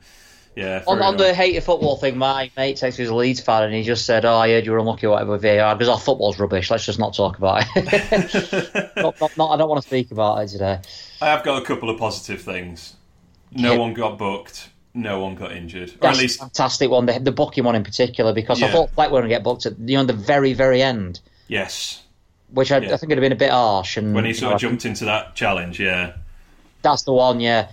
yeah, 0.58 0.84
On, 0.88 1.00
on 1.04 1.18
the 1.18 1.36
hate 1.36 1.56
of 1.56 1.64
football 1.64 1.98
thing, 1.98 2.18
my 2.18 2.50
mate 2.58 2.78
texted 2.78 2.98
me 2.98 3.06
a 3.06 3.14
Leeds 3.14 3.42
fan 3.42 3.62
and 3.62 3.74
he 3.76 3.84
just 3.84 4.06
said, 4.08 4.26
"Oh, 4.26 4.36
I 4.38 4.50
heard 4.50 4.66
you 4.66 4.72
were 4.72 4.80
unlucky 4.80 5.06
or 5.06 5.12
whatever 5.12 5.34
with 5.34 5.44
VAR 5.44 5.76
because 5.76 5.88
our 5.88 6.00
football's 6.00 6.40
rubbish. 6.40 6.72
Let's 6.72 6.84
just 6.84 6.98
not 6.98 7.14
talk 7.14 7.38
about 7.38 7.64
it. 7.76 8.92
not, 8.96 9.22
not, 9.22 9.38
not, 9.38 9.52
I 9.52 9.58
don't 9.58 9.70
want 9.70 9.82
to 9.84 9.88
speak 9.88 10.10
about 10.10 10.40
it 10.40 10.48
today. 10.48 10.80
I 11.22 11.28
have 11.28 11.44
got 11.44 11.62
a 11.62 11.66
couple 11.66 11.92
of 11.92 12.00
positive 12.00 12.42
things. 12.42 12.96
No 13.52 13.74
Yeah. 13.74 13.78
one 13.78 13.94
got 13.94 14.18
booked. 14.18 14.70
No 14.96 15.20
one 15.20 15.36
got 15.36 15.52
injured, 15.52 15.90
or 15.90 15.94
at 15.94 16.02
That's 16.02 16.20
least 16.22 16.38
a 16.38 16.46
fantastic 16.46 16.90
one, 16.90 17.06
the, 17.06 17.20
the 17.20 17.32
booking 17.32 17.64
one 17.64 17.76
in 17.76 17.84
particular, 17.84 18.34
because 18.34 18.64
I 18.64 18.66
Yeah. 18.66 18.72
thought 18.72 18.90
Fleck 18.96 19.12
were 19.12 19.20
going 19.20 19.30
to 19.30 19.36
get 19.36 19.44
booked 19.44 19.68
at 19.68 19.78
you 19.78 19.96
know 19.96 20.06
the 20.06 20.14
very 20.14 20.54
very 20.54 20.82
end, 20.82 21.20
yes. 21.48 22.02
which 22.52 22.72
I, 22.72 22.80
Yeah. 22.80 22.96
I 22.96 22.98
think 22.98 23.10
would 23.10 23.20
have 23.20 23.22
been 23.22 23.32
a 23.32 23.36
bit 23.36 23.52
harsh. 23.52 23.96
And 23.98 24.16
When 24.16 24.24
he 24.26 24.30
you 24.30 24.34
sort 24.34 24.50
know, 24.50 24.56
of 24.56 24.62
jumped 24.62 24.86
into 24.86 25.06
that 25.06 25.36
challenge, 25.36 25.80
yeah. 25.80 26.14
That's 26.82 27.04
the 27.04 27.14
one, 27.14 27.40
yeah. 27.42 27.68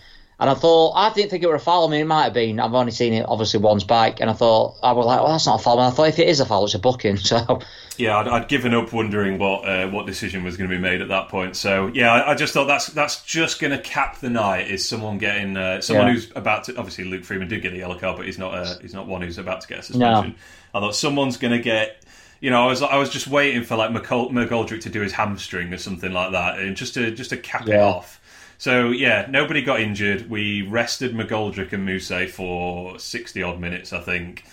And 0.45 0.51
I 0.51 0.55
thought 0.55 0.93
I 0.93 1.11
didn't 1.15 1.31
think 1.31 1.43
it 1.43 1.47
were 1.47 1.55
a 1.55 1.59
foul. 1.59 1.89
I 1.89 1.91
mean, 1.91 2.03
it 2.03 2.07
might 2.07 2.25
have 2.25 2.35
been. 2.35 2.61
I've 2.61 2.75
only 2.75 2.93
seen 2.93 3.15
it 3.15 3.25
obviously 3.27 3.61
once 3.61 3.83
back, 3.83 4.21
and 4.21 4.29
I 4.29 4.35
thought 4.35 4.77
I 4.83 4.93
was 4.93 5.07
like, 5.07 5.21
"Well, 5.21 5.33
that's 5.33 5.47
not 5.47 5.59
a 5.59 5.63
foul." 5.63 5.79
And 5.81 5.87
I 5.87 5.91
thought 5.91 6.09
if 6.09 6.19
it 6.19 6.29
is 6.29 6.39
a 6.39 6.45
foul, 6.45 6.67
it's 6.67 6.75
a 6.75 6.79
booking. 6.79 7.17
So 7.25 7.61
Yeah, 7.97 8.19
I'd, 8.19 8.29
I'd 8.29 8.49
given 8.49 8.75
up 8.75 8.93
wondering 8.93 9.39
what 9.39 9.67
uh, 9.67 9.89
what 9.89 10.05
decision 10.05 10.45
was 10.45 10.59
going 10.59 10.69
to 10.69 10.77
be 10.77 10.83
made 10.83 11.01
at 11.01 11.09
that 11.09 11.31
point. 11.31 11.57
So 11.57 11.87
yeah, 11.95 12.13
I, 12.13 12.33
I 12.33 12.35
just 12.35 12.53
thought 12.53 12.67
that's 12.67 12.89
that's 12.89 13.25
just 13.25 13.59
going 13.59 13.71
to 13.71 13.79
cap 13.79 14.19
the 14.21 14.29
night. 14.29 14.71
Is 14.71 14.87
someone 14.87 15.17
getting 15.17 15.57
uh, 15.57 15.81
someone 15.81 16.09
Yeah. 16.09 16.13
who's 16.13 16.31
about 16.37 16.65
to? 16.65 16.77
Obviously, 16.77 17.05
Luke 17.05 17.25
Freeman 17.25 17.49
did 17.49 17.63
get 17.63 17.73
a 17.73 17.79
yellow 17.79 17.99
card, 17.99 18.19
but 18.19 18.27
he's 18.27 18.39
not 18.39 18.53
uh, 18.53 18.75
he's 18.83 18.93
not 18.93 19.07
one 19.07 19.23
who's 19.23 19.39
about 19.39 19.63
to 19.63 19.69
get 19.69 19.79
a 19.79 19.83
suspension. 19.83 20.35
I 20.75 20.81
thought 20.81 20.95
someone's 20.95 21.39
going 21.39 21.53
to 21.55 21.59
get. 21.63 22.03
You 22.41 22.51
know, 22.51 22.63
I 22.63 22.67
was 22.67 22.83
I 22.83 22.97
was 22.99 23.09
just 23.09 23.29
waiting 23.29 23.63
for 23.65 23.77
like 23.77 23.89
McGoldrick 23.91 24.83
to 24.83 24.91
do 24.91 25.01
his 25.01 25.13
hamstring 25.13 25.73
or 25.73 25.79
something 25.79 26.13
like 26.13 26.33
that, 26.33 26.59
and 26.59 26.77
just 26.77 26.93
to 26.95 27.11
just 27.13 27.31
to 27.31 27.39
cap 27.39 27.67
it 27.67 27.81
off. 27.81 28.21
So 28.59 28.91
yeah, 28.91 29.27
nobody 29.29 29.63
got 29.63 29.81
injured. 29.81 30.31
We 30.31 30.63
rested 30.63 31.15
McGoldrick 31.15 31.73
and 31.73 31.85
Moose 31.85 32.11
for 32.33 32.99
sixty 32.99 33.43
odd 33.43 33.61
minutes, 33.61 33.93
I 33.93 34.01
think 34.01 34.45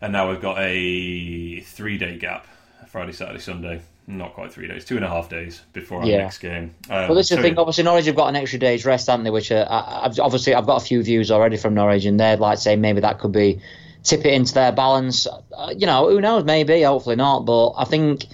and 0.00 0.12
now 0.12 0.30
we've 0.30 0.40
got 0.40 0.56
a 0.58 1.60
three 1.60 1.98
day 1.98 2.16
gap 2.16 2.46
Friday, 2.88 3.12
Saturday, 3.12 3.38
Sunday. 3.40 3.82
Not 4.06 4.32
quite 4.34 4.52
three 4.52 4.66
days, 4.66 4.84
two 4.84 4.96
and 4.96 5.04
a 5.04 5.08
half 5.08 5.28
days 5.28 5.60
before 5.72 6.00
our 6.00 6.06
Yeah. 6.06 6.16
next 6.18 6.38
game. 6.38 6.74
Um, 6.88 7.06
But 7.08 7.14
this 7.14 7.26
is 7.26 7.28
so- 7.28 7.36
the 7.36 7.42
thing. 7.42 7.58
Obviously, 7.58 7.84
Norwich 7.84 8.06
have 8.06 8.16
got 8.16 8.28
an 8.28 8.34
extra 8.36 8.58
day's 8.58 8.84
rest, 8.84 9.06
haven't 9.08 9.24
they? 9.24 9.30
Which 9.30 9.52
uh, 9.52 9.66
I, 9.70 10.06
I've, 10.06 10.18
obviously 10.18 10.54
I've 10.54 10.66
got 10.66 10.82
a 10.82 10.84
few 10.84 11.02
views 11.02 11.30
already 11.30 11.56
from 11.56 11.74
Norwich, 11.74 12.06
and 12.06 12.18
they'd 12.18 12.40
like 12.40 12.58
saying 12.58 12.80
maybe 12.80 13.00
that 13.02 13.20
could 13.20 13.30
be 13.32 13.60
tip 14.02 14.24
it 14.24 14.32
into 14.32 14.54
their 14.54 14.72
balance. 14.72 15.26
Uh, 15.56 15.72
you 15.76 15.86
know, 15.86 16.08
who 16.08 16.20
knows? 16.20 16.44
Maybe, 16.44 16.82
hopefully 16.82 17.16
not. 17.16 17.40
But 17.40 17.74
I 17.76 17.84
think 17.84 18.26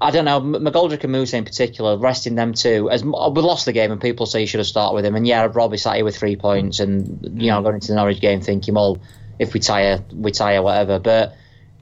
I 0.00 0.10
don't 0.10 0.24
know. 0.24 0.40
McGoldrick 0.40 1.02
and 1.02 1.12
Moose 1.12 1.32
in 1.32 1.44
particular, 1.44 1.96
resting 1.96 2.34
them 2.34 2.54
too. 2.54 2.90
As 2.90 3.04
we 3.04 3.10
lost 3.10 3.64
the 3.64 3.72
game, 3.72 3.90
and 3.90 4.00
people 4.00 4.26
say 4.26 4.40
you 4.40 4.46
should 4.46 4.60
have 4.60 4.66
started 4.66 4.94
with 4.94 5.04
him. 5.04 5.16
And 5.16 5.26
yeah, 5.26 5.48
Robbie 5.52 5.76
sat 5.76 5.96
here 5.96 6.04
with 6.04 6.16
three 6.16 6.36
points, 6.36 6.80
and 6.80 7.42
you 7.42 7.50
know, 7.50 7.62
going 7.62 7.76
into 7.76 7.88
the 7.88 7.94
Norwich 7.94 8.20
game 8.20 8.40
thinking, 8.40 8.74
well, 8.74 8.98
if 9.38 9.54
we 9.54 9.60
tire, 9.60 10.02
we 10.12 10.30
tire, 10.30 10.62
whatever. 10.62 10.98
But 10.98 11.34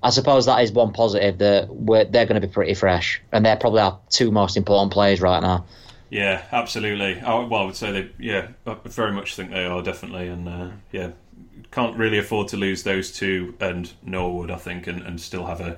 I 0.03 0.11
suppose 0.11 0.46
that 0.46 0.62
is 0.62 0.72
one 0.72 0.92
positive 0.92 1.38
that 1.38 2.09
they're 2.11 2.26
going 2.26 2.40
to 2.40 2.46
be 2.46 2.53
pretty 2.53 2.74
fresh, 2.74 3.20
and 3.32 3.44
they're 3.44 3.57
probably 3.57 3.80
our 3.80 3.98
two 4.09 4.30
most 4.30 4.57
important 4.57 4.92
players 4.92 5.20
right 5.20 5.40
now. 5.40 5.66
Yeah, 6.09 6.42
absolutely. 6.51 7.20
I, 7.20 7.44
well, 7.44 7.62
I 7.62 7.64
would 7.66 7.76
say 7.76 7.92
they, 7.92 8.11
yeah, 8.18 8.48
I 8.66 8.76
very 8.84 9.12
much 9.12 9.36
think 9.36 9.51
they 9.51 9.64
are 9.64 9.82
definitely, 9.82 10.28
and 10.28 10.48
uh, 10.48 10.70
yeah, 10.90 11.11
can't 11.70 11.96
really 11.96 12.18
afford 12.18 12.48
to 12.48 12.57
lose 12.57 12.82
those 12.82 13.12
two, 13.12 13.55
and 13.61 13.92
Norwood, 14.03 14.51
I 14.51 14.57
think, 14.57 14.86
and, 14.86 15.03
and 15.03 15.20
still 15.20 15.46
have 15.46 15.61
a, 15.61 15.76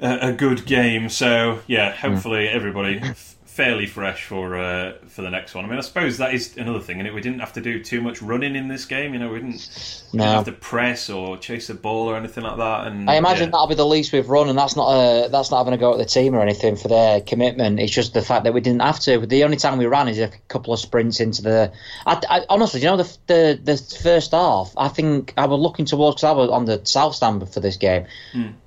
a 0.00 0.28
a 0.28 0.32
good 0.32 0.66
game. 0.66 1.08
So 1.08 1.60
yeah, 1.66 1.92
hopefully 1.92 2.48
everybody 2.48 2.98
f- 3.02 3.36
fairly 3.44 3.84
fresh 3.86 4.24
for 4.24 4.56
uh, 4.56 4.94
for 5.08 5.20
the 5.20 5.28
next 5.28 5.54
one. 5.54 5.64
I 5.64 5.68
mean, 5.68 5.76
I 5.78 5.82
suppose 5.82 6.16
that 6.18 6.32
is 6.32 6.56
another 6.56 6.80
thing, 6.80 7.00
and 7.00 7.14
we 7.14 7.20
didn't 7.20 7.40
have 7.40 7.52
to 7.52 7.60
do 7.60 7.84
too 7.84 8.00
much 8.00 8.22
running 8.22 8.56
in 8.56 8.68
this 8.68 8.86
game. 8.86 9.12
You 9.12 9.20
know, 9.20 9.28
we 9.30 9.40
didn't, 9.40 10.02
we 10.12 10.18
No. 10.18 10.24
have 10.24 10.46
to 10.46 10.52
press 10.52 11.10
or 11.10 11.36
chase 11.36 11.66
the 11.66 11.74
ball 11.74 12.08
or 12.08 12.16
anything 12.16 12.44
like 12.44 12.56
that. 12.56 12.86
And 12.86 13.10
I 13.10 13.16
imagine 13.16 13.44
yeah. 13.48 13.50
that'll 13.50 13.66
be 13.66 13.74
the 13.74 13.84
least 13.84 14.10
we've 14.12 14.28
run, 14.28 14.48
and 14.48 14.56
that's 14.58 14.74
not 14.74 14.88
a, 14.90 15.28
that's 15.28 15.50
not 15.50 15.58
having 15.58 15.74
a 15.74 15.76
go 15.76 15.92
at 15.92 15.98
the 15.98 16.06
team 16.06 16.34
or 16.34 16.40
anything 16.40 16.76
for 16.76 16.88
their 16.88 17.20
commitment. 17.20 17.78
It's 17.78 17.92
just 17.92 18.14
the 18.14 18.22
fact 18.22 18.44
that 18.44 18.54
we 18.54 18.62
didn't 18.62 18.80
have 18.80 18.98
to. 19.00 19.26
The 19.26 19.44
only 19.44 19.58
time 19.58 19.76
we 19.76 19.84
ran 19.86 20.08
is 20.08 20.18
a 20.18 20.30
couple 20.48 20.72
of 20.72 20.80
sprints 20.80 21.20
into 21.20 21.42
the. 21.42 21.72
I, 22.06 22.20
I, 22.30 22.40
honestly, 22.48 22.80
you 22.80 22.86
know, 22.86 22.96
the, 22.96 23.18
the 23.26 23.60
the 23.62 23.76
first 24.02 24.30
half, 24.32 24.72
I 24.78 24.88
think 24.88 25.34
I 25.36 25.44
was 25.44 25.60
looking 25.60 25.84
towards 25.84 26.16
because 26.16 26.24
I 26.24 26.32
was 26.32 26.48
on 26.48 26.64
the 26.64 26.80
south 26.84 27.14
stand 27.16 27.46
for 27.52 27.60
this 27.60 27.76
game, 27.76 28.06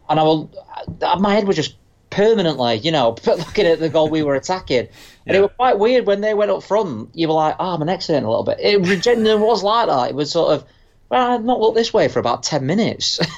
and 0.10 0.20
I 0.20 0.24
will, 0.24 0.51
my 1.20 1.34
head 1.34 1.45
was 1.47 1.56
just 1.56 1.76
permanently, 2.10 2.76
you 2.76 2.91
know, 2.91 3.16
looking 3.26 3.66
at 3.66 3.80
the 3.80 3.89
goal 3.89 4.10
we 4.10 4.24
were 4.24 4.36
attacking. 4.36 4.88
And 4.88 4.89
Yeah. 5.26 5.38
it 5.38 5.41
was 5.41 5.51
quite 5.58 5.80
weird 5.80 6.06
when 6.06 6.22
they 6.22 6.34
went 6.34 6.51
up 6.51 6.64
front. 6.64 7.10
You 7.14 7.28
were 7.28 7.34
like, 7.34 7.56
"Oh, 7.60 7.78
my 7.78 7.86
neck's 7.86 8.08
hurting 8.08 8.24
a 8.24 8.30
little 8.30 8.43
bit." 8.43 8.58
It 8.60 9.01
genuinely 9.01 9.43
was 9.45 9.64
like 9.64 9.88
that. 9.88 10.10
It 10.10 10.16
was 10.16 10.32
sort 10.32 10.53
of, 10.53 10.66
well, 11.10 11.32
I've 11.32 11.43
not 11.43 11.60
looked 11.60 11.76
this 11.76 11.93
way 11.93 12.08
for 12.08 12.20
about 12.20 12.43
ten 12.43 12.66
minutes. 12.66 13.20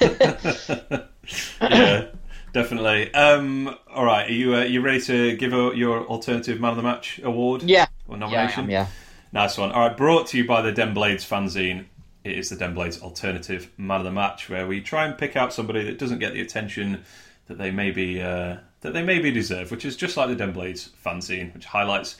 yeah, 1.60 2.06
definitely. 2.52 3.12
Um, 3.14 3.74
all 3.92 4.04
right, 4.04 4.28
are 4.28 4.32
you 4.32 4.54
uh, 4.54 4.62
you 4.64 4.80
ready 4.80 5.00
to 5.02 5.36
give 5.36 5.52
a, 5.52 5.72
your 5.74 6.06
alternative 6.06 6.60
man 6.60 6.70
of 6.72 6.76
the 6.76 6.82
match 6.82 7.20
award? 7.22 7.62
Yeah. 7.62 7.86
or 8.06 8.16
Yeah, 8.16 8.20
nomination. 8.20 8.64
am, 8.64 8.70
yeah. 8.70 8.86
Nice 9.32 9.58
one. 9.58 9.72
All 9.72 9.86
right, 9.88 9.96
brought 9.96 10.28
to 10.28 10.38
you 10.38 10.46
by 10.46 10.62
the 10.62 10.72
Den 10.72 10.94
Blades 10.94 11.24
fanzine. 11.28 11.86
It 12.24 12.36
is 12.36 12.48
the 12.48 12.56
Den 12.56 12.74
Blades 12.74 13.00
alternative 13.00 13.70
man 13.76 14.00
of 14.00 14.04
the 14.04 14.10
match, 14.10 14.48
where 14.48 14.66
we 14.66 14.80
try 14.80 15.06
and 15.06 15.16
pick 15.16 15.36
out 15.36 15.52
somebody 15.52 15.84
that 15.84 15.98
doesn't 15.98 16.18
get 16.18 16.32
the 16.32 16.40
attention 16.40 17.04
that 17.46 17.58
they 17.58 17.70
maybe 17.70 18.20
uh, 18.20 18.56
that 18.80 18.92
they 18.92 19.02
maybe 19.02 19.30
deserve, 19.30 19.70
which 19.70 19.84
is 19.84 19.96
just 19.96 20.16
like 20.16 20.28
the 20.28 20.36
Den 20.36 20.52
Blades 20.52 20.90
fanzine, 21.04 21.54
which 21.54 21.66
highlights 21.66 22.16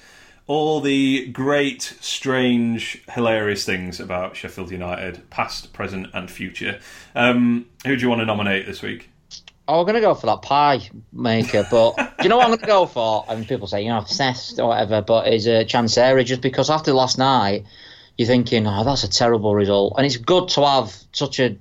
all 0.48 0.80
the 0.80 1.28
great, 1.28 1.82
strange, 2.00 3.02
hilarious 3.10 3.64
things 3.64 4.00
about 4.00 4.34
Sheffield 4.34 4.70
United, 4.70 5.28
past, 5.28 5.74
present, 5.74 6.08
and 6.14 6.30
future. 6.30 6.80
Um, 7.14 7.66
who 7.86 7.94
do 7.94 8.02
you 8.02 8.08
want 8.08 8.20
to 8.20 8.26
nominate 8.26 8.66
this 8.66 8.80
week? 8.80 9.10
Oh, 9.68 9.80
we're 9.80 9.84
going 9.84 9.96
to 9.96 10.00
go 10.00 10.14
for 10.14 10.24
that 10.26 10.40
pie 10.40 10.88
maker, 11.12 11.66
but 11.70 11.96
do 11.96 12.04
you 12.22 12.28
know 12.30 12.38
what 12.38 12.44
I'm 12.44 12.50
going 12.50 12.60
to 12.60 12.66
go 12.66 12.86
for? 12.86 13.26
I 13.28 13.34
mean, 13.34 13.44
people 13.44 13.66
say, 13.66 13.82
you 13.82 13.90
know, 13.90 13.98
obsessed 13.98 14.58
or 14.58 14.68
whatever, 14.68 15.02
but 15.02 15.28
is 15.28 15.46
uh, 15.46 15.64
Chansiri 15.68 16.24
just 16.24 16.40
because 16.40 16.70
after 16.70 16.94
last 16.94 17.18
night, 17.18 17.66
you're 18.18 18.26
thinking, 18.26 18.66
oh, 18.66 18.84
that's 18.84 19.04
a 19.04 19.08
terrible 19.08 19.54
result. 19.54 19.94
And 19.96 20.04
it's 20.04 20.16
good 20.18 20.48
to 20.50 20.66
have 20.66 20.92
such 21.12 21.40
a 21.40 21.56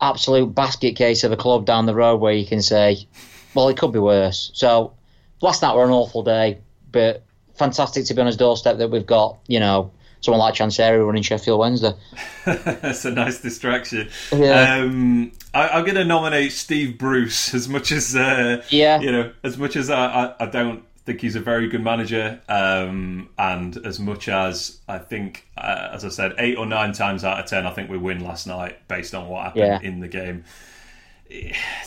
absolute 0.00 0.54
basket 0.54 0.96
case 0.96 1.22
of 1.24 1.32
a 1.32 1.36
club 1.36 1.66
down 1.66 1.86
the 1.86 1.94
road 1.94 2.16
where 2.16 2.32
you 2.32 2.46
can 2.46 2.62
say, 2.62 3.06
well, 3.54 3.68
it 3.68 3.76
could 3.76 3.92
be 3.92 3.98
worse. 3.98 4.50
So 4.54 4.92
last 5.40 5.60
night 5.62 5.74
were 5.74 5.84
an 5.84 5.90
awful 5.90 6.22
day, 6.22 6.58
but 6.90 7.22
fantastic 7.56 8.06
to 8.06 8.14
be 8.14 8.20
on 8.20 8.26
his 8.26 8.36
doorstep 8.36 8.78
that 8.78 8.90
we've 8.90 9.06
got, 9.06 9.38
you 9.46 9.60
know, 9.60 9.90
someone 10.20 10.38
like 10.38 10.54
Chansiri 10.54 11.04
running 11.04 11.22
Sheffield 11.22 11.58
Wednesday. 11.58 11.92
That's 12.44 13.04
a 13.04 13.10
nice 13.10 13.40
distraction. 13.40 14.08
Yeah. 14.32 14.76
Um, 14.76 15.32
I, 15.52 15.68
I'm 15.68 15.84
going 15.84 15.96
to 15.96 16.04
nominate 16.04 16.52
Steve 16.52 16.96
Bruce 16.96 17.52
as 17.54 17.68
much 17.68 17.90
as 17.92 18.14
uh, 18.16 18.62
Yeah. 18.70 19.00
you 19.00 19.10
know, 19.10 19.32
as 19.42 19.58
much 19.58 19.74
as 19.76 19.90
I, 19.90 20.06
I, 20.06 20.34
I 20.44 20.46
don't 20.46 20.84
think 21.04 21.20
he's 21.20 21.34
a 21.36 21.40
very 21.40 21.68
good 21.68 21.82
manager, 21.82 22.40
um, 22.48 23.28
and 23.38 23.76
as 23.84 23.98
much 23.98 24.28
as 24.28 24.80
I 24.88 24.98
think, 24.98 25.48
uh, 25.56 25.88
as 25.92 26.04
I 26.04 26.08
said, 26.10 26.34
eight 26.38 26.56
or 26.56 26.66
nine 26.66 26.92
times 26.92 27.24
out 27.24 27.40
of 27.40 27.46
ten, 27.46 27.66
I 27.66 27.70
think 27.72 27.90
we 27.90 27.98
win 27.98 28.22
last 28.24 28.46
night 28.46 28.86
based 28.88 29.14
on 29.14 29.28
what 29.28 29.44
happened 29.44 29.64
Yeah. 29.64 29.80
in 29.82 30.00
the 30.00 30.08
game. 30.08 30.44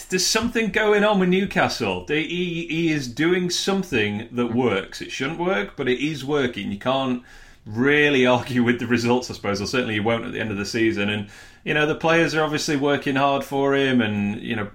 there's 0.09 0.25
something 0.25 0.71
going 0.71 1.03
on 1.03 1.19
with 1.19 1.29
Newcastle. 1.29 2.05
He, 2.07 2.65
he 2.67 2.91
is 2.91 3.07
doing 3.07 3.49
something 3.49 4.27
that 4.31 4.47
works. 4.55 5.01
It 5.01 5.11
shouldn't 5.11 5.39
work, 5.39 5.75
but 5.75 5.87
it 5.87 6.03
is 6.03 6.25
working. 6.25 6.71
You 6.71 6.79
can't 6.79 7.21
really 7.65 8.25
argue 8.37 8.63
with 8.63 8.79
the 8.79 8.87
results, 8.87 9.29
I 9.29 9.35
suppose, 9.35 9.61
or 9.61 9.67
certainly 9.67 9.95
you 9.95 10.03
won't 10.03 10.25
at 10.25 10.31
the 10.33 10.39
end 10.39 10.51
of 10.51 10.57
the 10.57 10.65
season. 10.65 11.09
And 11.09 11.27
you 11.63 11.73
know 11.73 11.85
the 11.85 11.95
players 11.95 12.33
are 12.35 12.43
obviously 12.43 12.75
working 12.75 13.15
hard 13.15 13.43
for 13.43 13.75
him, 13.75 14.01
and 14.01 14.41
you 14.41 14.55
know 14.55 14.67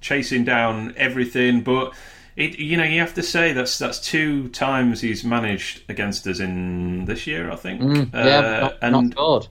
chasing 0.00 0.44
down 0.44 0.94
everything. 0.96 1.60
But 1.60 1.92
it, 2.36 2.58
you 2.58 2.76
know, 2.76 2.84
you 2.84 3.00
have 3.00 3.14
to 3.14 3.22
say 3.22 3.52
that's 3.52 3.78
that's 3.78 4.00
two 4.00 4.48
times 4.48 5.00
he's 5.00 5.24
managed 5.24 5.82
against 5.88 6.26
us 6.26 6.40
in 6.40 7.04
this 7.04 7.26
year, 7.26 7.50
I 7.50 7.56
think. 7.56 7.80
Mm, 7.80 8.12
yeah, 8.12 8.38
uh, 8.38 8.60
not, 8.60 8.78
and 8.82 8.92
not 8.92 9.12
scored. 9.12 9.48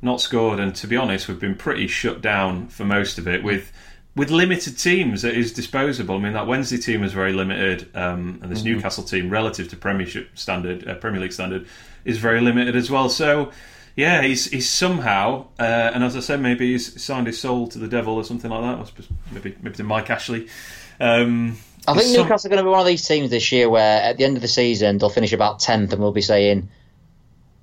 Not 0.00 0.20
scored, 0.20 0.58
and 0.58 0.74
to 0.76 0.86
be 0.86 0.96
honest, 0.96 1.28
we've 1.28 1.38
been 1.38 1.54
pretty 1.54 1.86
shut 1.86 2.22
down 2.22 2.68
for 2.68 2.84
most 2.84 3.18
of 3.18 3.28
it 3.28 3.44
with 3.44 3.70
with 4.14 4.30
limited 4.30 4.78
teams 4.78 5.24
at 5.24 5.34
his 5.34 5.52
disposal. 5.52 6.10
I 6.10 6.18
mean, 6.18 6.32
that 6.32 6.46
Wednesday 6.46 6.78
team 6.78 7.02
was 7.02 7.12
very 7.12 7.32
limited, 7.32 7.88
um, 7.94 8.40
and 8.42 8.50
this 8.50 8.60
mm-hmm. 8.60 8.74
Newcastle 8.74 9.04
team, 9.04 9.30
relative 9.30 9.68
to 9.68 9.76
Premiership 9.76 10.38
standard, 10.38 10.86
uh, 10.88 10.94
Premier 10.96 11.20
League 11.20 11.32
standard, 11.32 11.66
is 12.04 12.18
very 12.18 12.40
limited 12.40 12.76
as 12.76 12.90
well. 12.90 13.08
So, 13.08 13.52
yeah, 13.94 14.22
he's 14.22 14.46
he's 14.46 14.68
somehow, 14.68 15.48
uh, 15.58 15.92
and 15.94 16.02
as 16.02 16.16
I 16.16 16.20
said, 16.20 16.40
maybe 16.40 16.72
he's 16.72 17.02
signed 17.02 17.26
his 17.26 17.38
soul 17.38 17.68
to 17.68 17.78
the 17.78 17.88
devil 17.88 18.14
or 18.14 18.24
something 18.24 18.50
like 18.50 18.78
that. 18.78 19.06
Maybe 19.30 19.54
maybe 19.62 19.76
to 19.76 19.84
Mike 19.84 20.08
Ashley. 20.08 20.48
Um, 20.98 21.58
I 21.86 21.94
think 21.94 22.16
Newcastle 22.16 22.48
are 22.48 22.50
going 22.50 22.62
to 22.62 22.68
be 22.68 22.70
one 22.70 22.80
of 22.80 22.86
these 22.86 23.06
teams 23.06 23.30
this 23.30 23.50
year 23.50 23.68
where 23.68 24.02
at 24.02 24.16
the 24.16 24.24
end 24.24 24.36
of 24.36 24.42
the 24.42 24.48
season 24.48 24.98
they'll 24.98 25.10
finish 25.10 25.32
about 25.32 25.58
tenth, 25.58 25.92
and 25.92 26.00
we'll 26.00 26.12
be 26.12 26.22
saying, 26.22 26.68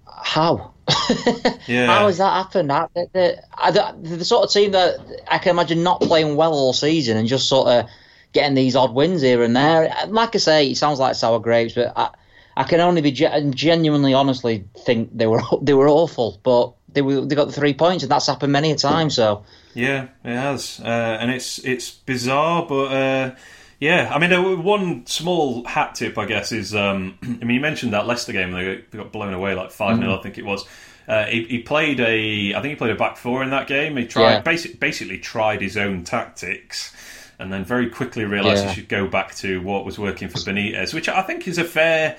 "How? 0.06 0.74
yeah. 1.68 1.86
How 1.86 2.08
has 2.08 2.18
that 2.18 2.32
happened? 2.32 2.70
the, 2.70 3.10
the, 3.14 3.96
the, 4.02 4.18
the, 4.18 4.26
sort 4.26 4.44
of 4.44 4.52
team 4.52 4.72
that 4.72 4.98
I 5.30 5.38
can 5.38 5.52
imagine 5.52 5.84
not 5.84 6.02
playing 6.02 6.36
well 6.36 6.54
all 6.54 6.74
season 6.74 7.16
and 7.18 7.28
just 7.28 7.48
sort 7.48 7.68
of 7.68 7.90
getting 8.34 8.56
these 8.56 8.76
odd 8.76 8.94
wins 8.94 9.22
here 9.22 9.44
and 9.44 9.56
there. 9.56 9.94
Like 10.08 10.36
I 10.36 10.40
say, 10.40 10.72
it 10.72 10.78
sounds 10.78 11.00
like 11.00 11.16
sour 11.16 11.40
grapes, 11.40 11.76
but 11.76 11.94
I, 11.96 12.10
I 12.58 12.64
can 12.64 12.80
only 12.80 13.02
be 13.02 13.12
genuinely, 13.12 14.14
honestly 14.14 14.66
think 14.86 15.16
they 15.16 15.28
were 15.28 15.42
they 15.62 15.74
were 15.74 15.88
awful, 15.88 16.40
but 16.44 16.74
they 16.92 17.02
were, 17.02 17.22
they 17.22 17.36
got 17.36 17.46
the 17.46 17.54
three 17.54 17.74
points, 17.74 18.04
and 18.04 18.12
that's 18.12 18.28
happened 18.28 18.52
many 18.52 18.72
a 18.72 18.76
time. 18.76 19.10
So 19.10 19.46
yeah, 19.74 20.08
it 20.24 20.36
has, 20.36 20.82
uh, 20.84 21.18
and 21.22 21.32
it's 21.32 21.60
it's 21.60 21.92
bizarre, 21.92 22.66
but. 22.68 22.86
Uh, 22.92 23.36
yeah, 23.80 24.12
I 24.14 24.20
mean, 24.20 24.64
one 24.64 25.06
small 25.06 25.64
hat 25.64 25.96
tip, 25.96 26.18
I 26.18 26.26
guess, 26.26 26.52
is 26.52 26.76
um, 26.76 27.18
I 27.24 27.46
mean, 27.46 27.52
you 27.52 27.62
mentioned 27.62 27.94
that 27.94 28.08
Leicester 28.08 28.34
game; 28.34 28.52
they 28.52 28.84
got 28.92 29.12
blown 29.12 29.34
away 29.34 29.56
like 29.56 29.72
five 29.72 29.98
0 29.98 30.10
mm. 30.10 30.20
I 30.20 30.22
think 30.22 30.38
it 30.38 30.46
was. 30.46 30.66
Uh, 31.08 31.26
he, 31.26 31.46
he, 31.46 31.60
played 31.60 32.00
a, 32.00 32.54
I 32.54 32.62
think 32.62 32.72
he 32.72 32.76
played 32.76 32.92
a 32.92 32.96
back 32.96 33.18
four 33.18 33.42
in 33.42 33.50
that 33.50 33.66
game. 33.68 33.98
He 33.98 34.06
tried 34.06 34.34
yeah. 34.34 34.42
basic, 34.42 34.80
basically 34.80 35.18
tried 35.18 35.60
his 35.60 35.76
own 35.76 36.04
tactics, 36.04 36.94
and 37.40 37.52
then 37.52 37.66
very 37.66 37.90
quickly 37.90 38.26
realised 38.26 38.64
yeah. 38.64 38.70
he 38.70 38.82
should 38.82 38.90
go 38.90 39.08
back 39.08 39.34
to 39.36 39.60
what 39.62 39.86
was 39.86 39.98
working 39.98 40.28
for 40.28 40.38
Benitez, 40.38 40.94
which 40.94 41.10
I 41.10 41.24
think 41.24 41.48
is 41.48 41.58
a 41.58 41.64
fair. 41.64 42.18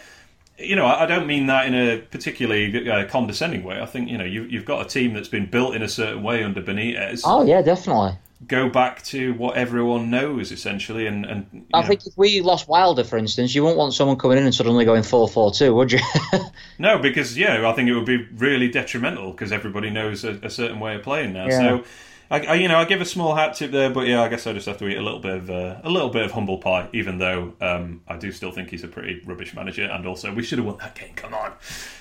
You 0.58 0.76
know, 0.76 0.86
I 0.86 1.06
don't 1.06 1.26
mean 1.26 1.46
that 1.46 1.66
in 1.66 1.74
a 1.74 1.98
particularly 1.98 2.90
uh, 2.90 3.06
condescending 3.08 3.62
way. 3.62 3.80
I 3.80 3.86
think 3.86 4.08
you 4.08 4.18
know 4.18 4.24
you, 4.24 4.44
you've 4.44 4.64
got 4.64 4.84
a 4.84 4.88
team 4.88 5.14
that's 5.14 5.28
been 5.28 5.46
built 5.46 5.74
in 5.74 5.82
a 5.82 5.88
certain 5.88 6.22
way 6.22 6.42
under 6.42 6.62
Benitez. 6.62 7.20
Oh 7.24 7.44
yeah, 7.44 7.62
definitely 7.62 8.16
go 8.46 8.70
back 8.70 9.02
to 9.02 9.34
what 9.34 9.56
everyone 9.56 10.10
knows 10.10 10.50
essentially 10.50 11.06
and, 11.06 11.26
and 11.26 11.66
I 11.74 11.82
know. 11.82 11.86
think 11.86 12.06
if 12.06 12.16
we 12.16 12.40
lost 12.40 12.68
Wilder 12.68 13.04
for 13.04 13.18
instance 13.18 13.54
you 13.54 13.62
wouldn't 13.62 13.78
want 13.78 13.92
someone 13.92 14.16
coming 14.16 14.38
in 14.38 14.44
and 14.44 14.54
suddenly 14.54 14.84
going 14.84 15.02
4-4-2 15.02 15.74
would 15.74 15.92
you 15.92 16.00
no 16.78 16.98
because 16.98 17.36
yeah 17.36 17.68
I 17.68 17.72
think 17.74 17.88
it 17.88 17.94
would 17.94 18.06
be 18.06 18.26
really 18.36 18.68
detrimental 18.68 19.32
because 19.32 19.52
everybody 19.52 19.90
knows 19.90 20.24
a, 20.24 20.38
a, 20.42 20.50
certain 20.50 20.80
way 20.80 20.94
of 20.94 21.02
playing 21.02 21.34
now 21.34 21.48
yeah. 21.48 21.58
so 21.58 21.84
I, 22.30 22.40
I, 22.40 22.54
you 22.54 22.68
know 22.68 22.78
I 22.78 22.86
give 22.86 23.02
a 23.02 23.06
small 23.06 23.34
hat 23.34 23.56
tip 23.56 23.72
there 23.72 23.90
but 23.90 24.06
yeah 24.06 24.22
I 24.22 24.28
guess 24.28 24.46
I 24.46 24.54
just 24.54 24.66
have 24.66 24.78
to 24.78 24.88
eat 24.88 24.96
a 24.96 25.02
little 25.02 25.20
bit 25.20 25.36
of 25.36 25.50
uh, 25.50 25.80
a 25.84 25.90
little 25.90 26.10
bit 26.10 26.24
of 26.24 26.32
humble 26.32 26.58
pie 26.58 26.88
even 26.94 27.18
though 27.18 27.52
um, 27.60 28.00
I 28.08 28.16
do 28.16 28.32
still 28.32 28.52
think 28.52 28.70
he's 28.70 28.84
a 28.84 28.88
pretty 28.88 29.20
rubbish 29.26 29.54
manager 29.54 29.84
and 29.84 30.06
also 30.06 30.32
we 30.32 30.42
should 30.42 30.58
have 30.58 30.66
won 30.66 30.78
that 30.78 30.94
game 30.94 31.12
come 31.14 31.34
on 31.34 31.52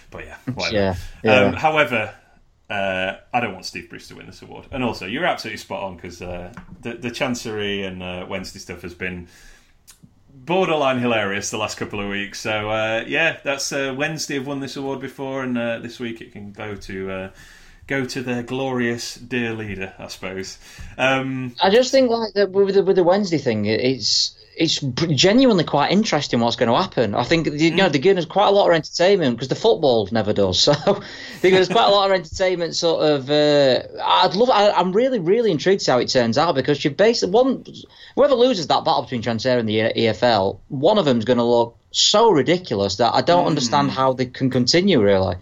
but 0.10 0.24
yeah 0.24 0.38
whatever. 0.54 0.76
yeah, 0.76 0.96
yeah. 1.22 1.42
Um, 1.48 1.54
however 1.54 2.14
uh, 2.70 3.18
I 3.34 3.40
don't 3.40 3.54
want 3.54 3.66
Steve 3.66 3.90
Bruce 3.90 4.08
to 4.10 4.16
win 4.16 4.28
this 4.28 4.42
award. 4.42 4.66
And 4.72 4.84
also, 4.84 5.06
you're 5.06 5.26
absolutely 5.26 5.58
spot 5.58 5.84
on 5.84 5.96
because 5.96 6.22
uh, 6.22 6.54
the, 6.82 6.94
the 6.94 7.10
Chansiri 7.10 7.86
and 7.86 8.04
uh, 8.04 8.26
Wednesday 8.30 8.60
stuff 8.60 8.84
has 8.84 8.94
been 8.94 9.28
borderline 10.32 11.00
hilarious 11.00 11.50
the 11.50 11.58
last 11.58 11.78
couple 11.78 12.00
of 12.00 12.10
weeks. 12.10 12.40
So, 12.40 12.70
uh, 12.70 13.04
yeah, 13.08 13.40
that's 13.44 13.72
uh, 13.72 13.94
Wednesday 13.98 14.36
have 14.36 14.48
won 14.48 14.60
this 14.60 14.76
award 14.76 15.00
before, 15.00 15.44
and 15.44 15.58
uh, 15.58 15.80
this 15.80 16.00
week 16.00 16.22
it 16.22 16.32
can 16.32 16.52
go 16.52 16.76
to. 16.76 17.32
Go 17.88 18.06
to 18.06 18.22
their 18.22 18.44
glorious 18.44 19.16
dear 19.16 19.52
leader, 19.54 19.96
I 19.98 20.10
suppose. 20.10 20.60
Um, 20.96 21.56
I 21.60 21.72
just 21.72 21.90
think 21.90 22.12
like 22.12 22.36
with 22.36 22.76
the, 22.76 22.84
with 22.84 22.96
the 22.96 23.04
Wednesday 23.04 23.40
thing, 23.40 23.66
it's 23.66 24.38
it's 24.60 24.82
genuinely 24.82 25.64
quite 25.64 25.89
interesting 25.89 26.41
what's 26.41 26.57
going 26.57 26.70
to 26.70 26.76
happen. 26.76 27.16
I 27.16 27.24
think 27.24 27.47
you 27.47 27.72
know 27.72 27.88
mm. 27.88 27.91
they're 27.93 28.01
giving 28.01 28.18
us 28.18 28.26
quite 28.26 28.47
a 28.47 28.51
lot 28.51 28.68
of 28.70 28.76
entertainment 28.76 29.38
because 29.38 29.47
the 29.47 29.55
football 29.55 30.07
never 30.12 30.34
does. 30.34 30.60
So 30.70 30.74
they're 31.41 31.51
giving 31.51 31.62
us 31.62 31.70
quite 31.70 31.86
a 31.86 31.91
lot 31.91 32.12
of 32.12 32.16
entertainment. 32.16 32.76
Sort 32.76 33.01
of, 33.03 33.30
uh, 33.30 33.84
I'd 34.03 34.36
love. 34.36 34.49
I, 34.49 34.80
am 34.80 34.91
really, 34.91 35.20
really 35.20 35.51
intrigued 35.51 35.86
to 35.86 35.91
how 35.91 35.99
it 35.99 36.10
turns 36.10 36.38
out 36.38 36.55
because 36.55 36.84
you 36.84 36.91
basically 36.91 37.32
one 37.32 37.64
whoever 38.16 38.36
loses 38.36 38.68
that 38.68 38.84
battle 38.84 39.03
between 39.03 39.22
Chansiri 39.22 39.60
and 39.60 39.70
the 39.70 39.80
EFL, 39.80 40.60
one 40.68 40.97
of 40.97 41.05
them 41.05 41.20
is 41.20 41.26
going 41.26 41.38
to 41.38 41.43
look 41.43 41.78
so 41.91 42.30
ridiculous 42.30 42.97
that 42.97 43.14
I 43.14 43.22
don't 43.22 43.45
mm. 43.45 43.47
understand 43.47 43.91
how 43.91 44.12
they 44.12 44.26
can 44.26 44.49
continue. 44.49 45.01
Really. 45.01 45.38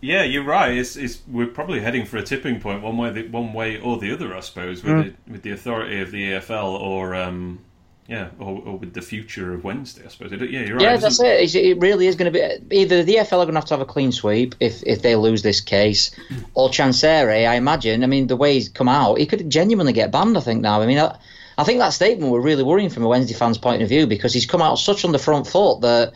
Yeah, 0.00 0.24
you're 0.24 0.44
right. 0.44 0.76
It's, 0.76 0.96
it's, 0.96 1.22
we're 1.26 1.46
probably 1.46 1.80
heading 1.80 2.04
for 2.04 2.18
a 2.18 2.22
tipping 2.22 2.60
point, 2.60 2.82
one 2.82 2.98
way, 2.98 3.26
one 3.28 3.52
way 3.52 3.80
or 3.80 3.98
the 3.98 4.12
other, 4.12 4.36
I 4.36 4.40
suppose, 4.40 4.84
with, 4.84 4.92
mm. 4.92 5.04
the, 5.04 5.32
with 5.32 5.42
the 5.42 5.52
authority 5.52 6.00
of 6.00 6.10
the 6.10 6.32
EFL 6.32 6.78
or 6.78 7.14
um, 7.14 7.60
yeah, 8.08 8.28
or, 8.38 8.62
or, 8.64 8.78
with 8.78 8.94
the 8.94 9.02
future 9.02 9.52
of 9.52 9.64
Wednesday, 9.64 10.04
I 10.04 10.08
suppose. 10.08 10.30
Yeah, 10.30 10.60
you're 10.60 10.76
right. 10.76 10.82
Yeah, 10.82 10.96
that's 10.96 11.20
it. 11.20 11.54
It 11.54 11.78
really 11.78 12.06
is 12.06 12.14
going 12.14 12.32
to 12.32 12.60
be 12.68 12.76
either 12.76 13.02
the 13.02 13.16
EFL 13.16 13.32
are 13.32 13.44
going 13.44 13.48
to 13.48 13.54
have 13.54 13.64
to 13.66 13.74
have 13.74 13.80
a 13.80 13.86
clean 13.86 14.12
sweep 14.12 14.54
if, 14.60 14.82
if 14.84 15.02
they 15.02 15.16
lose 15.16 15.42
this 15.42 15.60
case, 15.60 16.12
or 16.54 16.68
Chansiri, 16.68 17.48
I 17.48 17.56
imagine. 17.56 18.04
I 18.04 18.06
mean, 18.06 18.28
the 18.28 18.36
way 18.36 18.54
he's 18.54 18.68
come 18.68 18.88
out, 18.88 19.18
he 19.18 19.26
could 19.26 19.50
genuinely 19.50 19.92
get 19.92 20.12
banned. 20.12 20.36
I 20.36 20.40
think 20.40 20.60
now. 20.60 20.80
I 20.80 20.86
mean, 20.86 20.98
I, 20.98 21.18
I 21.58 21.64
think 21.64 21.80
that 21.80 21.90
statement 21.90 22.30
was 22.30 22.44
really 22.44 22.62
worrying 22.62 22.90
from 22.90 23.02
a 23.02 23.08
Wednesday 23.08 23.34
fan's 23.34 23.58
point 23.58 23.82
of 23.82 23.88
view 23.88 24.06
because 24.06 24.32
he's 24.32 24.46
come 24.46 24.62
out 24.62 24.76
such 24.76 25.04
on 25.04 25.12
the 25.12 25.18
front 25.18 25.48
foot 25.48 25.80
that 25.80 26.12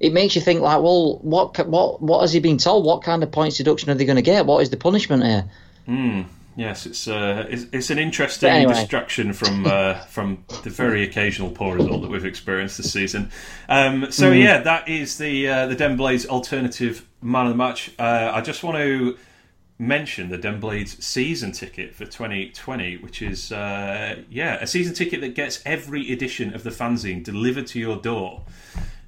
it 0.00 0.12
makes 0.12 0.36
you 0.36 0.40
think 0.40 0.60
like, 0.60 0.82
well, 0.82 1.18
what 1.18 1.66
what 1.66 2.00
what 2.00 2.20
has 2.22 2.32
he 2.32 2.40
been 2.40 2.58
told? 2.58 2.84
What 2.84 3.02
kind 3.02 3.22
of 3.22 3.30
points 3.30 3.58
deduction 3.58 3.90
are 3.90 3.94
they 3.94 4.04
going 4.04 4.16
to 4.16 4.22
get? 4.22 4.46
What 4.46 4.62
is 4.62 4.70
the 4.70 4.76
punishment 4.76 5.22
here? 5.22 5.44
Hmm. 5.86 6.22
Yes, 6.56 6.86
it's, 6.86 7.06
uh, 7.06 7.46
it's, 7.50 7.66
it's 7.70 7.90
an 7.90 7.98
interesting 7.98 8.48
anyway. 8.48 8.72
distraction 8.72 9.34
from 9.34 9.66
uh, 9.66 9.94
from 10.08 10.42
the 10.64 10.70
very 10.70 11.02
occasional 11.02 11.50
poor 11.50 11.76
result 11.76 12.00
that 12.00 12.10
we've 12.10 12.24
experienced 12.24 12.78
this 12.78 12.90
season. 12.90 13.30
Um, 13.68 14.10
so 14.10 14.32
mm. 14.32 14.42
yeah, 14.42 14.62
that 14.62 14.88
is 14.88 15.18
the 15.18 15.48
uh, 15.48 15.66
the 15.66 15.74
Den 15.74 15.98
Blades 15.98 16.24
alternative 16.24 17.06
man 17.20 17.46
of 17.46 17.52
the 17.52 17.56
match. 17.56 17.90
Uh, 17.98 18.30
I 18.32 18.40
just 18.40 18.62
want 18.62 18.78
to 18.78 19.18
mention 19.78 20.30
the 20.30 20.38
Den 20.38 20.58
Blades 20.58 21.04
season 21.04 21.52
ticket 21.52 21.94
for 21.94 22.06
2020, 22.06 22.96
which 22.96 23.20
is 23.20 23.52
uh, 23.52 24.16
yeah 24.30 24.54
a 24.54 24.66
season 24.66 24.94
ticket 24.94 25.20
that 25.20 25.34
gets 25.34 25.60
every 25.66 26.10
edition 26.10 26.54
of 26.54 26.62
the 26.62 26.70
fanzine 26.70 27.22
delivered 27.22 27.66
to 27.68 27.78
your 27.78 27.98
door. 27.98 28.42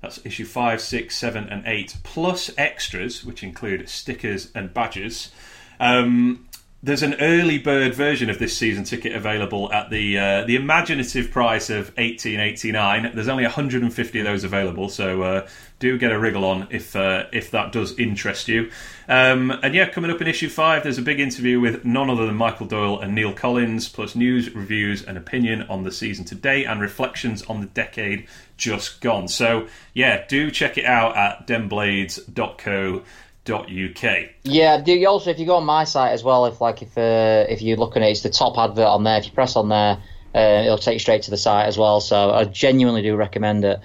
That's 0.03 0.25
issue 0.25 0.45
five, 0.45 0.83
six, 0.83 1.17
seven, 1.17 1.49
and 1.49 1.67
eight, 1.67 1.97
plus 2.03 2.51
extras, 2.59 3.25
which 3.25 3.43
include 3.43 3.89
stickers 3.89 4.53
and 4.55 4.75
badges. 4.75 5.33
Um, 5.81 6.48
there's 6.89 7.03
an 7.03 7.15
early 7.21 7.59
bird 7.59 7.95
version 7.95 8.31
of 8.31 8.39
this 8.39 8.57
season 8.57 8.83
ticket 8.83 9.15
available 9.15 9.71
at 9.73 9.91
the 9.91 10.19
uh, 10.19 10.45
the 10.45 10.57
imaginative 10.57 11.31
price 11.31 11.69
of 11.69 11.95
18.89. 11.97 13.15
There's 13.15 13.29
only 13.29 13.45
150 13.45 14.19
of 14.19 14.25
those 14.25 14.43
available, 14.43 14.89
so 14.89 15.23
uh, 15.23 15.49
do 15.81 15.99
get 15.99 16.13
a 16.13 16.19
wriggle 16.19 16.47
on 16.47 16.67
if 16.71 16.97
uh, 16.97 17.27
if 17.31 17.51
that 17.51 17.73
does 17.73 17.97
interest 17.99 18.49
you. 18.49 18.71
Um, 19.07 19.51
and 19.51 19.75
yeah, 19.75 19.91
coming 19.91 20.11
up 20.11 20.23
in 20.23 20.29
issue 20.29 20.49
five, 20.49 20.83
there's 20.83 20.97
a 20.97 21.03
big 21.03 21.21
interview 21.21 21.61
with 21.61 21.85
none 21.85 22.09
other 22.09 22.25
than 22.25 22.37
Michael 22.37 22.67
Doyle 22.67 22.99
and 22.99 23.15
Neil 23.15 23.35
Collins, 23.35 23.87
plus 23.91 24.17
news, 24.17 24.55
reviews, 24.55 25.05
and 25.05 25.19
opinion 25.19 25.63
on 25.65 25.85
the 25.85 25.93
season 25.93 26.25
today, 26.25 26.65
and 26.65 26.81
reflections 26.81 27.43
on 27.43 27.61
the 27.61 27.67
decade 27.67 28.27
just 28.57 29.03
gone. 29.03 29.29
So 29.29 29.69
yeah, 29.93 30.27
do 30.27 30.51
check 30.51 30.79
it 30.79 30.87
out 30.87 31.19
at 31.19 31.47
denblades.co 31.47 33.03
uk. 33.51 34.31
Yeah, 34.45 34.81
do 34.81 34.93
you 34.93 35.09
also 35.09 35.31
if 35.31 35.39
you 35.39 35.47
go 35.47 35.57
on 35.57 35.65
my 35.65 35.85
site 35.85 36.13
as 36.13 36.23
well, 36.25 36.47
if 36.47 36.61
like 36.61 36.83
if 36.83 36.97
uh, 36.97 37.47
if 37.49 37.63
you're 37.63 37.77
looking 37.77 38.03
at 38.03 38.09
it, 38.09 38.13
it's 38.13 38.23
the 38.23 38.31
top 38.31 38.59
advert 38.59 38.87
on 38.87 39.05
there. 39.05 39.19
If 39.19 39.27
you 39.27 39.33
press 39.33 39.57
on 39.57 39.69
there, 39.69 39.99
uh, 40.35 40.63
it'll 40.65 40.79
take 40.79 40.95
you 40.95 40.99
straight 40.99 41.23
to 41.23 41.31
the 41.31 41.37
site 41.37 41.67
as 41.67 41.79
well. 41.79 42.01
So 42.01 42.31
I 42.31 42.45
genuinely 42.45 43.03
do 43.03 43.17
recommend 43.17 43.65
it. 43.65 43.81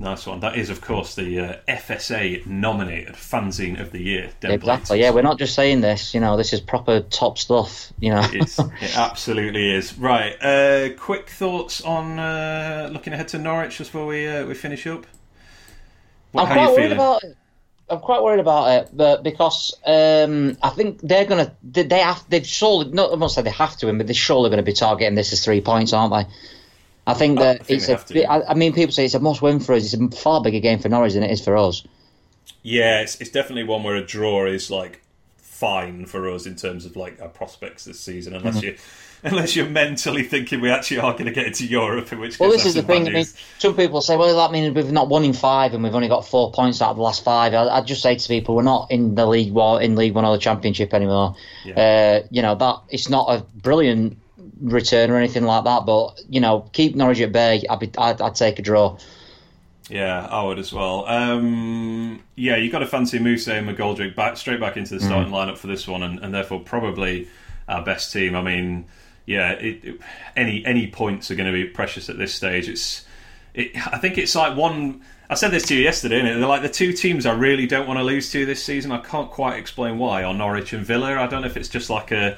Nice 0.00 0.24
one. 0.24 0.40
That 0.40 0.56
is, 0.56 0.70
of 0.70 0.80
course, 0.80 1.14
the 1.14 1.38
uh, 1.38 1.56
FSA 1.68 2.46
nominated 2.46 3.16
fanzine 3.16 3.78
of 3.78 3.92
the 3.92 4.00
year. 4.00 4.30
Den 4.40 4.52
exactly. 4.52 4.96
Blades. 4.96 5.02
Yeah, 5.02 5.10
we're 5.10 5.20
not 5.20 5.38
just 5.38 5.54
saying 5.54 5.82
this. 5.82 6.14
You 6.14 6.20
know, 6.20 6.38
this 6.38 6.54
is 6.54 6.60
proper 6.62 7.00
top 7.00 7.36
stuff. 7.36 7.92
You 8.00 8.12
know, 8.12 8.22
it, 8.22 8.44
is. 8.44 8.58
it 8.58 8.96
absolutely 8.96 9.74
is. 9.74 9.98
Right. 9.98 10.42
Uh, 10.42 10.94
quick 10.96 11.28
thoughts 11.28 11.82
on 11.82 12.18
uh, 12.18 12.88
looking 12.90 13.12
ahead 13.12 13.28
to 13.28 13.38
Norwich 13.38 13.76
just 13.76 13.92
before 13.92 14.06
we 14.06 14.26
uh, 14.26 14.46
we 14.46 14.54
finish 14.54 14.86
up. 14.86 15.06
What, 16.32 16.48
I'm 16.48 16.54
quite 16.54 16.70
worried 16.70 16.92
about 16.92 17.24
it. 17.24 17.36
I'm 17.90 18.00
quite 18.00 18.22
worried 18.22 18.40
about 18.40 18.68
it, 18.70 18.90
but 18.92 19.22
because 19.22 19.74
um, 19.84 20.56
I 20.62 20.70
think 20.70 21.00
they're 21.02 21.24
gonna 21.26 21.54
they, 21.62 21.82
they 21.82 21.98
have 22.00 22.24
they've 22.28 22.46
surely 22.46 22.90
not 22.92 23.12
I 23.12 23.16
won't 23.16 23.32
say 23.32 23.42
they 23.42 23.50
have 23.50 23.76
to 23.78 23.86
win, 23.86 23.98
but 23.98 24.06
they're 24.06 24.14
surely 24.14 24.48
going 24.50 24.58
to 24.58 24.62
be 24.62 24.72
targeting 24.72 25.14
this 25.16 25.32
as 25.32 25.44
three 25.44 25.60
points, 25.60 25.92
aren't 25.92 26.12
they? 26.12 26.32
I 27.06 27.14
think 27.14 27.38
I 27.38 27.42
that 27.42 27.66
think 27.66 27.82
it's 27.88 27.88
a. 27.88 28.24
I, 28.30 28.50
I 28.50 28.54
mean, 28.54 28.72
people 28.72 28.92
say 28.92 29.04
it's 29.04 29.14
a 29.14 29.20
must 29.20 29.42
win 29.42 29.60
for 29.60 29.74
us. 29.74 29.92
It's 29.92 29.94
a 29.94 30.16
far 30.16 30.42
bigger 30.42 30.60
game 30.60 30.78
for 30.78 30.88
Norwich 30.88 31.14
than 31.14 31.22
it 31.24 31.30
is 31.30 31.42
for 31.44 31.56
us. 31.56 31.84
Yeah, 32.62 33.00
it's, 33.00 33.20
it's 33.20 33.30
definitely 33.30 33.64
one 33.64 33.82
where 33.82 33.96
a 33.96 34.04
draw 34.04 34.46
is 34.46 34.70
like 34.70 35.02
fine 35.38 36.06
for 36.06 36.28
us 36.30 36.46
in 36.46 36.56
terms 36.56 36.84
of 36.84 36.96
like 36.96 37.20
our 37.20 37.28
prospects 37.28 37.84
this 37.84 38.00
season, 38.00 38.34
unless 38.34 38.60
Mm-hmm. 38.60 38.64
you 38.64 38.76
unless 39.24 39.56
you're 39.56 39.68
mentally 39.68 40.22
thinking 40.22 40.60
we 40.60 40.70
actually 40.70 40.98
are 40.98 41.12
going 41.12 41.26
to 41.26 41.32
get 41.32 41.46
into 41.46 41.66
Europe, 41.66 42.12
in 42.12 42.20
which 42.20 42.32
case 42.32 42.40
Well, 42.40 42.50
this 42.50 42.64
is 42.64 42.74
the 42.74 42.82
thing. 42.82 43.06
I 43.06 43.10
mean, 43.10 43.26
some 43.58 43.74
people 43.74 44.00
say, 44.00 44.16
"Well, 44.16 44.36
that 44.36 44.52
means 44.52 44.74
we've 44.74 44.92
not 44.92 45.08
won 45.08 45.24
in 45.24 45.32
five, 45.32 45.74
and 45.74 45.82
we've 45.82 45.94
only 45.94 46.08
got 46.08 46.26
four 46.26 46.52
points 46.52 46.80
out 46.80 46.90
of 46.90 46.96
the 46.96 47.02
last 47.02 47.24
five. 47.24 47.54
I, 47.54 47.68
I 47.68 47.80
just 47.82 48.02
say 48.02 48.14
to 48.16 48.28
people, 48.28 48.54
we're 48.54 48.62
not 48.62 48.90
in 48.90 49.14
the 49.14 49.26
league 49.26 49.52
war 49.52 49.80
in 49.80 49.96
League 49.96 50.14
One 50.14 50.24
or 50.24 50.32
the 50.36 50.40
Championship 50.40 50.94
anymore. 50.94 51.36
Uh, 51.76 52.20
you 52.30 52.42
know 52.42 52.54
that 52.54 52.82
it's 52.88 53.08
not 53.08 53.28
a 53.28 53.44
brilliant 53.56 54.16
return 54.60 55.10
or 55.10 55.16
anything 55.16 55.44
like 55.44 55.64
that, 55.64 55.86
but 55.86 56.20
you 56.28 56.40
know, 56.40 56.68
keep 56.72 56.94
Norwich 56.94 57.20
at 57.20 57.32
bay. 57.32 57.62
I'd, 57.68 57.78
be, 57.78 57.90
I'd, 57.98 58.20
I'd 58.20 58.34
take 58.34 58.58
a 58.58 58.62
draw. 58.62 58.98
Yeah, 59.88 60.24
I 60.26 60.44
would 60.44 60.58
as 60.60 60.72
well. 60.72 61.04
Um, 61.06 62.22
yeah, 62.36 62.56
you've 62.56 62.70
got 62.70 62.78
to 62.78 62.86
fancy 62.86 63.18
Moose 63.18 63.48
and 63.48 63.68
McGoldrick 63.68 64.14
back 64.14 64.36
straight 64.36 64.60
back 64.60 64.76
into 64.76 64.94
the 64.94 65.00
starting 65.00 65.32
lineup 65.32 65.58
for 65.58 65.66
this 65.66 65.88
one, 65.88 66.04
and, 66.04 66.20
and 66.20 66.32
therefore 66.32 66.60
probably 66.60 67.28
our 67.68 67.84
best 67.84 68.12
team. 68.12 68.36
I 68.36 68.42
mean, 68.42 68.86
yeah, 69.30 69.52
it, 69.52 69.84
it, 69.84 70.00
any 70.36 70.64
any 70.66 70.86
points 70.88 71.30
are 71.30 71.36
going 71.36 71.46
to 71.46 71.52
be 71.52 71.64
precious 71.64 72.10
at 72.10 72.18
this 72.18 72.34
stage. 72.34 72.68
It's, 72.68 73.06
it, 73.54 73.76
I 73.86 73.98
think 73.98 74.18
it's 74.18 74.34
like 74.34 74.56
one. 74.56 75.02
I 75.28 75.34
said 75.34 75.52
this 75.52 75.64
to 75.66 75.76
you 75.76 75.82
yesterday, 75.82 76.18
and 76.18 76.26
they're 76.42 76.48
like 76.48 76.62
the 76.62 76.68
two 76.68 76.92
teams 76.92 77.24
I 77.24 77.34
really 77.34 77.66
don't 77.68 77.86
want 77.86 77.98
to 78.00 78.04
lose 78.04 78.32
to 78.32 78.44
this 78.44 78.62
season. 78.64 78.90
I 78.90 78.98
can't 79.00 79.30
quite 79.30 79.56
explain 79.58 79.98
why. 79.98 80.24
Are 80.24 80.34
Norwich 80.34 80.72
and 80.72 80.84
Villa? 80.84 81.16
I 81.16 81.26
don't 81.28 81.42
know 81.42 81.46
if 81.46 81.56
it's 81.56 81.68
just 81.68 81.88
like 81.90 82.10
a 82.10 82.36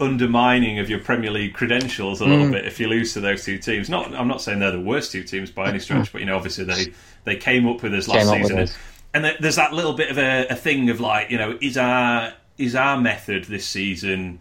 undermining 0.00 0.80
of 0.80 0.90
your 0.90 0.98
Premier 0.98 1.30
League 1.30 1.54
credentials 1.54 2.20
a 2.20 2.24
Mm. 2.24 2.28
little 2.30 2.50
bit 2.50 2.64
if 2.66 2.80
you 2.80 2.88
lose 2.88 3.14
to 3.14 3.20
those 3.20 3.44
two 3.44 3.58
teams. 3.58 3.88
Not, 3.88 4.12
I'm 4.12 4.26
not 4.26 4.40
saying 4.42 4.58
they're 4.58 4.72
the 4.72 4.80
worst 4.80 5.12
two 5.12 5.22
teams 5.22 5.52
by 5.52 5.68
any 5.68 5.78
stretch, 5.78 6.10
but 6.10 6.20
you 6.20 6.26
know, 6.26 6.34
obviously 6.36 6.64
they 6.64 6.92
they 7.22 7.36
came 7.36 7.68
up 7.68 7.80
with 7.82 7.94
us 7.94 8.08
last 8.08 8.28
Came 8.28 8.42
season, 8.42 8.58
us. 8.58 8.76
and 9.14 9.24
there's 9.38 9.54
that 9.56 9.72
little 9.72 9.92
bit 9.92 10.10
of 10.10 10.18
a, 10.18 10.48
a 10.50 10.56
thing 10.56 10.90
of 10.90 10.98
like, 11.00 11.30
you 11.30 11.38
know, 11.38 11.56
is 11.60 11.76
our 11.78 12.32
is 12.58 12.74
our 12.74 13.00
method 13.00 13.44
this 13.44 13.66
season, 13.66 14.40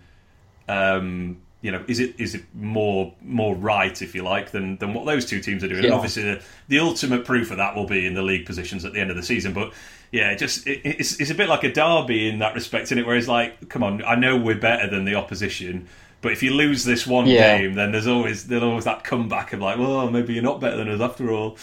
um, 0.68 1.38
you 1.64 1.72
know, 1.72 1.84
is 1.88 1.99
it 1.99 2.14
is 2.20 2.36
it 2.36 2.43
more 2.53 3.14
more 3.24 3.55
right 3.55 3.99
if 4.01 4.14
you 4.14 4.22
like 4.22 4.51
than 4.51 4.78
than 4.78 4.93
what 4.93 5.05
those 5.05 5.26
two 5.26 5.39
teams 5.39 5.64
are 5.64 5.68
doing? 5.70 5.86
And 5.86 5.93
obviously, 5.93 6.24
the, 6.24 6.41
the 6.68 6.80
ultimate 6.80 7.26
proof 7.26 7.49
of 7.49 7.57
that 7.57 7.76
will 7.76 7.88
be 7.88 8.05
in 8.05 8.14
the 8.14 8.22
league 8.22 8.45
positions 8.45 8.86
at 8.86 8.93
the 8.93 8.99
end 8.99 9.09
of 9.09 9.16
the 9.16 9.24
season, 9.24 9.53
but. 9.53 9.74
Yeah, 10.11 10.30
it 10.30 10.38
just 10.38 10.68
it, 10.68 10.82
it's, 10.86 11.20
it's 11.20 11.32
a 11.32 11.34
bit 11.34 11.49
like 11.49 11.64
a 11.64 11.74
derby 11.74 12.30
in 12.30 12.38
that 12.38 12.53
respect, 12.53 12.91
in 12.91 12.99
it? 12.99 13.07
Where 13.07 13.16
it's 13.16 13.28
like, 13.28 13.68
come 13.68 13.82
on, 13.82 14.03
I 14.05 14.14
know 14.14 14.38
we're 14.38 14.53
better 14.53 14.88
than 14.88 15.05
the 15.05 15.16
opposition, 15.16 15.88
but 16.22 16.32
if 16.32 16.43
you 16.43 16.51
lose 16.53 16.84
this 16.84 17.07
one 17.07 17.26
Yeah. 17.26 17.57
game, 17.57 17.74
then 17.74 17.91
there's 17.91 18.05
always 18.05 18.45
there's 18.45 18.61
always 18.61 18.84
that 18.84 19.03
comeback 19.03 19.53
of 19.53 19.61
like, 19.61 19.80
well, 19.80 20.11
maybe 20.11 20.36
you're 20.36 20.43
not 20.43 20.61
better 20.61 20.78
than 20.78 20.88
us 20.89 21.01
after 21.01 21.32
all. 21.32 21.57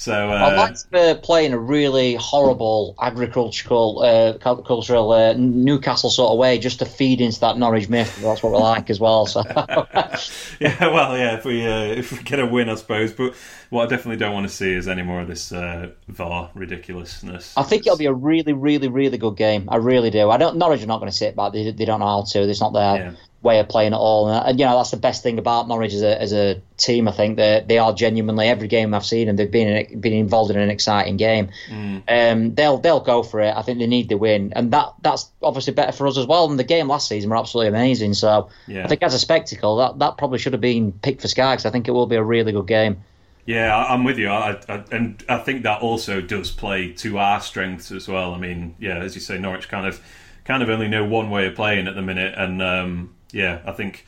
So 0.00 0.30
I'd 0.30 0.54
uh, 0.54 0.56
like 0.56 0.76
to 0.92 1.20
play 1.22 1.44
in 1.44 1.52
a 1.52 1.58
really 1.58 2.14
horrible 2.14 2.94
agricultural, 3.02 4.02
uh, 4.02 4.38
cultural 4.38 5.12
uh, 5.12 5.34
Newcastle 5.34 6.08
sort 6.08 6.32
of 6.32 6.38
way, 6.38 6.58
just 6.58 6.78
to 6.78 6.86
feed 6.86 7.20
into 7.20 7.38
that 7.40 7.58
Norwich 7.58 7.90
myth. 7.90 8.18
That's 8.22 8.42
what 8.42 8.54
we 8.54 8.58
like 8.60 8.88
as 8.88 8.98
well. 8.98 9.26
So 9.26 9.42
yeah, 10.58 10.86
well, 10.86 11.18
yeah, 11.18 11.36
if 11.36 11.44
we 11.44 11.66
uh, 11.66 11.82
if 11.82 12.12
we 12.12 12.22
get 12.22 12.38
a 12.38 12.46
win, 12.46 12.70
I 12.70 12.76
suppose. 12.76 13.12
But 13.12 13.34
what 13.68 13.86
I 13.86 13.94
definitely 13.94 14.16
don't 14.16 14.32
want 14.32 14.48
to 14.48 14.54
see 14.54 14.72
is 14.72 14.88
any 14.88 15.02
more 15.02 15.20
of 15.20 15.28
this 15.28 15.52
uh, 15.52 15.90
VAR 16.08 16.50
ridiculousness. 16.54 17.52
I 17.58 17.62
think 17.62 17.86
it'll 17.86 17.98
be 17.98 18.06
a 18.06 18.14
really, 18.14 18.54
really, 18.54 18.88
really 18.88 19.18
good 19.18 19.36
game. 19.36 19.68
I 19.70 19.76
really 19.76 20.08
do. 20.08 20.30
I 20.30 20.38
don't. 20.38 20.56
Norwich 20.56 20.82
are 20.82 20.86
not 20.86 21.00
going 21.00 21.10
to 21.10 21.16
sit 21.16 21.36
back. 21.36 21.52
They, 21.52 21.72
they 21.72 21.84
don't 21.84 22.00
know 22.00 22.06
how 22.06 22.22
to. 22.22 22.48
It's 22.48 22.62
not 22.62 22.72
their 22.72 22.96
Yeah. 22.96 23.12
Way 23.42 23.58
of 23.58 23.68
playing 23.68 23.92
at 23.92 23.98
all. 23.98 24.28
And, 24.28 24.48
and 24.48 24.60
you 24.60 24.66
know 24.66 24.76
that's 24.76 24.90
the 24.90 24.96
best 24.96 25.22
thing 25.22 25.38
about 25.38 25.68
Norwich 25.68 25.94
as 25.94 26.02
a 26.02 26.20
as 26.20 26.32
a 26.32 26.60
team. 26.76 27.08
I 27.08 27.12
think 27.12 27.36
that 27.36 27.68
they 27.68 27.78
are 27.78 27.92
genuinely 27.92 28.48
every 28.48 28.68
game 28.68 28.92
I've 28.94 29.04
seen, 29.04 29.28
and 29.28 29.38
they've 29.38 29.50
been 29.50 29.68
in, 29.68 30.00
been 30.00 30.12
involved 30.12 30.50
in 30.50 30.58
an 30.58 30.70
exciting 30.70 31.16
game. 31.16 31.50
Mm. 31.68 32.02
Um, 32.08 32.54
they'll 32.54 32.78
they'll 32.78 33.00
go 33.00 33.22
for 33.22 33.40
it. 33.40 33.54
I 33.56 33.62
think 33.62 33.78
they 33.78 33.86
need 33.86 34.08
the 34.08 34.18
win, 34.18 34.52
and 34.54 34.72
that 34.72 34.94
that's 35.00 35.30
obviously 35.42 35.72
better 35.72 35.92
for 35.92 36.06
us 36.06 36.18
as 36.18 36.26
well. 36.26 36.50
And 36.50 36.58
the 36.58 36.64
game 36.64 36.88
last 36.88 37.08
season 37.08 37.30
were 37.30 37.36
absolutely 37.36 37.68
amazing. 37.68 38.14
So 38.14 38.50
Yeah. 38.66 38.84
I 38.84 38.88
think 38.88 39.02
as 39.02 39.14
a 39.14 39.18
spectacle, 39.18 39.76
that 39.76 39.98
that 39.98 40.18
probably 40.18 40.38
should 40.38 40.52
have 40.52 40.60
been 40.60 40.92
picked 40.92 41.22
for 41.22 41.28
Sky 41.28 41.54
because 41.54 41.66
I 41.66 41.70
think 41.70 41.88
it 41.88 41.92
will 41.92 42.06
be 42.06 42.16
a 42.16 42.22
really 42.22 42.52
good 42.52 42.66
game. 42.66 43.02
Yeah, 43.46 43.74
I'm 43.76 44.04
with 44.04 44.18
you, 44.18 44.28
I, 44.28 44.60
I, 44.68 44.84
and 44.92 45.24
I 45.28 45.38
think 45.38 45.62
that 45.62 45.80
also 45.80 46.20
does 46.20 46.50
play 46.52 46.92
to 46.92 47.18
our 47.18 47.40
strengths 47.40 47.90
as 47.90 48.06
well. 48.06 48.34
I 48.34 48.38
mean, 48.38 48.76
yeah, 48.78 48.98
as 48.98 49.14
you 49.14 49.20
say, 49.20 49.38
Norwich 49.38 49.68
kind 49.68 49.86
of 49.86 50.00
kind 50.44 50.62
of 50.62 50.68
only 50.68 50.88
know 50.88 51.04
one 51.04 51.30
way 51.30 51.46
of 51.46 51.54
playing 51.54 51.88
at 51.88 51.94
the 51.94 52.02
minute, 52.02 52.34
and 52.36 52.62
um, 52.62 53.14
yeah, 53.32 53.60
I 53.64 53.72
think 53.72 54.04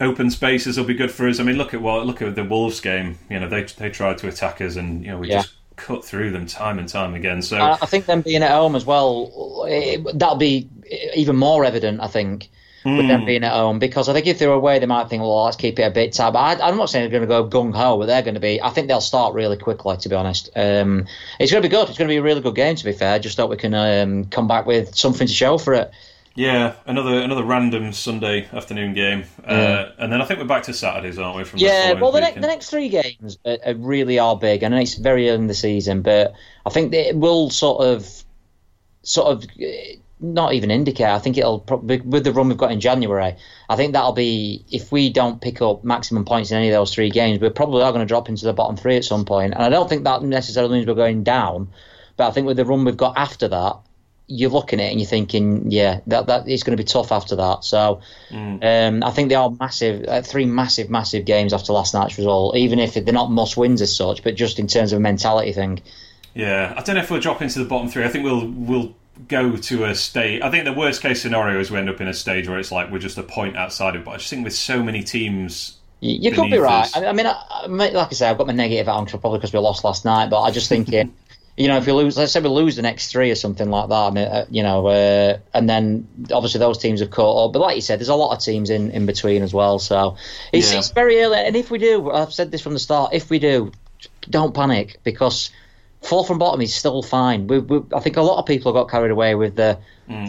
open 0.00 0.30
spaces 0.30 0.78
will 0.78 0.84
be 0.86 0.94
good 0.94 1.10
for 1.10 1.28
us. 1.28 1.40
I 1.40 1.42
mean, 1.42 1.56
look 1.56 1.74
at 1.74 1.82
what 1.82 2.06
look 2.06 2.22
at 2.22 2.34
the 2.34 2.44
Wolves 2.44 2.80
game. 2.80 3.18
You 3.28 3.40
know, 3.40 3.48
they 3.48 3.64
they 3.64 3.90
tried 3.90 4.18
to 4.18 4.28
attack 4.28 4.60
us, 4.60 4.76
and 4.76 5.04
you 5.04 5.10
know 5.10 5.18
we 5.18 5.28
Yeah. 5.28 5.38
just 5.38 5.54
cut 5.76 6.04
through 6.04 6.30
them 6.30 6.46
time 6.46 6.78
and 6.78 6.88
time 6.88 7.14
again. 7.14 7.42
So 7.42 7.58
I 7.58 7.86
think 7.86 8.06
them 8.06 8.22
being 8.22 8.42
at 8.42 8.50
home 8.50 8.76
as 8.76 8.84
well, 8.84 9.64
it, 9.68 10.04
that'll 10.18 10.36
be 10.36 10.68
even 11.14 11.36
more 11.36 11.64
evident. 11.64 12.00
I 12.00 12.06
think 12.06 12.50
with 12.82 13.08
them 13.08 13.26
being 13.26 13.44
at 13.44 13.52
home 13.52 13.78
because 13.78 14.08
I 14.08 14.14
think 14.14 14.26
if 14.26 14.38
they're 14.38 14.50
away, 14.50 14.78
they 14.78 14.86
might 14.86 15.08
think, 15.10 15.22
well, 15.22 15.44
let's 15.44 15.56
keep 15.56 15.78
it 15.78 15.82
a 15.82 15.90
bit 15.90 16.14
tight. 16.14 16.30
But 16.30 16.60
I, 16.60 16.68
I'm 16.68 16.78
not 16.78 16.88
saying 16.88 17.02
they're 17.10 17.20
going 17.20 17.28
to 17.28 17.48
go 17.50 17.62
gung 17.62 17.74
ho, 17.74 17.98
but 17.98 18.06
they're 18.06 18.22
going 18.22 18.34
to 18.34 18.40
be. 18.40 18.60
I 18.62 18.70
think 18.70 18.88
they'll 18.88 19.02
start 19.02 19.34
really 19.34 19.56
quickly. 19.58 19.96
To 19.98 20.08
be 20.08 20.14
honest, 20.14 20.48
um, 20.56 21.06
it's 21.38 21.52
going 21.52 21.62
to 21.62 21.68
be 21.68 21.74
good. 21.74 21.88
It's 21.88 21.98
going 21.98 22.08
to 22.08 22.12
be 22.12 22.16
a 22.16 22.22
really 22.22 22.40
good 22.40 22.54
game. 22.54 22.76
To 22.76 22.84
be 22.84 22.92
fair, 22.92 23.18
just 23.18 23.36
hope 23.36 23.50
we 23.50 23.56
can 23.58 23.74
um, 23.74 24.24
come 24.26 24.48
back 24.48 24.64
with 24.66 24.94
something 24.96 25.26
to 25.26 25.32
show 25.32 25.58
for 25.58 25.74
it. 25.74 25.90
Yeah, 26.40 26.72
another 26.86 27.20
another 27.20 27.44
random 27.44 27.92
Sunday 27.92 28.48
afternoon 28.50 28.94
game, 28.94 29.24
uh, 29.44 29.90
and 29.98 30.10
then 30.10 30.22
I 30.22 30.24
think 30.24 30.40
we're 30.40 30.46
back 30.46 30.62
to 30.64 30.72
Saturdays, 30.72 31.18
aren't 31.18 31.36
we? 31.36 31.44
From 31.44 31.58
Yeah, 31.58 31.92
well, 31.92 32.12
the, 32.12 32.20
ne- 32.20 32.32
the 32.32 32.46
next 32.46 32.70
three 32.70 32.88
games 32.88 33.36
are, 33.44 33.58
are 33.66 33.74
really 33.74 34.18
are 34.18 34.38
big, 34.38 34.62
and 34.62 34.74
it's 34.74 34.94
very 34.94 35.28
early 35.28 35.38
in 35.38 35.46
the 35.48 35.54
season, 35.54 36.00
but 36.00 36.32
I 36.64 36.70
think 36.70 36.94
it 36.94 37.14
will 37.14 37.50
sort 37.50 37.84
of, 37.84 38.24
sort 39.02 39.28
of, 39.28 39.44
eh, 39.60 39.96
not 40.18 40.54
even 40.54 40.70
indicate. 40.70 41.08
I 41.08 41.18
think 41.18 41.36
it'll 41.36 41.60
probably 41.60 42.00
with 42.00 42.24
the 42.24 42.32
run 42.32 42.48
we've 42.48 42.56
got 42.56 42.72
in 42.72 42.80
January. 42.80 43.36
I 43.68 43.76
think 43.76 43.92
that'll 43.92 44.12
be 44.12 44.64
if 44.70 44.90
we 44.90 45.10
don't 45.10 45.42
pick 45.42 45.60
up 45.60 45.84
maximum 45.84 46.24
points 46.24 46.50
in 46.50 46.56
any 46.56 46.68
of 46.68 46.72
those 46.72 46.94
three 46.94 47.10
games, 47.10 47.38
we're 47.42 47.50
probably 47.50 47.82
are 47.82 47.92
going 47.92 48.06
to 48.06 48.08
drop 48.08 48.30
into 48.30 48.46
the 48.46 48.54
bottom 48.54 48.78
three 48.78 48.96
at 48.96 49.04
some 49.04 49.26
point, 49.26 49.52
and 49.52 49.62
I 49.62 49.68
don't 49.68 49.90
think 49.90 50.04
that 50.04 50.22
necessarily 50.22 50.78
means 50.78 50.86
we're 50.86 50.94
going 50.94 51.22
down. 51.22 51.68
But 52.16 52.28
I 52.28 52.30
think 52.30 52.46
with 52.46 52.56
the 52.56 52.64
run 52.64 52.86
we've 52.86 52.96
got 52.96 53.18
after 53.18 53.46
that, 53.48 53.76
you're 54.30 54.50
looking 54.50 54.80
at 54.80 54.86
it 54.86 54.90
and 54.92 55.00
you're 55.00 55.08
thinking, 55.08 55.70
yeah, 55.70 56.00
that 56.06 56.26
that 56.26 56.48
it's 56.48 56.62
going 56.62 56.76
to 56.76 56.82
be 56.82 56.86
tough 56.86 57.10
after 57.10 57.36
that. 57.36 57.64
So 57.64 58.00
um, 58.62 59.02
I 59.02 59.10
think 59.10 59.28
they 59.28 59.34
are 59.34 59.50
massive, 59.50 60.04
uh, 60.06 60.22
three 60.22 60.46
massive, 60.46 60.88
massive 60.88 61.24
games 61.24 61.52
after 61.52 61.72
last 61.72 61.92
night's 61.94 62.16
result. 62.16 62.56
Even 62.56 62.78
if 62.78 62.94
they're 62.94 63.12
not 63.12 63.30
must 63.30 63.56
wins 63.56 63.82
as 63.82 63.94
such, 63.94 64.22
but 64.22 64.36
just 64.36 64.58
in 64.58 64.68
terms 64.68 64.92
of 64.92 64.98
a 64.98 65.00
mentality 65.00 65.52
thing. 65.52 65.82
Yeah, 66.32 66.72
I 66.76 66.82
don't 66.82 66.94
know 66.94 67.02
if 67.02 67.10
we'll 67.10 67.20
drop 67.20 67.42
into 67.42 67.58
the 67.58 67.64
bottom 67.64 67.88
three. 67.88 68.04
I 68.04 68.08
think 68.08 68.24
we'll 68.24 68.46
we'll 68.46 68.94
go 69.28 69.56
to 69.56 69.84
a 69.84 69.94
state. 69.96 70.42
I 70.42 70.50
think 70.50 70.64
the 70.64 70.72
worst 70.72 71.02
case 71.02 71.20
scenario 71.20 71.58
is 71.58 71.70
we 71.70 71.78
end 71.78 71.90
up 71.90 72.00
in 72.00 72.06
a 72.06 72.14
stage 72.14 72.48
where 72.48 72.58
it's 72.58 72.70
like 72.70 72.90
we're 72.90 72.98
just 73.00 73.18
a 73.18 73.24
point 73.24 73.56
outside 73.56 73.96
of. 73.96 74.04
But 74.04 74.12
I 74.12 74.16
just 74.18 74.30
think 74.30 74.44
with 74.44 74.54
so 74.54 74.82
many 74.82 75.02
teams, 75.02 75.76
You, 75.98 76.32
could 76.32 76.50
be 76.50 76.58
right. 76.58 76.88
I, 76.96 77.12
mean, 77.12 77.26
I, 77.26 77.66
like 77.66 77.94
I 77.94 78.10
say, 78.10 78.28
I've 78.28 78.38
got 78.38 78.46
my 78.46 78.52
negative 78.52 78.88
out 78.88 79.08
probably 79.08 79.38
because 79.38 79.52
we 79.52 79.58
lost 79.58 79.82
last 79.82 80.04
night. 80.04 80.30
But 80.30 80.42
I 80.42 80.50
just 80.50 80.68
think, 80.68 80.88
it, 80.92 81.08
you 81.60 81.68
know, 81.68 81.76
if 81.76 81.84
we 81.84 81.92
lose, 81.92 82.16
let's 82.16 82.32
say 82.32 82.40
we 82.40 82.48
lose 82.48 82.76
the 82.76 82.82
next 82.82 83.12
three 83.12 83.30
or 83.30 83.34
something 83.34 83.68
like 83.68 83.90
that, 83.90 83.94
I 83.94 84.10
mean, 84.10 84.26
uh, 84.26 84.46
you 84.48 84.62
know, 84.62 84.86
uh, 84.86 85.38
and 85.52 85.68
then 85.68 86.08
obviously 86.32 86.58
those 86.58 86.78
teams 86.78 87.00
have 87.00 87.10
caught 87.10 87.44
up. 87.48 87.52
But 87.52 87.58
like 87.58 87.76
you 87.76 87.82
said, 87.82 87.98
there's 88.00 88.08
a 88.08 88.14
lot 88.14 88.34
of 88.34 88.42
teams 88.42 88.70
in, 88.70 88.90
in 88.92 89.04
between 89.04 89.42
as 89.42 89.52
well. 89.52 89.78
So 89.78 90.16
it's, 90.54 90.72
Yeah. 90.72 90.78
it's 90.78 90.90
very 90.90 91.20
early. 91.20 91.36
And 91.36 91.54
if 91.54 91.70
we 91.70 91.76
do, 91.76 92.10
I've 92.10 92.32
said 92.32 92.50
this 92.50 92.62
from 92.62 92.72
the 92.72 92.78
start, 92.78 93.12
if 93.12 93.28
we 93.28 93.38
do, 93.38 93.72
don't 94.30 94.54
panic 94.54 95.00
because 95.04 95.50
fourth 96.00 96.28
from 96.28 96.38
bottom 96.38 96.62
is 96.62 96.74
still 96.74 97.02
fine. 97.02 97.46
We, 97.46 97.58
we, 97.58 97.82
I 97.94 98.00
think 98.00 98.16
a 98.16 98.22
lot 98.22 98.38
of 98.38 98.46
people 98.46 98.72
got 98.72 98.88
carried 98.88 99.10
away 99.10 99.34
with 99.34 99.56
the 99.56 99.78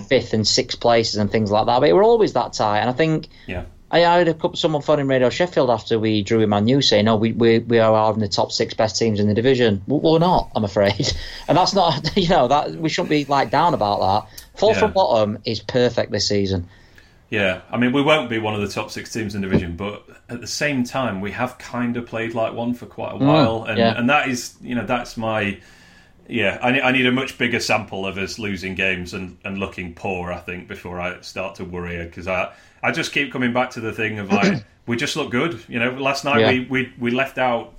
fifth 0.10 0.34
and 0.34 0.46
sixth 0.46 0.82
places 0.82 1.16
and 1.16 1.32
things 1.32 1.50
like 1.50 1.66
that, 1.66 1.80
but 1.80 1.94
we're 1.94 2.04
always 2.04 2.34
that 2.34 2.52
tight. 2.52 2.80
And 2.80 2.90
I 2.90 2.94
think 2.94 3.30
yeah, 3.48 3.64
I 3.92 4.00
had 4.00 4.28
a 4.30 4.34
couple 4.34 4.56
someone 4.56 4.82
phoning 4.82 5.08
Radio 5.08 5.30
Sheffield 5.30 5.70
after 5.70 6.00
we 6.00 6.24
drew 6.24 6.40
him 6.40 6.54
on 6.54 6.64
news 6.66 6.88
saying, 6.88 7.06
"No, 7.06 7.18
we 7.18 7.34
we 7.34 7.60
we 7.60 7.80
are 7.80 8.14
in 8.14 8.20
the 8.20 8.28
top 8.30 8.52
six 8.52 8.74
best 8.74 8.98
teams 8.98 9.20
in 9.20 9.28
the 9.28 9.34
division." 9.34 9.82
Well, 9.86 10.00
we're 10.00 10.20
not, 10.20 10.50
I'm 10.56 10.64
afraid, 10.64 11.12
and 11.48 11.58
that's 11.58 11.74
not 11.74 12.16
you 12.18 12.30
know 12.30 12.48
that 12.48 12.72
we 12.76 12.88
shouldn't 12.90 13.10
be 13.10 13.26
like 13.26 13.52
down 13.52 13.74
about 13.74 14.00
that. 14.00 14.44
Fourth 14.58 14.78
Yeah. 14.78 14.82
from 14.82 14.94
bottom 14.94 15.38
is 15.46 15.60
perfect 15.60 16.12
this 16.12 16.28
season. 16.28 16.70
yeah. 17.30 17.62
I 17.70 17.78
mean, 17.78 17.92
we 17.92 18.02
won't 18.02 18.30
be 18.30 18.40
one 18.40 18.56
of 18.56 18.62
the 18.62 18.68
top 18.68 18.92
six 18.92 19.12
teams 19.12 19.36
in 19.36 19.42
the 19.42 19.48
division, 19.48 19.76
but 19.76 20.06
at 20.30 20.40
the 20.42 20.48
same 20.48 20.84
time, 20.84 21.20
we 21.22 21.32
have 21.32 21.58
kind 21.58 21.98
of 21.98 22.06
played 22.06 22.34
like 22.34 22.54
one 22.54 22.74
for 22.74 22.86
quite 22.86 23.12
a 23.12 23.18
mm, 23.18 23.26
while, 23.28 23.64
and 23.66 23.78
yeah. 23.78 23.98
and 23.98 24.10
that 24.10 24.30
is 24.30 24.56
you 24.62 24.76
know 24.76 24.86
that's 24.86 25.18
my. 25.18 25.60
Yeah, 26.30 26.60
I 26.62 26.72
need, 26.72 26.82
I 26.82 26.92
need 26.92 27.06
a 27.08 27.12
much 27.12 27.38
bigger 27.38 27.60
sample 27.60 28.06
of 28.06 28.18
us 28.18 28.40
losing 28.40 28.74
games 28.76 29.14
and, 29.14 29.38
and 29.44 29.58
looking 29.58 29.94
poor. 29.94 30.32
I 30.32 30.38
think 30.40 30.70
before 30.70 30.98
I 31.02 31.20
start 31.22 31.56
to 31.56 31.66
worry 31.66 32.02
because 32.06 32.26
I 32.26 32.54
I 32.84 32.92
just 32.92 33.12
keep 33.12 33.32
coming 33.32 33.54
back 33.54 33.72
to 33.72 33.80
the 33.82 33.92
thing 33.94 34.20
of 34.20 34.32
like 34.32 34.64
we 34.88 34.98
just 34.98 35.16
look 35.16 35.32
good. 35.32 35.62
You 35.68 35.80
know, 35.80 35.92
last 35.92 36.26
night 36.26 36.40
Yeah. 36.42 36.50
we, 36.52 36.60
we 36.70 36.94
we 37.00 37.12
left 37.12 37.38
out 37.38 37.74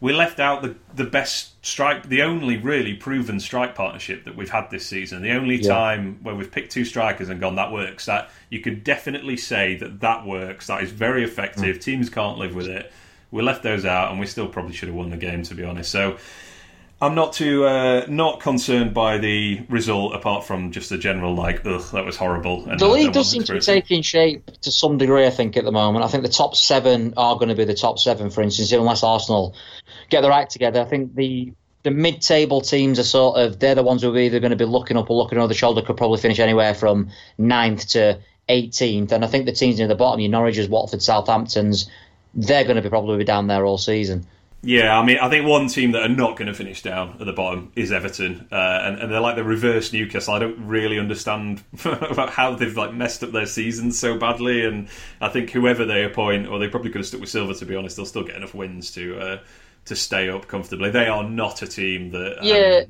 we 0.00 0.12
left 0.12 0.40
out 0.40 0.62
the 0.62 0.74
the 0.94 1.04
best 1.04 1.64
strike, 1.64 2.08
the 2.08 2.22
only 2.22 2.56
really 2.56 2.94
proven 2.94 3.38
strike 3.38 3.74
partnership 3.74 4.24
that 4.24 4.34
we've 4.36 4.50
had 4.50 4.68
this 4.70 4.84
season. 4.86 5.22
The 5.22 5.30
only 5.32 5.56
Yeah. 5.62 5.68
time 5.74 6.18
where 6.22 6.34
we've 6.34 6.50
picked 6.50 6.72
two 6.72 6.84
strikers 6.84 7.28
and 7.28 7.40
gone 7.40 7.54
that 7.56 7.70
works. 7.72 8.06
That 8.06 8.30
you 8.50 8.60
could 8.60 8.82
definitely 8.82 9.36
say 9.36 9.76
that 9.76 10.00
that 10.00 10.26
works. 10.26 10.66
That 10.66 10.82
is 10.82 10.90
very 10.90 11.22
effective. 11.22 11.76
Mm. 11.76 11.80
Teams 11.82 12.10
can't 12.10 12.38
live 12.38 12.54
with 12.54 12.66
it. 12.66 12.92
We 13.30 13.42
left 13.42 13.62
those 13.62 13.84
out, 13.84 14.10
and 14.10 14.18
we 14.20 14.26
still 14.26 14.48
probably 14.48 14.74
should 14.74 14.88
have 14.88 14.96
won 14.96 15.10
the 15.10 15.16
game 15.16 15.42
to 15.44 15.54
be 15.54 15.64
honest. 15.64 15.90
So. 15.90 16.18
I'm 17.02 17.16
not 17.16 17.32
too 17.32 17.64
uh, 17.64 18.06
not 18.08 18.38
concerned 18.38 18.94
by 18.94 19.18
the 19.18 19.60
result, 19.68 20.14
apart 20.14 20.44
from 20.44 20.70
just 20.70 20.88
the 20.88 20.96
general 20.96 21.34
like, 21.34 21.66
ugh, 21.66 21.82
that 21.92 22.04
was 22.04 22.16
horrible. 22.16 22.64
And 22.70 22.78
The 22.78 22.86
league 22.86 23.12
does 23.12 23.28
seem 23.28 23.42
to 23.42 23.54
be 23.54 23.60
taking 23.60 24.02
shape 24.02 24.48
to 24.60 24.70
some 24.70 24.98
degree, 24.98 25.26
I 25.26 25.30
think, 25.30 25.56
at 25.56 25.64
the 25.64 25.72
moment. 25.72 26.04
I 26.04 26.08
think 26.08 26.22
the 26.22 26.28
top 26.28 26.54
seven 26.54 27.12
are 27.16 27.34
going 27.34 27.48
to 27.48 27.56
be 27.56 27.64
the 27.64 27.74
top 27.74 27.98
seven, 27.98 28.30
for 28.30 28.40
instance, 28.40 28.70
unless 28.70 29.02
Arsenal 29.02 29.56
get 30.10 30.20
their 30.20 30.30
act 30.30 30.52
together. 30.52 30.80
I 30.80 30.84
think 30.84 31.16
the 31.16 31.52
the 31.82 31.90
mid-table 31.90 32.60
teams 32.60 33.00
are 33.00 33.04
sort 33.04 33.36
of 33.36 33.58
they're 33.58 33.74
the 33.74 33.82
ones 33.82 34.02
who 34.02 34.14
are 34.14 34.18
either 34.18 34.38
going 34.38 34.50
to 34.50 34.56
be 34.56 34.64
looking 34.64 34.96
up 34.96 35.10
or 35.10 35.16
looking 35.16 35.38
over 35.38 35.48
the 35.48 35.54
shoulder. 35.54 35.82
Could 35.82 35.96
probably 35.96 36.20
finish 36.20 36.38
anywhere 36.38 36.72
from 36.72 37.10
ninth 37.36 37.88
to 37.88 38.20
18th, 38.48 39.10
and 39.10 39.24
I 39.24 39.26
think 39.26 39.46
the 39.46 39.52
teams 39.52 39.78
near 39.78 39.88
the 39.88 39.96
bottom, 39.96 40.20
your 40.20 40.30
Norwich's, 40.30 40.68
Watford, 40.68 41.00
Southamptons, 41.00 41.90
they're 42.32 42.62
going 42.62 42.76
to 42.76 42.82
be 42.82 42.88
probably 42.88 43.18
be 43.18 43.24
down 43.24 43.48
there 43.48 43.66
all 43.66 43.76
season. 43.76 44.24
Yeah, 44.64 44.96
I 44.96 45.04
mean, 45.04 45.18
I 45.18 45.28
think 45.28 45.44
one 45.44 45.66
team 45.66 45.90
that 45.92 46.02
are 46.02 46.08
not 46.08 46.36
going 46.36 46.46
to 46.46 46.54
finish 46.54 46.82
down 46.82 47.16
at 47.18 47.26
the 47.26 47.32
bottom 47.32 47.72
is 47.74 47.90
Everton, 47.90 48.46
uh, 48.52 48.80
and, 48.84 48.98
and 49.00 49.12
they're 49.12 49.20
like 49.20 49.34
the 49.34 49.42
reverse 49.42 49.92
Newcastle. 49.92 50.34
I 50.34 50.38
don't 50.38 50.66
really 50.66 51.00
understand 51.00 51.64
about 51.84 52.30
how 52.30 52.54
they've 52.54 52.76
like 52.76 52.94
messed 52.94 53.24
up 53.24 53.32
their 53.32 53.46
season 53.46 53.90
so 53.90 54.16
badly, 54.16 54.64
and 54.64 54.88
I 55.20 55.30
think 55.30 55.50
whoever 55.50 55.84
they 55.84 56.04
appoint, 56.04 56.46
or 56.46 56.60
they 56.60 56.68
probably 56.68 56.90
could 56.90 57.00
have 57.00 57.08
stuck 57.08 57.20
with 57.20 57.30
Silva 57.30 57.54
to 57.54 57.66
be 57.66 57.74
honest, 57.74 57.96
they'll 57.96 58.06
still 58.06 58.22
get 58.22 58.36
enough 58.36 58.54
wins 58.54 58.92
to 58.92 59.18
uh, 59.18 59.38
to 59.86 59.96
stay 59.96 60.28
up 60.28 60.46
comfortably. 60.46 60.90
They 60.90 61.08
are 61.08 61.24
not 61.24 61.62
a 61.62 61.66
team 61.66 62.10
that. 62.10 62.38
Um, 62.38 62.46
Yeah, 62.46 62.82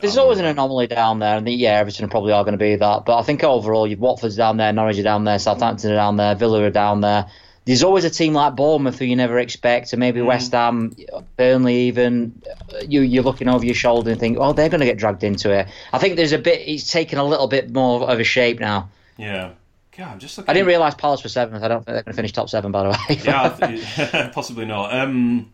There's 0.00 0.16
um, 0.16 0.22
always 0.22 0.38
an 0.38 0.46
anomaly 0.46 0.86
down 0.86 1.18
there, 1.18 1.36
and 1.36 1.46
the, 1.46 1.52
yeah, 1.52 1.78
Everton 1.78 2.08
probably 2.08 2.32
are 2.32 2.42
going 2.42 2.52
to 2.52 2.58
be 2.58 2.76
that. 2.76 3.04
But 3.04 3.18
I 3.18 3.22
think 3.22 3.44
overall, 3.44 3.86
you've 3.86 4.00
Watford's 4.00 4.36
down 4.36 4.56
there, 4.56 4.72
Norwich 4.72 4.98
are 4.98 5.02
down 5.02 5.24
there, 5.24 5.38
Southampton 5.38 5.92
are 5.92 5.96
down 5.96 6.16
there, 6.16 6.34
Villa 6.34 6.62
are 6.62 6.70
down 6.70 7.02
there. 7.02 7.26
There's 7.68 7.82
always 7.82 8.04
a 8.04 8.10
team 8.10 8.32
like 8.32 8.56
Bournemouth 8.56 8.98
who 8.98 9.04
you 9.04 9.14
never 9.14 9.38
expect, 9.38 9.92
and 9.92 10.00
maybe 10.00 10.22
West 10.22 10.52
Ham, 10.52 10.96
Burnley, 11.36 11.80
even 11.80 12.40
you 12.88 13.02
you're 13.02 13.22
looking 13.22 13.46
over 13.46 13.62
your 13.62 13.74
shoulder 13.74 14.10
and 14.12 14.18
think, 14.18 14.38
oh, 14.40 14.54
they're 14.54 14.70
going 14.70 14.80
to 14.80 14.86
get 14.86 14.96
dragged 14.96 15.22
into 15.22 15.52
it. 15.52 15.68
I 15.92 15.98
think 15.98 16.16
there's 16.16 16.32
a 16.32 16.38
bit. 16.38 16.66
It's 16.66 16.90
taken 16.90 17.18
a 17.18 17.24
little 17.24 17.46
bit 17.46 17.70
more 17.70 18.08
of 18.08 18.18
a 18.18 18.24
shape 18.24 18.58
now. 18.58 18.88
Yeah. 19.18 19.50
God, 19.94 20.12
I'm 20.12 20.18
just 20.18 20.38
looking. 20.38 20.50
I 20.50 20.54
didn't 20.54 20.66
realise 20.66 20.94
Palace 20.94 21.22
were 21.22 21.28
seventh. 21.28 21.62
I 21.62 21.68
don't 21.68 21.84
think 21.84 21.94
they're 21.94 22.02
going 22.04 22.14
to 22.14 22.16
finish 22.16 22.32
top 22.32 22.48
seven, 22.48 22.72
by 22.72 22.84
the 22.84 22.88
way. 22.88 23.20
yeah, 23.22 24.30
possibly 24.34 24.64
not. 24.64 24.94
Um, 24.94 25.52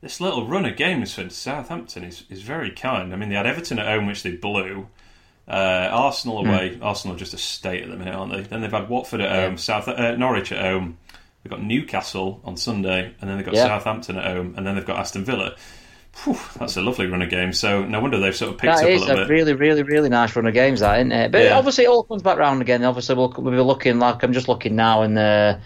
this 0.00 0.20
little 0.20 0.48
run 0.48 0.64
of 0.64 0.76
games 0.76 1.14
for 1.14 1.30
Southampton 1.30 2.02
is, 2.02 2.24
is 2.28 2.42
very 2.42 2.72
kind. 2.72 3.12
I 3.12 3.16
mean, 3.16 3.28
they 3.28 3.36
had 3.36 3.46
Everton 3.46 3.78
at 3.78 3.86
home, 3.86 4.06
which 4.06 4.24
they 4.24 4.32
blew. 4.32 4.88
Uh, 5.46 5.88
Arsenal 5.92 6.38
away. 6.38 6.80
Arsenal 6.82 7.14
are 7.14 7.18
just 7.18 7.32
a 7.32 7.38
state 7.38 7.84
at 7.84 7.90
the 7.90 7.96
minute, 7.96 8.12
aren't 8.12 8.32
they? 8.32 8.40
Then 8.40 8.60
they've 8.60 8.72
had 8.72 8.88
Watford 8.88 9.20
at 9.20 9.30
home, 9.30 9.56
South 9.56 9.86
uh, 9.86 10.16
Norwich 10.16 10.50
at 10.50 10.60
home. 10.60 10.98
They've 11.44 11.50
got 11.50 11.62
Newcastle 11.62 12.40
on 12.42 12.56
Sunday, 12.56 13.12
and 13.20 13.28
then 13.28 13.36
they've 13.36 13.44
got 13.44 13.54
Yeah. 13.54 13.66
Southampton 13.66 14.16
at 14.16 14.24
home, 14.24 14.54
and 14.56 14.66
then 14.66 14.76
they've 14.76 14.86
got 14.86 14.98
Aston 14.98 15.24
Villa. 15.26 15.54
Phew, 16.12 16.38
that's 16.58 16.76
a 16.78 16.80
lovely 16.80 17.06
run 17.06 17.20
of 17.20 17.28
games. 17.28 17.58
So 17.58 17.84
no 17.84 18.00
wonder 18.00 18.18
they've 18.18 18.34
sort 18.34 18.52
of 18.52 18.58
picked 18.58 18.72
That 18.76 18.84
up 18.84 18.88
a 18.88 18.96
little 18.98 19.10
a 19.10 19.16
bit. 19.16 19.28
really, 19.28 19.52
really, 19.52 19.82
really 19.82 20.08
nice 20.08 20.34
run 20.34 20.46
of 20.46 20.54
games, 20.54 20.80
that 20.80 21.00
isn't 21.00 21.12
it? 21.12 21.32
But 21.32 21.42
Yeah. 21.44 21.58
obviously, 21.58 21.84
it 21.84 21.88
all 21.88 22.04
comes 22.04 22.22
back 22.22 22.38
round 22.38 22.62
again. 22.62 22.82
Obviously, 22.84 23.14
we'll, 23.14 23.34
we'll 23.36 23.52
be 23.52 23.60
looking 23.60 23.98
like 23.98 24.22
I'm 24.22 24.32
just 24.32 24.48
looking 24.48 24.74
now, 24.74 25.02
and 25.02 25.18
uh, 25.18 25.56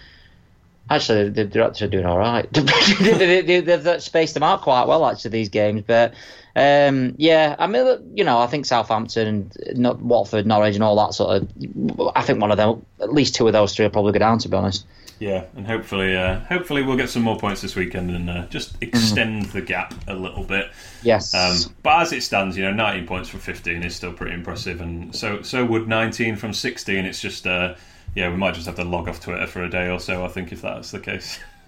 actually, 0.89 1.29
they're, 1.29 1.63
actually 1.63 1.89
doing 1.89 2.05
all 2.05 2.17
right. 2.17 2.51
they, 2.99 3.41
they, 3.41 3.61
they've 3.61 4.01
spaced 4.03 4.33
them 4.33 4.43
out 4.43 4.63
quite 4.63 4.85
well, 4.85 5.05
actually, 5.05 5.31
these 5.31 5.49
games. 5.49 5.83
But 5.87 6.13
um, 6.57 7.13
yeah, 7.17 7.55
I 7.57 7.67
mean, 7.67 8.11
you 8.15 8.25
know, 8.25 8.39
I 8.39 8.47
think 8.47 8.65
Southampton, 8.65 9.27
and 9.67 9.79
not 9.79 10.01
Watford, 10.01 10.45
Norwich, 10.45 10.75
and 10.75 10.83
all 10.83 10.95
that 10.97 11.13
sort 11.13 11.43
of. 11.43 12.11
I 12.15 12.23
think 12.23 12.41
one 12.41 12.51
of 12.51 12.57
them, 12.57 12.85
at 12.99 13.13
least 13.13 13.35
two 13.35 13.47
of 13.47 13.53
those 13.53 13.75
three, 13.75 13.85
are 13.85 13.89
probably 13.89 14.11
go 14.11 14.19
down. 14.19 14.39
To 14.39 14.49
be 14.49 14.57
honest. 14.57 14.85
Yeah, 15.19 15.45
and 15.55 15.67
hopefully, 15.67 16.15
uh, 16.15 16.39
hopefully 16.39 16.81
we'll 16.81 16.95
get 16.95 17.09
some 17.09 17.23
more 17.23 17.37
points 17.37 17.61
this 17.61 17.75
weekend 17.75 18.09
and 18.11 18.29
uh, 18.29 18.45
just 18.47 18.75
extend 18.81 19.47
the 19.47 19.61
gap 19.61 19.93
a 20.07 20.13
little 20.13 20.43
bit. 20.43 20.71
Yes. 21.03 21.33
Um, 21.33 21.75
but 21.83 22.03
as 22.03 22.13
it 22.13 22.23
stands, 22.23 22.55
you 22.57 22.63
know, 22.63 22.71
19 22.71 23.05
points 23.05 23.27
from 23.27 23.41
15 23.41 23.83
is 23.83 23.93
still 23.93 24.13
pretty 24.13 24.33
impressive, 24.33 24.79
and 24.79 25.13
so 25.13 25.41
so 25.41 25.65
would 25.65 25.89
19 25.89 26.37
from 26.37 26.53
16. 26.53 27.05
It's 27.05 27.21
just, 27.21 27.45
uh, 27.45 27.75
yeah, 28.15 28.29
we 28.29 28.37
might 28.37 28.53
just 28.53 28.65
have 28.65 28.77
to 28.77 28.85
log 28.85 29.09
off 29.09 29.19
Twitter 29.19 29.45
for 29.45 29.61
a 29.61 29.69
day 29.69 29.89
or 29.89 29.99
so. 29.99 30.23
I 30.23 30.29
think 30.29 30.53
if 30.53 30.61
that's 30.61 30.91
the 30.91 30.99
case. 30.99 31.37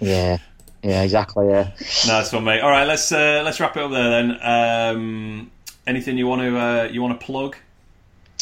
yeah. 0.00 0.38
Yeah. 0.82 1.02
Exactly. 1.02 1.48
Yeah. 1.48 1.70
nice 2.08 2.32
one, 2.32 2.42
mate. 2.42 2.60
All 2.60 2.70
right, 2.70 2.88
let's 2.88 3.12
uh, 3.12 3.42
let's 3.44 3.60
wrap 3.60 3.76
it 3.76 3.84
up 3.84 3.92
there 3.92 4.10
then. 4.10 4.38
Um, 4.42 5.50
anything 5.86 6.18
you 6.18 6.26
want 6.26 6.42
to 6.42 6.58
uh, 6.58 6.88
you 6.90 7.00
want 7.02 7.20
to 7.20 7.24
plug? 7.24 7.56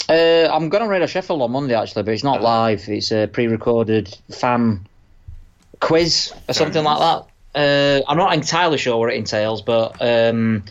Uh, 0.09 0.49
I'm 0.53 0.69
going 0.69 0.83
to 0.83 0.89
Radio 0.89 1.07
Sheffield 1.07 1.43
on 1.43 1.53
Monday 1.53 1.75
actually, 1.75 2.03
but 2.03 2.15
it's 2.15 2.25
not 2.25 2.43
live. 2.43 2.89
It's 2.89 3.13
a 3.13 3.27
pre-recorded 3.27 4.17
fan 4.31 4.87
quiz 5.81 6.33
or 6.49 6.55
something 6.55 6.85
like 6.85 6.99
that. 6.99 7.27
Uh, 7.55 8.03
I'm 8.09 8.17
not 8.17 8.33
entirely 8.35 8.79
sure 8.79 8.97
what 8.99 9.13
it 9.13 9.17
entails, 9.17 9.63
but 9.63 9.97
um, 10.01 10.65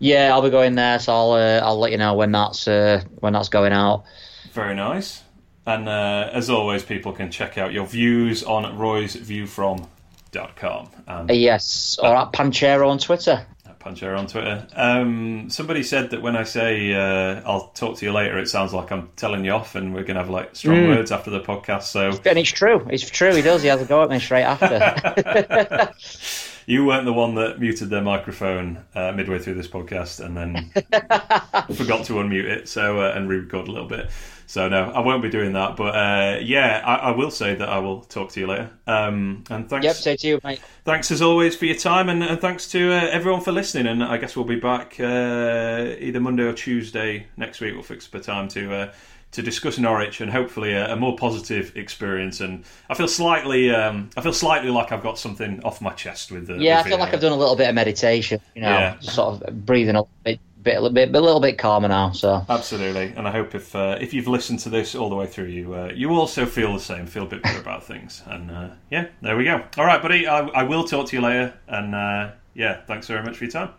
yeah, 0.00 0.30
I'll 0.32 0.42
be 0.42 0.50
going 0.50 0.74
there, 0.74 0.98
so 0.98 1.12
I'll 1.12 1.32
uh, 1.32 1.60
I'll 1.60 1.78
let 1.78 1.92
you 1.92 1.98
know 1.98 2.14
when 2.14 2.32
that's 2.32 2.66
uh, 2.66 3.02
when 3.20 3.32
that's 3.32 3.48
going 3.48 3.72
out. 3.72 4.04
Very 4.52 4.74
nice. 4.74 5.22
And 5.66 5.88
uh, 5.88 6.30
as 6.32 6.50
always, 6.50 6.82
people 6.82 7.12
can 7.12 7.30
check 7.30 7.58
out 7.58 7.72
your 7.72 7.86
views 7.86 8.42
on 8.42 8.64
roysviewfrom.com 8.78 10.88
and 11.06 11.30
Uh, 11.30 11.34
yes, 11.34 11.98
or 12.02 12.16
at 12.16 12.32
Panchero 12.32 12.88
on 12.88 12.98
Twitter. 12.98 13.46
Puncher 13.78 14.14
on 14.14 14.26
Twitter. 14.26 14.66
Um, 14.74 15.48
somebody 15.50 15.82
said 15.82 16.10
that 16.10 16.20
when 16.22 16.36
I 16.36 16.42
say 16.42 16.92
uh, 16.94 17.40
I'll 17.46 17.68
talk 17.68 17.98
to 17.98 18.06
you 18.06 18.12
later, 18.12 18.38
it 18.38 18.48
sounds 18.48 18.72
like 18.74 18.90
I'm 18.90 19.08
telling 19.16 19.44
you 19.44 19.52
off, 19.52 19.74
and 19.74 19.94
we're 19.94 20.02
going 20.02 20.16
to 20.16 20.20
have 20.22 20.30
like 20.30 20.56
strong 20.56 20.76
Mm. 20.78 20.96
words 20.96 21.12
after 21.12 21.30
the 21.30 21.40
podcast. 21.40 21.84
So 21.84 22.10
And 22.24 22.38
it's 22.38 22.50
true. 22.50 22.86
It's 22.90 23.08
true. 23.08 23.34
He 23.34 23.42
does. 23.42 23.62
He 23.62 23.68
has 23.68 23.80
a 23.80 23.84
go 23.84 24.02
at 24.02 24.10
me 24.10 24.18
straight 24.18 24.42
after. 24.42 25.92
you 26.66 26.84
weren't 26.84 27.04
the 27.06 27.12
one 27.12 27.34
that 27.36 27.58
muted 27.60 27.88
their 27.90 28.02
microphone 28.02 28.84
uh, 28.94 29.12
midway 29.12 29.38
through 29.38 29.54
this 29.54 29.68
podcast 29.68 30.24
and 30.24 30.36
then 30.36 30.70
forgot 31.76 32.04
to 32.06 32.14
unmute 32.14 32.44
it, 32.44 32.68
so 32.68 33.00
uh, 33.00 33.12
and 33.14 33.28
re-record 33.28 33.68
a 33.68 33.70
little 33.72 33.88
bit. 33.88 34.10
So 34.48 34.66
no, 34.68 34.90
I 34.90 35.00
won't 35.00 35.22
be 35.22 35.28
doing 35.28 35.52
that. 35.52 35.76
But 35.76 35.94
uh, 35.94 36.38
yeah, 36.42 36.82
I, 36.84 36.94
I 36.94 37.10
will 37.10 37.30
say 37.30 37.54
that 37.54 37.68
I 37.68 37.78
will 37.80 38.00
talk 38.00 38.32
to 38.32 38.40
you 38.40 38.46
later. 38.46 38.70
Um, 38.86 39.44
and 39.50 39.68
thanks. 39.68 39.84
yep. 39.84 39.94
Say 39.96 40.16
to 40.16 40.26
you, 40.26 40.40
mate. 40.42 40.60
thanks 40.84 41.10
as 41.10 41.20
always 41.20 41.54
for 41.54 41.66
your 41.66 41.76
time 41.76 42.08
and, 42.08 42.22
and 42.22 42.40
thanks 42.40 42.66
to 42.70 42.90
uh, 42.92 43.08
everyone 43.12 43.42
for 43.42 43.52
listening 43.52 43.86
and 43.86 44.02
i 44.02 44.16
guess 44.16 44.34
we'll 44.36 44.46
be 44.46 44.56
back 44.58 44.98
uh, 45.00 45.94
either 45.98 46.18
monday 46.18 46.44
or 46.44 46.54
tuesday 46.54 47.26
next 47.36 47.60
week 47.60 47.74
we'll 47.74 47.82
fix 47.82 48.06
up 48.06 48.14
a 48.14 48.20
time 48.20 48.48
to 48.48 48.72
uh, 48.74 48.92
to 49.32 49.42
discuss 49.42 49.76
norwich 49.78 50.22
and 50.22 50.30
hopefully 50.30 50.72
a, 50.72 50.92
a 50.94 50.96
more 50.96 51.14
positive 51.16 51.76
experience 51.76 52.40
and 52.40 52.64
i 52.88 52.94
feel 52.94 53.08
slightly 53.08 53.70
um, 53.70 54.08
i 54.16 54.22
feel 54.22 54.32
slightly 54.32 54.70
like 54.70 54.90
i've 54.92 55.02
got 55.02 55.18
something 55.18 55.62
off 55.64 55.82
my 55.82 55.92
chest 55.92 56.32
with 56.32 56.46
the 56.46 56.54
Yeah, 56.56 56.80
I 56.80 56.82
feel 56.84 56.98
like 56.98 57.12
I've 57.12 57.20
done 57.20 57.32
a 57.32 57.36
little 57.36 57.56
bit 57.56 57.68
of 57.68 57.74
meditation. 57.74 58.40
You 58.54 58.62
know, 58.62 58.68
Yeah. 58.70 58.98
sort 59.00 59.42
of 59.42 59.66
breathing 59.66 59.96
a 59.96 60.04
bit, 60.24 60.40
bit, 60.68 60.76
a 60.76 60.80
little 60.80 60.94
bit, 60.94 61.14
a 61.14 61.20
little 61.20 61.40
bit 61.40 61.58
calmer 61.58 61.88
now. 61.88 62.12
So. 62.12 62.44
Absolutely, 62.48 63.12
and 63.16 63.26
I 63.26 63.30
hope 63.30 63.54
if 63.54 63.74
uh, 63.74 63.98
if 64.00 64.12
you've 64.12 64.28
listened 64.28 64.60
to 64.60 64.68
this 64.68 64.94
all 64.94 65.08
the 65.08 65.16
way 65.16 65.26
through, 65.26 65.46
you 65.46 65.74
uh, 65.74 65.92
you 65.94 66.10
also 66.10 66.46
feel 66.46 66.72
the 66.74 66.80
same, 66.80 67.06
feel 67.06 67.24
a 67.24 67.26
bit 67.26 67.42
better 67.42 67.60
about 67.60 67.84
things, 67.84 68.22
and 68.26 68.50
uh, 68.50 68.68
yeah, 68.90 69.08
there 69.22 69.36
we 69.36 69.44
go. 69.44 69.64
All 69.76 69.86
right, 69.86 70.02
buddy, 70.02 70.26
I, 70.26 70.40
I 70.48 70.62
will 70.64 70.84
talk 70.84 71.08
to 71.08 71.16
you 71.16 71.22
later, 71.22 71.54
and 71.66 71.94
uh, 71.94 72.30
yeah, 72.54 72.82
thanks 72.86 73.06
very 73.06 73.22
much 73.22 73.36
for 73.36 73.44
your 73.44 73.52
time. 73.52 73.70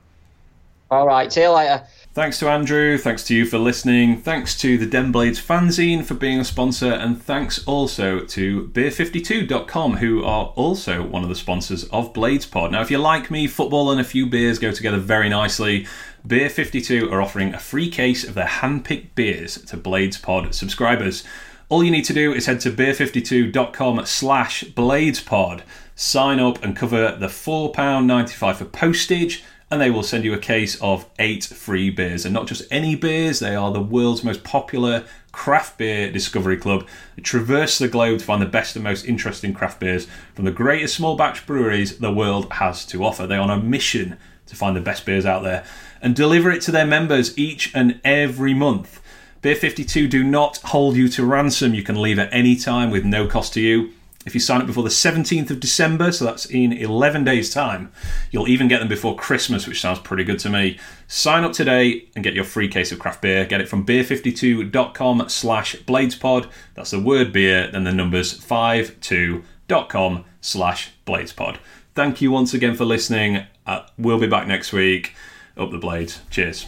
All 0.91 1.05
right. 1.05 1.31
See 1.31 1.41
you 1.41 1.51
later. 1.51 1.83
Thanks 2.15 2.39
to 2.39 2.49
Andrew, 2.49 2.97
thanks 2.97 3.23
to 3.25 3.35
you 3.35 3.45
for 3.45 3.59
listening, 3.59 4.17
thanks 4.17 4.57
to 4.61 4.79
the 4.79 4.87
Den 4.87 5.11
Blades 5.11 5.39
fanzine 5.39 6.03
for 6.03 6.15
being 6.15 6.39
a 6.39 6.43
sponsor, 6.43 6.91
and 6.91 7.21
thanks 7.21 7.63
also 7.65 8.21
to 8.21 8.67
Beer52.com, 8.69 9.97
who 9.97 10.23
are 10.23 10.47
also 10.55 11.05
one 11.05 11.21
of 11.21 11.29
the 11.29 11.35
sponsors 11.35 11.83
of 11.85 12.11
Blades 12.11 12.47
Pod. 12.47 12.71
Now, 12.71 12.81
if 12.81 12.89
you 12.89 12.97
like 12.97 13.29
me, 13.29 13.45
football 13.45 13.91
and 13.91 14.01
a 14.01 14.03
few 14.03 14.25
beers 14.25 14.57
go 14.57 14.71
together 14.71 14.97
very 14.97 15.29
nicely. 15.29 15.85
Beer52 16.27 17.11
are 17.11 17.21
offering 17.21 17.53
a 17.53 17.59
free 17.59 17.89
case 17.89 18.23
of 18.23 18.33
their 18.33 18.45
hand-picked 18.45 19.15
beers 19.15 19.57
to 19.65 19.77
Blades 19.77 20.17
Pod 20.17 20.53
subscribers. 20.53 21.23
All 21.69 21.83
you 21.83 21.91
need 21.91 22.05
to 22.05 22.13
do 22.13 22.33
is 22.33 22.45
head 22.45 22.59
to 22.61 22.71
beer52.com 22.71 24.05
slash 24.05 24.63
bladespod, 24.65 25.61
sign 25.95 26.39
up 26.39 26.63
and 26.63 26.75
cover 26.75 27.15
the 27.15 27.27
£4.95 27.27 28.55
for 28.55 28.65
postage, 28.65 29.43
and 29.71 29.79
they 29.79 29.91
will 29.91 30.03
send 30.03 30.25
you 30.25 30.33
a 30.33 30.39
case 30.39 30.81
of 30.81 31.05
eight 31.19 31.45
free 31.45 31.89
beers. 31.89 32.25
And 32.25 32.33
not 32.33 32.47
just 32.47 32.67
any 32.71 32.95
beers, 32.95 33.39
they 33.39 33.55
are 33.55 33.71
the 33.71 33.79
world's 33.79 34.23
most 34.23 34.43
popular 34.43 35.05
craft 35.31 35.77
beer 35.77 36.11
discovery 36.11 36.57
club. 36.57 36.87
They 37.15 37.21
traverse 37.21 37.77
the 37.77 37.87
globe 37.87 38.19
to 38.19 38.25
find 38.25 38.41
the 38.41 38.47
best 38.47 38.75
and 38.75 38.83
most 38.83 39.05
interesting 39.05 39.53
craft 39.53 39.79
beers 39.79 40.07
from 40.33 40.45
the 40.45 40.51
greatest 40.51 40.95
small 40.95 41.15
batch 41.15 41.45
breweries 41.45 41.99
the 41.99 42.11
world 42.11 42.51
has 42.53 42.83
to 42.87 43.05
offer. 43.05 43.27
They 43.27 43.35
are 43.35 43.41
on 43.41 43.51
a 43.51 43.61
mission 43.61 44.17
to 44.47 44.55
find 44.55 44.75
the 44.75 44.81
best 44.81 45.05
beers 45.05 45.25
out 45.25 45.43
there 45.43 45.63
and 46.01 46.15
deliver 46.15 46.51
it 46.51 46.61
to 46.63 46.71
their 46.71 46.85
members 46.85 47.37
each 47.37 47.73
and 47.75 47.99
every 48.03 48.53
month. 48.53 49.01
Beer 49.41 49.55
52 49.55 50.07
do 50.07 50.23
not 50.23 50.57
hold 50.57 50.95
you 50.95 51.07
to 51.09 51.25
ransom. 51.25 51.73
You 51.73 51.83
can 51.83 52.01
leave 52.01 52.19
at 52.19 52.33
any 52.33 52.55
time 52.55 52.91
with 52.91 53.05
no 53.05 53.25
cost 53.25 53.53
to 53.53 53.61
you. 53.61 53.93
If 54.25 54.33
you 54.33 54.41
sign 54.41 54.59
up 54.59 54.67
before 54.67 54.83
the 54.83 54.89
17th 54.89 55.49
of 55.49 55.61
December, 55.61 56.11
so 56.11 56.25
that's 56.25 56.45
in 56.45 56.73
11 56.73 57.23
days' 57.23 57.53
time, 57.53 57.89
you'll 58.31 58.49
even 58.49 58.67
get 58.67 58.79
them 58.79 58.89
before 58.89 59.15
Christmas, 59.15 59.65
which 59.65 59.79
sounds 59.79 59.99
pretty 59.99 60.25
good 60.25 60.39
to 60.39 60.49
me. 60.49 60.77
Sign 61.07 61.45
up 61.45 61.53
today 61.53 62.05
and 62.15 62.23
get 62.23 62.33
your 62.33 62.43
free 62.43 62.67
case 62.67 62.91
of 62.91 62.99
craft 62.99 63.21
beer. 63.21 63.45
Get 63.45 63.61
it 63.61 63.69
from 63.69 63.85
beer52.com 63.85 65.29
slash 65.29 65.77
bladespod. 65.77 66.49
That's 66.75 66.91
the 66.91 66.99
word 66.99 67.31
beer, 67.31 67.71
then 67.71 67.85
the 67.85 67.93
numbers 67.93 68.37
52.com 68.37 70.25
slash 70.41 70.91
bladespod. 71.07 71.57
Thank 71.95 72.21
you 72.21 72.29
once 72.29 72.53
again 72.53 72.75
for 72.75 72.85
listening. 72.85 73.45
Uh, 73.65 73.85
we'll 73.97 74.19
be 74.19 74.27
back 74.27 74.47
next 74.47 74.73
week. 74.73 75.15
Up 75.59 75.71
the 75.71 75.77
blades. 75.77 76.21
Cheers. 76.29 76.65